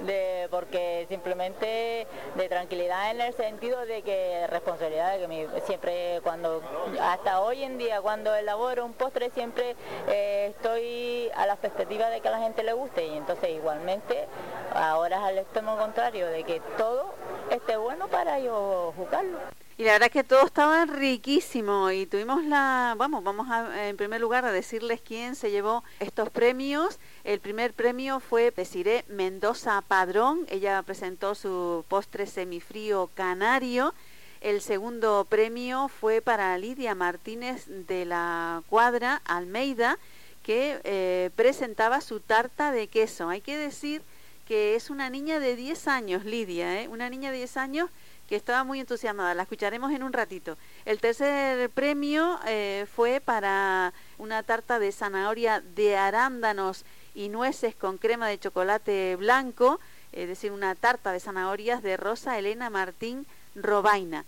de, 0.01 0.47
porque 0.49 1.05
simplemente 1.09 2.07
de 2.35 2.49
tranquilidad 2.49 3.11
en 3.11 3.21
el 3.21 3.33
sentido 3.33 3.85
de 3.85 4.01
que 4.01 4.47
responsabilidad 4.47 4.82
que 4.89 5.61
siempre 5.65 6.19
cuando, 6.23 6.61
hasta 7.01 7.41
hoy 7.41 7.63
en 7.63 7.77
día 7.77 8.01
cuando 8.01 8.35
elaboro 8.35 8.85
un 8.85 8.93
postre 8.93 9.29
siempre 9.29 9.75
eh, 10.07 10.53
estoy 10.55 11.29
a 11.35 11.45
la 11.45 11.53
expectativa 11.53 12.09
de 12.09 12.21
que 12.21 12.27
a 12.27 12.31
la 12.31 12.39
gente 12.39 12.63
le 12.63 12.73
guste 12.73 13.05
y 13.05 13.17
entonces 13.17 13.49
igualmente 13.51 14.27
ahora 14.73 15.17
es 15.17 15.23
al 15.23 15.37
extremo 15.37 15.77
contrario, 15.77 16.27
de 16.27 16.43
que 16.43 16.61
todo 16.77 17.13
esté 17.49 17.77
bueno 17.77 18.07
para 18.07 18.39
yo 18.39 18.93
jugarlo. 18.97 19.39
Y 19.75 19.85
la 19.85 19.93
verdad 19.93 20.07
es 20.07 20.13
que 20.13 20.23
todo 20.23 20.45
estaba 20.45 20.85
riquísimo 20.85 21.89
y 21.89 22.05
tuvimos 22.05 22.43
la, 22.45 22.93
vamos, 22.95 23.23
vamos 23.23 23.49
a, 23.49 23.87
en 23.87 23.97
primer 23.97 24.21
lugar 24.21 24.45
a 24.45 24.51
decirles 24.51 25.01
quién 25.01 25.35
se 25.35 25.49
llevó 25.49 25.83
estos 25.99 26.29
premios. 26.29 26.99
El 27.23 27.39
primer 27.39 27.73
premio 27.73 28.19
fue 28.19 28.51
Desiree 28.51 29.03
Mendoza 29.07 29.81
Padrón, 29.81 30.45
ella 30.49 30.83
presentó 30.83 31.33
su 31.33 31.85
postre 31.87 32.27
semifrío 32.27 33.09
canario 33.15 33.95
el 34.43 34.61
segundo 34.61 35.25
premio 35.29 35.87
fue 35.87 36.21
para 36.21 36.57
Lidia 36.57 36.95
Martínez 36.95 37.65
de 37.87 38.03
la 38.03 38.61
Cuadra 38.69 39.21
Almeida, 39.23 39.97
que 40.43 40.81
eh, 40.83 41.29
presentaba 41.37 42.01
su 42.01 42.19
tarta 42.19 42.73
de 42.73 42.87
queso. 42.87 43.29
Hay 43.29 43.39
que 43.39 43.55
decir 43.55 44.01
que 44.45 44.75
es 44.75 44.89
una 44.89 45.09
niña 45.09 45.39
de 45.39 45.55
10 45.55 45.87
años, 45.87 46.25
Lidia, 46.25 46.81
¿eh? 46.81 46.89
una 46.89 47.09
niña 47.09 47.31
de 47.31 47.37
10 47.37 47.55
años 47.55 47.89
que 48.27 48.35
estaba 48.35 48.65
muy 48.65 48.81
entusiasmada. 48.81 49.33
La 49.33 49.43
escucharemos 49.43 49.93
en 49.93 50.03
un 50.03 50.11
ratito. 50.11 50.57
El 50.83 50.99
tercer 50.99 51.69
premio 51.69 52.37
eh, 52.45 52.85
fue 52.93 53.21
para 53.21 53.93
una 54.17 54.43
tarta 54.43 54.77
de 54.77 54.91
zanahoria 54.91 55.61
de 55.61 55.95
arándanos 55.95 56.83
y 57.15 57.29
nueces 57.29 57.75
con 57.75 57.97
crema 57.97 58.27
de 58.27 58.39
chocolate 58.39 59.15
blanco, 59.15 59.79
es 60.11 60.27
decir, 60.27 60.51
una 60.51 60.75
tarta 60.75 61.13
de 61.13 61.21
zanahorias 61.21 61.81
de 61.81 61.95
Rosa 61.95 62.37
Elena 62.37 62.69
Martín 62.69 63.25
Robaina. 63.55 64.25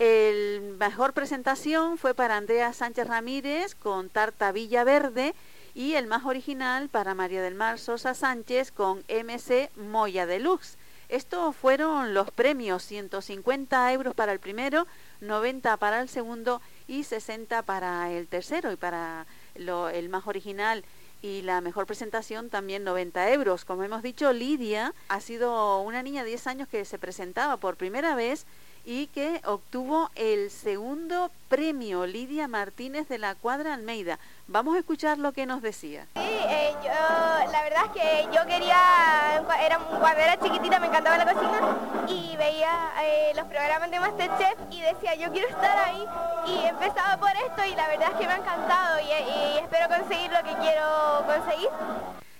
El 0.00 0.76
mejor 0.78 1.12
presentación 1.12 1.98
fue 1.98 2.14
para 2.14 2.38
Andrea 2.38 2.72
Sánchez 2.72 3.06
Ramírez 3.06 3.74
con 3.74 4.08
Tarta 4.08 4.50
Villa 4.50 4.82
Verde 4.82 5.34
y 5.74 5.92
el 5.92 6.06
más 6.06 6.24
original 6.24 6.88
para 6.88 7.14
María 7.14 7.42
del 7.42 7.54
Mar 7.54 7.78
Sosa 7.78 8.14
Sánchez 8.14 8.72
con 8.72 9.04
MC 9.10 9.68
Moya 9.76 10.24
Deluxe. 10.24 10.78
Estos 11.10 11.54
fueron 11.54 12.14
los 12.14 12.30
premios, 12.30 12.82
150 12.82 13.92
euros 13.92 14.14
para 14.14 14.32
el 14.32 14.40
primero, 14.40 14.86
90 15.20 15.76
para 15.76 16.00
el 16.00 16.08
segundo 16.08 16.62
y 16.88 17.04
60 17.04 17.60
para 17.64 18.10
el 18.10 18.26
tercero 18.26 18.72
y 18.72 18.76
para 18.76 19.26
el 19.54 20.08
más 20.08 20.26
original 20.26 20.82
y 21.20 21.42
la 21.42 21.60
mejor 21.60 21.84
presentación 21.84 22.48
también 22.48 22.84
90 22.84 23.32
euros. 23.32 23.66
Como 23.66 23.84
hemos 23.84 24.02
dicho, 24.02 24.32
Lidia 24.32 24.94
ha 25.08 25.20
sido 25.20 25.82
una 25.82 26.02
niña 26.02 26.22
de 26.22 26.30
10 26.30 26.46
años 26.46 26.68
que 26.68 26.86
se 26.86 26.98
presentaba 26.98 27.58
por 27.58 27.76
primera 27.76 28.14
vez 28.14 28.46
y 28.84 29.08
que 29.08 29.40
obtuvo 29.44 30.10
el 30.14 30.50
segundo 30.50 31.30
premio 31.48 32.06
Lidia 32.06 32.48
Martínez 32.48 33.08
de 33.08 33.18
la 33.18 33.34
Cuadra 33.34 33.74
Almeida. 33.74 34.18
Vamos 34.46 34.74
a 34.76 34.78
escuchar 34.78 35.18
lo 35.18 35.32
que 35.32 35.46
nos 35.46 35.62
decía. 35.62 36.06
Sí, 36.14 36.20
eh, 36.22 36.72
yo, 36.82 37.52
la 37.52 37.62
verdad 37.62 37.84
es 37.86 38.02
que 38.02 38.28
yo 38.34 38.46
quería, 38.46 39.42
cuando 39.46 40.20
era 40.20 40.38
chiquitita 40.40 40.80
me 40.80 40.86
encantaba 40.86 41.18
la 41.18 41.32
cocina 41.32 41.60
y 42.08 42.36
veía 42.36 42.92
eh, 43.02 43.32
los 43.36 43.44
programas 43.46 43.90
de 43.90 44.00
Masterchef 44.00 44.58
y 44.70 44.80
decía 44.80 45.14
yo 45.14 45.30
quiero 45.32 45.48
estar 45.48 45.78
ahí 45.78 46.06
y 46.46 46.66
empezaba 46.66 47.16
por 47.18 47.30
esto 47.30 47.64
y 47.64 47.74
la 47.74 47.88
verdad 47.88 48.10
es 48.12 48.18
que 48.18 48.26
me 48.26 48.32
ha 48.32 48.36
encantado 48.36 49.00
y, 49.00 49.04
y 49.04 49.58
espero 49.58 49.88
conseguir 49.88 50.30
lo 50.32 50.42
que 50.42 50.54
quiero 50.60 51.24
conseguir. 51.26 51.68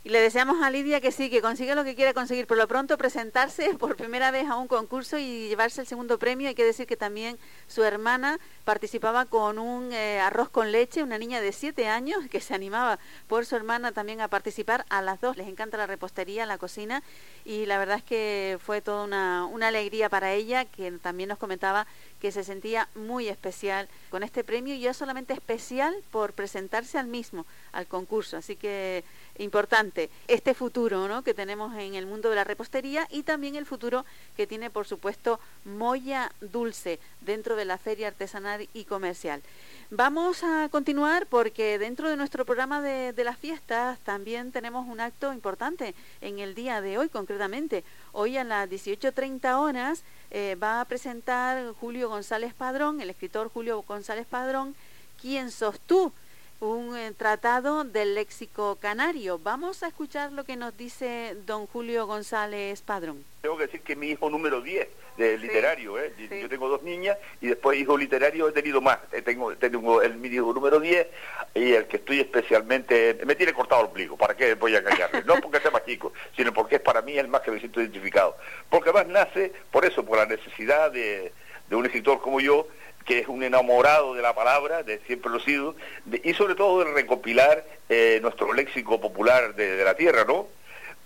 Y 0.03 0.09
le 0.09 0.21
deseamos 0.21 0.63
a 0.63 0.71
Lidia 0.71 1.03
que 1.03 1.13
sí, 1.13 1.29
que 1.29 1.43
consiga 1.43 1.75
lo 1.75 1.85
que 1.85 1.95
quiera 1.95 2.15
conseguir. 2.15 2.47
Por 2.47 2.57
lo 2.57 2.67
pronto 2.67 2.97
presentarse 2.97 3.75
por 3.79 3.97
primera 3.97 4.31
vez 4.31 4.49
a 4.49 4.57
un 4.57 4.67
concurso 4.67 5.19
y 5.19 5.49
llevarse 5.49 5.83
el 5.83 5.87
segundo 5.87 6.19
premio. 6.19 6.49
Hay 6.49 6.55
que 6.55 6.65
decir 6.65 6.87
que 6.87 6.97
también 6.97 7.39
su 7.67 7.85
hermana 7.85 8.41
participaba 8.65 9.27
con 9.27 9.59
un 9.59 9.93
eh, 9.93 10.19
arroz 10.19 10.49
con 10.49 10.73
leche, 10.73 11.03
una 11.03 11.19
niña 11.19 11.43
de 11.43 11.53
siete 11.53 11.87
años 11.87 12.25
que 12.31 12.41
se 12.41 12.55
animaba 12.55 12.99
por 13.29 13.45
su 13.45 13.57
hermana 13.57 13.93
también 13.93 14.23
a 14.23 14.29
participar. 14.29 14.87
A 14.89 15.03
las 15.03 15.21
dos 15.21 15.37
les 15.37 15.49
encanta 15.49 15.77
la 15.77 15.87
repostería, 15.87 16.47
la 16.47 16.57
cocina 16.57 17.03
y 17.45 17.67
la 17.67 17.77
verdad 17.77 17.99
es 17.99 18.05
que 18.05 18.59
fue 18.65 18.81
toda 18.81 19.05
una, 19.05 19.45
una 19.45 19.69
alegría 19.69 20.09
para 20.09 20.33
ella, 20.33 20.65
que 20.65 20.93
también 20.93 21.29
nos 21.29 21.37
comentaba 21.37 21.87
que 22.21 22.33
se 22.33 22.43
sentía 22.43 22.89
muy 22.95 23.29
especial 23.29 23.89
con 24.09 24.23
este 24.23 24.45
premio 24.45 24.75
y 24.75 24.81
ya 24.81 24.95
solamente 24.95 25.35
especial 25.35 25.95
por 26.11 26.33
presentarse 26.33 26.97
al 26.99 27.07
mismo, 27.07 27.45
al 27.73 27.87
concurso. 27.87 28.39
Así 28.39 28.57
que 28.57 29.05
importante 29.41 30.11
este 30.29 30.55
futuro 30.55 31.09
¿no? 31.09 31.23
que 31.23 31.35
tenemos 31.35 31.75
en 31.77 31.95
el 31.95 32.07
mundo 32.07 32.31
de 32.31 32.37
la 32.37 32.45
repostería 32.45 33.07
y 33.11 33.23
también 33.23 33.57
el 33.57 33.67
futuro 33.67 34.05
que 34.37 34.47
tiene, 34.47 34.71
por 34.71 34.87
supuesto, 34.87 35.41
Moya 35.65 36.33
Dulce 36.41 37.01
dentro 37.21 37.57
de 37.57 37.65
la 37.65 37.79
feria 37.79 38.09
artesanal 38.09 38.69
y 38.73 38.85
comercial. 38.85 39.43
Vamos 39.91 40.45
a 40.45 40.69
continuar 40.71 41.27
porque 41.27 41.79
dentro 41.79 42.09
de 42.09 42.17
nuestro 42.17 42.45
programa 42.45 42.81
de, 42.81 43.13
las 43.25 43.39
fiestas 43.39 43.99
también 44.01 44.53
tenemos 44.53 44.87
un 44.87 45.01
acto 45.01 45.33
importante 45.33 45.95
en 46.21 46.39
el 46.39 46.55
día 46.55 46.81
de 46.81 46.97
hoy 46.99 47.09
concretamente. 47.09 47.85
Hoy 48.13 48.37
a 48.37 48.45
las 48.45 48.71
18.30 48.71 49.59
horas 49.59 50.05
eh, 50.31 50.57
va 50.63 50.81
a 50.81 50.85
presentar 50.85 51.75
Julio 51.81 52.09
González 52.09 52.55
Padrón, 52.55 53.01
el 53.01 53.11
escritor 53.11 53.51
Julio 53.51 53.83
González 53.83 54.27
Padrón, 54.27 54.75
¿Quién 55.21 55.51
sos 55.51 55.79
tú? 55.81 56.13
Un 56.61 56.95
eh, 56.97 57.13
tratado 57.17 57.85
del 57.85 58.15
léxico 58.15 58.77
canario. 58.77 59.39
Vamos 59.39 59.83
a 59.83 59.89
escuchar 59.89 60.33
lo 60.33 60.45
que 60.45 60.57
nos 60.57 60.77
dice 60.77 61.35
don 61.47 61.67
Julio 61.67 62.07
González 62.07 62.83
Padrón. 62.83 63.25
Tengo 63.41 63.57
que 63.57 63.67
decir 63.67 63.81
que 63.81 63.97
mi 63.97 64.09
hijo 64.09 64.29
número 64.29 64.61
10 64.61 64.87
de 65.17 65.39
literario, 65.39 65.99
¿eh? 65.99 66.13
yo 66.19 66.49
tengo 66.49 66.69
dos 66.69 66.83
niñas 66.83 67.17
y 67.41 67.49
después 67.49 67.79
hijo 67.79 67.97
literario 67.97 68.49
he 68.49 68.53
tenido 68.53 68.81
más. 68.81 68.99
Eh, 69.13 69.23
tengo, 69.23 69.57
tengo 69.57 70.03
el 70.03 70.17
mi 70.17 70.29
hijo 70.29 70.53
número 70.53 70.79
10 70.79 71.07
y 71.55 71.73
el 71.73 71.87
que 71.87 71.97
estoy 71.97 72.21
especialmente... 72.21 73.19
Me 73.25 73.35
tiene 73.35 73.55
cortado 73.55 73.83
el 73.83 73.89
ombligo, 73.89 74.17
¿para 74.17 74.37
qué 74.37 74.55
voy 74.55 74.75
a 74.75 74.79
engañarle? 74.79 75.23
No 75.25 75.37
porque 75.41 75.61
sea 75.61 75.71
más 75.71 75.85
chico, 75.87 76.13
sino 76.37 76.53
porque 76.53 76.77
es 76.77 76.83
para 76.83 77.01
mí 77.01 77.17
el 77.19 77.29
más 77.29 77.41
que 77.41 77.51
me 77.51 77.59
siento 77.59 77.81
identificado. 77.81 78.37
Porque 78.69 78.93
más 78.93 79.07
nace 79.07 79.53
por 79.71 79.85
eso, 79.87 80.05
por 80.05 80.19
la 80.19 80.27
necesidad 80.27 80.93
de, 80.93 81.33
de 81.71 81.77
un 81.77 81.87
escritor 81.87 82.21
como 82.21 82.41
yo, 82.41 82.67
que 83.11 83.19
es 83.19 83.27
un 83.27 83.43
enamorado 83.43 84.15
de 84.15 84.23
la 84.23 84.37
palabra, 84.37 84.85
de 84.85 85.01
siempre 85.01 85.33
lo 85.33 85.39
he 85.39 85.45
sido, 85.45 85.75
y 86.23 86.33
sobre 86.35 86.55
todo 86.55 86.85
de 86.85 86.93
recopilar 86.93 87.65
eh, 87.89 88.21
nuestro 88.23 88.53
léxico 88.53 89.01
popular 89.01 89.57
de, 89.57 89.83
la 89.83 89.97
tierra, 89.97 90.25
¿no? 90.25 90.47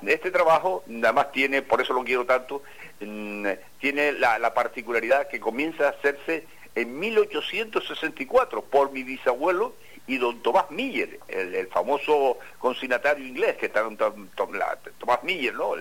Este 0.06 0.31
trabajo 0.31 0.85
nada 0.86 1.14
más 1.14 1.32
tiene, 1.32 1.62
por 1.62 1.81
eso 1.81 1.94
lo 1.94 2.05
quiero 2.05 2.26
tanto, 2.26 2.62
mm, 3.01 3.47
tiene 3.81 4.12
la, 4.12 4.52
particularidad 4.52 5.28
que 5.28 5.40
comienza 5.40 5.86
a 5.86 5.90
hacerse 5.93 6.44
en 6.74 6.98
1864 7.01 8.60
por 8.60 8.93
mi 8.93 9.02
bisabuelo 9.02 9.72
y 10.06 10.18
don 10.18 10.43
Tomás 10.43 10.70
Miller, 10.70 11.20
el, 11.28 11.68
famoso 11.68 12.36
consignatario 12.59 13.26
inglés, 13.26 13.56
que 13.56 13.66
está 13.66 13.82
Tomás 13.89 15.22
Miller, 15.22 15.55
¿no? 15.55 15.72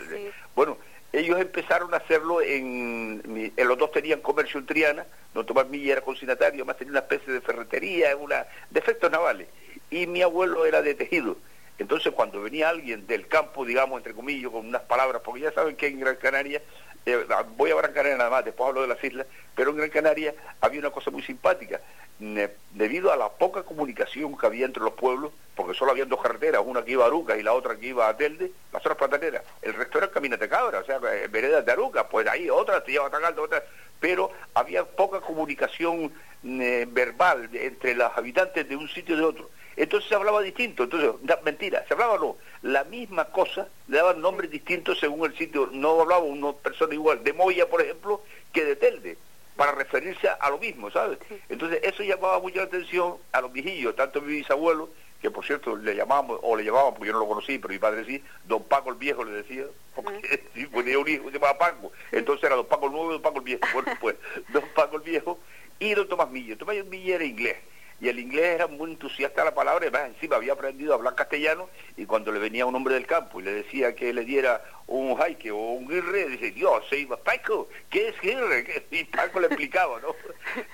Bueno, 0.56 0.78
ellos 1.14 1.40
empezaron 1.40 1.94
a 1.94 1.98
hacerlo 1.98 2.42
en, 2.42 3.52
los 3.56 3.78
dos 3.78 3.92
tenían 3.92 4.20
comercio 4.20 4.60
en 4.60 4.66
Triana, 4.66 5.06
don 5.34 5.46
Tomás 5.46 5.70
Milla 5.70 5.94
era 5.94 6.02
consignatario, 6.02 6.64
además 6.64 6.78
tenía 6.78 6.92
una 6.92 7.00
especie 7.02 7.32
de 7.32 7.42
ferretería, 7.42 8.18
una, 8.18 8.48
de 8.72 8.80
efectos 8.80 9.12
navales, 9.12 9.48
y 9.92 10.08
mi 10.08 10.24
abuelo 10.24 10.66
era 10.66 10.82
de 10.82 10.96
tejido. 10.96 11.38
Entonces 11.78 12.14
cuando 12.14 12.42
venía 12.42 12.70
alguien 12.70 13.06
del 13.06 13.28
campo, 13.28 13.64
digamos, 13.64 13.98
entre 13.98 14.14
comillas, 14.14 14.52
con 14.52 14.66
unas 14.66 14.82
palabras, 14.82 15.22
porque 15.24 15.42
ya 15.42 15.52
saben 15.52 15.76
que 15.76 15.86
en 15.86 16.00
Gran 16.00 16.16
Canaria, 16.16 16.64
eh, 17.06 17.26
voy 17.58 17.70
a 17.70 17.76
Gran 17.76 17.94
Canaria 17.94 18.18
nada 18.18 18.32
más, 18.32 18.46
después 18.46 18.68
hablo 18.68 18.82
de 18.82 18.88
las 18.88 19.04
islas, 19.04 19.28
pero 19.56 19.70
en 19.70 19.78
Gran 19.78 19.90
Canaria 19.92 20.34
había 20.62 20.80
una 20.80 20.90
cosa 20.90 21.12
muy 21.12 21.22
simpática, 21.22 21.80
debido 22.20 23.12
a 23.12 23.18
la 23.18 23.30
poca 23.30 23.64
comunicación 23.64 24.38
que 24.38 24.46
había 24.46 24.66
entre 24.66 24.84
los 24.84 24.94
pueblos, 24.94 25.32
porque 25.56 25.74
solo 25.74 25.92
habían 25.92 26.10
dos 26.10 26.22
carreteras, 26.22 26.62
una 26.66 26.84
que 26.84 26.92
iba 26.92 27.04
a 27.04 27.08
Aruca 27.08 27.38
y 27.38 27.44
la 27.44 27.54
otra 27.54 27.76
que 27.76 27.88
iba 27.88 28.08
a 28.08 28.18
Telde, 28.18 28.52
las 28.72 28.82
otras 28.82 28.98
plataneras, 28.98 29.44
el 29.62 29.74
resto 29.74 29.98
era 29.98 30.10
caminate 30.10 30.50
cabra, 30.50 30.80
o 30.80 30.86
sea, 30.86 31.00
eh, 31.12 31.28
veredas 31.28 31.66
de 31.66 31.72
Aruca, 31.72 32.08
pues 32.08 32.28
ahí 32.28 32.50
otra 32.50 32.84
te 32.84 32.92
lleva 32.92 33.08
a 33.08 33.12
Tagaldo, 33.12 33.44
otra, 33.44 33.64
pero 34.00 34.32
había 34.54 34.86
poca 34.86 35.22
comunicación 35.22 36.12
eh, 36.44 36.88
verbal 36.90 37.50
entre 37.54 37.96
los 37.96 38.12
habitantes 38.16 38.68
de 38.68 38.76
un 38.76 38.88
sitio 38.90 39.16
y 39.16 39.20
de 39.20 39.26
otro. 39.26 39.50
Entonces 39.76 40.08
se 40.08 40.16
hablaba 40.16 40.42
distinto, 40.42 40.84
entonces, 40.84 41.12
mentira, 41.44 41.84
se 41.88 41.94
hablaba 41.96 42.18
no, 42.18 42.38
la 42.62 42.84
misma 42.84 43.26
cosa, 43.26 43.68
le 43.88 43.98
daban 43.98 44.22
nombres 44.22 44.52
distintos 44.52 45.00
según 45.00 45.32
el 45.32 45.38
sitio, 45.38 45.68
no 45.72 46.02
hablaba 46.02 46.22
una 46.24 46.54
persona 46.54 46.94
igual 46.94 47.24
de 47.24 47.34
Moya, 47.34 47.68
por 47.68 47.82
ejemplo, 47.82 48.22
que 48.52 48.66
de 48.66 48.76
Telde 48.76 49.18
para 49.56 49.72
referirse 49.74 50.28
a 50.28 50.50
lo 50.50 50.58
mismo, 50.58 50.90
¿sabes? 50.92 51.20
Entonces 51.50 51.80
eso 51.84 52.04
llamaba 52.04 52.40
mucha 52.40 52.64
atención 52.64 53.18
a 53.32 53.42
los 53.42 53.52
viejillos, 53.52 53.96
tanto 53.96 54.22
mi 54.22 54.36
bisabuelo, 54.36 54.90
que 55.22 55.32
por 55.32 55.46
cierto 55.46 55.76
le 55.78 55.96
llamábamos, 55.96 56.40
o 56.42 56.56
le 56.56 56.66
llamaban, 56.66 56.94
porque 56.94 57.08
yo 57.08 57.14
no 57.14 57.20
lo 57.20 57.28
conocí, 57.28 57.58
pero 57.58 57.74
mi 57.74 57.80
padre 57.80 58.04
sí, 58.06 58.22
don 58.46 58.64
Paco 58.64 58.90
el 58.90 58.96
Viejo 58.96 59.24
le 59.24 59.32
decía, 59.32 59.64
porque 59.96 60.44
tenía 60.74 61.00
un 61.00 61.08
hijo 61.08 61.24
que 61.26 61.32
se 61.32 61.40
llamaba 61.40 61.58
Paco, 61.58 61.92
entonces 62.12 62.44
era 62.44 62.56
don 62.56 62.66
Paco 62.66 62.88
el 62.88 62.92
Nuevo 62.92 63.10
y 63.10 63.14
don 63.14 63.22
Paco 63.22 63.38
el 63.38 63.46
Viejo, 63.46 63.62
bueno, 63.74 63.92
pues 64.02 64.16
don 64.50 64.64
Paco 64.76 64.98
el 64.98 65.04
Viejo 65.04 65.40
y 65.80 65.94
don 65.94 66.10
Tomás 66.10 66.30
Milla, 66.30 66.58
Tomás 66.58 66.76
Milla 66.86 67.16
era 67.16 67.24
inglés, 67.24 67.58
y 68.04 68.10
el 68.10 68.20
inglés 68.20 68.56
era 68.56 68.68
muy 68.68 68.92
entusiasta 68.92 69.42
de 69.42 69.46
la 69.46 69.56
palabra, 69.56 69.88
además 69.88 70.14
encima 70.14 70.36
había 70.36 70.52
aprendido 70.52 70.92
a 70.92 70.98
hablar 70.98 71.16
castellano, 71.16 71.70
y 71.96 72.06
cuando 72.06 72.34
le 72.34 72.40
venía 72.40 72.66
un 72.66 72.76
hombre 72.76 72.96
del 72.96 73.06
campo 73.06 73.40
y 73.40 73.44
le 73.44 73.54
decía 73.54 73.96
que 73.96 74.12
le 74.12 74.26
diera 74.26 74.62
un 74.88 75.16
jaque 75.16 75.52
o 75.52 75.56
un 75.56 75.88
guirre, 75.88 76.28
dice, 76.28 76.52
Dios, 76.52 76.84
se 76.90 76.98
iba, 76.98 77.16
Paco, 77.16 77.70
¿qué 77.90 78.10
es 78.10 78.20
guirre? 78.20 78.84
Y 78.92 79.06
Paco 79.06 79.40
le 79.40 79.48
explicaba, 79.48 80.02
¿no? 80.02 80.14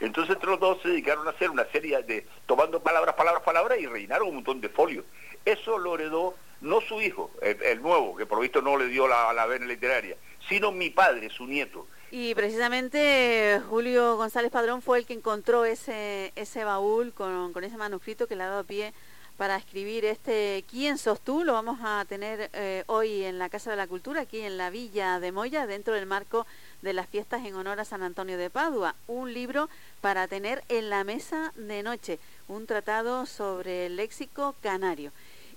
Entonces 0.02 0.38
los 0.42 0.60
dos 0.60 0.82
se 0.82 0.90
dedicaron 0.90 1.28
a 1.28 1.30
hacer 1.30 1.52
una 1.52 1.66
serie 1.66 2.02
de, 2.02 2.26
tomando 2.48 2.82
palabras, 2.82 3.14
palabras, 3.14 3.44
palabras, 3.44 3.80
y 3.80 3.86
reinaron 3.86 4.30
un 4.30 4.36
montón 4.36 4.60
de 4.60 4.70
folios. 4.70 5.06
Eso 5.46 5.78
lo 5.78 5.94
heredó 5.94 6.34
no 6.62 6.82
su 6.82 7.00
hijo, 7.00 7.30
el, 7.44 7.80
nuevo, 7.80 8.16
que 8.16 8.26
por 8.26 8.42
visto 8.42 8.64
no 8.64 8.76
le 8.76 8.88
dio 8.88 9.08
la, 9.08 9.32
la 9.34 9.46
vena 9.46 9.68
literaria, 9.68 10.18
sino 10.48 10.72
mi 10.72 10.90
padre, 10.90 11.30
su 11.30 11.46
nieto, 11.46 11.86
y 12.12 12.34
precisamente 12.36 13.62
Julio 13.70 14.18
González 14.18 14.52
Padrón 14.52 14.82
fue 14.82 15.00
el 15.00 15.06
que 15.06 15.14
encontró 15.14 15.66
ese, 15.66 16.32
ese 16.36 16.64
baúl 16.64 17.14
con, 17.14 17.54
ese 17.64 17.78
manuscrito 17.78 18.28
que 18.28 18.36
le 18.36 18.44
ha 18.44 18.50
dado 18.50 18.64
pie 18.64 18.94
para 19.38 19.56
escribir 19.56 20.04
este 20.04 20.66
¿Quién 20.70 20.98
sos 20.98 21.22
tú? 21.22 21.44
Lo 21.44 21.54
vamos 21.54 21.80
a 21.82 22.04
tener 22.10 22.50
eh, 22.54 22.84
hoy 22.88 23.24
en 23.24 23.40
la 23.40 23.50
Casa 23.50 23.72
de 23.72 23.78
la 23.78 23.88
Cultura, 23.88 24.22
aquí 24.22 24.42
en 24.42 24.58
la 24.58 24.70
Villa 24.70 25.20
de 25.20 25.32
Moya, 25.32 25.66
dentro 25.66 25.94
del 25.94 26.06
marco 26.06 26.46
de 26.82 26.94
las 26.94 27.08
fiestas 27.08 27.46
en 27.46 27.56
honor 27.56 27.80
a 27.80 27.86
San 27.86 28.04
Antonio 28.04 28.38
de 28.38 28.50
Padua. 28.50 28.96
Un 29.08 29.34
libro 29.34 29.70
para 30.02 30.28
tener 30.28 30.64
en 30.68 30.90
la 30.90 31.04
mesa 31.04 31.54
de 31.56 31.84
noche, 31.84 32.20
un 32.48 32.66
tratado 32.66 33.26
sobre 33.26 33.86
el 33.86 33.96
léxico 33.96 34.56
canario. 34.62 35.12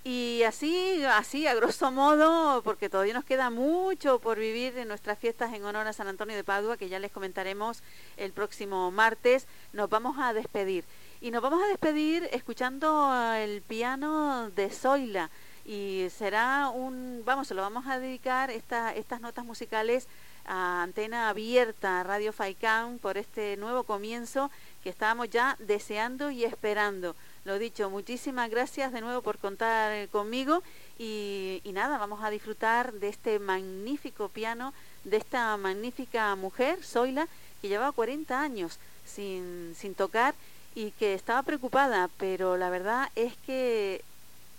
Y 0.05 0.43
así, 0.43 1.01
así 1.05 1.47
a 1.47 1.53
grosso 1.55 1.89
modo, 1.89 2.61
porque 2.63 2.89
todavía 2.89 3.13
nos 3.13 3.23
queda 3.23 3.49
mucho 3.49 4.19
por 4.19 4.37
vivir 4.37 4.77
en 4.77 4.89
nuestras 4.89 5.17
fiestas 5.17 5.53
en 5.53 5.63
honor 5.63 5.87
a 5.87 5.93
San 5.93 6.09
Antonio 6.09 6.35
de 6.35 6.43
Padua, 6.43 6.75
que 6.75 6.89
ya 6.89 6.99
les 6.99 7.09
comentaremos 7.09 7.81
el 8.17 8.33
próximo 8.33 8.91
martes, 8.91 9.47
nos 9.71 9.89
vamos 9.89 10.17
a 10.19 10.33
despedir. 10.33 10.83
Y 11.21 11.31
nos 11.31 11.41
vamos 11.41 11.63
a 11.63 11.67
despedir 11.67 12.27
escuchando 12.33 13.13
el 13.35 13.61
piano 13.61 14.49
de 14.49 14.69
Zoila. 14.69 15.29
Y 15.63 16.07
será 16.09 16.67
un, 16.67 17.21
vamos, 17.23 17.47
se 17.47 17.53
lo 17.53 17.61
vamos 17.61 17.87
a 17.87 17.97
dedicar 17.97 18.51
esta, 18.51 18.93
estas 18.93 19.21
notas 19.21 19.45
musicales 19.45 20.09
a 20.45 20.83
antena 20.83 21.29
abierta, 21.29 22.03
Radio 22.03 22.33
Faicán, 22.33 22.99
por 22.99 23.17
este 23.17 23.55
nuevo 23.55 23.83
comienzo 23.83 24.51
que 24.83 24.89
estábamos 24.89 25.29
ya 25.29 25.55
deseando 25.59 26.29
y 26.29 26.43
esperando. 26.43 27.15
Lo 27.45 27.57
dicho, 27.57 27.89
muchísimas 27.89 28.49
gracias 28.49 28.91
de 28.91 29.01
nuevo 29.01 29.21
por 29.21 29.37
contar 29.37 29.93
eh, 29.93 30.07
conmigo 30.09 30.61
y, 30.99 31.61
nada, 31.73 31.97
vamos 31.97 32.23
a 32.23 32.29
disfrutar 32.29 32.93
de 32.93 33.09
este 33.09 33.39
magnífico 33.39 34.29
piano, 34.29 34.73
de 35.03 35.17
esta 35.17 35.55
magnífica 35.57 36.35
mujer, 36.35 36.83
Zoila, 36.83 37.27
que 37.61 37.69
llevaba 37.69 37.91
40 37.93 38.39
años 38.39 38.77
sin, 39.05 39.73
sin 39.77 39.95
tocar 39.95 40.35
y 40.75 40.91
que 40.91 41.13
estaba 41.13 41.43
preocupada, 41.43 42.09
pero 42.17 42.57
la 42.57 42.69
verdad 42.69 43.09
es 43.15 43.35
que 43.45 44.03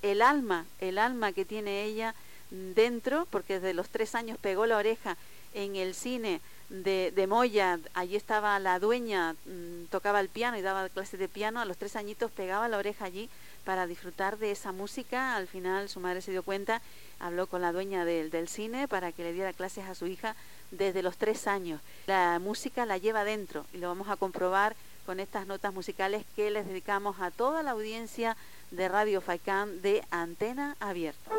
el 0.02 0.22
alma, 0.22 0.64
el 0.80 0.98
alma 0.98 1.32
que 1.32 1.44
tiene 1.44 1.84
ella 1.84 2.14
dentro, 2.50 3.26
porque 3.30 3.54
desde 3.54 3.74
los 3.74 3.88
tres 3.88 4.14
años 4.14 4.38
pegó 4.38 4.66
la 4.66 4.76
oreja 4.76 5.16
en 5.54 5.76
el 5.76 5.94
cine 5.94 6.40
de, 6.68 7.12
de 7.14 7.26
Moya, 7.26 7.78
allí 7.94 8.16
estaba 8.16 8.58
la 8.58 8.78
dueña, 8.78 9.34
mm, 9.46 9.86
tocaba 9.90 10.20
el 10.20 10.28
piano 10.28 10.56
y 10.56 10.62
daba 10.62 10.88
clases 10.88 11.20
de 11.20 11.28
piano, 11.28 11.60
a 11.60 11.64
los 11.64 11.76
tres 11.76 11.96
añitos 11.96 12.30
pegaba 12.30 12.68
la 12.68 12.78
oreja 12.78 13.04
allí 13.04 13.28
para 13.64 13.86
disfrutar 13.86 14.38
de 14.38 14.50
esa 14.50 14.72
música, 14.72 15.36
al 15.36 15.48
final 15.48 15.88
su 15.88 16.00
madre 16.00 16.20
se 16.20 16.30
dio 16.30 16.42
cuenta, 16.42 16.82
habló 17.20 17.46
con 17.46 17.62
la 17.62 17.72
dueña 17.72 18.04
del, 18.04 18.30
del 18.30 18.48
cine 18.48 18.88
para 18.88 19.12
que 19.12 19.22
le 19.22 19.32
diera 19.32 19.52
clases 19.52 19.86
a 19.86 19.94
su 19.94 20.06
hija 20.06 20.36
desde 20.70 21.02
los 21.02 21.16
tres 21.16 21.46
años. 21.46 21.80
La 22.06 22.38
música 22.38 22.86
la 22.86 22.98
lleva 22.98 23.24
dentro 23.24 23.64
y 23.72 23.78
lo 23.78 23.88
vamos 23.88 24.08
a 24.08 24.16
comprobar 24.16 24.74
con 25.06 25.20
estas 25.20 25.46
notas 25.46 25.72
musicales 25.72 26.24
que 26.34 26.50
les 26.50 26.66
dedicamos 26.66 27.20
a 27.20 27.30
toda 27.30 27.62
la 27.62 27.72
audiencia 27.72 28.36
de 28.70 28.88
Radio 28.88 29.20
Faicán 29.20 29.82
de 29.82 30.02
Antena 30.10 30.76
Abierta. 30.80 31.30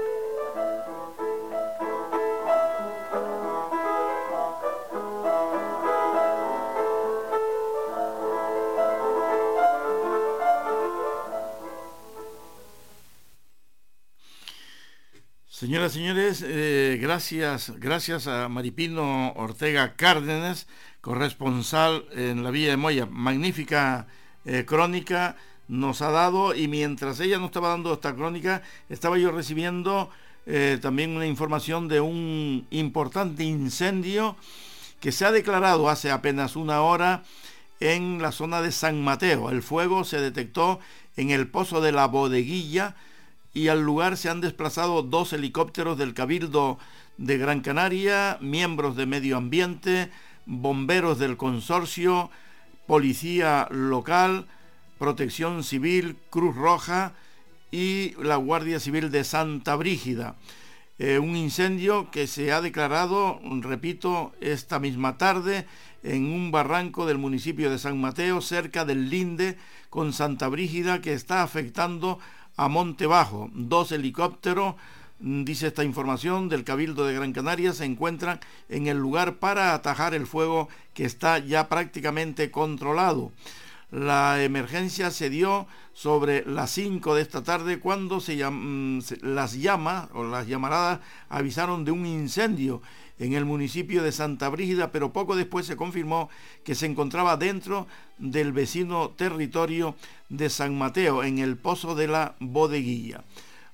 Señoras 15.66 15.96
y 15.96 16.00
señores, 16.00 16.46
eh, 16.48 17.00
gracias, 17.02 17.74
gracias 17.80 18.28
a 18.28 18.48
Maripino 18.50 19.32
Ortega 19.32 19.96
Cárdenas, 19.96 20.68
corresponsal 21.02 22.06
en 22.12 22.44
la 22.44 22.52
Villa 22.52 22.70
de 22.70 22.78
Moya. 22.78 23.08
Magnífica 23.08 24.06
eh, 24.46 24.64
crónica 24.68 25.38
nos 25.68 26.04
ha 26.04 26.12
dado 26.12 26.54
y 26.54 26.68
mientras 26.68 27.20
ella 27.20 27.40
nos 27.40 27.48
estaba 27.48 27.70
dando 27.70 27.92
esta 27.92 28.14
crónica, 28.14 28.62
estaba 28.90 29.18
yo 29.18 29.32
recibiendo 29.32 30.12
eh, 30.46 30.78
también 30.80 31.16
una 31.16 31.26
información 31.26 31.88
de 31.88 32.00
un 32.00 32.68
importante 32.70 33.44
incendio 33.44 34.36
que 35.00 35.12
se 35.12 35.26
ha 35.26 35.32
declarado 35.32 35.90
hace 35.90 36.12
apenas 36.12 36.56
una 36.56 36.84
hora 36.84 37.24
en 37.80 38.22
la 38.22 38.32
zona 38.32 38.62
de 38.62 38.72
San 38.72 39.04
Mateo. 39.04 39.50
El 39.50 39.64
fuego 39.64 40.04
se 40.04 40.22
detectó 40.22 40.80
en 41.18 41.32
el 41.32 41.48
pozo 41.48 41.82
de 41.82 41.92
la 41.92 42.06
bodeguilla 42.06 42.96
y 43.56 43.70
al 43.70 43.82
lugar 43.82 44.18
se 44.18 44.30
han 44.30 44.42
desplazado 44.42 45.02
dos 45.02 45.32
helicópteros 45.32 45.98
del 45.98 46.14
Cabildo 46.14 46.78
de 47.18 47.38
Gran 47.38 47.62
Canaria, 47.62 48.38
miembros 48.42 48.98
de 48.98 49.06
medio 49.06 49.38
ambiente, 49.38 50.12
bomberos 50.46 51.20
del 51.20 51.38
consorcio, 51.38 52.30
policía 52.86 53.70
local, 53.72 54.46
protección 55.00 55.64
civil, 55.64 56.18
Cruz 56.30 56.54
Roja 56.54 57.14
y 57.72 58.12
la 58.22 58.36
Guardia 58.36 58.82
Civil 58.82 59.10
de 59.10 59.24
Santa 59.24 59.78
Brígida. 59.78 60.36
Eh, 61.00 61.18
un 61.20 61.38
incendio 61.38 62.12
que 62.12 62.28
se 62.28 62.52
ha 62.52 62.60
declarado, 62.60 63.40
repito, 63.62 64.34
esta 64.42 64.80
misma 64.80 65.18
tarde 65.18 65.66
en 66.04 66.26
un 66.26 66.52
barranco 66.52 67.06
del 67.06 67.20
municipio 67.20 67.72
de 67.72 67.80
San 67.80 68.02
Mateo, 68.02 68.42
cerca 68.42 68.84
del 68.84 69.10
Linde, 69.10 69.58
con 69.90 70.12
Santa 70.12 70.50
Brígida, 70.50 71.00
que 71.00 71.14
está 71.14 71.42
afectando 71.42 72.20
a 72.58 72.68
Monte 72.68 73.06
Bajo. 73.06 73.50
Dos 73.54 73.92
helicópteros, 73.92 74.76
mm, 75.20 75.44
dice 75.44 75.68
esta 75.68 75.84
información, 75.84 76.50
del 76.50 76.64
Cabildo 76.64 77.06
de 77.06 77.14
Gran 77.14 77.34
Canaria, 77.34 77.74
se 77.74 77.86
encuentran 77.86 78.40
en 78.70 78.88
el 78.88 78.98
lugar 78.98 79.36
para 79.36 79.74
atajar 79.74 80.14
el 80.14 80.28
fuego 80.28 80.70
que 80.94 81.06
está 81.06 81.40
ya 81.40 81.70
prácticamente 81.70 82.52
controlado. 82.52 83.32
La 83.92 84.44
emergencia 84.44 85.12
se 85.12 85.30
dio 85.30 85.68
sobre 85.94 86.44
las 86.46 86.72
5 86.72 87.16
de 87.16 87.22
esta 87.22 87.44
tarde 87.44 87.80
cuando 87.80 88.20
se 88.20 88.44
mm, 88.50 89.00
las 89.22 89.54
llamas 89.54 90.10
o 90.14 90.24
las 90.24 90.48
llamaradas 90.48 91.00
avisaron 91.30 91.86
de 91.86 91.92
un 91.92 92.06
incendio 92.06 92.82
en 93.20 93.34
el 93.34 93.46
municipio 93.46 94.04
de 94.04 94.12
Santa 94.12 94.50
Brígida, 94.50 94.92
pero 94.92 95.14
poco 95.14 95.36
después 95.36 95.66
se 95.66 95.78
confirmó 95.78 96.30
que 96.64 96.76
se 96.76 96.86
encontraba 96.86 97.38
dentro 97.38 97.88
del 98.18 98.52
vecino 98.52 99.10
territorio 99.10 99.96
de 100.30 100.50
San 100.50 100.78
Mateo, 100.78 101.24
en 101.24 101.40
el 101.40 101.58
pozo 101.58 101.96
de 101.96 102.08
la 102.08 102.36
bodeguilla. 102.40 103.24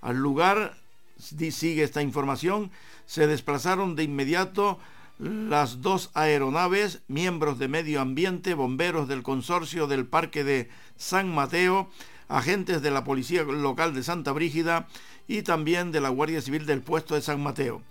Al 0.02 0.18
lugar, 0.18 0.78
sigue 1.18 1.84
esta 1.84 2.02
información, 2.02 2.72
se 3.06 3.28
desplazaron 3.28 3.96
de 3.96 4.04
inmediato 4.04 4.80
las 5.20 5.82
dos 5.82 6.10
aeronaves, 6.16 7.02
miembros 7.08 7.60
de 7.60 7.68
medio 7.68 8.02
ambiente, 8.02 8.56
bomberos 8.56 9.08
del 9.08 9.22
consorcio 9.22 9.86
del 9.86 10.06
Parque 10.06 10.44
de 10.44 10.70
San 10.98 11.34
Mateo, 11.34 11.90
agentes 12.28 12.82
de 12.82 12.90
la 12.90 13.04
Policía 13.04 13.44
Local 13.44 13.94
de 13.94 14.04
Santa 14.04 14.32
Brígida 14.32 14.88
y 15.28 15.44
también 15.44 15.92
de 15.92 16.02
la 16.02 16.10
Guardia 16.10 16.42
Civil 16.42 16.66
del 16.66 16.82
puesto 16.82 17.14
de 17.14 17.22
San 17.22 17.42
Mateo. 17.44 17.84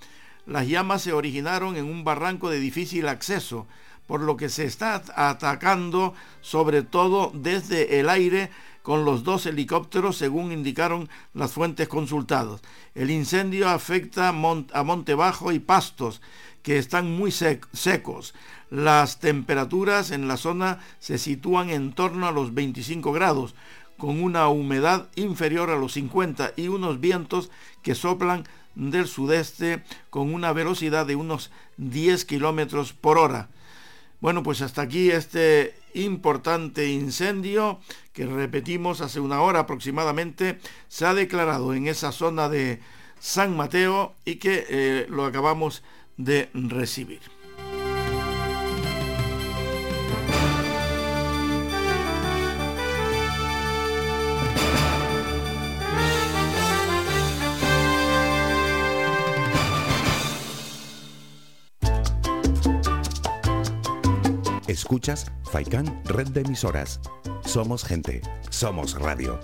Las 0.50 0.66
llamas 0.66 1.02
se 1.02 1.12
originaron 1.12 1.76
en 1.76 1.84
un 1.84 2.02
barranco 2.02 2.50
de 2.50 2.58
difícil 2.58 3.06
acceso, 3.06 3.68
por 4.08 4.20
lo 4.20 4.36
que 4.36 4.48
se 4.48 4.64
está 4.64 5.00
atacando 5.14 6.12
sobre 6.40 6.82
todo 6.82 7.30
desde 7.32 8.00
el 8.00 8.08
aire 8.08 8.50
con 8.82 9.04
los 9.04 9.22
dos 9.22 9.46
helicópteros, 9.46 10.16
según 10.16 10.50
indicaron 10.50 11.08
las 11.34 11.52
fuentes 11.52 11.86
consultadas. 11.86 12.62
El 12.96 13.12
incendio 13.12 13.68
afecta 13.68 14.30
a 14.30 14.82
Monte 14.82 15.14
Bajo 15.14 15.52
y 15.52 15.60
Pastos, 15.60 16.20
que 16.64 16.78
están 16.78 17.16
muy 17.16 17.30
secos. 17.30 18.34
Las 18.70 19.20
temperaturas 19.20 20.10
en 20.10 20.26
la 20.26 20.36
zona 20.36 20.80
se 20.98 21.18
sitúan 21.18 21.70
en 21.70 21.92
torno 21.92 22.26
a 22.26 22.32
los 22.32 22.54
25 22.54 23.12
grados, 23.12 23.54
con 23.96 24.20
una 24.20 24.48
humedad 24.48 25.10
inferior 25.14 25.70
a 25.70 25.76
los 25.76 25.92
50 25.92 26.54
y 26.56 26.66
unos 26.66 26.98
vientos 26.98 27.52
que 27.82 27.94
soplan 27.94 28.48
del 28.88 29.06
sudeste 29.06 29.82
con 30.08 30.32
una 30.32 30.52
velocidad 30.52 31.04
de 31.06 31.16
unos 31.16 31.50
10 31.76 32.24
kilómetros 32.24 32.94
por 32.94 33.18
hora. 33.18 33.50
Bueno, 34.20 34.42
pues 34.42 34.62
hasta 34.62 34.82
aquí 34.82 35.10
este 35.10 35.74
importante 35.94 36.88
incendio 36.88 37.80
que 38.12 38.26
repetimos 38.26 39.00
hace 39.00 39.20
una 39.20 39.40
hora 39.40 39.60
aproximadamente 39.60 40.58
se 40.88 41.06
ha 41.06 41.14
declarado 41.14 41.74
en 41.74 41.88
esa 41.88 42.12
zona 42.12 42.48
de 42.48 42.80
San 43.18 43.56
Mateo 43.56 44.14
y 44.24 44.36
que 44.36 44.66
eh, 44.68 45.06
lo 45.08 45.24
acabamos 45.24 45.82
de 46.16 46.48
recibir. 46.54 47.39
Escuchas 64.80 65.30
Faikán 65.52 66.00
Red 66.06 66.28
de 66.28 66.40
Emisoras. 66.40 67.00
Somos 67.44 67.84
gente, 67.84 68.22
somos 68.48 68.98
radio. 68.98 69.38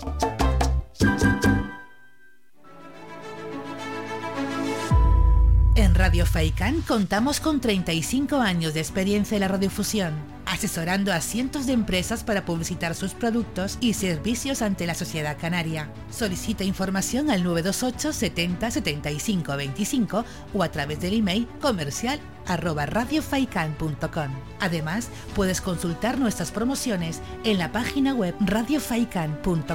En 5.75 5.93
Radio 5.93 6.25
Faikán 6.25 6.81
contamos 6.81 7.39
con 7.39 7.61
35 7.61 8.37
años 8.37 8.73
de 8.73 8.79
experiencia 8.79 9.35
en 9.35 9.41
la 9.41 9.47
radiofusión, 9.47 10.15
asesorando 10.47 11.13
a 11.13 11.21
cientos 11.21 11.67
de 11.67 11.73
empresas 11.73 12.23
para 12.23 12.43
publicitar 12.43 12.95
sus 12.95 13.13
productos 13.13 13.77
y 13.79 13.93
servicios 13.93 14.63
ante 14.63 14.87
la 14.87 14.95
sociedad 14.95 15.37
canaria. 15.39 15.91
Solicita 16.09 16.63
información 16.63 17.29
al 17.29 17.43
928 17.43 18.11
70 18.11 18.71
75 18.71 19.55
25 19.55 20.25
o 20.55 20.63
a 20.63 20.71
través 20.71 20.99
del 20.99 21.13
email 21.13 21.47
comercial 21.61 22.19
arroba 22.47 22.85
radiofaikan.com. 22.85 24.31
Además, 24.59 25.09
puedes 25.35 25.61
consultar 25.61 26.17
nuestras 26.19 26.51
promociones 26.51 27.21
en 27.43 27.57
la 27.57 27.71
página 27.71 28.13
web 28.13 28.35
radiofaikan.com. 28.39 29.67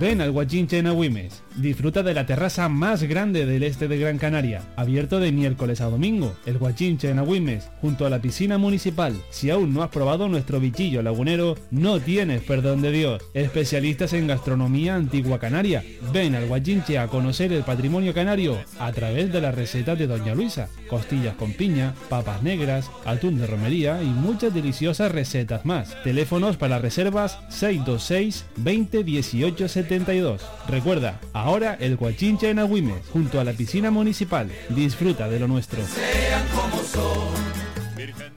Ven 0.00 0.20
al 0.20 0.32
Guachinche 0.32 0.82
en. 0.82 1.43
Disfruta 1.56 2.02
de 2.02 2.14
la 2.14 2.26
terraza 2.26 2.68
más 2.68 3.04
grande 3.04 3.46
del 3.46 3.62
este 3.62 3.86
de 3.86 3.96
Gran 3.96 4.18
Canaria, 4.18 4.62
abierto 4.74 5.20
de 5.20 5.30
miércoles 5.30 5.80
a 5.80 5.84
domingo. 5.84 6.34
El 6.46 6.58
Guachinche 6.58 7.10
en 7.10 7.20
Agüimes, 7.20 7.70
junto 7.80 8.04
a 8.04 8.10
la 8.10 8.20
piscina 8.20 8.58
municipal. 8.58 9.14
Si 9.30 9.50
aún 9.50 9.72
no 9.72 9.84
has 9.84 9.90
probado 9.90 10.28
nuestro 10.28 10.58
bichillo 10.58 11.00
lagunero, 11.00 11.56
no 11.70 12.00
tienes 12.00 12.42
perdón 12.42 12.82
de 12.82 12.90
Dios. 12.90 13.22
Especialistas 13.34 14.14
en 14.14 14.26
gastronomía 14.26 14.96
antigua 14.96 15.38
canaria. 15.38 15.84
Ven 16.12 16.34
al 16.34 16.46
Guachinche 16.46 16.98
a 16.98 17.06
conocer 17.06 17.52
el 17.52 17.62
patrimonio 17.62 18.12
canario 18.12 18.58
a 18.80 18.90
través 18.90 19.32
de 19.32 19.40
la 19.40 19.52
receta 19.52 19.94
de 19.94 20.08
Doña 20.08 20.34
Luisa. 20.34 20.68
Costillas 20.88 21.36
con 21.36 21.52
piña, 21.52 21.94
papas 22.08 22.42
negras, 22.42 22.90
atún 23.04 23.38
de 23.38 23.46
romería 23.46 24.02
y 24.02 24.06
muchas 24.06 24.52
deliciosas 24.52 25.12
recetas 25.12 25.64
más. 25.64 26.02
Teléfonos 26.02 26.56
para 26.56 26.80
reservas 26.80 27.38
626 27.48 28.44
20 28.56 29.04
18 29.04 29.68
72. 29.68 30.42
Recuerda, 30.68 31.20
ahora 31.44 31.76
el 31.78 31.96
Guachincha 31.96 32.48
en 32.48 32.58
Agüimes, 32.58 33.06
junto 33.12 33.38
a 33.38 33.44
la 33.44 33.52
piscina 33.52 33.90
municipal. 33.90 34.50
Disfruta 34.70 35.28
de 35.28 35.38
lo 35.38 35.46
nuestro. 35.46 35.78
Sean 35.86 36.46
como 36.48 36.82
son. 36.82 37.53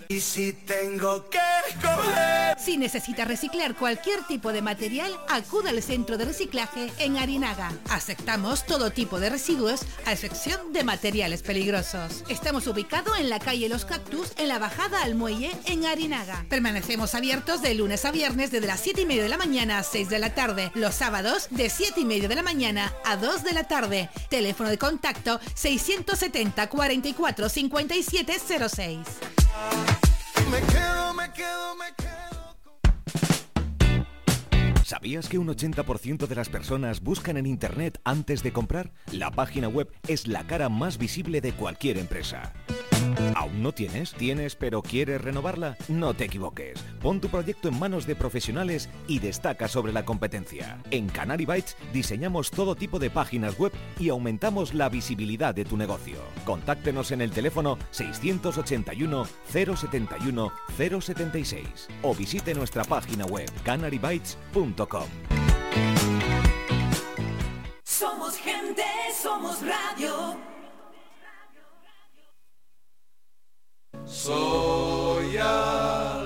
Y 0.09 0.21
si 0.21 0.53
tengo 0.53 1.29
que 1.29 1.37
Si 2.57 2.77
necesita 2.77 3.25
reciclar 3.25 3.75
cualquier 3.75 4.23
tipo 4.23 4.53
de 4.53 4.61
material, 4.61 5.11
acuda 5.29 5.71
al 5.71 5.83
centro 5.83 6.17
de 6.17 6.25
reciclaje 6.25 6.91
en 6.97 7.17
Arinaga. 7.17 7.71
Aceptamos 7.89 8.65
todo 8.65 8.91
tipo 8.91 9.19
de 9.19 9.29
residuos, 9.29 9.81
a 10.05 10.13
excepción 10.13 10.71
de 10.71 10.85
materiales 10.85 11.43
peligrosos. 11.43 12.23
Estamos 12.29 12.67
ubicados 12.67 13.19
en 13.19 13.29
la 13.29 13.39
calle 13.39 13.67
Los 13.67 13.83
Cactus, 13.83 14.31
en 14.37 14.47
la 14.47 14.59
bajada 14.59 15.03
al 15.03 15.15
muelle, 15.15 15.51
en 15.65 15.85
Arinaga. 15.85 16.45
Permanecemos 16.49 17.13
abiertos 17.13 17.61
de 17.61 17.73
lunes 17.73 18.05
a 18.05 18.11
viernes 18.11 18.51
desde 18.51 18.67
las 18.67 18.79
7 18.79 19.01
y 19.01 19.05
media 19.05 19.23
de 19.23 19.29
la 19.29 19.37
mañana 19.37 19.79
a 19.79 19.83
6 19.83 20.09
de 20.09 20.19
la 20.19 20.33
tarde. 20.33 20.71
Los 20.73 20.95
sábados 20.95 21.47
de 21.49 21.69
7 21.69 21.99
y 21.99 22.05
media 22.05 22.29
de 22.29 22.35
la 22.35 22.43
mañana 22.43 22.93
a 23.03 23.17
2 23.17 23.43
de 23.43 23.53
la 23.53 23.65
tarde. 23.65 24.09
Teléfono 24.29 24.69
de 24.69 24.77
contacto 24.77 25.39
670 25.55 26.67
44 26.69 27.49
57 27.49 28.33
06 28.69 29.96
me 30.49 30.61
quedo, 30.61 31.13
me 31.13 31.29
quedo, 31.31 31.75
me 31.75 31.93
quedo. 31.95 32.36
¿Sabías 34.87 35.27
que 35.27 35.37
un 35.37 35.49
80% 35.49 36.27
de 36.27 36.35
las 36.35 36.47
personas 36.47 37.01
buscan 37.01 37.35
en 37.35 37.45
Internet 37.45 37.99
antes 38.05 38.41
de 38.41 38.53
comprar? 38.53 38.93
La 39.11 39.31
página 39.31 39.67
web 39.67 39.91
es 40.07 40.27
la 40.27 40.47
cara 40.47 40.69
más 40.69 40.97
visible 40.97 41.41
de 41.41 41.51
cualquier 41.51 41.97
empresa. 41.97 42.53
¿Aún 43.35 43.61
no 43.61 43.73
tienes? 43.73 44.13
¿Tienes 44.13 44.55
pero 44.55 44.81
quieres 44.81 45.21
renovarla? 45.21 45.75
No 45.89 46.13
te 46.13 46.23
equivoques. 46.23 46.79
Pon 47.01 47.19
tu 47.19 47.27
proyecto 47.27 47.67
en 47.67 47.77
manos 47.77 48.07
de 48.07 48.15
profesionales 48.15 48.89
y 49.07 49.19
destaca 49.19 49.67
sobre 49.67 49.91
la 49.91 50.05
competencia. 50.05 50.81
En 50.89 51.07
Canary 51.09 51.45
Bytes 51.45 51.75
diseñamos 51.93 52.49
todo 52.49 52.75
tipo 52.75 52.97
de 52.97 53.09
páginas 53.09 53.57
web 53.57 53.73
y 53.99 54.07
aumentamos 54.09 54.73
la 54.73 54.87
visibilidad 54.87 55.53
de 55.53 55.65
tu 55.65 55.75
negocio. 55.75 56.17
Contáctenos 56.45 57.11
en 57.11 57.21
el 57.21 57.31
teléfono 57.31 57.77
681 57.91 59.27
071 59.51 60.51
076 60.77 61.87
o 62.03 62.15
visite 62.15 62.53
nuestra 62.53 62.85
página 62.85 63.25
web 63.25 63.51
canarybytes.com. 63.63 64.76
Somos 67.83 68.37
gente, 68.37 68.83
somos 69.11 69.57
radio. 69.65 70.37
Soy 74.05 75.37
aldeano, 75.37 76.25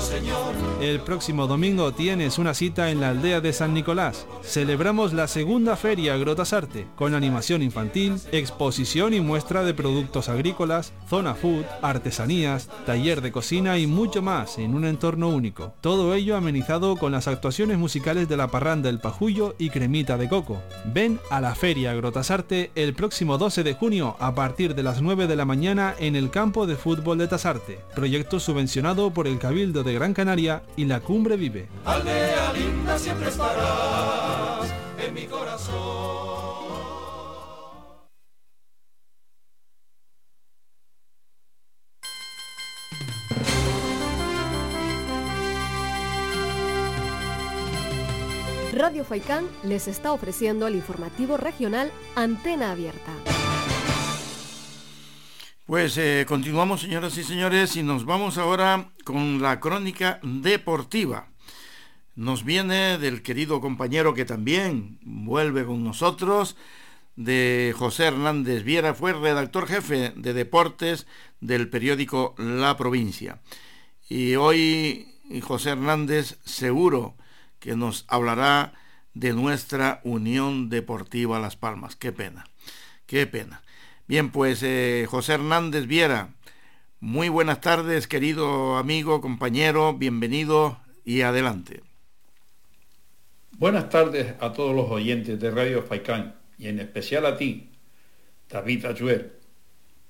Señor. 0.00 0.71
El 0.82 0.98
próximo 0.98 1.46
domingo 1.46 1.92
tienes 1.92 2.38
una 2.38 2.54
cita 2.54 2.90
en 2.90 3.00
la 3.00 3.10
aldea 3.10 3.40
de 3.40 3.52
San 3.52 3.72
Nicolás. 3.72 4.26
Celebramos 4.42 5.12
la 5.12 5.28
segunda 5.28 5.76
feria 5.76 6.16
Grotasarte, 6.16 6.88
con 6.96 7.14
animación 7.14 7.62
infantil, 7.62 8.16
exposición 8.32 9.14
y 9.14 9.20
muestra 9.20 9.62
de 9.62 9.74
productos 9.74 10.28
agrícolas, 10.28 10.92
zona 11.08 11.36
food, 11.36 11.62
artesanías, 11.82 12.68
taller 12.84 13.20
de 13.20 13.30
cocina 13.30 13.78
y 13.78 13.86
mucho 13.86 14.22
más 14.22 14.58
en 14.58 14.74
un 14.74 14.84
entorno 14.84 15.28
único. 15.28 15.72
Todo 15.80 16.14
ello 16.14 16.36
amenizado 16.36 16.96
con 16.96 17.12
las 17.12 17.28
actuaciones 17.28 17.78
musicales 17.78 18.28
de 18.28 18.36
la 18.36 18.48
parranda 18.48 18.88
El 18.88 18.98
Pajullo 18.98 19.54
y 19.58 19.70
Cremita 19.70 20.18
de 20.18 20.28
Coco. 20.28 20.60
Ven 20.92 21.20
a 21.30 21.40
la 21.40 21.54
feria 21.54 21.94
Grotasarte 21.94 22.72
el 22.74 22.94
próximo 22.94 23.38
12 23.38 23.62
de 23.62 23.74
junio 23.74 24.16
a 24.18 24.34
partir 24.34 24.74
de 24.74 24.82
las 24.82 25.00
9 25.00 25.28
de 25.28 25.36
la 25.36 25.44
mañana 25.44 25.94
en 26.00 26.16
el 26.16 26.30
campo 26.30 26.66
de 26.66 26.74
fútbol 26.74 27.18
de 27.18 27.28
Tasarte, 27.28 27.78
proyecto 27.94 28.40
subvencionado 28.40 29.12
por 29.12 29.28
el 29.28 29.38
Cabildo 29.38 29.84
de 29.84 29.94
Gran 29.94 30.12
Canaria 30.12 30.64
y 30.76 30.84
la 30.84 31.00
Cumbre 31.00 31.36
Vive. 31.36 31.68
Aldea 31.84 32.52
linda 32.52 32.98
siempre 32.98 33.28
estarás 33.28 34.72
en 34.98 35.14
mi 35.14 35.26
corazón. 35.26 36.62
Radio 48.72 49.04
Faicán 49.04 49.46
les 49.62 49.86
está 49.86 50.12
ofreciendo 50.12 50.66
el 50.66 50.74
informativo 50.74 51.36
regional 51.36 51.92
Antena 52.16 52.72
Abierta. 52.72 53.12
Pues 55.66 55.96
eh, 55.96 56.26
continuamos, 56.26 56.80
señoras 56.80 57.16
y 57.18 57.22
señores, 57.22 57.76
y 57.76 57.84
nos 57.84 58.04
vamos 58.04 58.36
ahora 58.36 58.90
con 59.04 59.40
la 59.40 59.60
crónica 59.60 60.18
deportiva. 60.24 61.28
Nos 62.16 62.44
viene 62.44 62.98
del 62.98 63.22
querido 63.22 63.60
compañero 63.60 64.12
que 64.12 64.24
también 64.24 64.98
vuelve 65.02 65.64
con 65.64 65.84
nosotros, 65.84 66.56
de 67.14 67.72
José 67.78 68.06
Hernández 68.06 68.64
Viera, 68.64 68.94
fue 68.94 69.12
redactor 69.12 69.68
jefe 69.68 70.12
de 70.16 70.32
deportes 70.32 71.06
del 71.40 71.68
periódico 71.68 72.34
La 72.38 72.76
Provincia. 72.76 73.40
Y 74.08 74.34
hoy 74.34 75.14
José 75.42 75.70
Hernández 75.70 76.38
seguro 76.44 77.14
que 77.60 77.76
nos 77.76 78.04
hablará 78.08 78.72
de 79.14 79.32
nuestra 79.32 80.00
Unión 80.02 80.70
Deportiva 80.70 81.38
Las 81.38 81.54
Palmas. 81.54 81.94
Qué 81.94 82.10
pena, 82.10 82.46
qué 83.06 83.28
pena. 83.28 83.62
Bien, 84.12 84.30
pues 84.30 84.62
eh, 84.62 85.06
José 85.08 85.32
Hernández 85.32 85.86
Viera, 85.86 86.34
muy 87.00 87.30
buenas 87.30 87.62
tardes, 87.62 88.06
querido 88.06 88.76
amigo, 88.76 89.22
compañero, 89.22 89.94
bienvenido 89.94 90.78
y 91.02 91.22
adelante. 91.22 91.80
Buenas 93.52 93.88
tardes 93.88 94.34
a 94.38 94.52
todos 94.52 94.76
los 94.76 94.90
oyentes 94.90 95.40
de 95.40 95.50
Radio 95.50 95.82
Faicán 95.82 96.34
y 96.58 96.68
en 96.68 96.80
especial 96.80 97.24
a 97.24 97.38
ti, 97.38 97.70
David 98.50 98.84
Ayuer. 98.84 99.40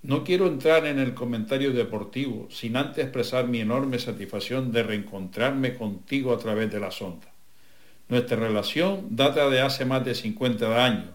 No 0.03 0.25
quiero 0.25 0.49
entrar 0.49 0.85
en 0.87 0.99
el 0.99 1.15
comentario 1.15 1.73
deportivo 1.73 2.49
sin 2.51 2.77
antes 2.77 3.05
expresar 3.05 3.47
mi 3.47 3.61
enorme 3.61 4.01
satisfacción 4.01 4.73
de 4.73 4.83
reencontrarme 4.83 5.77
contigo 5.77 6.35
a 6.35 6.41
través 6.41 6.73
de 6.73 6.81
la 6.81 6.91
sonda. 6.91 7.33
Nuestra 8.09 8.37
relación 8.37 9.15
data 9.15 9.49
de 9.49 9.61
hace 9.61 9.85
más 9.85 10.05
de 10.05 10.17
50 10.17 10.85
años, 10.85 11.11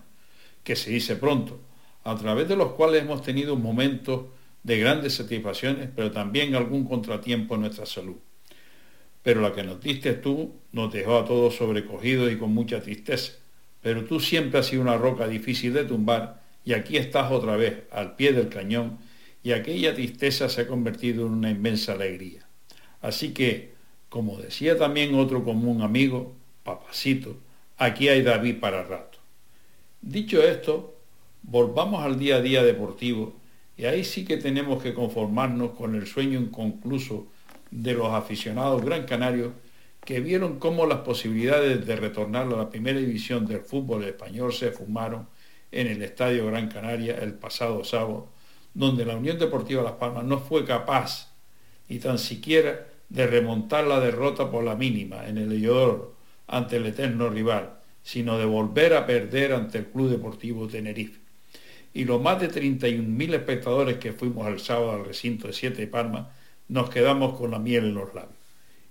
que 0.63 0.77
se 0.77 0.91
dice 0.91 1.17
pronto, 1.17 1.66
a 2.07 2.15
través 2.15 2.47
de 2.47 2.55
los 2.55 2.71
cuales 2.71 3.01
hemos 3.01 3.21
tenido 3.21 3.57
momentos 3.57 4.27
de 4.63 4.79
grandes 4.79 5.15
satisfacciones, 5.15 5.89
pero 5.93 6.09
también 6.09 6.55
algún 6.55 6.85
contratiempo 6.85 7.55
en 7.55 7.61
nuestra 7.61 7.85
salud. 7.85 8.15
Pero 9.23 9.41
la 9.41 9.51
que 9.51 9.61
nos 9.61 9.81
diste 9.81 10.13
tú 10.13 10.53
nos 10.71 10.93
dejó 10.93 11.17
a 11.17 11.25
todos 11.25 11.57
sobrecogidos 11.57 12.31
y 12.31 12.37
con 12.37 12.53
mucha 12.53 12.79
tristeza. 12.79 13.33
Pero 13.81 14.05
tú 14.05 14.21
siempre 14.21 14.57
has 14.57 14.67
sido 14.67 14.83
una 14.83 14.95
roca 14.95 15.27
difícil 15.27 15.73
de 15.73 15.83
tumbar 15.83 16.41
y 16.63 16.71
aquí 16.71 16.95
estás 16.95 17.29
otra 17.29 17.57
vez, 17.57 17.83
al 17.91 18.15
pie 18.15 18.31
del 18.31 18.47
cañón, 18.47 18.99
y 19.43 19.51
aquella 19.51 19.93
tristeza 19.93 20.47
se 20.47 20.61
ha 20.61 20.67
convertido 20.67 21.27
en 21.27 21.33
una 21.33 21.49
inmensa 21.49 21.91
alegría. 21.91 22.47
Así 23.01 23.33
que, 23.33 23.73
como 24.07 24.37
decía 24.37 24.77
también 24.77 25.13
otro 25.15 25.43
común 25.43 25.81
amigo, 25.81 26.37
papacito, 26.63 27.35
aquí 27.75 28.07
hay 28.07 28.21
David 28.21 28.61
para 28.61 28.83
rato. 28.83 29.19
Dicho 30.01 30.41
esto, 30.41 30.96
volvamos 31.43 32.03
al 32.03 32.19
día 32.19 32.37
a 32.37 32.41
día 32.41 32.63
deportivo 32.63 33.35
y 33.77 33.85
ahí 33.85 34.03
sí 34.03 34.25
que 34.25 34.37
tenemos 34.37 34.81
que 34.81 34.93
conformarnos 34.93 35.71
con 35.71 35.95
el 35.95 36.07
sueño 36.07 36.39
inconcluso 36.39 37.27
de 37.71 37.93
los 37.93 38.09
aficionados 38.09 38.83
gran 38.83 39.05
canarios 39.05 39.51
que 40.07 40.19
vieron 40.21 40.57
cómo 40.57 40.85
las 40.85 40.99
posibilidades 40.99 41.85
de 41.85 41.95
retornar 41.97 42.47
a 42.47 42.55
la 42.55 42.69
primera 42.69 42.97
división 42.97 43.45
del 43.45 43.59
fútbol 43.59 44.05
español 44.05 44.53
se 44.53 44.71
fumaron 44.71 45.27
en 45.71 45.87
el 45.87 46.01
Estadio 46.01 46.47
Gran 46.47 46.69
Canaria 46.69 47.17
el 47.17 47.33
pasado 47.33 47.83
sábado, 47.83 48.29
donde 48.73 49.05
la 49.05 49.17
Unión 49.17 49.37
Deportiva 49.37 49.83
Las 49.83 49.93
Palmas 49.93 50.23
no 50.23 50.39
fue 50.39 50.63
capaz 50.63 51.33
ni 51.89 51.99
tan 51.99 52.19
siquiera 52.19 52.87
de 53.09 53.27
remontar 53.27 53.85
la 53.85 53.99
derrota 53.99 54.49
por 54.49 54.63
la 54.63 54.75
mínima 54.75 55.27
en 55.27 55.37
el 55.37 55.51
Heliodoro 55.51 56.15
ante 56.47 56.77
el 56.77 56.85
eterno 56.85 57.29
rival, 57.29 57.79
sino 58.01 58.37
de 58.37 58.45
volver 58.45 58.93
a 58.93 59.05
perder 59.05 59.53
ante 59.53 59.79
el 59.79 59.87
Club 59.87 60.09
Deportivo 60.09 60.67
Tenerife. 60.67 61.26
Y 61.97 62.05
los 62.05 62.21
más 62.21 62.39
de 62.39 62.51
31.000 62.51 63.33
espectadores 63.33 63.97
que 63.97 64.13
fuimos 64.13 64.45
el 64.45 64.59
sábado 64.59 64.91
al 64.91 65.05
recinto 65.05 65.47
de 65.47 65.53
Siete 65.53 65.81
de 65.81 65.87
Palma, 65.87 66.29
nos 66.67 66.91
quedamos 66.91 67.35
con 67.35 67.49
la 67.49 67.57
miel 67.57 67.85
en 67.85 67.95
los 67.95 68.13
labios. 68.13 68.37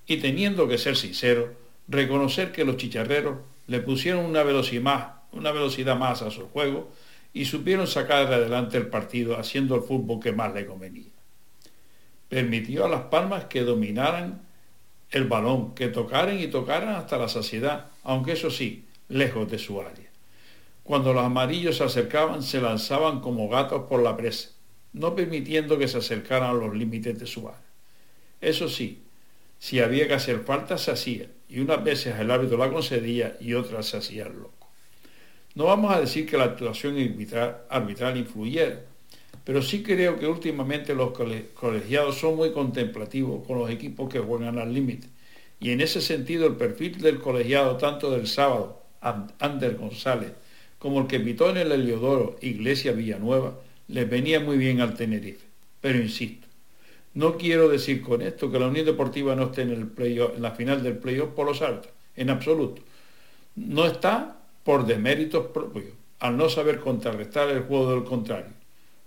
Y 0.09 0.16
teniendo 0.16 0.66
que 0.66 0.77
ser 0.77 0.97
sincero, 0.97 1.55
reconocer 1.87 2.51
que 2.51 2.65
los 2.65 2.78
chicharreros 2.78 3.37
le 3.69 3.78
pusieron 3.78 4.24
una 4.24 4.43
velocidad 4.43 4.83
más, 4.83 5.07
una 5.31 5.53
velocidad 5.53 5.97
más 5.97 6.20
a 6.23 6.33
su 6.33 6.49
juego 6.49 6.91
y 7.33 7.45
supieron 7.45 7.87
sacar 7.87 8.27
adelante 8.27 8.77
el 8.77 8.89
partido 8.89 9.39
haciendo 9.39 9.77
el 9.77 9.83
fútbol 9.83 10.19
que 10.19 10.33
más 10.33 10.53
le 10.53 10.66
convenía. 10.66 11.12
Permitió 12.28 12.87
a 12.87 12.89
las 12.89 13.03
palmas 13.03 13.45
que 13.45 13.61
dominaran 13.61 14.43
el 15.12 15.27
balón, 15.27 15.77
que 15.77 15.87
tocaran 15.87 16.41
y 16.41 16.49
tocaran 16.49 16.97
hasta 16.97 17.19
la 17.19 17.28
saciedad, 17.28 17.87
aunque 18.03 18.33
eso 18.33 18.51
sí, 18.51 18.85
lejos 19.09 19.49
de 19.49 19.61
su 19.61 19.81
área. 19.81 20.06
Cuando 20.86 21.12
los 21.12 21.24
amarillos 21.24 21.78
se 21.78 21.82
acercaban, 21.82 22.44
se 22.44 22.60
lanzaban 22.60 23.18
como 23.18 23.48
gatos 23.48 23.86
por 23.88 24.00
la 24.00 24.16
presa, 24.16 24.50
no 24.92 25.16
permitiendo 25.16 25.78
que 25.78 25.88
se 25.88 25.98
acercaran 25.98 26.50
a 26.50 26.52
los 26.54 26.76
límites 26.76 27.18
de 27.18 27.26
su 27.26 27.48
área. 27.48 27.60
Eso 28.40 28.68
sí, 28.68 29.02
si 29.58 29.80
había 29.80 30.06
que 30.06 30.14
hacer 30.14 30.44
falta, 30.44 30.78
se 30.78 30.92
hacía, 30.92 31.26
y 31.48 31.58
unas 31.58 31.82
veces 31.82 32.14
el 32.20 32.30
árbitro 32.30 32.56
la 32.56 32.70
concedía 32.70 33.36
y 33.40 33.54
otras 33.54 33.86
se 33.86 33.96
hacía 33.96 34.26
el 34.26 34.34
loco. 34.34 34.68
No 35.56 35.64
vamos 35.64 35.92
a 35.92 35.98
decir 35.98 36.24
que 36.24 36.38
la 36.38 36.44
actuación 36.44 36.96
arbitral, 36.96 37.62
arbitral 37.68 38.16
influyera, 38.16 38.82
pero 39.42 39.62
sí 39.62 39.82
creo 39.82 40.20
que 40.20 40.28
últimamente 40.28 40.94
los 40.94 41.10
colegiados 41.54 42.16
son 42.16 42.36
muy 42.36 42.52
contemplativos 42.52 43.44
con 43.44 43.58
los 43.58 43.70
equipos 43.70 44.08
que 44.08 44.20
juegan 44.20 44.60
al 44.60 44.72
límite. 44.72 45.08
Y 45.58 45.70
en 45.70 45.80
ese 45.80 46.00
sentido 46.00 46.46
el 46.46 46.54
perfil 46.54 46.98
del 46.98 47.18
colegiado, 47.18 47.76
tanto 47.76 48.12
del 48.12 48.28
sábado, 48.28 48.84
Ander 49.00 49.74
González, 49.76 50.30
como 50.78 51.01
el 51.01 51.07
que 51.07 51.20
pitó 51.20 51.51
en 51.51 51.57
el 51.59 51.73
Heliodoro, 51.73 52.36
Iglesia 52.40 52.93
Villanueva, 52.93 53.59
les 53.89 54.09
venía 54.09 54.40
muy 54.40 54.57
bien 54.57 54.81
al 54.81 54.94
Tenerife. 54.94 55.44
Pero 55.81 55.98
insisto, 55.98 56.47
no 57.15 57.36
quiero 57.36 57.69
decir 57.69 58.03
con 58.03 58.23
esto 58.23 58.51
que 58.51 58.59
la 58.59 58.69
Unión 58.69 58.86
Deportiva 58.86 59.35
no 59.35 59.44
esté 59.44 59.62
en, 59.62 59.70
el 59.70 60.07
en 60.07 60.43
la 60.43 60.51
final 60.51 60.82
del 60.82 60.98
playoff 60.98 61.31
por 61.31 61.47
los 61.47 61.62
altos, 61.62 61.90
en 62.15 62.31
absoluto. 62.31 62.82
No 63.55 63.86
está 63.86 64.36
por 64.65 64.85
deméritos 64.85 65.47
propios, 65.47 65.94
al 66.19 66.36
no 66.36 66.48
saber 66.48 66.81
contrarrestar 66.81 67.48
el 67.51 67.62
juego 67.62 67.93
del 67.93 68.05
contrario, 68.05 68.53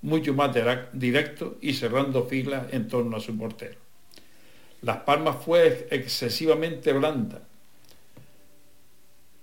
mucho 0.01 0.33
más 0.33 0.55
directo 0.93 1.57
y 1.61 1.73
cerrando 1.73 2.25
filas 2.25 2.71
en 2.71 2.87
torno 2.87 3.17
a 3.17 3.19
su 3.19 3.37
portero. 3.37 3.77
Las 4.81 4.97
Palmas 4.97 5.43
fue 5.43 5.87
excesivamente 5.91 6.93
blanda. 6.93 7.41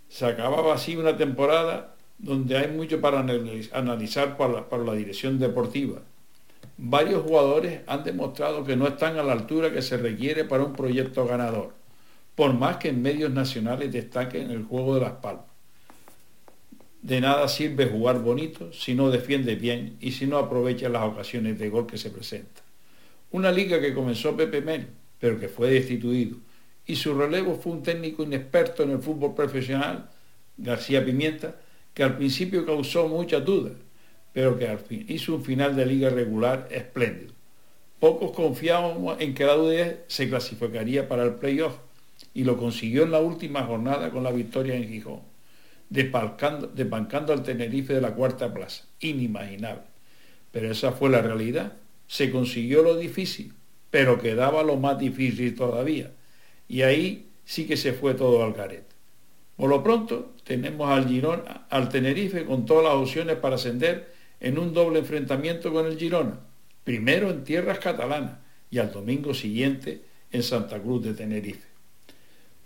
Se 0.09 0.25
acababa 0.25 0.75
así 0.75 0.97
una 0.97 1.17
temporada 1.17 1.96
donde 2.19 2.57
hay 2.57 2.69
mucho 2.69 3.01
para 3.01 3.21
analizar 3.21 4.37
para 4.37 4.53
la, 4.53 4.69
para 4.69 4.85
la 4.85 4.95
dirección 4.95 5.39
deportiva, 5.39 6.01
varios 6.79 7.23
jugadores 7.23 7.81
han 7.87 8.05
demostrado 8.05 8.65
que 8.65 8.77
no 8.77 8.87
están 8.87 9.19
a 9.19 9.23
la 9.23 9.33
altura 9.33 9.73
que 9.73 9.83
se 9.83 9.97
requiere 9.97 10.45
para 10.45 10.65
un 10.65 10.73
proyecto 10.73 11.27
ganador, 11.27 11.75
por 12.35 12.53
más 12.55 12.77
que 12.77 12.89
en 12.89 13.03
medios 13.03 13.31
nacionales 13.31 13.93
destaquen 13.93 14.51
el 14.51 14.65
juego 14.65 14.95
de 14.95 15.01
las 15.03 15.13
palmas. 15.13 15.47
De 17.03 17.21
nada 17.21 17.47
sirve 17.49 17.87
jugar 17.87 18.21
bonito 18.21 18.73
si 18.73 18.95
no 18.95 19.11
defiende 19.11 19.55
bien 19.55 19.97
y 20.01 20.13
si 20.13 20.27
no 20.27 20.39
aprovecha 20.39 20.89
las 20.89 21.05
ocasiones 21.05 21.59
de 21.59 21.69
gol 21.69 21.87
que 21.87 21.99
se 21.99 22.11
presentan. 22.11 22.65
Una 23.31 23.53
liga 23.53 23.81
que 23.81 23.95
comenzó 23.95 24.37
Pepe 24.37 24.61
Mel, 24.61 24.89
pero 25.19 25.39
que 25.39 25.49
fue 25.49 25.71
destituido, 25.71 26.39
y 26.87 26.97
su 26.97 27.15
relevo 27.15 27.57
fue 27.57 27.73
un 27.73 27.83
técnico 27.83 28.23
inexperto 28.23 28.83
en 28.83 28.91
el 28.91 28.99
fútbol 28.99 29.35
profesional, 29.35 30.09
García 30.57 31.05
Pimienta, 31.05 31.57
que 31.97 32.03
al 32.03 32.19
principio 32.19 32.67
causó 32.67 33.09
muchas 33.09 33.43
dudas, 33.43 33.73
pero 34.35 34.59
que 34.59 34.69
al 34.69 34.79
fin 34.79 35.07
hizo 35.09 35.35
un 35.35 35.43
final 35.43 35.75
de 35.75 35.87
liga 35.87 36.11
regular 36.11 36.69
espléndido. 36.71 37.33
Pocos 37.99 38.33
confiábamos 38.33 39.19
en 39.19 39.33
que 39.33 39.47
la 39.47 39.57
UDE 39.57 40.05
se 40.07 40.29
clasificaría 40.29 41.09
para 41.09 41.25
el 41.25 41.37
playoff 41.37 41.75
y 42.35 42.45
lo 42.45 42.59
consiguió 42.59 43.05
en 43.05 43.13
la 43.13 43.21
última 43.21 43.63
jornada 43.63 44.11
con 44.11 44.25
la 44.25 44.31
victoria 44.31 44.75
en 44.75 44.87
Gijón, 44.91 45.23
desbancando 45.89 47.33
al 47.33 47.43
Tenerife 47.43 47.95
de 47.95 48.03
la 48.03 48.15
cuarta 48.15 48.53
plaza, 48.53 48.85
inimaginable. 49.01 49.85
Pero 50.53 50.71
esa 50.71 50.93
fue 50.93 51.09
la 51.09 51.23
realidad. 51.23 51.73
Se 52.09 52.31
consiguió 52.31 52.83
lo 52.83 52.99
difícil, 52.99 53.55
pero 53.91 54.21
quedaba 54.21 54.63
lo 54.63 54.77
más 54.77 54.99
difícil 54.99 55.55
todavía. 55.55 56.11
Y 56.69 56.83
ahí 56.83 57.31
sí 57.47 57.67
que 57.67 57.79
se 57.79 57.95
fue 57.95 58.13
todo 58.13 58.45
al 58.45 58.53
garete. 58.53 58.96
Por 59.57 59.71
lo 59.71 59.83
pronto 59.83 60.35
tenemos 60.45 60.91
al 60.91 61.09
Girona, 61.09 61.67
al 61.71 61.89
Tenerife 61.89 62.45
con 62.45 62.67
todas 62.67 62.85
las 62.85 62.95
opciones 62.95 63.37
para 63.37 63.55
ascender 63.55 64.13
en 64.39 64.59
un 64.59 64.75
doble 64.75 64.99
enfrentamiento 64.99 65.73
con 65.73 65.87
el 65.87 65.99
Girona, 65.99 66.39
primero 66.85 67.31
en 67.31 67.43
tierras 67.43 67.79
catalanas 67.79 68.39
y 68.71 68.79
al 68.79 68.93
domingo 68.93 69.33
siguiente 69.33 70.03
en 70.31 70.43
Santa 70.43 70.79
Cruz 70.79 71.03
de 71.05 71.15
Tenerife. 71.15 71.67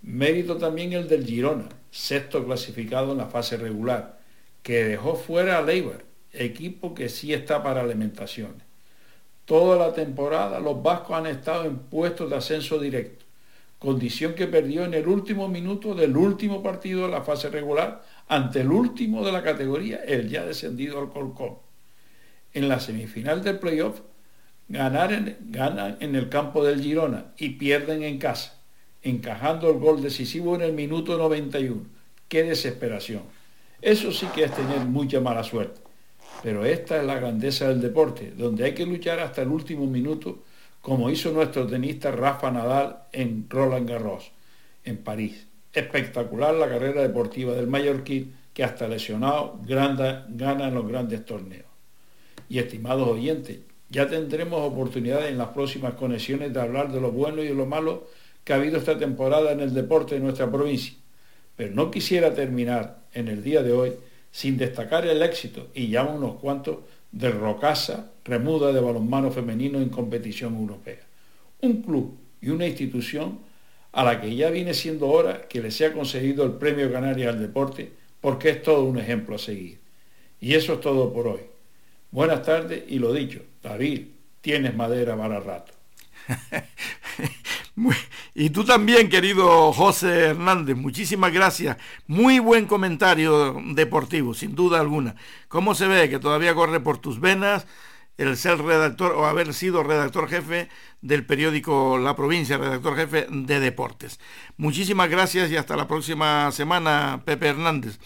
Mérito 0.03 0.57
también 0.57 0.93
el 0.93 1.09
del 1.09 1.25
Girona, 1.25 1.69
sexto 1.93 2.45
clasificado 2.45 3.13
en 3.13 3.19
la 3.19 3.27
fase 3.27 3.57
regular, 3.57 4.19
que 4.63 4.85
dejó 4.85 5.15
fuera 5.15 5.59
a 5.59 5.63
Leibar, 5.63 6.05
equipo 6.33 6.93
que 6.95 7.09
sí 7.09 7.33
está 7.33 7.63
para 7.63 7.83
alimentaciones. 7.83 8.63
Toda 9.45 9.79
la 9.79 9.95
temporada 9.95 10.59
los 10.59 10.83
vascos 10.83 11.17
han 11.17 11.27
estado 11.27 11.65
en 11.67 11.77
puestos 11.77 12.29
de 12.31 12.37
ascenso 12.37 12.79
directo 12.81 13.30
condición 13.81 14.35
que 14.35 14.47
perdió 14.47 14.85
en 14.85 14.93
el 14.93 15.09
último 15.09 15.49
minuto 15.49 15.95
del 15.95 16.15
último 16.15 16.63
partido 16.63 17.07
de 17.07 17.13
la 17.13 17.23
fase 17.23 17.49
regular 17.49 18.05
ante 18.29 18.61
el 18.61 18.71
último 18.71 19.25
de 19.25 19.33
la 19.33 19.43
categoría, 19.43 20.05
el 20.05 20.29
ya 20.29 20.45
descendido 20.45 21.01
al 21.01 21.09
Colcón. 21.09 21.57
En 22.53 22.69
la 22.69 22.79
semifinal 22.79 23.43
del 23.43 23.59
playoff 23.59 24.03
ganan 24.69 25.97
en 25.99 26.15
el 26.15 26.29
campo 26.29 26.63
del 26.63 26.83
Girona 26.83 27.33
y 27.39 27.51
pierden 27.51 28.03
en 28.03 28.19
casa, 28.19 28.61
encajando 29.03 29.71
el 29.71 29.79
gol 29.79 30.03
decisivo 30.03 30.55
en 30.55 30.61
el 30.61 30.75
minuto 30.75 31.17
91. 31.17 31.81
¡Qué 32.29 32.43
desesperación! 32.45 33.23
Eso 33.81 34.13
sí 34.13 34.27
que 34.35 34.45
es 34.45 34.55
tener 34.55 34.81
mucha 34.81 35.21
mala 35.21 35.43
suerte. 35.43 35.81
Pero 36.43 36.67
esta 36.67 36.99
es 36.99 37.05
la 37.07 37.15
grandeza 37.15 37.69
del 37.69 37.81
deporte, 37.81 38.33
donde 38.37 38.65
hay 38.65 38.75
que 38.75 38.85
luchar 38.85 39.21
hasta 39.21 39.41
el 39.41 39.49
último 39.49 39.87
minuto 39.87 40.45
como 40.91 41.09
hizo 41.09 41.31
nuestro 41.31 41.69
tenista 41.69 42.11
Rafa 42.11 42.51
Nadal 42.51 43.05
en 43.13 43.47
Roland 43.49 43.89
Garros, 43.89 44.33
en 44.83 44.97
París. 44.97 45.47
Espectacular 45.73 46.53
la 46.53 46.69
carrera 46.69 47.01
deportiva 47.03 47.55
del 47.55 47.69
mallorquín 47.69 48.35
que 48.53 48.65
hasta 48.65 48.89
lesionado 48.89 49.61
gana 49.63 50.27
en 50.67 50.75
los 50.75 50.89
grandes 50.89 51.25
torneos. 51.25 51.67
Y 52.49 52.59
estimados 52.59 53.07
oyentes, 53.07 53.61
ya 53.89 54.09
tendremos 54.09 54.63
oportunidades 54.63 55.31
en 55.31 55.39
las 55.39 55.51
próximas 55.51 55.95
conexiones 55.95 56.53
de 56.53 56.61
hablar 56.61 56.91
de 56.91 57.01
lo 57.01 57.13
bueno 57.13 57.41
y 57.41 57.47
de 57.47 57.55
lo 57.55 57.67
malo 57.67 58.09
que 58.43 58.53
ha 58.53 58.57
habido 58.57 58.77
esta 58.77 58.99
temporada 58.99 59.53
en 59.53 59.61
el 59.61 59.73
deporte 59.73 60.17
de 60.17 60.21
nuestra 60.23 60.51
provincia. 60.51 60.95
Pero 61.55 61.73
no 61.73 61.93
quisiera 61.93 62.35
terminar 62.35 63.05
en 63.15 63.29
el 63.29 63.45
día 63.45 63.63
de 63.63 63.71
hoy 63.71 63.93
sin 64.33 64.59
destacar 64.59 65.07
el 65.07 65.23
éxito, 65.23 65.69
y 65.73 65.87
ya 65.87 66.03
unos 66.03 66.41
cuantos, 66.41 66.79
de 67.13 67.31
Rocasa, 67.31 68.13
remuda 68.25 68.73
de 68.73 68.81
balonmano 68.81 69.31
femenino 69.31 69.81
en 69.81 69.89
competición 69.89 70.55
europea. 70.57 71.01
Un 71.61 71.83
club 71.83 72.19
y 72.41 72.51
una 72.51 72.67
institución 72.67 73.41
a 73.93 74.05
la 74.05 74.21
que 74.21 74.35
ya 74.35 74.51
viene 74.51 74.75
siendo 74.75 75.09
hora 75.09 75.49
que 75.49 75.61
le 75.61 75.71
sea 75.71 75.93
concedido 75.93 76.45
el 76.45 76.53
Premio 76.53 76.93
Canarias 76.93 77.35
al 77.35 77.41
Deporte, 77.41 77.93
porque 78.21 78.51
es 78.51 78.63
todo 78.63 78.85
un 78.85 78.99
ejemplo 78.99 79.37
a 79.37 79.39
seguir. 79.39 79.81
Y 80.41 80.55
eso 80.55 80.75
es 80.75 80.81
todo 80.81 81.13
por 81.13 81.27
hoy. 81.27 81.41
Buenas 82.11 82.43
tardes 82.43 82.85
y 82.89 82.99
lo 82.99 83.13
dicho, 83.13 83.43
David, 83.63 84.07
tienes 84.41 84.75
madera 84.75 85.17
para 85.17 85.41
rato. 85.41 85.73
y 88.35 88.51
tú 88.51 88.65
también, 88.65 89.09
querido 89.09 89.73
José 89.73 90.27
Hernández, 90.27 90.77
muchísimas 90.77 91.33
gracias. 91.33 91.77
Muy 92.07 92.39
buen 92.39 92.67
comentario 92.67 93.61
deportivo, 93.75 94.35
sin 94.35 94.55
duda 94.55 94.81
alguna. 94.81 95.15
¿Cómo 95.49 95.75
se 95.75 95.87
ve 95.87 96.09
que 96.09 96.19
todavía 96.19 96.55
corre 96.55 96.81
por 96.81 96.99
tus 96.99 97.21
venas 97.21 97.67
el 98.19 98.37
ser 98.37 98.59
redactor 98.59 99.13
o 99.13 99.27
haber 99.27 99.55
sido 99.55 99.83
redactor 99.83 100.29
jefe 100.29 100.69
del 101.01 101.25
periódico 101.25 101.99
La 101.99 102.15
Provincia, 102.15 102.59
redactor 102.59 102.97
jefe 102.97 103.27
de 103.31 103.61
deportes? 103.61 104.21
Muchísimas 104.57 105.09
gracias 105.09 105.51
y 105.51 105.57
hasta 105.57 105.77
la 105.77 105.89
próxima 105.89 106.51
semana, 106.53 107.23
Pepe 107.25 107.49
Hernández. 107.49 107.99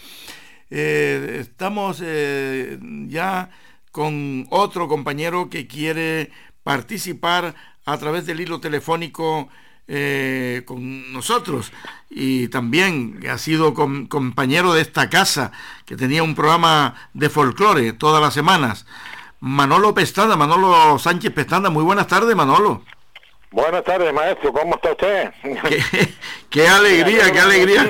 Eh, 0.69 1.37
estamos 1.41 2.01
eh, 2.03 2.79
ya 3.07 3.49
con 3.91 4.47
otro 4.49 4.87
compañero 4.87 5.49
que 5.49 5.67
quiere 5.67 6.31
participar 6.63 7.55
a 7.85 7.97
través 7.97 8.25
del 8.25 8.41
hilo 8.41 8.59
telefónico 8.59 9.49
eh, 9.87 10.63
con 10.65 11.13
nosotros 11.13 11.71
y 12.09 12.47
también 12.47 13.19
ha 13.29 13.37
sido 13.37 13.73
compañero 13.73 14.73
de 14.73 14.81
esta 14.81 15.09
casa 15.09 15.51
que 15.85 15.95
tenía 15.95 16.23
un 16.23 16.33
programa 16.33 16.95
de 17.13 17.29
folclore 17.29 17.93
todas 17.93 18.21
las 18.21 18.33
semanas. 18.33 18.85
Manolo 19.39 19.93
Pestana, 19.93 20.35
Manolo 20.35 20.97
Sánchez 20.97 21.31
Pestana, 21.33 21.69
muy 21.69 21.83
buenas 21.83 22.07
tardes 22.07 22.35
Manolo. 22.35 22.81
Buenas 23.51 23.83
tardes 23.83 24.11
maestro, 24.11 24.51
¿cómo 24.51 24.75
está 24.75 24.91
usted? 24.91 25.31
Qué, 26.49 26.67
alegría, 26.67 27.31
qué 27.31 27.39
alegría. 27.39 27.89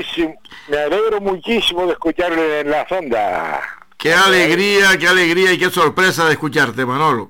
Me 0.68 0.78
alegro 0.78 1.22
muchísimo 1.22 1.86
de 1.86 1.94
escucharle 1.94 2.60
en 2.60 2.72
la 2.72 2.88
sonda. 2.88 3.62
Qué 3.98 4.14
alegría, 4.14 4.98
qué 4.98 5.08
alegría 5.08 5.54
y 5.54 5.58
qué 5.58 5.70
sorpresa 5.70 6.26
de 6.26 6.34
escucharte 6.34 6.86
Manolo. 6.86 7.30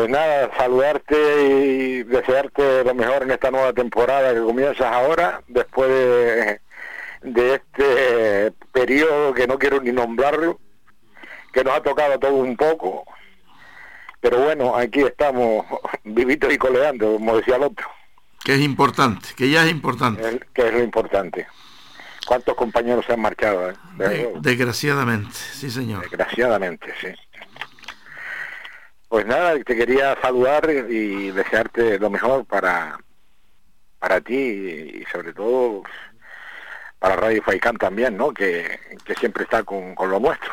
Pues 0.00 0.12
nada, 0.12 0.50
saludarte 0.56 1.42
y 1.42 2.02
desearte 2.04 2.84
lo 2.84 2.94
mejor 2.94 3.24
en 3.24 3.32
esta 3.32 3.50
nueva 3.50 3.74
temporada 3.74 4.32
que 4.32 4.40
comienzas 4.40 4.90
ahora, 4.90 5.42
después 5.46 5.90
de, 5.90 7.54
este 7.54 8.50
periodo 8.72 9.34
que 9.34 9.46
no 9.46 9.58
quiero 9.58 9.82
ni 9.82 9.92
nombrarlo, 9.92 10.58
que 11.52 11.62
nos 11.62 11.74
ha 11.74 11.82
tocado 11.82 12.18
todo 12.18 12.32
un 12.32 12.56
poco, 12.56 13.04
pero 14.22 14.38
bueno, 14.38 14.74
aquí 14.74 15.00
estamos 15.02 15.66
vivitos 16.04 16.50
y 16.50 16.56
coleando, 16.56 17.12
como 17.12 17.36
decía 17.36 17.56
el 17.56 17.64
otro. 17.64 17.86
Que 18.42 18.54
es 18.54 18.60
importante, 18.62 19.28
que 19.36 19.50
ya 19.50 19.66
es 19.66 19.70
importante. 19.70 20.40
que 20.54 20.66
es 20.66 20.72
lo 20.72 20.82
importante. 20.82 21.46
¿Cuántos 22.26 22.54
compañeros 22.54 23.04
se 23.04 23.12
han 23.12 23.20
marchado? 23.20 23.68
Eh? 23.68 24.32
desgraciadamente, 24.40 25.34
sí 25.34 25.70
señor. 25.70 26.00
Desgraciadamente, 26.04 26.90
sí. 27.02 27.08
Pues 29.10 29.26
nada, 29.26 29.58
te 29.58 29.74
quería 29.74 30.16
saludar 30.22 30.70
y 30.88 31.32
desearte 31.32 31.98
lo 31.98 32.10
mejor 32.10 32.44
para, 32.44 32.96
para 33.98 34.20
ti 34.20 34.36
y 34.36 35.04
sobre 35.10 35.32
todo 35.32 35.82
para 37.00 37.16
Radio 37.16 37.42
Faicán 37.42 37.76
también, 37.76 38.16
¿no? 38.16 38.32
Que, 38.32 38.78
siempre 39.18 39.42
está 39.42 39.64
con, 39.64 39.96
lo 39.98 40.20
nuestro. 40.20 40.52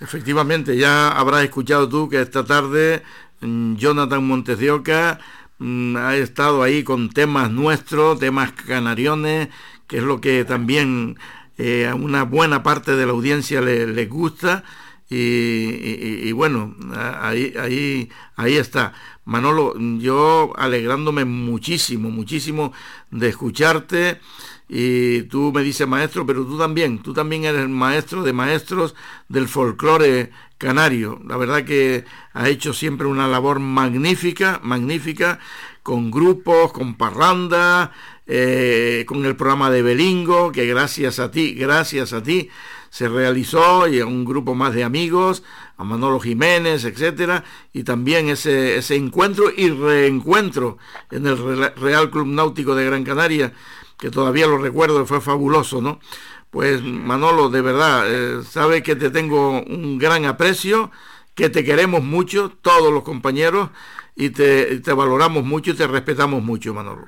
Efectivamente, 0.00 0.78
ya 0.78 1.10
habrás 1.10 1.44
escuchado 1.44 1.86
tú 1.86 2.08
que 2.08 2.22
esta 2.22 2.46
tarde 2.46 3.02
mm, 3.42 3.74
Jonathan 3.74 4.26
Montes 4.26 4.58
de 4.58 4.70
Oca 4.70 5.18
mm, 5.58 5.94
ha 5.98 6.16
estado 6.16 6.62
ahí 6.62 6.84
con 6.84 7.10
temas 7.10 7.50
nuestros, 7.50 8.18
temas 8.18 8.52
canariones, 8.52 9.50
que 9.86 9.98
es 9.98 10.02
lo 10.02 10.18
que 10.18 10.46
también 10.46 11.18
eh, 11.58 11.86
a 11.86 11.94
una 11.94 12.22
buena 12.22 12.62
parte 12.62 12.96
de 12.96 13.04
la 13.04 13.12
audiencia 13.12 13.60
le, 13.60 13.86
le 13.86 14.06
gusta 14.06 14.64
y, 15.14 16.32
bueno, 16.32 16.74
ahí, 16.94 17.52
ahí, 17.58 18.08
ahí 18.36 18.56
está. 18.56 18.94
Manolo, 19.24 19.74
yo 19.98 20.52
alegrándome 20.56 21.24
muchísimo, 21.24 22.10
muchísimo 22.10 22.72
de 23.10 23.28
escucharte. 23.28 24.20
Y 24.68 25.24
tú 25.24 25.52
me 25.54 25.62
dices 25.62 25.86
maestro, 25.86 26.24
pero 26.24 26.46
tú 26.46 26.56
también, 26.56 27.02
tú 27.02 27.12
también 27.12 27.44
eres 27.44 27.68
maestro 27.68 28.22
de 28.22 28.32
maestros 28.32 28.94
del 29.28 29.48
folclore 29.48 30.30
canario. 30.56 31.20
La 31.26 31.36
verdad 31.36 31.64
que 31.64 32.04
ha 32.32 32.48
hecho 32.48 32.72
siempre 32.72 33.06
una 33.06 33.28
labor 33.28 33.58
magnífica, 33.58 34.60
magnífica, 34.62 35.40
con 35.82 36.10
grupos, 36.10 36.72
con 36.72 36.94
parrandas, 36.94 37.90
eh, 38.26 39.04
con 39.06 39.26
el 39.26 39.36
programa 39.36 39.70
de 39.70 39.82
Belingo, 39.82 40.52
que 40.52 40.64
gracias 40.66 41.18
a 41.18 41.30
ti, 41.30 41.54
gracias 41.54 42.12
a 42.12 42.22
ti, 42.22 42.48
se 42.92 43.08
realizó 43.08 43.88
y 43.88 44.02
un 44.02 44.22
grupo 44.22 44.54
más 44.54 44.74
de 44.74 44.84
amigos, 44.84 45.42
a 45.78 45.82
Manolo 45.82 46.20
Jiménez, 46.20 46.84
etcétera, 46.84 47.42
y 47.72 47.84
también 47.84 48.28
ese, 48.28 48.76
ese 48.76 48.96
encuentro 48.96 49.50
y 49.50 49.70
reencuentro 49.70 50.76
en 51.10 51.26
el 51.26 51.38
Real 51.74 52.10
Club 52.10 52.26
Náutico 52.26 52.74
de 52.74 52.84
Gran 52.84 53.02
Canaria, 53.02 53.54
que 53.98 54.10
todavía 54.10 54.46
lo 54.46 54.58
recuerdo, 54.58 55.06
fue 55.06 55.22
fabuloso, 55.22 55.80
¿no? 55.80 56.00
Pues 56.50 56.82
Manolo, 56.82 57.48
de 57.48 57.62
verdad, 57.62 58.04
eh, 58.12 58.42
sabe 58.44 58.82
que 58.82 58.94
te 58.94 59.08
tengo 59.08 59.62
un 59.62 59.96
gran 59.96 60.26
aprecio, 60.26 60.90
que 61.34 61.48
te 61.48 61.64
queremos 61.64 62.04
mucho, 62.04 62.52
todos 62.60 62.92
los 62.92 63.04
compañeros, 63.04 63.70
y 64.14 64.28
te 64.28 64.92
valoramos 64.92 65.44
mucho 65.44 65.70
y 65.70 65.74
te 65.74 65.86
respetamos 65.86 66.42
mucho, 66.42 66.74
Manolo. 66.74 67.06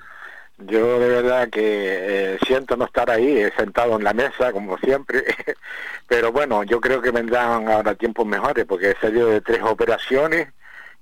Yo 0.58 1.00
de 1.00 1.08
verdad 1.08 1.48
que 1.50 2.34
eh, 2.34 2.38
siento 2.46 2.76
no 2.76 2.84
estar 2.84 3.10
ahí 3.10 3.38
eh, 3.38 3.52
sentado 3.56 3.96
en 3.96 4.04
la 4.04 4.12
mesa 4.12 4.52
como 4.52 4.78
siempre, 4.78 5.24
pero 6.08 6.30
bueno, 6.30 6.62
yo 6.62 6.80
creo 6.80 7.02
que 7.02 7.10
vendrán 7.10 7.68
ahora 7.68 7.94
tiempos 7.96 8.24
mejores 8.24 8.64
porque 8.64 8.92
he 8.92 8.96
salido 8.96 9.28
de 9.28 9.40
tres 9.40 9.62
operaciones 9.62 10.48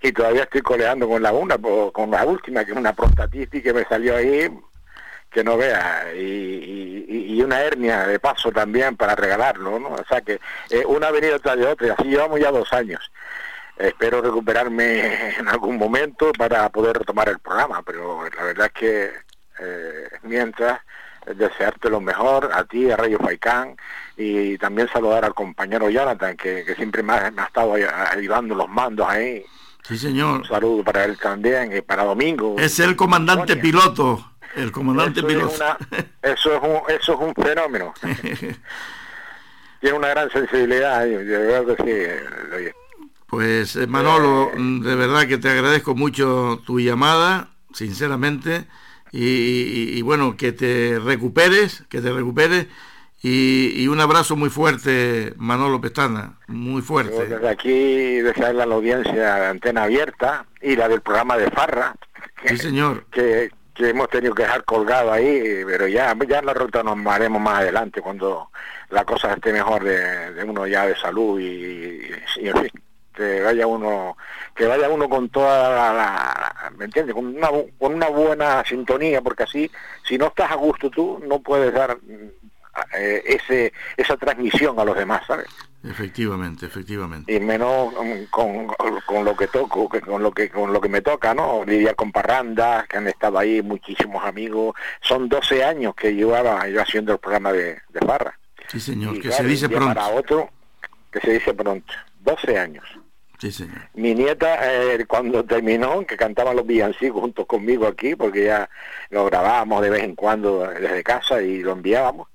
y 0.01 0.11
todavía 0.13 0.45
estoy 0.45 0.63
coleando 0.63 1.07
con 1.09 1.23
la 1.23 1.33
una, 1.33 1.59
con 1.59 2.11
la 2.11 2.25
última, 2.25 2.65
que 2.65 2.73
es 2.73 2.77
una 2.77 2.93
prostatitis 2.93 3.63
que 3.63 3.73
me 3.73 3.85
salió 3.85 4.17
ahí, 4.17 4.51
que 5.31 5.45
no 5.45 5.57
vea, 5.57 6.13
y, 6.15 7.41
una 7.43 7.61
hernia 7.61 8.07
de 8.07 8.21
paso 8.21 8.53
también 8.53 8.97
para 8.97 9.17
regalarlo, 9.17 9.79
¿no? 9.81 9.89
O 9.89 10.05
sea 10.09 10.21
que 10.21 10.39
eh, 10.71 10.85
una 10.87 11.11
venido 11.11 11.39
tras 11.41 11.57
de 11.57 11.67
otra, 11.67 11.89
y 11.89 11.91
así 11.91 12.05
llevamos 12.05 12.39
ya 12.39 12.53
dos 12.53 12.73
años. 12.73 13.11
Espero 13.77 14.23
recuperarme 14.23 15.35
en 15.39 15.49
algún 15.49 15.77
momento 15.77 16.33
para 16.33 16.69
poder 16.69 16.99
retomar 16.99 17.29
el 17.29 17.41
programa, 17.41 17.83
pero 17.83 18.25
la 18.37 18.45
verdad 18.45 18.67
es 18.67 18.73
que 18.73 19.13
eh, 19.59 20.09
mientras 20.23 20.81
desearte 21.27 21.89
lo 21.89 22.01
mejor 22.01 22.51
a 22.53 22.65
ti, 22.65 22.91
a 22.91 22.97
Rayo 22.97 23.19
Faicán 23.19 23.77
y 24.17 24.59
también 24.59 24.89
saludar 24.93 25.25
al 25.25 25.35
compañero 25.35 25.89
Jonathan 25.89 26.37
que, 26.37 26.65
siempre 26.77 27.03
me 27.03 27.13
ha, 27.13 27.29
estado 27.29 27.75
ayudando 27.75 28.55
los 28.55 28.69
mandos 28.69 29.09
ahí. 29.09 29.45
Sí, 29.83 29.99
señor. 29.99 30.39
Un 30.41 30.45
saludo 30.45 30.85
para 30.85 31.05
él 31.05 31.19
también 31.19 31.77
y 31.77 31.81
para 31.81 32.05
Domingo. 32.05 32.57
Es 32.59 32.79
el 32.79 32.97
comandante 32.97 33.57
piloto. 33.57 34.33
El 34.55 34.71
comandante 34.71 35.21
eso 35.21 35.29
piloto. 35.29 35.55
Es 36.23 36.33
eso, 36.33 36.55
es 36.55 36.63
un, 36.63 36.81
eso 36.89 37.13
es 37.15 37.19
un 37.19 37.35
fenómeno. 37.35 37.95
Tiene 39.81 39.97
una 39.97 40.09
gran 40.09 40.31
sensibilidad, 40.31 41.05
que 41.05 41.77
sí. 41.85 42.73
Pues 43.27 43.77
eh, 43.77 43.87
Manolo, 43.87 44.53
de 44.55 44.95
verdad 44.95 45.27
que 45.27 45.39
te 45.39 45.51
agradezco 45.51 45.95
mucho 45.95 46.63
tu 46.65 46.79
llamada, 46.79 47.49
sinceramente 47.73 48.67
y, 49.13 50.01
bueno, 50.03 50.37
que 50.37 50.53
te 50.53 50.99
recuperes, 50.99 51.85
que 51.91 52.01
te 52.01 52.11
recuperes 52.11 52.67
y, 53.23 53.87
un 53.87 54.01
abrazo 54.01 54.37
muy 54.37 54.49
fuerte, 54.49 55.35
Manolo 55.37 55.81
Pestana, 55.81 56.39
muy 56.49 56.83
fuerte. 56.83 57.27
desde 57.27 57.49
aquí 57.49 58.21
desearle 58.21 58.63
a 58.63 58.67
la 58.67 58.75
audiencia 58.75 59.35
de 59.37 59.47
antena 59.47 59.85
abierta 59.85 60.47
y 60.61 60.77
la 60.77 60.89
del 60.89 61.03
programa 61.03 61.37
de 61.37 61.51
Farra. 61.51 61.95
sí, 62.47 62.57
señor. 62.57 63.05
Que, 63.13 63.51
que 63.75 63.91
hemos 63.91 64.09
tenido 64.09 64.35
que 64.35 64.43
dejar 64.43 64.65
colgado 64.65 65.13
ahí, 65.13 65.63
pero 65.67 65.87
ya, 65.87 66.15
ya 66.29 66.39
en 66.39 66.47
la 66.47 66.55
ruta 66.55 66.83
nos 66.83 67.07
haremos 67.07 67.41
más 67.41 67.61
adelante 67.61 68.01
cuando 68.03 68.51
la 68.91 69.05
cosa 69.05 69.33
esté 69.33 69.53
mejor 69.53 69.85
de, 69.85 70.45
uno 70.47 70.67
ya 70.67 70.87
de 70.87 70.97
salud 70.97 71.41
y, 71.41 72.11
y 72.41 72.49
en 72.49 72.57
fin 72.57 72.83
que 73.13 73.41
vaya 73.43 73.67
uno 73.67 74.17
que 74.55 74.67
vaya 74.67 74.89
uno 74.89 75.09
con 75.09 75.29
toda 75.29 75.93
la, 75.93 76.73
¿me 76.77 76.87
entiendes? 76.87 77.15
Con 77.15 77.27
una, 77.27 77.49
con 77.79 77.95
una 77.95 78.09
buena 78.09 78.65
sintonía, 78.65 79.23
porque 79.23 79.45
así, 79.45 79.71
si 80.05 80.19
no 80.19 80.27
estás 80.27 80.51
a 80.51 80.57
gusto 80.57 80.91
tú, 80.91 81.23
no 81.27 81.41
puedes 81.41 81.73
dar 81.73 81.99
eh, 82.95 83.23
ese 83.27 83.73
esa 83.97 84.17
transmisión 84.17 84.79
a 84.79 84.85
los 84.85 84.97
demás, 84.97 85.23
¿sabes? 85.27 85.47
Efectivamente, 85.85 86.67
efectivamente. 86.67 87.33
Y 87.35 87.41
menos 87.41 87.93
con, 88.31 88.69
con, 89.05 89.25
lo 89.25 89.37
que 89.37 89.49
toco, 89.49 89.89
con 89.89 90.23
lo 90.23 90.31
que 90.31 90.49
con 90.49 90.73
lo 90.73 90.81
que 90.81 90.89
me 90.89 91.01
toca, 91.01 91.35
¿no? 91.35 91.65
Lidiar 91.65 91.97
con 91.97 92.13
parrandas, 92.13 92.87
que 92.87 92.99
han 92.99 93.09
estado 93.09 93.39
ahí 93.39 93.63
muchísimos 93.63 94.25
amigos. 94.25 94.77
Son 95.01 95.29
12 95.29 95.65
años 95.65 95.95
que 95.97 96.15
llevaba 96.15 96.69
yo 96.69 96.81
haciendo 96.81 97.13
el 97.13 97.19
programa 97.19 97.53
de, 97.53 97.81
de 97.89 98.07
barra. 98.07 98.39
Sí, 98.69 98.79
señor, 98.79 99.21
que 99.21 99.33
se 99.33 99.43
dice 99.43 99.69
pronto. 99.69 99.95
Para 99.95 100.09
otro, 100.09 100.51
que 101.11 101.21
se 101.21 101.33
dice 101.33 101.53
pronto. 101.53 101.93
12 102.21 102.59
años. 102.59 102.85
Mi 103.95 104.15
nieta, 104.15 104.59
eh, 104.63 105.05
cuando 105.07 105.45
terminó, 105.45 106.07
que 106.07 106.17
cantaba 106.17 106.55
los 106.55 106.67
villancicos 106.67 107.21
junto 107.21 107.47
conmigo 107.47 107.87
aquí, 107.87 108.15
porque 108.15 108.45
ya 108.45 108.69
lo 109.11 109.25
grabábamos 109.27 109.83
de 109.83 109.91
vez 109.91 110.03
en 110.05 110.15
cuando 110.15 110.69
desde 110.69 111.03
casa 111.03 111.43
y 111.43 111.63
lo 111.63 111.73
enviábamos, 111.73 112.29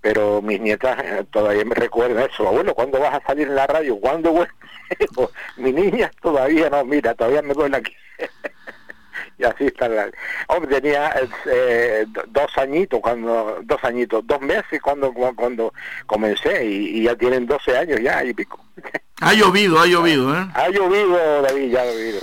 pero 0.00 0.42
mis 0.42 0.60
nietas 0.60 0.98
eh, 1.02 1.24
todavía 1.30 1.64
me 1.64 1.74
recuerdan 1.74 2.28
eso. 2.30 2.48
Abuelo, 2.48 2.74
¿cuándo 2.74 2.98
vas 3.00 3.14
a 3.14 3.26
salir 3.26 3.48
en 3.48 3.54
la 3.54 3.66
radio? 3.66 3.98
¿Cuándo 3.98 4.46
Mi 5.56 5.72
niña 5.72 6.10
todavía 6.20 6.70
no, 6.70 6.84
mira, 6.84 7.14
todavía 7.14 7.42
me 7.42 7.54
duele 7.54 7.76
aquí. 7.76 7.94
y 9.38 9.44
así 9.44 9.66
está 9.66 9.88
la... 9.88 10.10
Hombre, 10.48 10.80
tenía 10.80 11.14
eh, 11.46 12.06
dos 12.28 12.58
añitos, 12.58 13.00
cuando 13.00 13.60
dos 13.62 13.82
añitos, 13.84 14.26
dos 14.26 14.40
meses 14.40 14.80
cuando 14.82 15.12
cuando 15.12 15.72
comencé 16.06 16.64
y, 16.64 17.02
ya 17.04 17.14
tienen 17.16 17.46
12 17.46 17.76
años 17.76 18.00
ya 18.00 18.24
y 18.24 18.34
pico. 18.34 18.58
Ha 19.20 19.34
llovido, 19.34 19.78
ha 19.78 19.86
llovido, 19.86 20.34
¿eh? 20.34 20.46
Ha 20.54 20.68
llovido, 20.70 21.42
David, 21.42 21.70
ya 21.70 21.82
ha 21.82 21.84
llovido. 21.84 22.20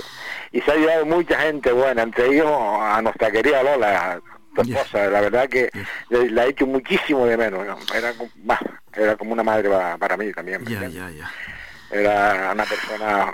Y 0.50 0.60
se 0.60 0.70
ha 0.70 0.74
ayudado 0.74 1.06
mucha 1.06 1.38
gente 1.40 1.72
buena, 1.72 2.02
entre 2.02 2.26
ellos 2.26 2.50
a 2.50 3.00
nuestra 3.02 3.30
querida 3.30 3.62
Lola, 3.62 4.20
tu 4.54 4.62
esposa. 4.62 5.06
La 5.08 5.20
verdad 5.20 5.48
que 5.48 5.70
la 6.10 6.46
he 6.46 6.50
hecho 6.50 6.66
muchísimo 6.66 7.26
de 7.26 7.36
menos. 7.36 7.66
Era, 7.94 8.12
era 8.94 9.16
como 9.16 9.32
una 9.32 9.44
madre 9.44 9.68
para, 9.68 10.16
mí 10.16 10.32
también. 10.32 10.64
Ya, 10.64 10.88
ya, 10.88 11.10
ya 11.10 11.30
era 11.90 12.52
una 12.52 12.64
persona 12.64 13.32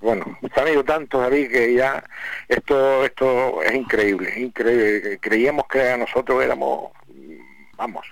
bueno 0.00 0.38
se 0.54 0.60
han 0.60 0.68
ido 0.68 0.84
tantos 0.84 1.20
David 1.20 1.50
que 1.50 1.74
ya 1.74 2.02
esto 2.48 3.04
esto 3.04 3.62
es 3.62 3.74
increíble 3.74 4.32
increíble 4.36 5.18
creíamos 5.20 5.66
que 5.66 5.96
nosotros 5.96 6.42
éramos 6.44 6.92
vamos 7.76 8.06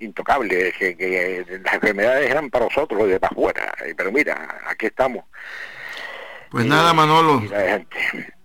intocables 0.00 0.74
que, 0.76 0.96
que 0.96 1.44
las 1.62 1.74
enfermedades 1.74 2.30
eran 2.30 2.50
para 2.50 2.66
nosotros 2.66 3.08
de 3.08 3.20
para 3.20 3.32
afuera 3.32 3.74
pero 3.96 4.12
mira 4.12 4.60
aquí 4.66 4.86
estamos. 4.86 5.24
Pues 6.50 6.66
nada 6.66 6.92
Manolo. 6.92 7.42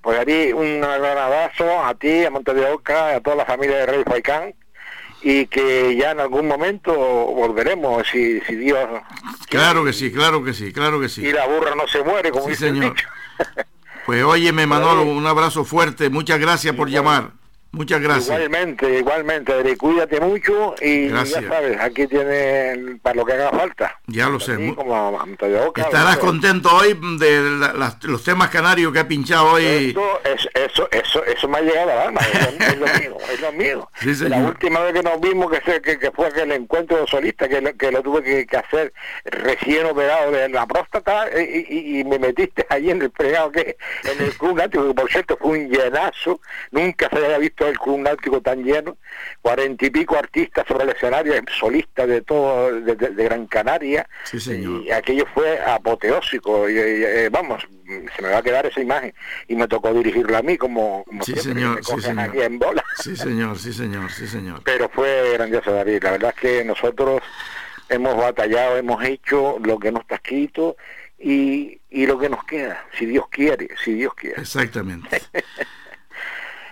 pues 0.01 0.17
David 0.17 0.53
un 0.55 0.81
gran 0.81 1.17
abrazo 1.17 1.85
a 1.85 1.93
ti 1.93 2.25
a 2.25 2.31
Monte 2.31 2.53
de 2.53 2.65
Oca 2.65 3.15
a 3.15 3.21
toda 3.21 3.35
la 3.35 3.45
familia 3.45 3.77
de 3.77 3.85
Rey 3.85 4.03
Faicán 4.03 4.53
y 5.21 5.47
que 5.47 5.95
ya 5.95 6.11
en 6.11 6.21
algún 6.21 6.47
momento 6.47 6.93
volveremos 6.93 8.07
si, 8.07 8.39
si 8.41 8.55
Dios 8.55 8.87
claro 9.49 9.83
que 9.83 9.93
sí 9.93 10.11
claro 10.11 10.43
que 10.43 10.53
sí 10.53 10.71
claro 10.71 10.99
que 10.99 11.09
sí. 11.09 11.25
y 11.25 11.33
la 11.33 11.45
burra 11.45 11.75
no 11.75 11.87
se 11.87 12.01
muere 12.03 12.31
como 12.31 12.47
dice 12.47 12.69
señor. 12.69 12.95
pues 14.05 14.23
óyeme 14.23 14.65
Manolo 14.65 15.03
un 15.03 15.27
abrazo 15.27 15.65
fuerte 15.65 16.09
muchas 16.09 16.39
gracias 16.39 16.73
por 16.73 16.89
llamar 16.89 17.31
Muchas 17.71 18.01
gracias. 18.01 18.35
Igualmente, 18.35 18.97
igualmente, 18.97 19.77
cuídate 19.77 20.19
mucho 20.19 20.73
y 20.81 21.09
ya 21.09 21.23
sabes, 21.25 21.79
aquí 21.79 22.07
tienes 22.07 22.99
para 23.01 23.15
lo 23.15 23.25
que 23.25 23.33
haga 23.33 23.51
falta. 23.51 23.99
Ya 24.07 24.27
lo 24.27 24.39
sé. 24.39 24.57
Estarás 25.75 26.17
contento 26.17 26.69
hoy 26.75 26.99
de 27.19 27.41
los 28.03 28.23
temas 28.23 28.49
canarios 28.49 28.91
que 28.91 28.99
ha 28.99 29.07
pinchado 29.07 29.51
hoy. 29.51 29.95
Eso, 30.23 30.49
eso, 30.55 30.89
eso, 30.91 31.23
eso, 31.25 31.47
me 31.47 31.59
ha 31.59 31.61
llegado 31.61 31.91
al 31.91 31.99
alma, 31.99 32.21
es, 32.21 32.77
lo 32.77 32.87
mío, 32.87 33.17
es 33.31 33.41
lo 33.41 33.51
mío. 33.51 33.89
la 34.29 34.37
última 34.39 34.79
vez 34.79 34.93
que 34.93 35.03
nos 35.03 35.21
vimos, 35.21 35.51
que, 35.51 35.81
que, 35.81 35.99
que 35.99 36.11
fue 36.11 36.27
aquel 36.27 36.51
encuentro 36.51 37.05
solista 37.05 37.47
que, 37.47 37.61
lo, 37.61 37.77
que 37.77 37.91
lo 37.91 38.01
tuve 38.01 38.47
que, 38.47 38.57
hacer 38.57 38.93
recién 39.25 39.85
operado 39.85 40.31
de 40.31 40.49
la 40.49 40.65
próstata 40.65 41.27
y, 41.39 41.99
y, 41.99 42.03
me 42.03 42.17
metiste 42.17 42.65
ahí 42.69 42.89
en 42.89 43.01
el 43.01 43.11
pregado 43.11 43.51
que 43.51 43.77
en 44.05 44.21
el 44.23 44.33
club 44.33 44.59
que 44.69 44.79
por 44.79 45.09
cierto 45.09 45.37
fue 45.39 45.51
un 45.51 45.69
llenazo, 45.69 46.41
nunca 46.71 47.09
se 47.09 47.17
había 47.17 47.37
visto 47.37 47.58
el 47.67 47.77
Club 47.77 47.99
Náutico 47.99 48.41
tan 48.41 48.63
lleno, 48.63 48.97
cuarenta 49.41 49.85
y 49.85 49.89
pico 49.89 50.17
artistas 50.17 50.65
sobre 50.67 50.85
el 50.85 50.91
escenario, 50.91 51.33
solistas 51.57 52.07
de 52.07 52.21
todo, 52.21 52.71
de, 52.81 52.95
Gran 52.95 53.47
Canaria, 53.47 54.07
y 54.31 54.91
aquello 54.91 55.25
fue 55.33 55.59
apoteósico, 55.59 56.69
y, 56.69 56.77
eh, 56.77 57.29
vamos, 57.29 57.67
se 58.15 58.21
me 58.21 58.29
va 58.29 58.37
a 58.37 58.41
quedar 58.41 58.65
esa 58.65 58.81
imagen, 58.81 59.13
y 59.47 59.55
me 59.55 59.67
tocó 59.67 59.93
dirigirlo 59.93 60.37
a 60.37 60.41
mí 60.41 60.57
como, 60.57 61.03
como 61.05 61.23
sí, 61.23 61.35
señor, 61.35 61.83
sí, 61.83 61.99
señor. 62.01 62.29
aquí 62.29 62.41
en 62.41 62.59
bola. 62.59 62.83
Sí, 62.97 63.15
señor, 63.15 63.57
sí, 63.57 63.73
señor, 63.73 64.11
sí, 64.11 64.27
señor. 64.27 64.61
Pero 64.63 64.89
fue 64.89 65.33
grandioso, 65.33 65.71
David, 65.71 66.03
la 66.03 66.11
verdad 66.11 66.33
es 66.35 66.41
que 66.41 66.63
nosotros 66.63 67.21
hemos 67.89 68.15
batallado, 68.15 68.77
hemos 68.77 69.03
hecho 69.03 69.57
lo 69.63 69.79
que 69.79 69.91
no 69.91 69.99
está 69.99 70.15
escrito, 70.15 70.77
y, 71.17 71.81
y 71.89 72.05
lo 72.05 72.17
que 72.17 72.29
nos 72.29 72.43
queda, 72.45 72.85
si 72.97 73.05
Dios 73.05 73.25
quiere, 73.29 73.69
si 73.83 73.93
Dios 73.93 74.13
quiere. 74.13 74.41
Exactamente. 74.41 75.21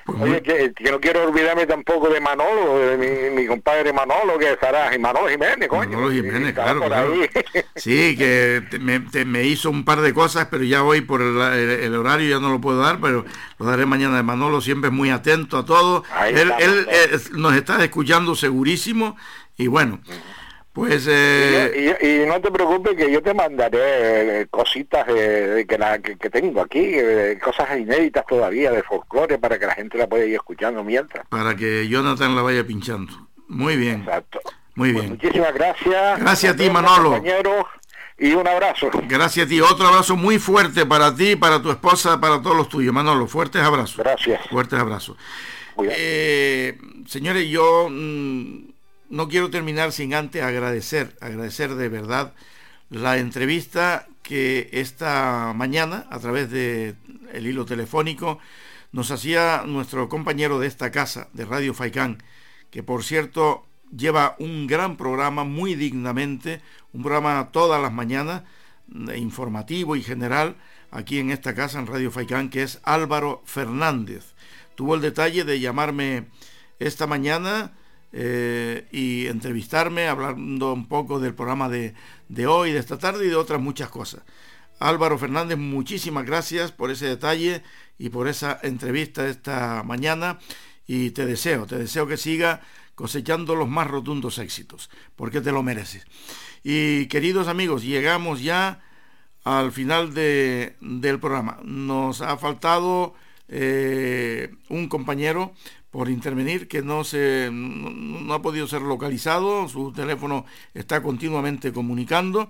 Oye, 0.07 0.41
que, 0.41 0.91
no 0.91 0.99
quiero 0.99 1.27
olvidarme 1.27 1.65
tampoco 1.65 2.09
de 2.09 2.21
Manolo, 2.21 2.79
de 2.79 3.31
mi, 3.31 3.45
compadre 3.45 3.91
Manolo, 3.91 4.37
que 4.39 4.53
estará, 4.53 4.95
y 4.95 4.99
Manolo 4.99 5.27
Jiménez, 5.27 5.67
coño. 5.67 5.97
Manolo 5.97 6.11
Jiménez, 6.11 6.53
claro, 6.53 6.81
Sí, 7.75 8.15
que 8.17 8.63
me, 8.79 9.43
hizo 9.43 9.69
un 9.69 9.83
par 9.83 10.01
de 10.01 10.13
cosas, 10.13 10.47
pero 10.49 10.63
ya 10.63 10.83
hoy 10.83 11.01
por 11.01 11.21
el, 11.21 11.95
horario 11.95 12.29
ya 12.29 12.39
no 12.39 12.49
lo 12.49 12.61
puedo 12.61 12.79
dar, 12.79 12.99
pero 13.01 13.25
lo 13.59 13.65
daré 13.65 13.85
mañana 13.85 14.15
de 14.15 14.23
Manolo, 14.23 14.61
siempre 14.61 14.89
es 14.89 14.93
muy 14.93 15.09
atento 15.09 15.57
a 15.57 15.65
todo. 15.65 16.03
él, 16.27 16.53
él 16.59 16.87
eh, 16.89 17.19
nos 17.33 17.53
está 17.55 17.83
escuchando 17.83 18.35
segurísimo 18.35 19.17
y 19.57 19.67
bueno. 19.67 19.99
Pues 20.77 21.07
eh... 21.09 21.97
y, 22.03 22.27
no 22.27 22.39
te 22.39 22.51
preocupes 22.51 22.95
que 22.95 23.11
yo 23.11 23.19
te 23.23 23.33
mandaré 23.33 24.41
eh, 24.41 24.47
cositas 24.47 25.07
de, 25.07 25.65
que, 25.67 25.75
la, 25.75 25.97
que, 25.97 26.29
tengo 26.29 26.61
aquí, 26.61 26.83
eh, 26.83 27.39
cosas 27.43 27.79
inéditas 27.79 28.23
todavía 28.27 28.69
de 28.69 28.83
folclore 28.83 29.39
para 29.39 29.57
que 29.57 29.65
la 29.65 29.73
gente 29.73 29.97
la 29.97 30.05
pueda 30.05 30.25
ir 30.25 30.35
escuchando 30.35 30.83
mientras. 30.83 31.25
Para 31.29 31.55
que 31.55 31.87
Jonathan 31.87 32.35
la 32.35 32.43
vaya 32.43 32.63
pinchando. 32.63 33.11
Muy 33.47 33.75
bien. 33.75 34.01
Exacto. 34.01 34.39
Muy 34.75 34.93
pues 34.93 35.05
bien. 35.05 35.13
muchísimas 35.15 35.51
gracias. 35.55 36.19
Gracias 36.19 36.53
a 36.53 36.55
ti, 36.55 36.69
Manolo. 36.69 37.23
Y 38.19 38.33
un 38.33 38.47
abrazo. 38.47 38.91
Gracias 39.07 39.47
a 39.47 39.49
ti. 39.49 39.59
Otro 39.59 39.87
abrazo 39.87 40.15
muy 40.15 40.37
fuerte 40.37 40.85
para 40.85 41.15
ti, 41.15 41.35
para 41.35 41.59
tu 41.59 41.71
esposa, 41.71 42.21
para 42.21 42.39
todos 42.39 42.55
los 42.55 42.69
tuyos. 42.69 42.93
Manolo, 42.93 43.25
fuertes 43.25 43.63
abrazos. 43.63 43.97
Gracias. 43.97 44.41
Fuertes 44.51 44.77
abrazos. 44.77 45.17
Eh, 45.83 46.77
señores, 47.07 47.47
yo 47.47 47.87
mm, 47.89 48.76
no 49.09 49.27
quiero 49.27 49.49
terminar 49.49 49.91
sin 49.91 50.13
antes 50.13 50.43
agradecer, 50.43 51.15
agradecer 51.21 51.75
de 51.75 51.89
verdad 51.89 52.33
la 52.89 53.17
entrevista 53.17 54.07
que 54.23 54.69
esta 54.73 55.53
mañana, 55.55 56.05
a 56.09 56.19
través 56.19 56.49
de 56.49 56.95
hilo 57.33 57.65
telefónico, 57.65 58.39
nos 58.91 59.11
hacía 59.11 59.63
nuestro 59.65 60.09
compañero 60.09 60.59
de 60.59 60.67
esta 60.67 60.91
casa, 60.91 61.29
de 61.33 61.45
Radio 61.45 61.73
Faicán, 61.73 62.23
que 62.71 62.83
por 62.83 63.03
cierto 63.03 63.65
lleva 63.95 64.35
un 64.39 64.67
gran 64.67 64.97
programa 64.97 65.43
muy 65.43 65.75
dignamente, 65.75 66.61
un 66.93 67.03
programa 67.03 67.49
todas 67.51 67.81
las 67.81 67.93
mañanas, 67.93 68.43
eh, 69.09 69.17
informativo 69.17 69.95
y 69.95 70.03
general, 70.03 70.55
aquí 70.91 71.19
en 71.19 71.31
esta 71.31 71.53
casa, 71.53 71.79
en 71.79 71.87
Radio 71.87 72.11
Faicán, 72.11 72.49
que 72.49 72.63
es 72.63 72.79
Álvaro 72.83 73.41
Fernández. 73.45 74.33
Tuvo 74.75 74.95
el 74.95 75.01
detalle 75.01 75.43
de 75.43 75.59
llamarme 75.59 76.27
esta 76.79 77.07
mañana 77.07 77.73
eh, 78.13 78.87
y 78.91 79.27
entrevistarme, 79.27 80.07
hablando 80.07 80.73
un 80.73 80.87
poco 80.87 81.19
del 81.19 81.33
programa 81.33 81.69
de, 81.69 81.93
de 82.29 82.47
hoy, 82.47 82.71
de 82.71 82.79
esta 82.79 82.97
tarde 82.97 83.25
y 83.25 83.29
de 83.29 83.35
otras 83.35 83.61
muchas 83.61 83.89
cosas. 83.89 84.23
Álvaro 84.79 85.17
Fernández, 85.17 85.57
muchísimas 85.57 86.25
gracias 86.25 86.71
por 86.71 86.91
ese 86.91 87.07
detalle 87.07 87.63
y 87.97 88.09
por 88.09 88.27
esa 88.27 88.59
entrevista 88.61 89.27
esta 89.27 89.83
mañana 89.83 90.39
y 90.85 91.11
te 91.11 91.25
deseo, 91.25 91.65
te 91.65 91.77
deseo 91.77 92.07
que 92.07 92.17
siga 92.17 92.61
cosechando 92.95 93.55
los 93.55 93.67
más 93.67 93.87
rotundos 93.87 94.37
éxitos, 94.39 94.89
porque 95.15 95.41
te 95.41 95.51
lo 95.51 95.61
mereces. 95.61 96.05
Y 96.63 97.07
queridos 97.07 97.47
amigos, 97.47 97.83
llegamos 97.83 98.41
ya 98.41 98.81
al 99.43 99.71
final 99.71 100.13
de, 100.13 100.75
del 100.81 101.19
programa. 101.19 101.59
Nos 101.63 102.21
ha 102.21 102.37
faltado 102.37 103.13
eh, 103.49 104.53
un 104.69 104.89
compañero 104.89 105.53
por 105.91 106.09
intervenir 106.09 106.67
que 106.67 106.81
no, 106.81 107.03
se, 107.03 107.49
no, 107.51 108.33
ha 108.33 108.41
podido 108.41 108.67
ser 108.67 108.81
localizado, 108.81 109.67
su 109.67 109.91
teléfono 109.93 110.45
está 110.73 111.01
continuamente 111.01 111.71
comunicando, 111.71 112.49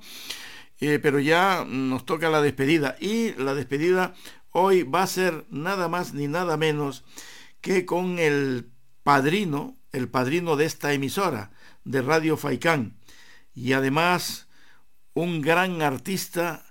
eh, 0.80 0.99
pero 1.01 1.19
ya 1.19 1.65
nos 1.68 2.05
toca 2.05 2.30
la 2.30 2.41
despedida 2.41 2.95
y 2.99 3.34
la 3.34 3.53
despedida 3.53 4.14
hoy 4.51 4.84
va 4.84 5.03
a 5.03 5.07
ser 5.07 5.45
nada 5.49 5.88
más 5.88 6.14
ni 6.14 6.27
nada 6.27 6.57
menos 6.57 7.03
que 7.61 7.85
con 7.85 8.19
el 8.19 8.72
padrino, 9.03 9.77
el 9.91 10.09
padrino 10.09 10.55
de 10.55 10.65
esta 10.65 10.93
emisora 10.93 11.51
de 11.84 12.01
Radio 12.01 12.38
Faicán 12.38 12.97
y 13.53 13.73
además 13.73 14.47
un 15.14 15.41
gran 15.41 15.81
artista 15.81 16.64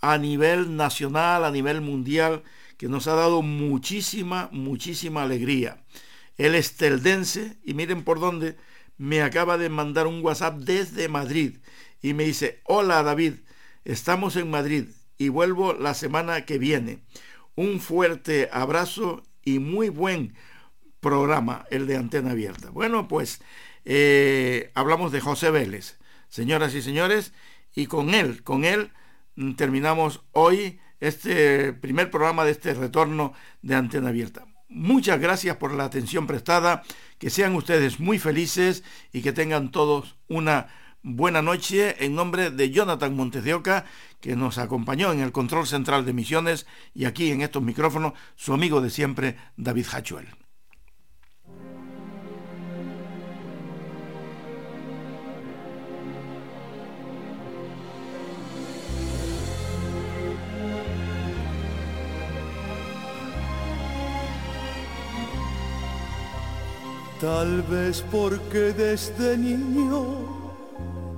a 0.00 0.18
nivel 0.18 0.76
nacional, 0.76 1.44
a 1.44 1.50
nivel 1.50 1.80
mundial, 1.80 2.42
que 2.76 2.88
nos 2.88 3.06
ha 3.06 3.14
dado 3.14 3.40
muchísima, 3.40 4.50
muchísima 4.52 5.22
alegría. 5.22 5.82
Él 6.36 6.54
es 6.54 6.76
teldense 6.76 7.56
y 7.64 7.74
miren 7.74 8.02
por 8.02 8.20
dónde 8.20 8.56
me 8.96 9.22
acaba 9.22 9.58
de 9.58 9.68
mandar 9.68 10.06
un 10.06 10.24
WhatsApp 10.24 10.58
desde 10.58 11.08
Madrid 11.08 11.58
y 12.02 12.12
me 12.14 12.24
dice, 12.24 12.60
hola 12.64 13.02
David, 13.02 13.34
estamos 13.84 14.36
en 14.36 14.50
Madrid 14.50 14.86
y 15.18 15.28
vuelvo 15.28 15.72
la 15.72 15.94
semana 15.94 16.44
que 16.44 16.58
viene. 16.58 16.98
Un 17.54 17.80
fuerte 17.80 18.48
abrazo 18.52 19.22
y 19.44 19.58
muy 19.58 19.88
buen 19.88 20.34
programa, 21.00 21.66
el 21.70 21.86
de 21.86 21.96
Antena 21.96 22.32
Abierta. 22.32 22.70
Bueno, 22.70 23.08
pues 23.08 23.40
eh, 23.84 24.70
hablamos 24.74 25.12
de 25.12 25.20
José 25.20 25.50
Vélez, 25.50 25.98
señoras 26.28 26.74
y 26.74 26.82
señores, 26.82 27.32
y 27.74 27.86
con 27.86 28.14
él, 28.14 28.42
con 28.42 28.64
él 28.64 28.90
mm, 29.36 29.52
terminamos 29.54 30.22
hoy 30.32 30.80
este 31.00 31.72
primer 31.72 32.10
programa 32.10 32.44
de 32.44 32.52
este 32.52 32.74
retorno 32.74 33.34
de 33.62 33.74
Antena 33.74 34.08
Abierta. 34.08 34.46
Muchas 34.68 35.20
gracias 35.20 35.56
por 35.56 35.72
la 35.72 35.84
atención 35.84 36.26
prestada, 36.26 36.82
que 37.18 37.30
sean 37.30 37.54
ustedes 37.54 38.00
muy 38.00 38.18
felices 38.18 38.82
y 39.12 39.22
que 39.22 39.32
tengan 39.32 39.70
todos 39.70 40.16
una 40.28 40.68
buena 41.02 41.42
noche 41.42 42.04
en 42.04 42.14
nombre 42.14 42.50
de 42.50 42.70
Jonathan 42.70 43.14
Montes 43.14 43.44
de 43.44 43.54
Oca, 43.54 43.84
que 44.20 44.36
nos 44.36 44.58
acompañó 44.58 45.12
en 45.12 45.20
el 45.20 45.32
control 45.32 45.66
central 45.66 46.06
de 46.06 46.14
misiones 46.14 46.66
y 46.94 47.04
aquí 47.04 47.30
en 47.30 47.42
estos 47.42 47.62
micrófonos 47.62 48.14
su 48.36 48.54
amigo 48.54 48.80
de 48.80 48.90
siempre, 48.90 49.36
David 49.56 49.86
Hachuel. 49.92 50.43
Tal 67.24 67.62
vez 67.62 68.04
porque 68.12 68.74
desde 68.74 69.38
niño 69.38 70.04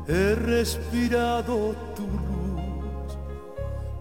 he 0.06 0.36
respirado 0.36 1.74
tu 1.96 2.02
luz, 2.04 3.18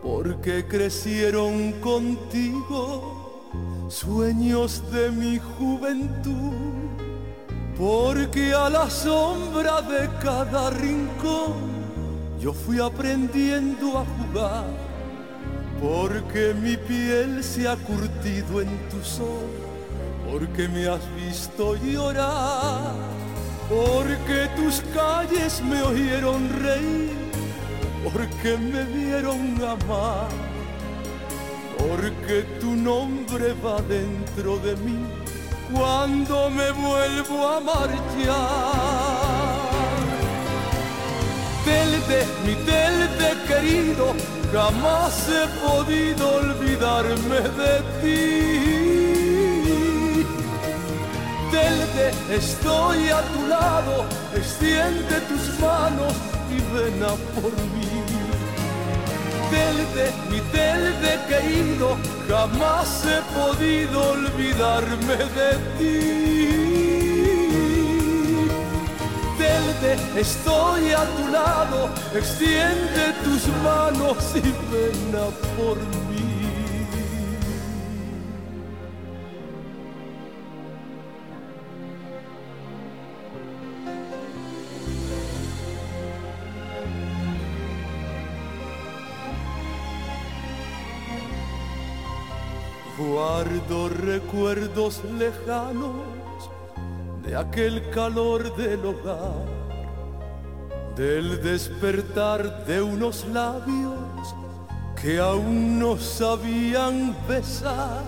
porque 0.04 0.68
crecieron 0.68 1.72
contigo 1.82 3.50
sueños 3.90 4.84
de 4.92 5.10
mi 5.10 5.40
juventud, 5.40 6.54
porque 7.76 8.54
a 8.54 8.70
la 8.70 8.88
sombra 8.88 9.82
de 9.82 10.08
cada 10.22 10.70
rincón 10.70 11.56
yo 12.40 12.54
fui 12.54 12.80
aprendiendo 12.80 13.98
a 13.98 14.06
jugar, 14.06 14.66
porque 15.82 16.54
mi 16.54 16.78
piel 16.78 17.44
se 17.44 17.68
ha 17.68 17.76
curtido 17.76 18.62
en 18.62 18.70
tu 18.92 19.04
sol 19.04 19.65
porque 20.38 20.68
me 20.68 20.86
has 20.86 21.00
visto 21.16 21.76
llorar, 21.78 22.94
porque 23.70 24.50
tus 24.58 24.82
calles 24.94 25.62
me 25.62 25.82
oyeron 25.82 26.50
reír, 26.62 27.16
porque 28.04 28.58
me 28.58 28.84
vieron 28.84 29.56
amar, 29.64 30.28
porque 31.78 32.42
tu 32.60 32.76
nombre 32.76 33.54
va 33.66 33.80
dentro 33.84 34.58
de 34.58 34.76
mí 34.76 35.06
cuando 35.74 36.50
me 36.50 36.70
vuelvo 36.72 37.48
a 37.48 37.60
marchar. 37.62 37.96
Telde, 41.64 42.26
mi 42.46 42.56
telde 42.66 43.28
querido, 43.48 44.14
jamás 44.52 45.30
he 45.30 45.48
podido 45.66 46.36
olvidarme 46.36 47.40
de 47.62 47.74
ti 48.02 49.05
estoy 52.30 53.10
a 53.10 53.22
tu 53.22 53.48
lado, 53.48 54.06
extiende 54.36 55.22
tus 55.30 55.60
manos 55.60 56.14
y 56.52 56.58
ven 56.74 57.04
a 57.04 57.14
por 57.36 57.52
mí. 57.74 57.86
Telde, 59.50 60.12
mi 60.30 60.40
telde 60.52 61.20
querido, 61.30 61.98
jamás 62.28 63.06
he 63.06 63.22
podido 63.38 64.12
olvidarme 64.12 65.18
de 65.38 65.52
ti. 65.78 66.16
Telde, 69.38 69.92
estoy 70.20 70.92
a 70.92 71.06
tu 71.18 71.28
lado, 71.32 71.90
extiende 72.14 73.14
tus 73.24 73.48
manos 73.64 74.18
y 74.36 74.42
ven 74.72 75.16
a 75.16 75.28
por 75.56 75.78
mí. 76.10 76.15
Recuerdos 94.36 95.02
lejanos 95.18 96.50
de 97.24 97.38
aquel 97.38 97.90
calor 97.90 98.54
del 98.58 98.86
hogar, 98.86 99.46
del 100.96 101.42
despertar 101.42 102.66
de 102.66 102.82
unos 102.82 103.26
labios 103.30 104.36
que 105.02 105.20
aún 105.20 105.80
no 105.80 105.98
sabían 105.98 107.16
besar. 107.30 108.04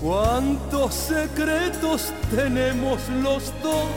Cuántos 0.00 0.94
secretos 0.94 2.12
tenemos 2.30 3.00
los 3.22 3.52
dos 3.62 3.88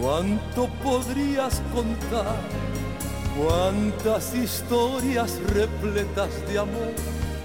¿Cuánto 0.00 0.68
podrías 0.82 1.62
contar? 1.74 2.36
¿Cuántas 3.34 4.34
historias 4.34 5.38
repletas 5.54 6.30
de 6.48 6.58
amor 6.58 6.92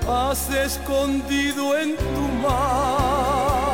has 0.07 0.49
escondido 0.49 1.77
en 1.77 1.95
tu 1.95 2.21
mar? 2.41 3.71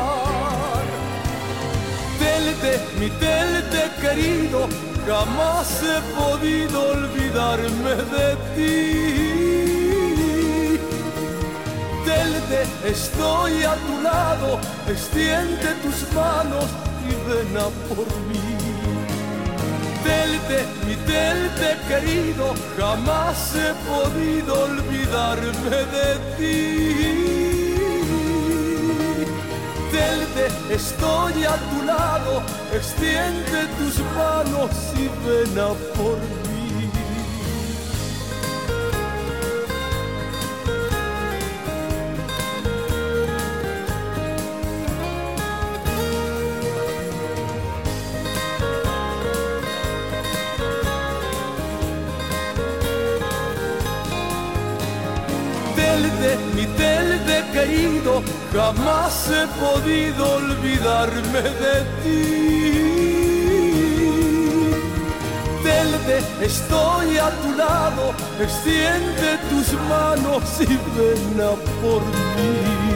Telte, 2.18 2.80
mi 2.98 3.10
telte 3.10 3.90
querido, 4.00 4.68
jamás 5.06 5.82
he 5.82 6.00
podido 6.14 6.76
olvidarme 6.90 7.94
de 8.14 8.28
ti. 8.54 8.78
Telte, 12.04 12.60
estoy 12.84 13.54
a 13.64 13.74
tu 13.74 13.94
lado, 14.02 14.48
extiende 14.88 15.68
tus 15.82 15.98
manos 16.12 16.66
y 17.06 17.10
ven 17.28 17.56
a 17.56 17.68
por 17.88 18.06
mí. 18.28 18.47
Telte, 20.08 20.58
mi 20.86 20.96
telte 21.04 21.68
querido, 21.86 22.54
jamás 22.78 23.54
he 23.54 23.74
podido 23.90 24.52
olvidarme 24.64 25.78
de 25.96 26.08
ti. 26.36 26.58
Telte, 29.92 30.44
estoy 30.70 31.44
a 31.44 31.56
tu 31.70 31.78
lado, 31.84 32.42
extiende 32.72 33.60
tus 33.78 33.96
manos 34.16 34.70
y 34.96 35.08
ven 35.26 35.58
a 35.58 35.68
por. 35.94 36.37
Jamás 58.52 59.28
he 59.30 59.46
podido 59.60 60.36
olvidarme 60.36 61.42
de 61.42 61.84
ti. 62.02 62.88
Telte, 65.62 66.18
estoy 66.44 67.18
a 67.18 67.30
tu 67.42 67.52
lado, 67.56 68.14
extiende 68.40 69.38
tus 69.50 69.72
manos 69.88 70.42
y 70.60 70.66
ven 70.66 71.40
a 71.40 71.50
por 71.80 72.02
mí. 72.02 72.87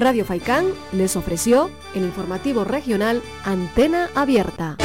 Radio 0.00 0.24
Faicán 0.24 0.64
les 0.92 1.14
ofreció 1.14 1.70
el 1.94 2.02
informativo 2.04 2.64
regional 2.64 3.22
Antena 3.44 4.08
Abierta. 4.14 4.78